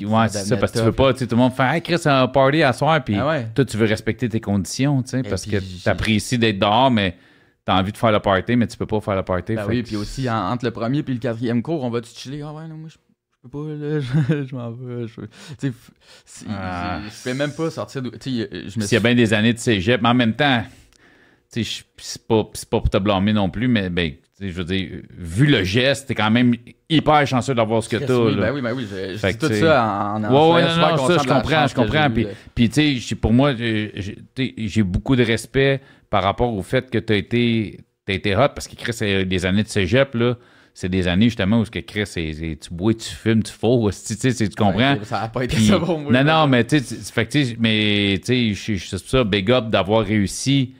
ouais, 0.05 0.27
c'est 0.29 0.43
ça, 0.45 0.57
parce 0.57 0.71
que 0.71 0.79
tu 0.79 0.83
veux 0.85 0.91
pas, 0.91 1.13
tu 1.13 1.19
sais, 1.19 1.27
tout 1.27 1.35
le 1.35 1.41
monde 1.41 1.53
fait, 1.53 1.63
hey, 1.75 1.81
Chris, 1.81 2.01
un 2.05 2.27
party 2.27 2.63
à 2.63 2.73
soir, 2.73 3.03
puis 3.03 3.15
Ah 3.17 3.27
ouais. 3.27 3.47
toi, 3.53 3.65
tu 3.65 3.77
veux 3.77 3.85
respecter 3.85 4.27
tes 4.29 4.41
conditions, 4.41 5.01
tu 5.03 5.09
sais, 5.09 5.23
parce 5.23 5.43
puis, 5.43 5.51
que 5.51 5.59
j'ai- 5.59 5.83
t'apprécies 5.83 6.37
d'être 6.37 6.59
dehors, 6.59 6.89
mais 6.91 7.17
t'as 7.65 7.79
envie 7.79 7.91
de 7.91 7.97
faire 7.97 8.11
le 8.11 8.19
party, 8.19 8.55
mais 8.55 8.67
tu 8.67 8.77
peux 8.77 8.85
pas 8.85 8.99
faire 9.01 9.15
le 9.15 9.23
party. 9.23 9.55
Ben 9.55 9.65
oui, 9.67 9.81
que 9.83 9.87
puis 9.87 9.95
aussi 9.95 10.29
en- 10.29 10.51
entre 10.51 10.65
le 10.65 10.71
premier 10.71 11.03
puis 11.03 11.13
le 11.13 11.19
quatrième 11.19 11.61
cours, 11.61 11.83
on 11.83 11.89
va-tu 11.89 12.09
chiller? 12.15 12.41
Ah 12.43 12.53
ouais, 12.53 12.67
non, 12.67 12.75
moi 12.77 12.89
je, 12.89 12.95
je 12.95 13.39
peux 13.41 13.49
pas, 13.49 13.73
là, 13.73 13.99
je, 14.39 14.45
je 14.47 14.55
m'en 14.55 14.71
vais. 14.71 15.07
Je, 15.07 15.21
tu 15.21 15.27
sais, 15.59 15.69
f- 15.69 15.73
si- 16.25 16.45
Ah. 16.49 17.01
je, 17.03 17.09
je 17.09 17.23
peux 17.23 17.33
même 17.37 17.51
pas 17.53 17.69
sortir 17.71 18.01
de. 18.01 18.09
Tu 18.11 18.17
sais, 18.41 18.49
je 18.69 18.79
me 18.79 18.85
S'il 18.85 18.93
y 18.93 18.97
a 18.97 18.99
bien 18.99 19.15
des 19.15 19.33
années 19.33 19.53
de 19.53 19.59
cégep, 19.59 20.01
mais 20.01 20.09
en 20.09 20.13
même 20.13 20.35
temps, 20.35 20.63
tu 21.51 21.63
sais, 21.63 21.63
je- 21.63 21.83
c'est 21.97 22.27
pas, 22.27 22.47
c'est 22.53 22.69
pas 22.69 22.79
pour 22.79 22.89
te 22.89 22.97
blâmer 22.97 23.33
non 23.33 23.49
plus, 23.49 23.67
mais 23.67 23.89
ben, 23.89 24.13
je 24.39 24.47
veux 24.49 24.63
dire, 24.65 24.89
vu 25.17 25.45
le 25.45 25.63
geste, 25.63 26.07
t'es 26.07 26.15
quand 26.15 26.29
même 26.29 26.55
hyper 26.89 27.25
chanceux 27.25 27.53
d'avoir 27.55 27.81
ce 27.81 27.89
que 27.89 27.97
t'as. 27.97 28.13
Oui, 28.17 28.35
ben 28.35 28.53
oui, 28.53 28.61
ben 28.61 28.73
oui. 28.75 28.85
Je, 28.89 29.15
je 29.17 29.27
dis 29.31 29.37
tout 29.37 29.53
ça 29.53 30.13
en, 30.15 30.23
en 30.23 30.29
Ouais, 30.51 30.55
ouais, 30.55 30.61
non, 30.75 30.97
non, 30.97 31.07
ça, 31.07 31.17
je 31.23 31.27
comprends, 31.27 31.67
je 31.67 31.75
comprends. 31.75 32.09
Puis, 32.09 32.27
puis, 32.53 32.69
tu 32.69 32.99
sais, 32.99 33.15
pour 33.15 33.31
moi, 33.31 33.53
j'ai- 33.55 34.83
beaucoup 34.83 35.15
de 35.15 35.23
respect 35.23 35.79
par 36.09 36.23
rapport 36.23 36.53
au 36.53 36.61
fait 36.63 36.89
que 36.89 36.97
tu 36.97 37.13
as 37.13 37.15
été, 37.15 37.79
t'as 38.05 38.13
été 38.13 38.35
hot 38.35 38.49
parce 38.53 38.67
que 38.67 38.75
Chris, 38.75 38.93
c'est 38.93 39.25
des 39.25 39.45
années 39.45 39.63
de 39.63 39.69
cégep, 39.69 40.13
là. 40.15 40.35
C'est 40.77 40.89
des 40.89 41.07
années 41.07 41.27
justement 41.27 41.61
où 41.61 41.65
ce 41.65 41.71
que 41.71 41.79
Chris, 41.79 42.03
c'est, 42.05 42.57
tu 42.61 42.69
bois, 42.73 42.93
tu 42.93 43.07
fumes, 43.09 43.41
tu 43.41 43.53
fous, 43.53 43.89
tu 43.89 44.13
sais, 44.15 44.31
c'est- 44.31 44.49
tu 44.49 44.55
comprends? 44.57 44.95
Ouais, 44.95 44.99
ça 45.05 45.21
a 45.21 45.29
pas 45.29 45.45
été 45.45 45.55
Puis- 45.55 45.67
ça 45.67 45.79
pour 45.79 45.97
moi. 45.97 46.11
non, 46.11 46.23
non, 46.25 46.47
mais 46.47 46.65
tu 46.65 46.79
sais, 46.79 46.97
tu- 47.25 47.27
tu 47.45 47.57
mais 47.57 48.19
tu 48.25 48.53
sais, 48.53 48.77
c'est 48.77 48.97
ça, 48.97 49.23
big 49.23 49.49
up 49.51 49.69
d'avoir 49.69 50.05
réussi 50.05 50.73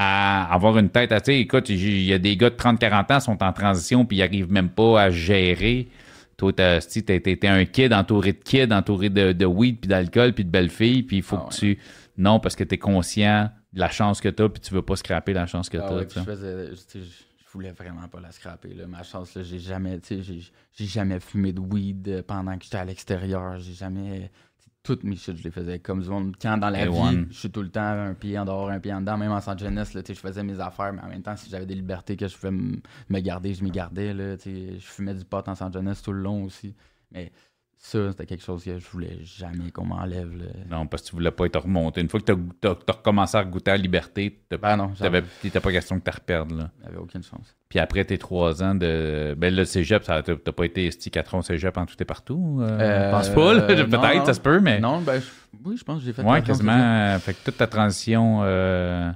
à 0.00 0.54
avoir 0.54 0.78
une 0.78 0.90
tête 0.90 1.10
à, 1.10 1.20
tu 1.20 1.32
sais, 1.32 1.40
écoute, 1.40 1.68
il 1.68 2.04
y 2.04 2.12
a 2.12 2.18
des 2.18 2.36
gars 2.36 2.50
de 2.50 2.54
30-40 2.54 3.12
ans 3.12 3.18
qui 3.18 3.24
sont 3.24 3.42
en 3.42 3.52
transition 3.52 4.06
puis 4.06 4.18
ils 4.18 4.22
arrivent 4.22 4.50
même 4.50 4.68
pas 4.70 5.02
à 5.02 5.10
gérer. 5.10 5.88
Toi, 6.36 6.52
tu 6.52 7.02
t'es 7.02 7.48
un 7.48 7.64
kid 7.64 7.92
entouré 7.92 8.32
de 8.32 8.38
kids, 8.38 8.72
entouré 8.72 9.10
de, 9.10 9.32
de 9.32 9.44
weed 9.44 9.80
puis 9.80 9.88
d'alcool 9.88 10.34
puis 10.34 10.44
de 10.44 10.50
belles 10.50 10.70
filles 10.70 11.02
puis 11.02 11.16
il 11.16 11.22
faut 11.22 11.36
Ah 11.36 11.48
que 11.50 11.54
tu... 11.56 11.78
Non, 12.16 12.38
parce 12.38 12.54
que 12.54 12.62
t'es 12.62 12.78
conscient 12.78 13.50
de 13.72 13.80
la 13.80 13.90
chance 13.90 14.20
que 14.20 14.28
t'as 14.28 14.48
puis 14.48 14.60
tu 14.60 14.72
veux 14.72 14.82
pas 14.82 14.94
scraper 14.94 15.32
la 15.32 15.46
chance 15.46 15.68
que 15.68 15.78
Ah 15.78 15.92
ouais, 15.92 16.06
tu 16.06 16.14
sais. 16.14 16.24
je 16.24 16.92
tu 16.92 17.04
je 17.04 17.28
je 17.48 17.52
voulais 17.54 17.72
vraiment 17.72 18.06
pas 18.08 18.20
la 18.20 18.30
scraper. 18.30 18.74
Là. 18.74 18.86
Ma 18.86 19.02
chance, 19.02 19.34
là, 19.34 19.42
j'ai 19.42 19.58
jamais, 19.58 19.98
tu 20.00 20.22
j'ai, 20.22 20.86
jamais 20.86 21.18
fumé 21.18 21.52
de 21.52 21.60
weed 21.60 22.08
euh, 22.08 22.22
pendant 22.22 22.56
que 22.58 22.64
j'étais 22.64 22.76
à 22.76 22.84
l'extérieur. 22.84 23.58
J'ai 23.58 23.72
jamais, 23.72 24.30
tu 24.47 24.47
toutes 24.82 25.04
mes 25.04 25.16
shit, 25.16 25.36
je 25.36 25.44
les 25.44 25.50
faisais 25.50 25.78
comme 25.78 26.02
du 26.02 26.08
monde. 26.08 26.34
Quand 26.40 26.56
dans 26.56 26.70
la 26.70 26.84
Et 26.84 26.88
vie, 26.88 26.96
one. 26.98 27.26
je 27.30 27.38
suis 27.38 27.50
tout 27.50 27.62
le 27.62 27.68
temps 27.68 27.80
un 27.82 28.14
pied 28.14 28.38
en 28.38 28.44
dehors, 28.44 28.70
un 28.70 28.80
pied 28.80 28.92
en 28.92 29.00
dedans. 29.00 29.18
Même 29.18 29.32
en 29.32 29.40
San 29.40 29.58
Jeunesse, 29.58 29.92
là, 29.94 30.02
je 30.06 30.14
faisais 30.14 30.42
mes 30.42 30.58
affaires, 30.60 30.92
mais 30.92 31.02
en 31.02 31.08
même 31.08 31.22
temps, 31.22 31.36
si 31.36 31.50
j'avais 31.50 31.66
des 31.66 31.74
libertés 31.74 32.16
que 32.16 32.26
je 32.26 32.34
pouvais 32.36 32.50
me 32.52 33.20
garder, 33.20 33.54
je 33.54 33.62
m'y 33.62 33.70
gardais. 33.70 34.14
Là, 34.14 34.36
je 34.44 34.78
fumais 34.80 35.14
du 35.14 35.24
pot 35.24 35.46
en 35.46 35.54
San 35.54 35.72
Jeunesse 35.72 36.02
tout 36.02 36.12
le 36.12 36.20
long 36.20 36.44
aussi. 36.44 36.74
Mais 37.12 37.32
ça, 37.80 38.10
c'était 38.10 38.26
quelque 38.26 38.42
chose 38.44 38.64
que 38.64 38.76
je 38.78 38.88
voulais 38.88 39.18
jamais 39.22 39.70
qu'on 39.70 39.84
m'enlève. 39.84 40.36
là. 40.36 40.46
Non, 40.68 40.86
parce 40.88 41.02
que 41.04 41.08
tu 41.10 41.14
voulais 41.14 41.30
pas 41.30 41.46
être 41.46 41.60
remonté. 41.60 42.00
Une 42.00 42.08
fois 42.08 42.18
que 42.20 42.24
t'as, 42.24 42.34
t'as, 42.60 42.74
t'as 42.74 42.92
recommencé 42.94 43.36
à 43.38 43.44
goûter 43.44 43.70
à 43.70 43.76
la 43.76 43.82
liberté, 43.82 44.40
t'as, 44.48 44.56
Ben 44.56 44.76
non, 44.76 44.92
j'avais 44.96 45.22
pas 45.22 45.72
question 45.72 45.98
que 45.98 46.04
t'as 46.04 46.10
reperdre, 46.12 46.56
là. 46.56 46.70
j'avais 46.84 46.96
aucune 46.96 47.22
chance. 47.22 47.54
Puis 47.68 47.78
après 47.78 48.04
tes 48.04 48.18
trois 48.18 48.62
ans 48.62 48.74
de. 48.74 49.34
Ben 49.38 49.54
le 49.54 49.64
cégep, 49.64 50.02
ça, 50.02 50.22
t'as, 50.22 50.34
t'as 50.36 50.52
pas 50.52 50.64
été 50.64 50.86
esti 50.86 51.10
4 51.10 51.34
ans 51.34 51.38
au 51.38 51.42
cégep 51.42 51.76
en 51.78 51.86
tout 51.86 51.94
et 52.00 52.04
partout. 52.04 52.58
Euh, 52.60 52.78
Euh, 52.80 53.06
je 53.06 53.10
pense 53.16 53.28
pas, 53.30 53.54
là. 53.54 53.60
Peut-être, 53.84 54.26
ça 54.26 54.34
se 54.34 54.40
peut, 54.40 54.58
mais. 54.60 54.80
Non, 54.80 55.00
ben, 55.00 55.20
je- 55.20 55.58
oui, 55.64 55.76
je 55.76 55.84
pense 55.84 56.00
que 56.00 56.04
j'ai 56.04 56.12
fait 56.12 56.22
ouais, 56.22 56.28
quatre 56.40 56.40
ans 56.40 56.42
au 56.42 56.46
quasiment. 56.46 56.72
cégep. 56.72 56.84
euh, 56.84 57.18
Fait 57.20 57.34
que 57.34 57.38
toute 57.44 57.56
ta 57.58 57.66
transition. 57.68 58.40
euh, 58.42 59.12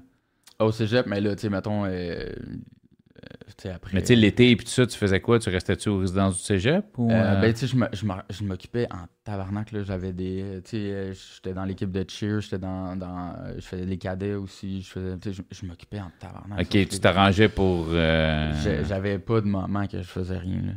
Au 0.60 0.70
cégep, 0.70 1.06
mais 1.06 1.20
là, 1.20 1.34
tu 1.34 1.40
sais, 1.42 1.48
mettons, 1.50 1.84
euh, 1.86 2.28
tu 2.34 2.81
après. 3.64 3.90
Mais 3.94 4.00
tu 4.00 4.08
sais, 4.08 4.16
l'été 4.16 4.50
et 4.50 4.56
puis 4.56 4.64
tout 4.64 4.72
ça, 4.72 4.86
tu 4.86 4.96
faisais 4.98 5.20
quoi? 5.20 5.38
Tu 5.38 5.48
restais-tu 5.50 5.88
aux 5.88 5.98
résidences 5.98 6.36
du 6.38 6.42
cégep? 6.42 6.84
Ou, 6.98 7.10
Euh, 7.10 7.14
euh, 7.36 7.40
ben, 7.40 7.52
tu 7.52 7.66
sais, 7.66 7.76
je 8.30 8.44
m'occupais 8.44 8.86
en 8.90 9.06
tabarnak, 9.24 9.72
là. 9.72 9.82
J'avais 9.84 10.12
des. 10.12 10.42
euh, 10.42 10.60
Tu 10.60 10.70
sais, 10.70 10.76
euh, 10.78 11.12
j'étais 11.12 11.54
dans 11.54 11.64
l'équipe 11.64 11.90
de 11.90 12.04
cheer, 12.08 12.40
j'étais 12.40 12.58
dans. 12.58 12.96
dans 12.96 13.34
euh, 13.38 13.54
je 13.56 13.60
faisais 13.60 13.86
des 13.86 13.98
cadets 13.98 14.34
aussi. 14.34 14.82
Je 14.82 14.90
faisais. 14.90 15.18
Tu 15.18 15.32
sais, 15.32 15.42
je, 15.50 15.56
je 15.60 15.66
m'occupais 15.66 16.00
en 16.00 16.10
tabarnak. 16.18 16.60
ok, 16.60 16.68
tu 16.88 16.98
t'arrangeais 17.00 17.48
pour. 17.48 17.86
euh, 17.90 18.82
J'avais 18.84 19.18
pas 19.18 19.40
de 19.40 19.46
moment 19.46 19.86
que 19.86 19.98
je 19.98 20.08
faisais 20.08 20.38
rien, 20.38 20.62
là. 20.62 20.72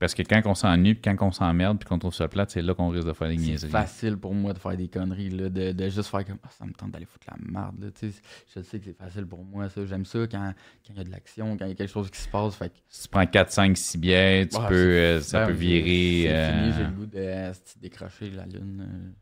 Parce 0.00 0.14
que 0.14 0.22
quand 0.22 0.40
on 0.44 0.54
s'ennuie, 0.54 0.94
puis 0.94 1.02
quand 1.12 1.26
on 1.26 1.32
s'emmerde, 1.32 1.80
puis 1.80 1.88
qu'on 1.88 1.98
trouve 1.98 2.14
ça 2.14 2.28
plate, 2.28 2.50
c'est 2.50 2.62
là 2.62 2.72
qu'on 2.72 2.88
risque 2.90 3.08
de 3.08 3.12
faire 3.12 3.26
des 3.28 3.36
C'est 3.36 3.42
niaiseries. 3.44 3.70
facile 3.72 4.16
pour 4.16 4.32
moi 4.32 4.52
de 4.52 4.58
faire 4.60 4.76
des 4.76 4.86
conneries, 4.86 5.30
là, 5.30 5.48
de, 5.48 5.72
de 5.72 5.88
juste 5.88 6.08
faire 6.08 6.24
comme 6.24 6.38
Ah, 6.44 6.50
ça 6.56 6.64
me 6.66 6.72
tente 6.72 6.92
d'aller 6.92 7.04
foutre 7.04 7.26
la 7.28 7.36
merde. 7.50 7.80
Là, 7.82 7.90
tu 7.90 8.08
je 8.54 8.60
sais 8.62 8.78
que 8.78 8.84
c'est 8.84 8.96
facile 8.96 9.26
pour 9.26 9.44
moi, 9.44 9.68
ça. 9.68 9.84
J'aime 9.86 10.04
ça 10.04 10.20
quand 10.30 10.54
quand 10.86 10.92
il 10.92 10.98
y 10.98 11.00
a 11.00 11.04
de 11.04 11.10
l'action, 11.10 11.56
quand 11.56 11.64
il 11.64 11.70
y 11.70 11.72
a 11.72 11.74
quelque 11.74 11.90
chose 11.90 12.10
qui 12.12 12.20
se 12.20 12.28
passe. 12.28 12.54
Fait 12.54 12.68
que, 12.68 12.74
Si 12.88 13.02
tu 13.02 13.08
prends 13.08 13.26
4, 13.26 13.50
5, 13.50 13.76
6 13.76 13.98
bières, 13.98 14.46
tu 14.48 14.56
Ouais, 14.56 14.68
peux, 14.68 14.74
c'est- 14.74 14.80
euh, 15.00 15.20
ça 15.20 15.40
ben, 15.40 15.46
peut 15.46 15.52
virer. 15.58 16.22
C'est 16.22 16.30
euh, 16.32 16.62
fini, 16.62 16.72
j'ai 16.76 16.84
le 16.84 16.90
goût 16.96 17.06
de 17.06 17.18
euh, 17.18 17.52
décrocher 17.80 18.30
la 18.30 18.46
lune. 18.46 19.14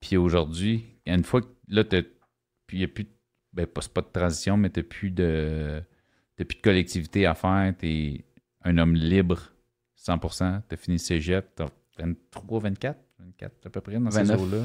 Puis 0.00 0.16
aujourd'hui, 0.16 0.84
une 1.06 1.24
fois 1.24 1.40
que 1.42 1.48
là, 1.68 1.84
t'as- 1.84 2.02
puis 2.66 2.76
il 2.76 2.78
n'y 2.78 2.84
a 2.84 2.88
plus, 2.88 3.04
de- 3.04 3.10
ben, 3.52 3.66
pas, 3.66 3.80
c'est 3.80 3.92
pas 3.92 4.00
de 4.02 4.06
transition, 4.12 4.56
mais 4.56 4.70
tu 4.70 4.80
n'as 4.80 4.84
plus 4.84 5.10
de, 5.10 5.82
t'as 6.36 6.44
plus 6.44 6.56
de 6.56 6.62
collectivité 6.62 7.26
à 7.26 7.34
faire. 7.34 7.74
Tu 7.78 8.24
un 8.64 8.78
homme 8.78 8.94
libre, 8.94 9.38
100%. 9.96 10.62
Tu 10.68 10.74
as 10.74 10.76
fini 10.76 10.98
cégep, 10.98 11.54
tu 11.56 11.62
23, 11.98 12.60
24, 12.60 12.98
24 13.18 13.52
à 13.66 13.70
peu 13.70 13.80
près 13.80 13.98
dans 13.98 14.10
ces 14.10 14.22
29. 14.22 14.40
eaux-là. 14.40 14.62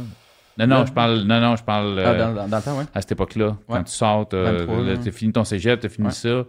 Non, 0.60 0.66
non, 0.68 0.86
je 0.88 0.91
parle, 0.93 1.20
non, 1.22 1.39
non, 1.39 1.56
je 1.56 1.64
parle 1.64 2.00
Ah, 2.00 2.16
dans, 2.16 2.34
dans- 2.34 2.48
dans 2.48 2.58
le 2.58 2.64
temps, 2.64 2.78
ouais. 2.80 2.86
à 2.93 3.02
cette 3.02 3.12
époque-là. 3.12 3.58
Quand 3.68 3.74
Ouais. 3.76 3.84
tu 3.84 3.91
sors, 3.91 4.28
tu 4.28 4.36
23, 4.36 4.89
as 5.08 5.12
fini 5.12 5.32
ton 5.32 5.43
cégep, 5.43 5.80
tu 5.80 5.86
as 5.86 5.89
fini 5.89 6.08
Ouais. 6.08 6.14
ça. 6.14 6.45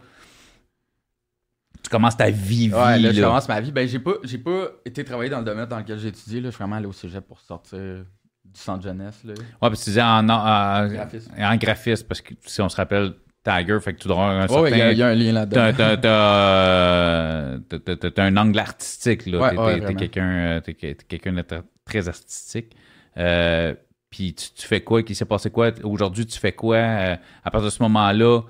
Tu 1.82 1.90
commences 1.90 2.16
ta 2.16 2.30
vie, 2.30 2.68
vie. 2.68 2.74
Ouais, 2.74 2.98
là, 2.98 3.12
je 3.12 3.20
là. 3.20 3.26
commence 3.28 3.48
ma 3.48 3.60
vie. 3.60 3.70
Ben, 3.72 3.86
j'ai 3.88 3.98
pas, 3.98 4.14
j'ai 4.24 4.38
pas 4.38 4.66
été 4.84 5.04
travailler 5.04 5.30
dans 5.30 5.38
le 5.38 5.44
domaine 5.44 5.66
dans 5.66 5.78
lequel 5.78 5.98
j'ai 5.98 6.08
étudié. 6.08 6.40
Là. 6.40 6.48
Je 6.48 6.54
suis 6.54 6.58
vraiment 6.62 6.76
allé 6.76 6.86
au 6.86 6.92
cégep 6.92 7.26
pour 7.26 7.38
sortir 7.40 7.78
du 8.44 8.60
centre 8.60 8.82
jeunesse. 8.82 9.22
Là. 9.24 9.32
Ouais, 9.34 9.44
parce 9.60 9.80
que 9.80 9.84
tu 9.84 9.90
disais 9.90 10.02
en, 10.02 10.28
en, 10.28 10.32
en- 10.32 10.88
Graphisme. 10.88 11.32
en 11.38 11.56
graphisme, 11.56 12.06
parce 12.06 12.20
que 12.20 12.34
si 12.44 12.60
on 12.62 12.68
se 12.68 12.76
rappelle, 12.76 13.14
Tiger, 13.44 13.78
fait 13.80 13.94
que 13.94 13.98
tu 14.00 14.08
dois 14.08 14.16
avoir 14.16 14.30
un 14.30 14.42
Ouais, 14.42 14.48
certain... 14.48 14.62
ouais, 14.62 14.70
il 14.72 14.78
y, 14.78 14.82
a- 14.82 14.92
il 14.92 14.98
y 14.98 15.02
a 15.02 15.08
un 15.08 15.14
lien 15.14 15.32
là-dedans. 15.32 15.72
t'as, 15.72 15.96
t'as, 15.96 17.58
t'as- 17.96 18.10
t'as- 18.10 18.24
un 18.24 18.36
angle 18.36 18.58
artistique, 18.58 19.26
là. 19.26 19.40
Ouais, 19.40 19.50
t'es, 19.50 19.56
ouais, 19.86 19.94
quelqu'un, 19.94 20.30
euh, 20.30 20.60
t'es, 20.60 20.74
quelqu'un 20.74 21.32
de 21.32 21.42
tr- 21.42 21.62
très 21.84 22.08
artistique. 22.08 22.74
Euh, 23.16 23.74
puis 24.10 24.34
tu, 24.34 24.48
tu 24.54 24.66
fais 24.66 24.80
quoi? 24.82 25.02
Qui 25.02 25.14
s'est 25.14 25.24
passé 25.24 25.50
quoi? 25.50 25.70
Aujourd'hui, 25.84 26.26
tu 26.26 26.38
fais 26.38 26.52
quoi? 26.52 26.76
euh, 26.76 27.16
à 27.44 27.50
partir 27.50 27.66
de 27.66 27.70
ce 27.70 27.82
moment-là, 27.84 28.40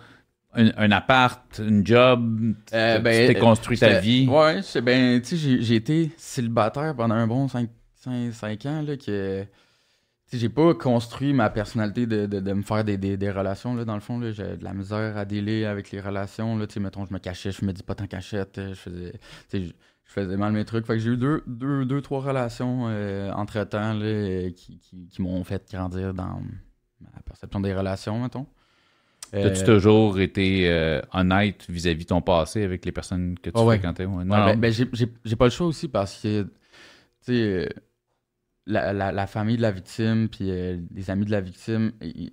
un, 0.54 0.70
un 0.76 0.90
appart, 0.92 1.40
une 1.58 1.86
job, 1.86 2.54
tu- 2.66 2.74
Euh, 2.74 2.98
ben, 3.00 3.32
t'es 3.32 3.38
construit 3.38 3.78
ta 3.78 4.00
vie? 4.00 4.26
Ouais, 4.28 4.60
ben, 4.82 5.20
tu 5.20 5.28
sais, 5.28 5.36
j'ai- 5.36 5.62
j'ai 5.62 5.74
été 5.76 6.10
célibataire 6.16 6.94
pendant 6.96 7.14
un 7.14 7.26
bon 7.26 7.48
5, 7.48 7.68
ans, 8.66 8.82
là, 8.82 8.96
que, 8.96 9.44
j'ai 10.32 10.48
pas 10.48 10.74
construit 10.74 11.32
ma 11.32 11.50
personnalité 11.50 12.06
de, 12.06 12.26
de, 12.26 12.40
de 12.40 12.52
me 12.52 12.62
faire 12.62 12.84
des, 12.84 12.96
des, 12.98 13.16
des 13.16 13.30
relations, 13.30 13.74
là, 13.74 13.84
dans 13.84 13.94
le 13.94 14.00
fond, 14.00 14.20
j'ai 14.32 14.56
de 14.56 14.64
la 14.64 14.74
misère 14.74 15.16
à 15.16 15.24
délai 15.24 15.64
avec 15.64 15.90
les 15.90 16.00
relations, 16.00 16.56
là, 16.58 16.66
mettons, 16.80 17.06
je 17.06 17.12
me 17.14 17.18
cachais, 17.18 17.50
je 17.52 17.64
me 17.64 17.72
dis 17.72 17.82
pas 17.82 17.94
tant 17.94 18.06
cachette, 18.06 18.58
euh, 18.58 18.68
je 18.70 18.74
faisais, 18.80 19.12
je, 19.52 19.72
faisais 20.04 20.36
mal 20.36 20.52
mes 20.52 20.64
trucs, 20.64 20.86
fait 20.86 20.94
que 20.94 20.98
j'ai 21.00 21.10
eu 21.10 21.16
deux, 21.16 21.42
deux, 21.46 21.84
deux 21.84 22.00
trois 22.02 22.20
relations, 22.20 22.86
euh, 22.88 23.30
entre-temps, 23.32 23.94
là, 23.94 24.04
euh, 24.04 24.50
qui, 24.50 24.78
qui, 24.78 25.06
qui 25.08 25.22
m'ont 25.22 25.44
fait 25.44 25.70
grandir 25.72 26.12
dans 26.14 26.40
ma 27.00 27.20
perception 27.24 27.60
des 27.60 27.74
relations, 27.74 28.20
mettons. 28.20 28.46
T'as-tu 29.30 29.62
Euh, 29.62 29.64
toujours 29.64 30.18
été 30.20 30.70
euh, 30.70 31.02
honnête 31.12 31.66
vis-à-vis 31.68 32.04
de 32.04 32.08
ton 32.08 32.22
passé 32.22 32.64
avec 32.64 32.86
les 32.86 32.92
personnes 32.92 33.38
que 33.38 33.50
tu 33.50 33.56
Ah 33.58 33.64
fréquentais? 33.66 34.06
Ouais. 34.06 34.24
Non, 34.24 34.36
Ouais, 34.36 34.54
non. 34.54 34.60
ben, 34.60 34.72
ben, 34.72 34.72
j'ai- 34.72 35.36
pas 35.36 35.44
le 35.44 35.50
choix 35.50 35.66
aussi 35.66 35.86
parce 35.88 36.20
que, 36.22 36.42
tu 36.42 36.48
sais, 37.20 37.68
la, 38.68 38.92
la- 38.92 39.12
la 39.12 39.26
famille 39.26 39.56
de 39.56 39.62
la 39.62 39.72
victime, 39.72 40.28
puis 40.28 40.50
euh, 40.50 40.78
les 40.94 41.10
amis 41.10 41.24
de 41.24 41.30
la 41.32 41.40
victime, 41.40 41.92
ils, 42.00 42.30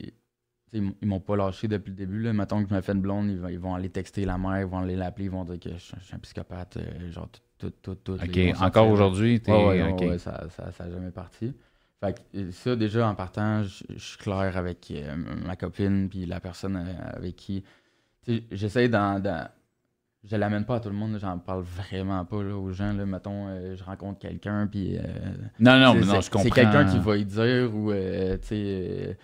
ils- 0.73 1.07
m'ont 1.07 1.19
pas 1.19 1.35
lâché 1.35 1.67
depuis 1.67 1.89
le 1.91 1.95
début. 1.95 2.21
Là. 2.21 2.33
Mettons 2.33 2.63
que 2.63 2.69
je 2.69 2.75
me 2.75 2.81
fais 2.81 2.91
une 2.93 3.01
blonde, 3.01 3.29
ils 3.29 3.39
vont, 3.39 3.47
ils 3.47 3.59
vont 3.59 3.75
aller 3.75 3.89
texter 3.89 4.25
la 4.25 4.37
mère, 4.37 4.59
ils 4.61 4.67
vont 4.67 4.79
aller 4.79 4.95
l'appeler, 4.95 5.25
ils 5.25 5.31
vont 5.31 5.45
dire 5.45 5.59
que 5.59 5.71
je, 5.71 5.77
suis- 5.77 5.97
je 5.99 6.05
suis 6.05 6.15
un 6.15 6.19
psychopathe, 6.19 6.77
euh, 6.77 7.11
genre 7.11 7.29
tout, 7.57 7.71
tout, 7.81 7.95
tout. 7.95 8.13
OK, 8.13 8.21
encore 8.61 8.87
aujourd'hui, 8.93 9.41
t'es... 9.41 9.51
Ouais, 10.09 10.17
ça, 10.19 10.47
ça, 10.49 10.71
ça 10.71 10.89
jamais 10.91 11.11
parti. 11.11 11.53
Fait 12.01 12.13
que 12.33 12.37
euh, 12.37 12.51
ça, 12.51 12.75
déjà, 12.75 13.07
en 13.07 13.15
partant, 13.15 13.63
je 13.63 13.83
je 13.89 14.03
suis 14.03 14.17
clair 14.17 14.57
avec 14.57 14.91
euh, 14.91 15.15
ma 15.15 15.55
copine, 15.55 16.09
puis 16.09 16.25
la 16.25 16.39
personne 16.41 16.75
avec 16.75 17.35
qui. 17.37 17.63
J'essaie 18.51 18.89
d'en. 18.89 19.21
Je 20.27 20.35
l'amène 20.35 20.65
pas 20.65 20.77
à 20.77 20.79
tout 20.79 20.89
le 20.89 20.95
monde, 20.95 21.17
j'en 21.21 21.37
parle 21.37 21.61
vraiment 21.63 22.25
pas 22.25 22.41
là, 22.41 22.55
aux 22.57 22.71
gens. 22.71 22.93
Là, 22.93 23.05
mettons, 23.05 23.47
euh, 23.47 23.75
je 23.75 23.83
rencontre 23.83 24.19
quelqu'un, 24.19 24.65
puis. 24.65 24.97
euh, 24.97 25.01
Non, 25.59 25.79
non, 25.79 25.93
mais 25.93 26.01
non, 26.05 26.19
je 26.21 26.29
comprends. 26.31 26.43
C'est 26.43 26.49
quelqu'un 26.49 26.85
qui 26.85 26.97
va 26.99 27.17
y 27.17 27.25
dire, 27.25 27.75
ou. 27.75 27.91
euh, 27.91 28.35
tu 28.37 28.47
sais. 28.47 29.17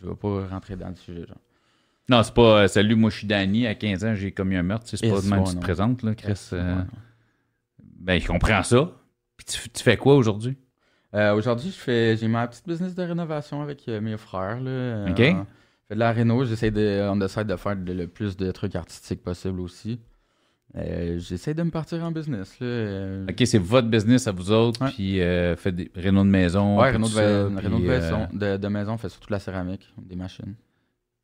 je 0.00 0.06
vais 0.08 0.14
pas 0.14 0.46
rentrer 0.46 0.76
dans 0.76 0.88
le 0.88 0.94
sujet, 0.94 1.26
genre. 1.26 1.36
Non, 2.08 2.22
c'est 2.22 2.32
pas 2.32 2.66
Salut, 2.68 2.94
moi 2.94 3.10
je 3.10 3.18
suis 3.18 3.26
Danny, 3.26 3.66
à 3.66 3.74
15 3.74 4.04
ans, 4.06 4.14
j'ai 4.14 4.32
commis 4.32 4.56
un 4.56 4.62
meurtre. 4.62 4.86
C'est 4.88 4.96
pas 5.10 5.20
de 5.20 5.26
même 5.28 5.44
que 5.44 5.50
tu 5.50 5.56
te 5.56 5.60
présentes, 5.60 6.02
là, 6.02 6.14
Chris. 6.14 6.50
Ben, 8.00 8.18
je 8.18 8.26
comprends 8.26 8.62
ça. 8.62 8.90
Puis 9.36 9.44
tu, 9.46 9.68
tu 9.68 9.82
fais 9.82 9.96
quoi 9.98 10.14
aujourd'hui? 10.14 10.56
Aujourd'hui, 11.12 11.70
je 11.70 11.76
fais 11.76 12.16
j'ai 12.16 12.28
ma 12.28 12.46
petite 12.46 12.66
business 12.66 12.94
de 12.94 13.02
rénovation 13.02 13.60
avec 13.60 13.86
mes 13.86 14.16
frères. 14.16 14.60
Là. 14.60 15.06
Ok. 15.10 15.20
Fais 15.88 15.94
de 15.94 16.00
la 16.00 16.12
réno, 16.12 16.44
j'essaie 16.44 16.70
de, 16.70 17.08
on 17.10 17.20
essaie 17.20 17.44
de 17.44 17.56
faire 17.56 17.76
de- 17.76 17.92
le 17.92 18.06
plus 18.06 18.36
de 18.36 18.50
trucs 18.52 18.76
artistiques 18.76 19.22
possible 19.22 19.60
aussi. 19.60 20.00
Euh, 20.76 21.18
j'essaie 21.18 21.54
de 21.54 21.62
me 21.62 21.70
partir 21.70 22.04
en 22.04 22.10
business. 22.12 22.60
Là. 22.60 22.66
euh, 22.66 23.26
OK, 23.28 23.42
c'est 23.46 23.58
votre 23.58 23.88
business 23.88 24.26
à 24.28 24.32
vous 24.32 24.52
autres, 24.52 24.82
Ouais. 24.84 24.90
puis 24.90 25.20
euh, 25.22 25.56
faites 25.56 25.74
des 25.76 25.90
rénaux 25.94 26.24
de 26.24 26.28
maison. 26.28 26.78
ouais, 26.78 26.90
réno, 26.90 27.06
tout 27.06 27.14
de, 27.14 27.16
ça, 27.18 27.44
réno 27.44 27.76
puis, 27.78 27.86
de 27.86 27.90
euh, 27.90 28.00
maison, 28.00 28.28
de, 28.34 28.56
de 28.58 28.68
maison, 28.68 28.92
on 28.92 28.98
fait 28.98 29.08
surtout 29.08 29.32
la 29.32 29.38
céramique, 29.38 29.92
des 29.98 30.14
machines. 30.16 30.54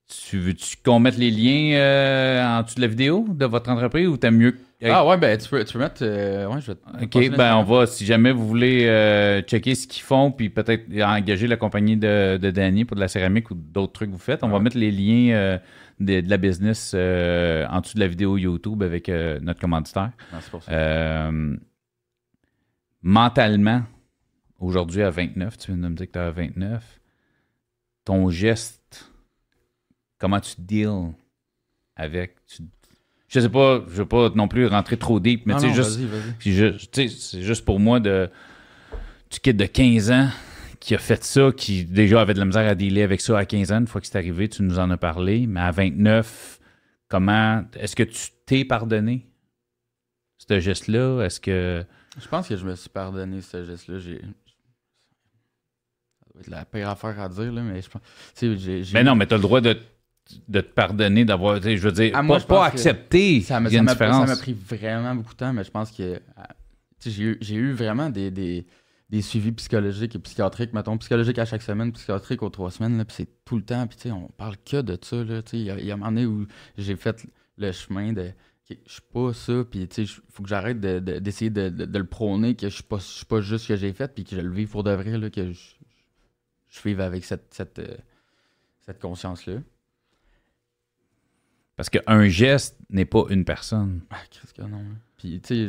Tu 0.07 0.38
veux-tu 0.38 0.76
qu'on 0.84 0.98
mette 1.00 1.16
les 1.16 1.30
liens 1.30 1.76
euh, 1.78 2.59
en 2.59 2.62
dessous 2.62 2.74
de 2.76 2.82
la 2.82 2.86
vidéo 2.88 3.24
de 3.28 3.46
votre 3.46 3.70
entreprise 3.70 4.07
ou 4.07 4.16
t'aimes 4.18 4.36
mieux. 4.36 4.57
Ah 4.92 5.07
ouais, 5.07 5.16
ben 5.16 5.38
tu 5.38 5.48
peux, 5.48 5.64
tu 5.64 5.72
peux 5.72 5.78
mettre. 5.78 6.02
euh, 6.02 6.46
ouais, 6.46 6.61
je 6.61 6.72
vais 6.72 6.74
te- 6.74 7.05
Ok, 7.05 7.11
ben 7.38 7.57
on 7.57 7.62
va, 7.62 7.86
si 7.86 8.05
jamais 8.05 8.30
vous 8.32 8.46
voulez 8.46 8.84
euh, 8.86 9.40
checker 9.40 9.74
ce 9.74 9.86
qu'ils 9.86 10.02
font, 10.02 10.30
puis 10.30 10.50
peut-être 10.50 10.84
engager 11.02 11.46
la 11.46 11.57
compagnie 11.57 11.96
de, 11.96 12.36
de 12.36 12.50
Danny 12.50 12.84
pour 12.84 12.96
de 12.96 13.00
la 13.00 13.09
céramique 13.09 13.50
ou 13.50 13.55
d'autres 13.55 13.94
trucs 13.94 14.09
que 14.11 14.14
vous 14.14 14.20
faites, 14.20 14.44
on 14.44 14.48
va 14.48 14.59
mettre 14.61 14.76
les 14.76 14.90
liens 14.90 15.59
de, 16.00 16.20
de 16.20 16.28
la 16.28 16.36
business 16.36 16.92
en 16.92 17.80
dessous 17.80 17.94
de 17.94 18.00
la 18.00 18.09
vidéo 18.09 18.36
YouTube 18.36 18.82
avec 18.82 19.09
notre 19.09 19.59
commanditaire. 19.61 20.11
Pour 20.50 20.62
ça. 20.62 21.30
Mentalement, 23.02 23.82
aujourd'hui 24.59 25.02
à 25.02 25.11
29, 25.11 25.59
tu 25.59 25.72
viens 25.72 25.82
de 25.82 25.88
me 25.88 25.94
dire 25.94 26.07
que 26.07 26.12
tu 26.12 26.18
à 26.18 26.30
29, 26.30 27.00
ton 28.05 28.30
geste, 28.30 28.82
comment 30.19 30.41
tu 30.41 30.55
deals 30.59 31.12
avec. 31.97 32.37
Tu, 32.47 32.62
je 33.29 33.41
sais 33.41 33.49
pas, 33.49 33.83
je 33.89 33.95
veux 33.95 34.07
pas 34.07 34.31
non 34.31 34.49
plus 34.49 34.67
rentrer 34.67 34.97
trop 34.97 35.19
deep, 35.21 35.47
mais 35.47 35.55
tu 35.55 35.61
sais, 35.75 36.53
juste. 36.53 37.19
c'est 37.21 37.43
juste 37.43 37.65
pour 37.65 37.81
moi 37.81 38.01
de. 38.01 38.31
Tu 39.31 39.41
quittes 39.41 39.57
de 39.57 39.67
15 39.67 40.11
ans 40.12 40.29
qui 40.79 40.95
a 40.95 40.99
fait 40.99 41.25
ça, 41.25 41.51
qui 41.57 41.85
déjà 41.85 42.21
avait 42.21 42.35
de 42.35 42.39
la 42.39 42.45
misère 42.45 42.69
à 42.69 42.75
dealer 42.75 43.03
avec 43.03 43.21
ça 43.21 43.39
à 43.39 43.45
15 43.45 43.73
ans. 43.73 43.79
Une 43.81 43.87
fois 43.87 44.01
que 44.01 44.07
c'est 44.07 44.19
arrivé, 44.19 44.49
tu 44.49 44.62
nous 44.62 44.79
en 44.79 44.91
as 44.91 44.97
parlé. 44.97 45.47
Mais 45.47 45.61
à 45.61 45.71
29, 45.71 46.61
comment. 47.09 47.65
Est-ce 47.75 47.97
que 47.97 48.03
tu 48.05 48.29
t'es 48.47 48.65
pardonné? 48.65 49.27
Ce 50.39 50.61
geste-là? 50.61 51.23
Est-ce 51.23 51.41
que. 51.41 51.85
Je 52.21 52.29
pense 52.29 52.49
que 52.49 52.57
je 52.57 52.65
me 52.65 52.77
suis 52.77 52.91
pardonné 52.91 53.41
ce 53.41 53.65
geste-là. 53.65 53.99
J'ai... 53.99 54.21
Ça 54.21 54.27
doit 56.33 56.41
être 56.43 56.49
la 56.49 56.65
pire 56.65 56.89
affaire 56.91 57.19
à 57.19 57.29
dire, 57.29 57.51
là, 57.51 57.62
mais 57.62 57.83
je 57.83 57.89
pense. 57.89 58.03
Tu 58.37 58.55
sais, 58.55 58.59
j'ai. 58.59 58.85
j'ai- 58.85 58.95
Mais 58.95 59.03
non, 59.03 59.17
mais 59.17 59.27
tu 59.27 59.35
as 59.35 59.39
le 59.39 59.43
droit 59.43 59.61
de, 59.61 59.77
de 60.49 60.61
te 60.61 60.72
pardonner, 60.72 61.25
d'avoir. 61.25 61.61
Je 61.62 61.77
veux 61.77 61.93
dire, 61.93 62.12
Ah, 62.14 62.22
moi, 62.22 62.39
pas, 62.41 62.45
pas 62.47 62.66
accepter. 62.66 63.41
Ça 63.43 63.61
m'a, 63.61 63.68
pris 64.37 64.53
vraiment 64.55 65.14
beaucoup 65.14 65.33
de 65.33 65.39
temps, 65.39 65.53
mais 65.53 65.64
je 65.64 65.70
pense 65.70 65.91
que 65.91 66.20
sais, 67.11 67.37
j'ai, 67.41 67.55
eu, 67.55 67.72
vraiment 67.72 68.11
des, 68.11 68.31
des, 68.31 68.66
des 69.11 69.22
suivis 69.22 69.53
psychologiques 69.53 70.14
et 70.16 70.18
psychiatriques, 70.18 70.72
mettons, 70.72 70.97
psychologiques 70.99 71.39
à 71.39 71.45
chaque 71.45 71.62
semaine, 71.62 71.93
psychiatriques 71.93 72.43
aux 72.43 72.51
trois 72.51 72.70
semaines, 72.70 73.05
puis 73.05 73.14
c'est 73.16 73.45
tout 73.45 73.57
le 73.57 73.62
temps, 73.64 73.87
puis 73.87 73.97
tu 73.97 74.03
sais, 74.05 74.11
on 74.12 74.29
parle 74.37 74.57
que 74.64 74.81
de 74.81 74.99
ça, 75.01 75.22
là, 75.22 75.43
tu 75.43 75.51
sais, 75.51 75.59
il 75.59 75.64
y, 75.64 75.70
a- 75.70 75.79
il 75.79 75.87
y 75.87 75.91
a 75.91 75.95
un 75.95 75.97
moment 75.99 76.11
donné 76.12 76.27
où 76.27 76.47
j'ai 76.79 76.97
fait 76.97 77.27
le 77.59 77.72
chemin 77.72 78.12
de, 78.12 78.29
OK, 78.70 78.79
je 78.87 78.93
suis 78.93 79.03
pas 79.12 79.33
ça, 79.33 79.64
puis 79.70 79.87
tu 79.89 80.07
sais, 80.07 80.12
il 80.12 80.33
faut 80.33 80.43
que 80.43 80.49
j'arrête 80.49 80.81
de- 80.81 80.99
de- 80.99 81.18
d'essayer 81.18 81.51
de, 81.51 81.68
de- 81.68 81.85
de 81.85 81.99
le 81.99 82.07
prôner, 82.07 82.55
que 82.55 82.68
je 82.68 82.75
suis 82.75 82.83
pas, 82.83 82.99
je 82.99 83.03
suis 83.05 83.27
pas 83.27 83.41
juste 83.41 83.64
ce 83.64 83.68
que 83.68 83.77
j'ai 83.77 83.93
fait, 83.93 84.12
puis 84.14 84.25
que 84.25 84.35
je 84.35 84.41
le 84.41 84.51
vive 84.53 84.68
pour 84.68 84.83
de 84.85 84.93
vrai, 84.93 85.18
là, 85.18 85.31
que 85.31 85.53
je, 85.53 85.61
je 86.70 86.81
vive 86.85 87.01
avec 87.01 87.25
cette, 87.25 87.53
cette, 87.53 87.79
euh, 87.79 87.97
cette 88.81 89.01
conscience-là. 89.01 89.57
Parce 91.77 91.91
qu'un 91.91 92.29
geste 92.29 92.77
n'est 92.91 93.05
pas 93.05 93.25
une 93.31 93.45
personne. 93.45 94.03
Ah, 94.11 94.16
Chris 94.31 94.49
que 94.57 94.62
non. 94.62 94.77
hein. 94.79 94.97
Puis, 95.18 95.41
tu 95.41 95.68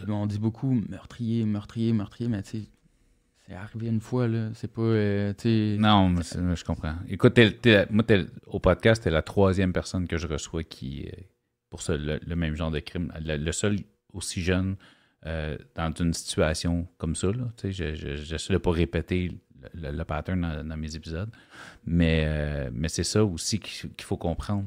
on 0.00 0.04
dit, 0.04 0.10
on 0.12 0.26
dit 0.26 0.38
beaucoup 0.38 0.70
meurtrier, 0.88 1.44
meurtrier, 1.44 1.92
meurtrier, 1.92 2.28
mais 2.30 2.42
tu 2.42 2.50
sais, 2.50 2.62
c'est 3.46 3.54
arrivé 3.54 3.88
une 3.88 4.00
fois, 4.00 4.28
là. 4.28 4.50
C'est 4.54 4.72
pas, 4.72 4.82
euh. 4.82 5.32
Non, 5.78 6.10
mais 6.10 6.22
je 6.22 6.64
comprends. 6.64 6.94
Écoute, 7.08 7.34
t'es- 7.34 7.50
t'es- 7.52 7.86
moi, 7.90 8.04
t'es- 8.04 8.26
au 8.46 8.60
podcast, 8.60 9.02
t'es 9.02 9.10
la 9.10 9.22
troisième 9.22 9.72
personne 9.72 10.06
que 10.06 10.18
je 10.18 10.26
reçois 10.26 10.62
qui, 10.64 11.06
euh, 11.08 11.20
pour 11.70 11.82
ça, 11.82 11.96
le, 11.96 12.20
le 12.24 12.36
même 12.36 12.54
genre 12.54 12.70
de 12.70 12.78
crime. 12.80 13.12
Le, 13.24 13.36
le 13.36 13.52
seul 13.52 13.76
aussi 14.12 14.40
jeune 14.42 14.76
euh, 15.26 15.58
dans 15.74 15.92
une 15.98 16.12
situation 16.14 16.86
comme 16.98 17.16
ça. 17.16 17.28
Là, 17.32 17.48
Tu 17.56 17.72
sais, 17.72 17.94
je- 17.94 17.94
je- 17.96 18.22
J'essaie 18.22 18.52
de 18.52 18.58
pas 18.58 18.70
répéter 18.70 19.32
le, 19.74 20.04
pattern 20.04 20.40
dans, 20.40 20.66
dans 20.66 20.76
mes 20.76 20.94
épisodes. 20.94 21.30
Mais, 21.86 22.24
euh, 22.26 22.70
mais 22.72 22.88
c'est 22.88 23.04
ça 23.04 23.24
aussi 23.24 23.58
qu'il 23.58 24.04
faut 24.04 24.16
comprendre. 24.16 24.66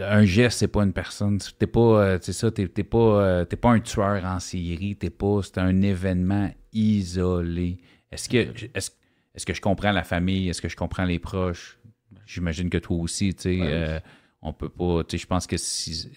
Un 0.00 0.24
geste, 0.24 0.58
c'est 0.58 0.68
pas 0.68 0.82
une 0.82 0.92
personne. 0.92 1.38
T'es 1.58 1.66
pas, 1.66 1.80
euh, 1.80 2.18
c'est 2.20 2.32
ça, 2.32 2.50
pas, 2.50 2.98
euh, 2.98 3.44
t'es 3.44 3.56
pas 3.56 3.70
un 3.70 3.80
tueur 3.80 4.24
en 4.24 4.40
série. 4.40 4.96
T'es 4.96 5.10
pas, 5.10 5.40
c'est 5.42 5.58
un 5.58 5.80
événement 5.82 6.50
isolé. 6.72 7.78
Est-ce 8.10 8.28
que, 8.28 8.52
est-ce, 8.74 9.46
que 9.46 9.54
je 9.54 9.60
comprends 9.60 9.92
la 9.92 10.02
famille? 10.02 10.48
Est-ce 10.48 10.60
que 10.60 10.68
je 10.68 10.76
comprends 10.76 11.04
les 11.04 11.18
proches? 11.18 11.78
J'imagine 12.26 12.68
que 12.70 12.78
toi 12.78 12.96
aussi, 12.96 13.34
tu 13.34 13.42
sais, 13.42 13.60
Ouais. 13.60 13.68
euh, 13.70 14.00
on 14.42 14.52
peut 14.52 14.68
pas, 14.68 15.04
tu 15.04 15.16
sais, 15.16 15.22
je 15.22 15.26
pense 15.26 15.46
que 15.46 15.56
si 15.56 16.10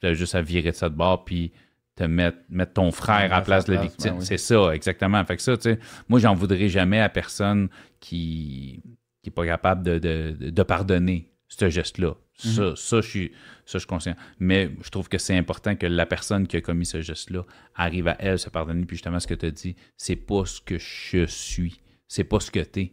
tu 0.00 0.06
as 0.06 0.14
juste 0.14 0.34
à 0.34 0.42
virer 0.42 0.70
de 0.70 0.76
ça 0.76 0.88
de 0.88 0.94
bord, 0.94 1.24
puis 1.24 1.52
te 1.98 2.04
mettre, 2.04 2.38
mettre 2.48 2.74
ton 2.74 2.90
frère 2.92 3.32
à 3.32 3.38
la 3.38 3.40
place 3.40 3.64
de 3.64 3.74
la 3.74 3.82
victime. 3.82 4.12
ben 4.12 4.18
oui. 4.20 4.24
C'est 4.26 4.38
ça, 4.38 4.74
exactement. 4.74 5.24
Fait 5.24 5.36
que 5.36 5.42
ça, 5.42 5.56
tu 5.56 5.64
sais, 5.64 5.78
moi, 6.08 6.20
j'en 6.20 6.34
voudrais 6.34 6.68
jamais 6.68 7.00
à 7.00 7.08
personne 7.08 7.68
qui 8.00 8.82
qui 9.22 9.30
est 9.30 9.32
pas 9.32 9.44
capable 9.44 9.82
de, 9.82 9.98
de, 9.98 10.50
de 10.50 10.62
pardonner 10.62 11.32
ce 11.48 11.68
geste-là. 11.68 12.14
Mhm. 12.44 12.50
Ça, 12.52 12.76
ça, 12.76 13.00
je 13.00 13.08
suis, 13.08 13.32
ça, 13.66 13.72
je 13.74 13.78
suis 13.78 13.86
conscient. 13.86 14.14
Mais 14.38 14.70
je 14.80 14.90
trouve 14.90 15.08
que 15.08 15.18
c'est 15.18 15.36
important 15.36 15.74
que 15.74 15.86
la 15.86 16.06
personne 16.06 16.46
qui 16.46 16.56
a 16.56 16.60
commis 16.60 16.86
ce 16.86 17.00
geste-là 17.00 17.44
arrive 17.74 18.06
à 18.06 18.16
elle 18.20 18.38
se 18.38 18.48
pardonner. 18.48 18.84
Puis 18.86 18.96
justement, 18.96 19.18
ce 19.18 19.26
que 19.26 19.34
tu 19.34 19.46
as 19.46 19.50
dit, 19.50 19.74
c'est 19.96 20.16
pas 20.16 20.44
ce 20.44 20.60
que 20.60 20.78
je 20.78 21.24
suis. 21.26 21.80
C'est 22.06 22.24
pas 22.24 22.38
ce 22.38 22.52
que 22.52 22.60
t'es. 22.60 22.92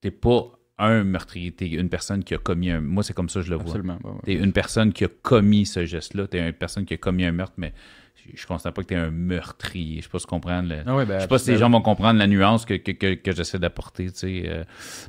T'es 0.00 0.12
pas 0.12 0.57
un 0.78 1.04
meurtrier. 1.04 1.52
T'es 1.52 1.68
une 1.68 1.88
personne 1.88 2.22
qui 2.24 2.34
a 2.34 2.38
commis 2.38 2.70
un. 2.70 2.80
Moi, 2.80 3.02
c'est 3.02 3.12
comme 3.14 3.28
ça 3.28 3.40
que 3.40 3.46
je 3.46 3.50
le 3.50 3.56
vois. 3.56 3.66
Absolument. 3.66 3.98
ouais, 4.04 4.10
ouais. 4.10 4.18
T'es 4.24 4.34
une 4.34 4.52
personne 4.52 4.92
qui 4.92 5.04
a 5.04 5.08
commis 5.22 5.66
ce 5.66 5.84
geste-là. 5.84 6.26
T'es 6.28 6.38
une 6.46 6.52
personne 6.52 6.84
qui 6.84 6.94
a 6.94 6.96
commis 6.98 7.24
un 7.24 7.32
meurtre, 7.32 7.54
mais 7.56 7.72
je 8.34 8.42
ne 8.42 8.46
constate 8.46 8.74
pas 8.74 8.82
que 8.82 8.88
t'es 8.88 8.94
un 8.94 9.10
meurtrier. 9.10 9.98
Je 9.98 10.02
sais 10.04 10.08
pas 10.10 10.18
si 10.18 10.26
comprendre. 10.26 10.68
le- 10.68 10.82
Ah 10.86 10.94
ouais, 10.96 11.06
ben, 11.06 11.16
je 11.16 11.22
sais 11.22 11.28
pas 11.28 11.38
si 11.38 11.50
les 11.50 11.56
gens 11.58 11.70
vont 11.70 11.80
comprendre 11.82 12.18
la 12.18 12.26
nuance 12.26 12.64
que, 12.66 12.74
que, 12.74 12.92
que, 12.92 13.14
que 13.14 13.32
j'essaie 13.32 13.58
d'apporter, 13.58 14.10
tu 14.12 14.18
sais. 14.18 14.42
euh, 14.46 14.64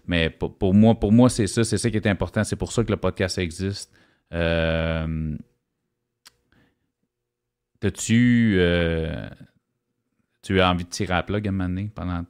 mais 0.07 0.29
pour, 0.29 0.57
pour 0.57 0.73
moi, 0.73 0.97
pour 0.99 1.11
moi, 1.11 1.29
c'est 1.29 1.47
ça, 1.47 1.63
c'est 1.63 1.77
ça 1.77 1.89
qui 1.89 1.97
est 1.97 2.07
important. 2.07 2.43
C'est 2.43 2.55
pour 2.55 2.71
ça 2.71 2.83
que 2.83 2.91
le 2.91 2.97
podcast 2.97 3.37
existe. 3.37 3.91
Euh, 4.33 5.35
T'as-tu 7.79 8.55
euh, 8.57 9.29
tu 10.41 10.59
as 10.59 10.69
envie 10.69 10.83
de 10.83 10.89
tirer 10.89 11.13
à 11.13 11.17
la 11.17 11.23
plug 11.23 11.47
à 11.47 11.49
un 11.49 11.51
moment 11.53 11.69
donné 11.69 11.89
pendant. 11.93 12.25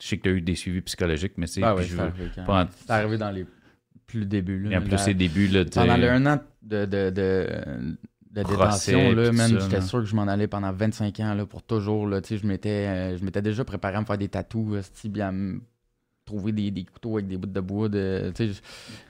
Je 0.00 0.06
sais 0.06 0.16
que 0.18 0.22
tu 0.22 0.28
as 0.28 0.32
eu 0.32 0.40
des 0.40 0.54
suivis 0.54 0.80
psychologiques, 0.82 1.32
mais 1.36 1.46
c'est. 1.46 1.62
Ah 1.62 1.74
c'est 1.80 1.98
arrivé, 1.98 2.30
quand- 2.34 2.44
pas 2.44 2.64
en- 2.64 2.68
c'est 2.86 2.90
arrivé 2.90 3.18
dans 3.18 3.30
les 3.30 3.46
plus 4.06 4.26
débuts. 4.26 4.64
Là, 4.64 4.70
Et 4.72 4.76
en 4.76 4.80
plus, 4.80 4.90
La- 4.92 4.98
c'est 4.98 5.14
début 5.14 5.48
là, 5.48 5.64
Pendant 5.64 5.96
le 5.96 6.08
un 6.10 6.26
an 6.26 6.40
de, 6.62 6.84
de, 6.86 7.10
de, 7.10 7.46
de 8.30 8.42
Procès, 8.42 8.92
détention, 8.92 9.12
là, 9.12 9.32
ça, 9.32 9.58
j'étais 9.58 9.80
sûr 9.80 9.98
que 10.00 10.04
je 10.06 10.14
m'en 10.14 10.22
allais 10.28 10.46
pendant 10.46 10.72
25 10.72 11.18
ans 11.20 11.34
là, 11.34 11.44
pour 11.46 11.62
toujours. 11.62 12.06
Là, 12.06 12.20
je 12.28 12.46
m'étais 12.46 12.68
euh, 12.86 13.18
je 13.18 13.24
m'étais 13.24 13.42
déjà 13.42 13.64
préparé 13.64 13.96
à 13.96 14.00
me 14.00 14.06
faire 14.06 14.18
des 14.18 14.28
tatous, 14.28 14.90
me 15.04 15.60
trouver 16.24 16.52
des, 16.52 16.70
des 16.70 16.84
couteaux 16.84 17.16
avec 17.16 17.26
des 17.26 17.36
bouts 17.38 17.46
de 17.48 17.60
bois. 17.60 17.88
De, 17.88 18.32
je, 18.38 18.52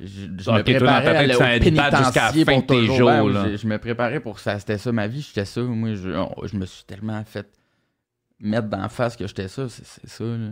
je, 0.01 0.51
me 0.51 0.63
préparais 0.63 1.17
à 1.17 1.37
au 1.37 1.61
pénitencier 1.61 2.45
pour 2.45 2.67
tes 2.67 2.75
toujours. 2.87 2.97
jours, 2.97 3.07
Ouais, 3.09 3.33
là. 3.33 3.49
je, 3.51 3.57
je 3.57 3.67
me 3.67 3.77
préparais 3.79 4.21
pour 4.21 4.39
ça. 4.39 4.59
C'était 4.59 4.79
ça 4.79 4.91
ma 4.93 5.07
vie, 5.09 5.21
j'étais 5.21 5.45
ça. 5.45 5.61
Moi, 5.63 5.95
je 5.95 6.57
me 6.57 6.65
suis 6.65 6.85
tellement 6.85 7.23
fait 7.25 7.47
mettre 8.41 8.69
dans 8.69 8.79
la 8.79 8.89
face 8.89 9.17
que 9.17 9.27
j'étais 9.27 9.49
ça. 9.49 9.67
C'est 9.69 10.09
ça. 10.09 10.25
Là. 10.25 10.51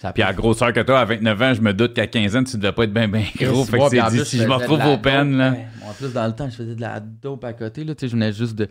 Ça 0.00 0.12
Puis 0.12 0.22
à 0.22 0.26
la 0.28 0.32
grosseur 0.32 0.72
que 0.72 0.80
toi, 0.80 1.00
à 1.00 1.04
29 1.04 1.42
ans, 1.42 1.54
je 1.54 1.60
me 1.60 1.72
doute 1.72 1.94
qu'à 1.94 2.06
15 2.06 2.36
ans, 2.36 2.44
tu 2.44 2.56
devais 2.56 2.72
pas 2.72 2.84
être 2.84 2.92
bien, 2.92 3.08
bien 3.08 3.24
gros. 3.40 3.64
Fait 3.64 3.78
que 3.78 3.88
c'est 3.88 4.10
dit, 4.10 4.24
si 4.24 4.38
je 4.38 4.46
me 4.46 4.54
retrouve 4.54 4.84
aux 4.86 4.98
peines, 4.98 5.30
dope, 5.32 5.38
là. 5.38 5.50
ouais. 5.52 5.66
En 5.88 5.92
plus, 5.92 6.12
dans 6.12 6.26
le 6.26 6.32
temps, 6.34 6.48
je 6.48 6.54
faisais 6.56 6.74
de 6.76 6.80
la 6.80 7.00
dope 7.00 7.44
à 7.44 7.52
côté. 7.52 7.82
Là, 7.84 7.94
tu 7.94 8.00
sais, 8.00 8.08
je 8.08 8.12
venais 8.12 8.32
juste 8.32 8.54
de. 8.56 8.68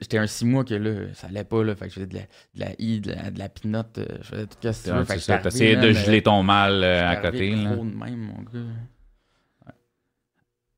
J'étais 0.00 0.18
un 0.18 0.26
six 0.26 0.44
mois 0.44 0.64
que 0.64 0.74
là, 0.74 1.06
ça 1.14 1.28
allait 1.28 1.44
pas. 1.44 1.62
Là, 1.64 1.74
fait 1.74 1.86
que 1.86 1.90
je 1.90 1.94
faisais 1.94 2.06
de 2.06 2.14
la, 2.14 2.20
de 2.20 2.60
la 2.60 2.68
I, 2.78 3.00
de 3.00 3.12
la, 3.12 3.30
de 3.30 3.38
la 3.38 3.48
pinotte. 3.48 3.98
euh, 3.98 4.04
Je 4.20 4.26
faisais 4.26 4.46
tout 4.46 5.04
Fait 5.06 5.14
que 5.16 5.20
ça, 5.20 5.38
t'essayais 5.38 5.76
de 5.76 5.92
geler 5.92 6.22
ton 6.22 6.42
mal 6.42 6.82
euh, 6.84 7.08
à 7.08 7.16
côté. 7.16 7.50
là. 7.54 7.72
Trop 7.72 7.84
de 7.84 7.90
même, 7.94 8.16
mon 8.18 8.42
gars. 8.42 8.66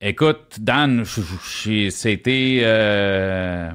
Écoute, 0.00 0.58
Dan, 0.60 1.04
c'était. 1.04 2.60
euh, 2.64 3.70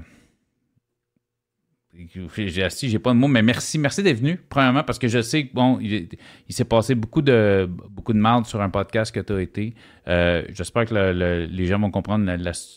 Assis, 2.64 2.90
j'ai 2.90 3.00
pas 3.00 3.14
de 3.14 3.18
mots, 3.18 3.28
mais 3.28 3.42
merci, 3.42 3.78
merci 3.80 4.04
d'être 4.04 4.18
venu. 4.20 4.40
Premièrement, 4.50 4.84
parce 4.84 5.00
que 5.00 5.08
je 5.08 5.22
sais 5.22 5.48
que 5.48 5.54
bon, 5.54 5.80
il, 5.80 6.08
s'est 6.50 6.66
passé 6.66 6.94
beaucoup 6.96 7.22
de 7.22 7.70
beaucoup 7.90 8.14
de 8.14 8.18
mal 8.20 8.46
sur 8.46 8.62
un 8.62 8.70
podcast 8.70 9.14
que 9.14 9.20
tu 9.22 9.34
as 9.34 9.42
été. 9.42 9.74
Euh, 10.08 10.44
J'espère 10.54 10.86
que 10.86 10.94
le- 10.94 11.14
le- 11.14 11.46
les 11.46 11.66
gens 11.68 11.80
vont 11.80 11.92
comprendre 11.92 12.30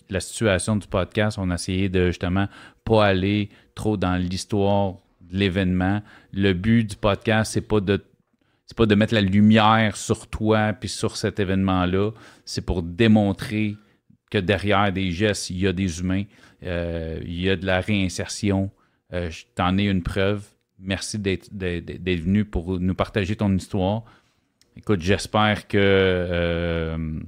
la 0.09 0.21
situation 0.21 0.77
du 0.77 0.87
podcast. 0.87 1.39
On 1.41 1.51
a 1.51 1.55
essayé 1.55 1.89
de 1.89 2.07
justement 2.09 2.47
pas 2.85 3.07
aller 3.07 3.49
trop 3.75 3.97
dans 3.97 4.17
l'histoire 4.17 4.95
de 5.21 5.37
l'événement. 5.39 6.01
Le 6.33 6.53
but 6.53 6.85
du 6.91 6.97
podcast, 6.97 7.53
c'est 7.53 7.67
pas 7.67 7.81
de 7.81 8.03
c'est 8.67 8.77
pas 8.77 8.87
de 8.87 8.95
mettre 8.95 9.15
la 9.15 9.23
lumière 9.23 9.97
sur 9.97 10.27
toi 10.27 10.75
puis 10.75 10.91
sur 10.91 11.17
cet 11.17 11.41
événement-là. 11.41 12.11
C'est 12.45 12.65
pour 12.65 12.83
démontrer 12.83 13.77
que 14.31 14.37
derrière 14.39 14.93
des 14.93 15.11
gestes, 15.11 15.49
il 15.49 15.59
y 15.61 15.67
a 15.67 15.73
des 15.73 16.01
humains, 16.01 16.25
euh, 16.65 17.19
il 17.25 17.41
y 17.41 17.49
a 17.49 17.57
de 17.57 17.65
la 17.65 17.81
réinsertion. 17.81 18.71
Euh, 19.13 19.31
je 19.31 19.45
t'en 19.55 19.79
ai 19.79 19.85
une 19.85 20.03
preuve. 20.03 20.45
Merci 20.79 21.19
d'être, 21.19 21.51
venu 21.53 22.45
pour 22.45 22.79
nous 22.79 22.95
partager 22.95 23.37
ton 23.37 23.55
histoire. 23.55 24.05
Écoute, 24.77 25.01
j'espère 25.01 25.67
que 25.67 25.79
euh, 25.81 27.21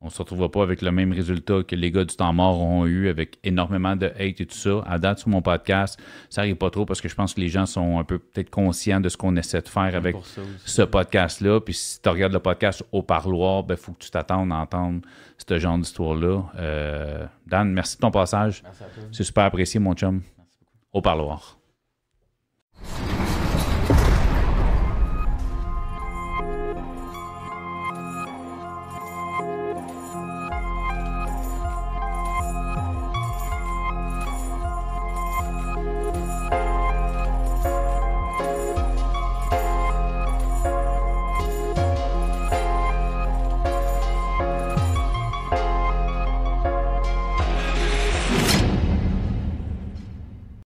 on 0.00 0.10
se 0.10 0.18
retrouvera 0.18 0.50
pas 0.50 0.62
avec 0.62 0.82
le 0.82 0.90
même 0.90 1.12
résultat 1.12 1.62
que 1.62 1.74
les 1.74 1.90
gars 1.90 2.04
du 2.04 2.14
temps 2.14 2.32
mort 2.32 2.60
ont 2.60 2.84
eu 2.84 3.08
avec 3.08 3.38
énormément 3.42 3.96
de 3.96 4.06
hate 4.06 4.40
et 4.40 4.46
tout 4.46 4.56
ça. 4.56 4.82
À 4.86 4.98
date, 4.98 5.20
sur 5.20 5.28
mon 5.28 5.40
podcast, 5.40 5.98
ça 6.28 6.42
n'arrive 6.42 6.56
pas 6.56 6.68
trop 6.70 6.84
parce 6.84 7.00
que 7.00 7.08
je 7.08 7.14
pense 7.14 7.32
que 7.34 7.40
les 7.40 7.48
gens 7.48 7.64
sont 7.64 7.98
un 7.98 8.04
peu 8.04 8.18
peut-être 8.18 8.50
conscients 8.50 9.00
de 9.00 9.08
ce 9.08 9.16
qu'on 9.16 9.36
essaie 9.36 9.62
de 9.62 9.68
faire 9.68 9.94
avec 9.94 10.16
ce 10.66 10.82
podcast-là. 10.82 11.60
Puis 11.60 11.74
si 11.74 12.02
tu 12.02 12.08
regardes 12.08 12.32
le 12.34 12.40
podcast 12.40 12.84
au 12.92 13.02
parloir, 13.02 13.62
il 13.62 13.68
ben, 13.68 13.76
faut 13.76 13.92
que 13.92 14.04
tu 14.04 14.10
t'attendes 14.10 14.52
à 14.52 14.56
entendre 14.56 15.00
ce 15.38 15.58
genre 15.58 15.78
d'histoire-là. 15.78 16.42
Euh, 16.58 17.26
Dan, 17.46 17.72
merci 17.72 17.96
de 17.96 18.00
ton 18.00 18.10
passage. 18.10 18.62
Merci 18.62 18.82
à 18.82 18.86
toi. 18.86 19.02
C'est 19.12 19.24
super 19.24 19.44
apprécié, 19.44 19.80
mon 19.80 19.94
chum 19.94 20.22
au 20.94 21.02
parloir. 21.02 21.58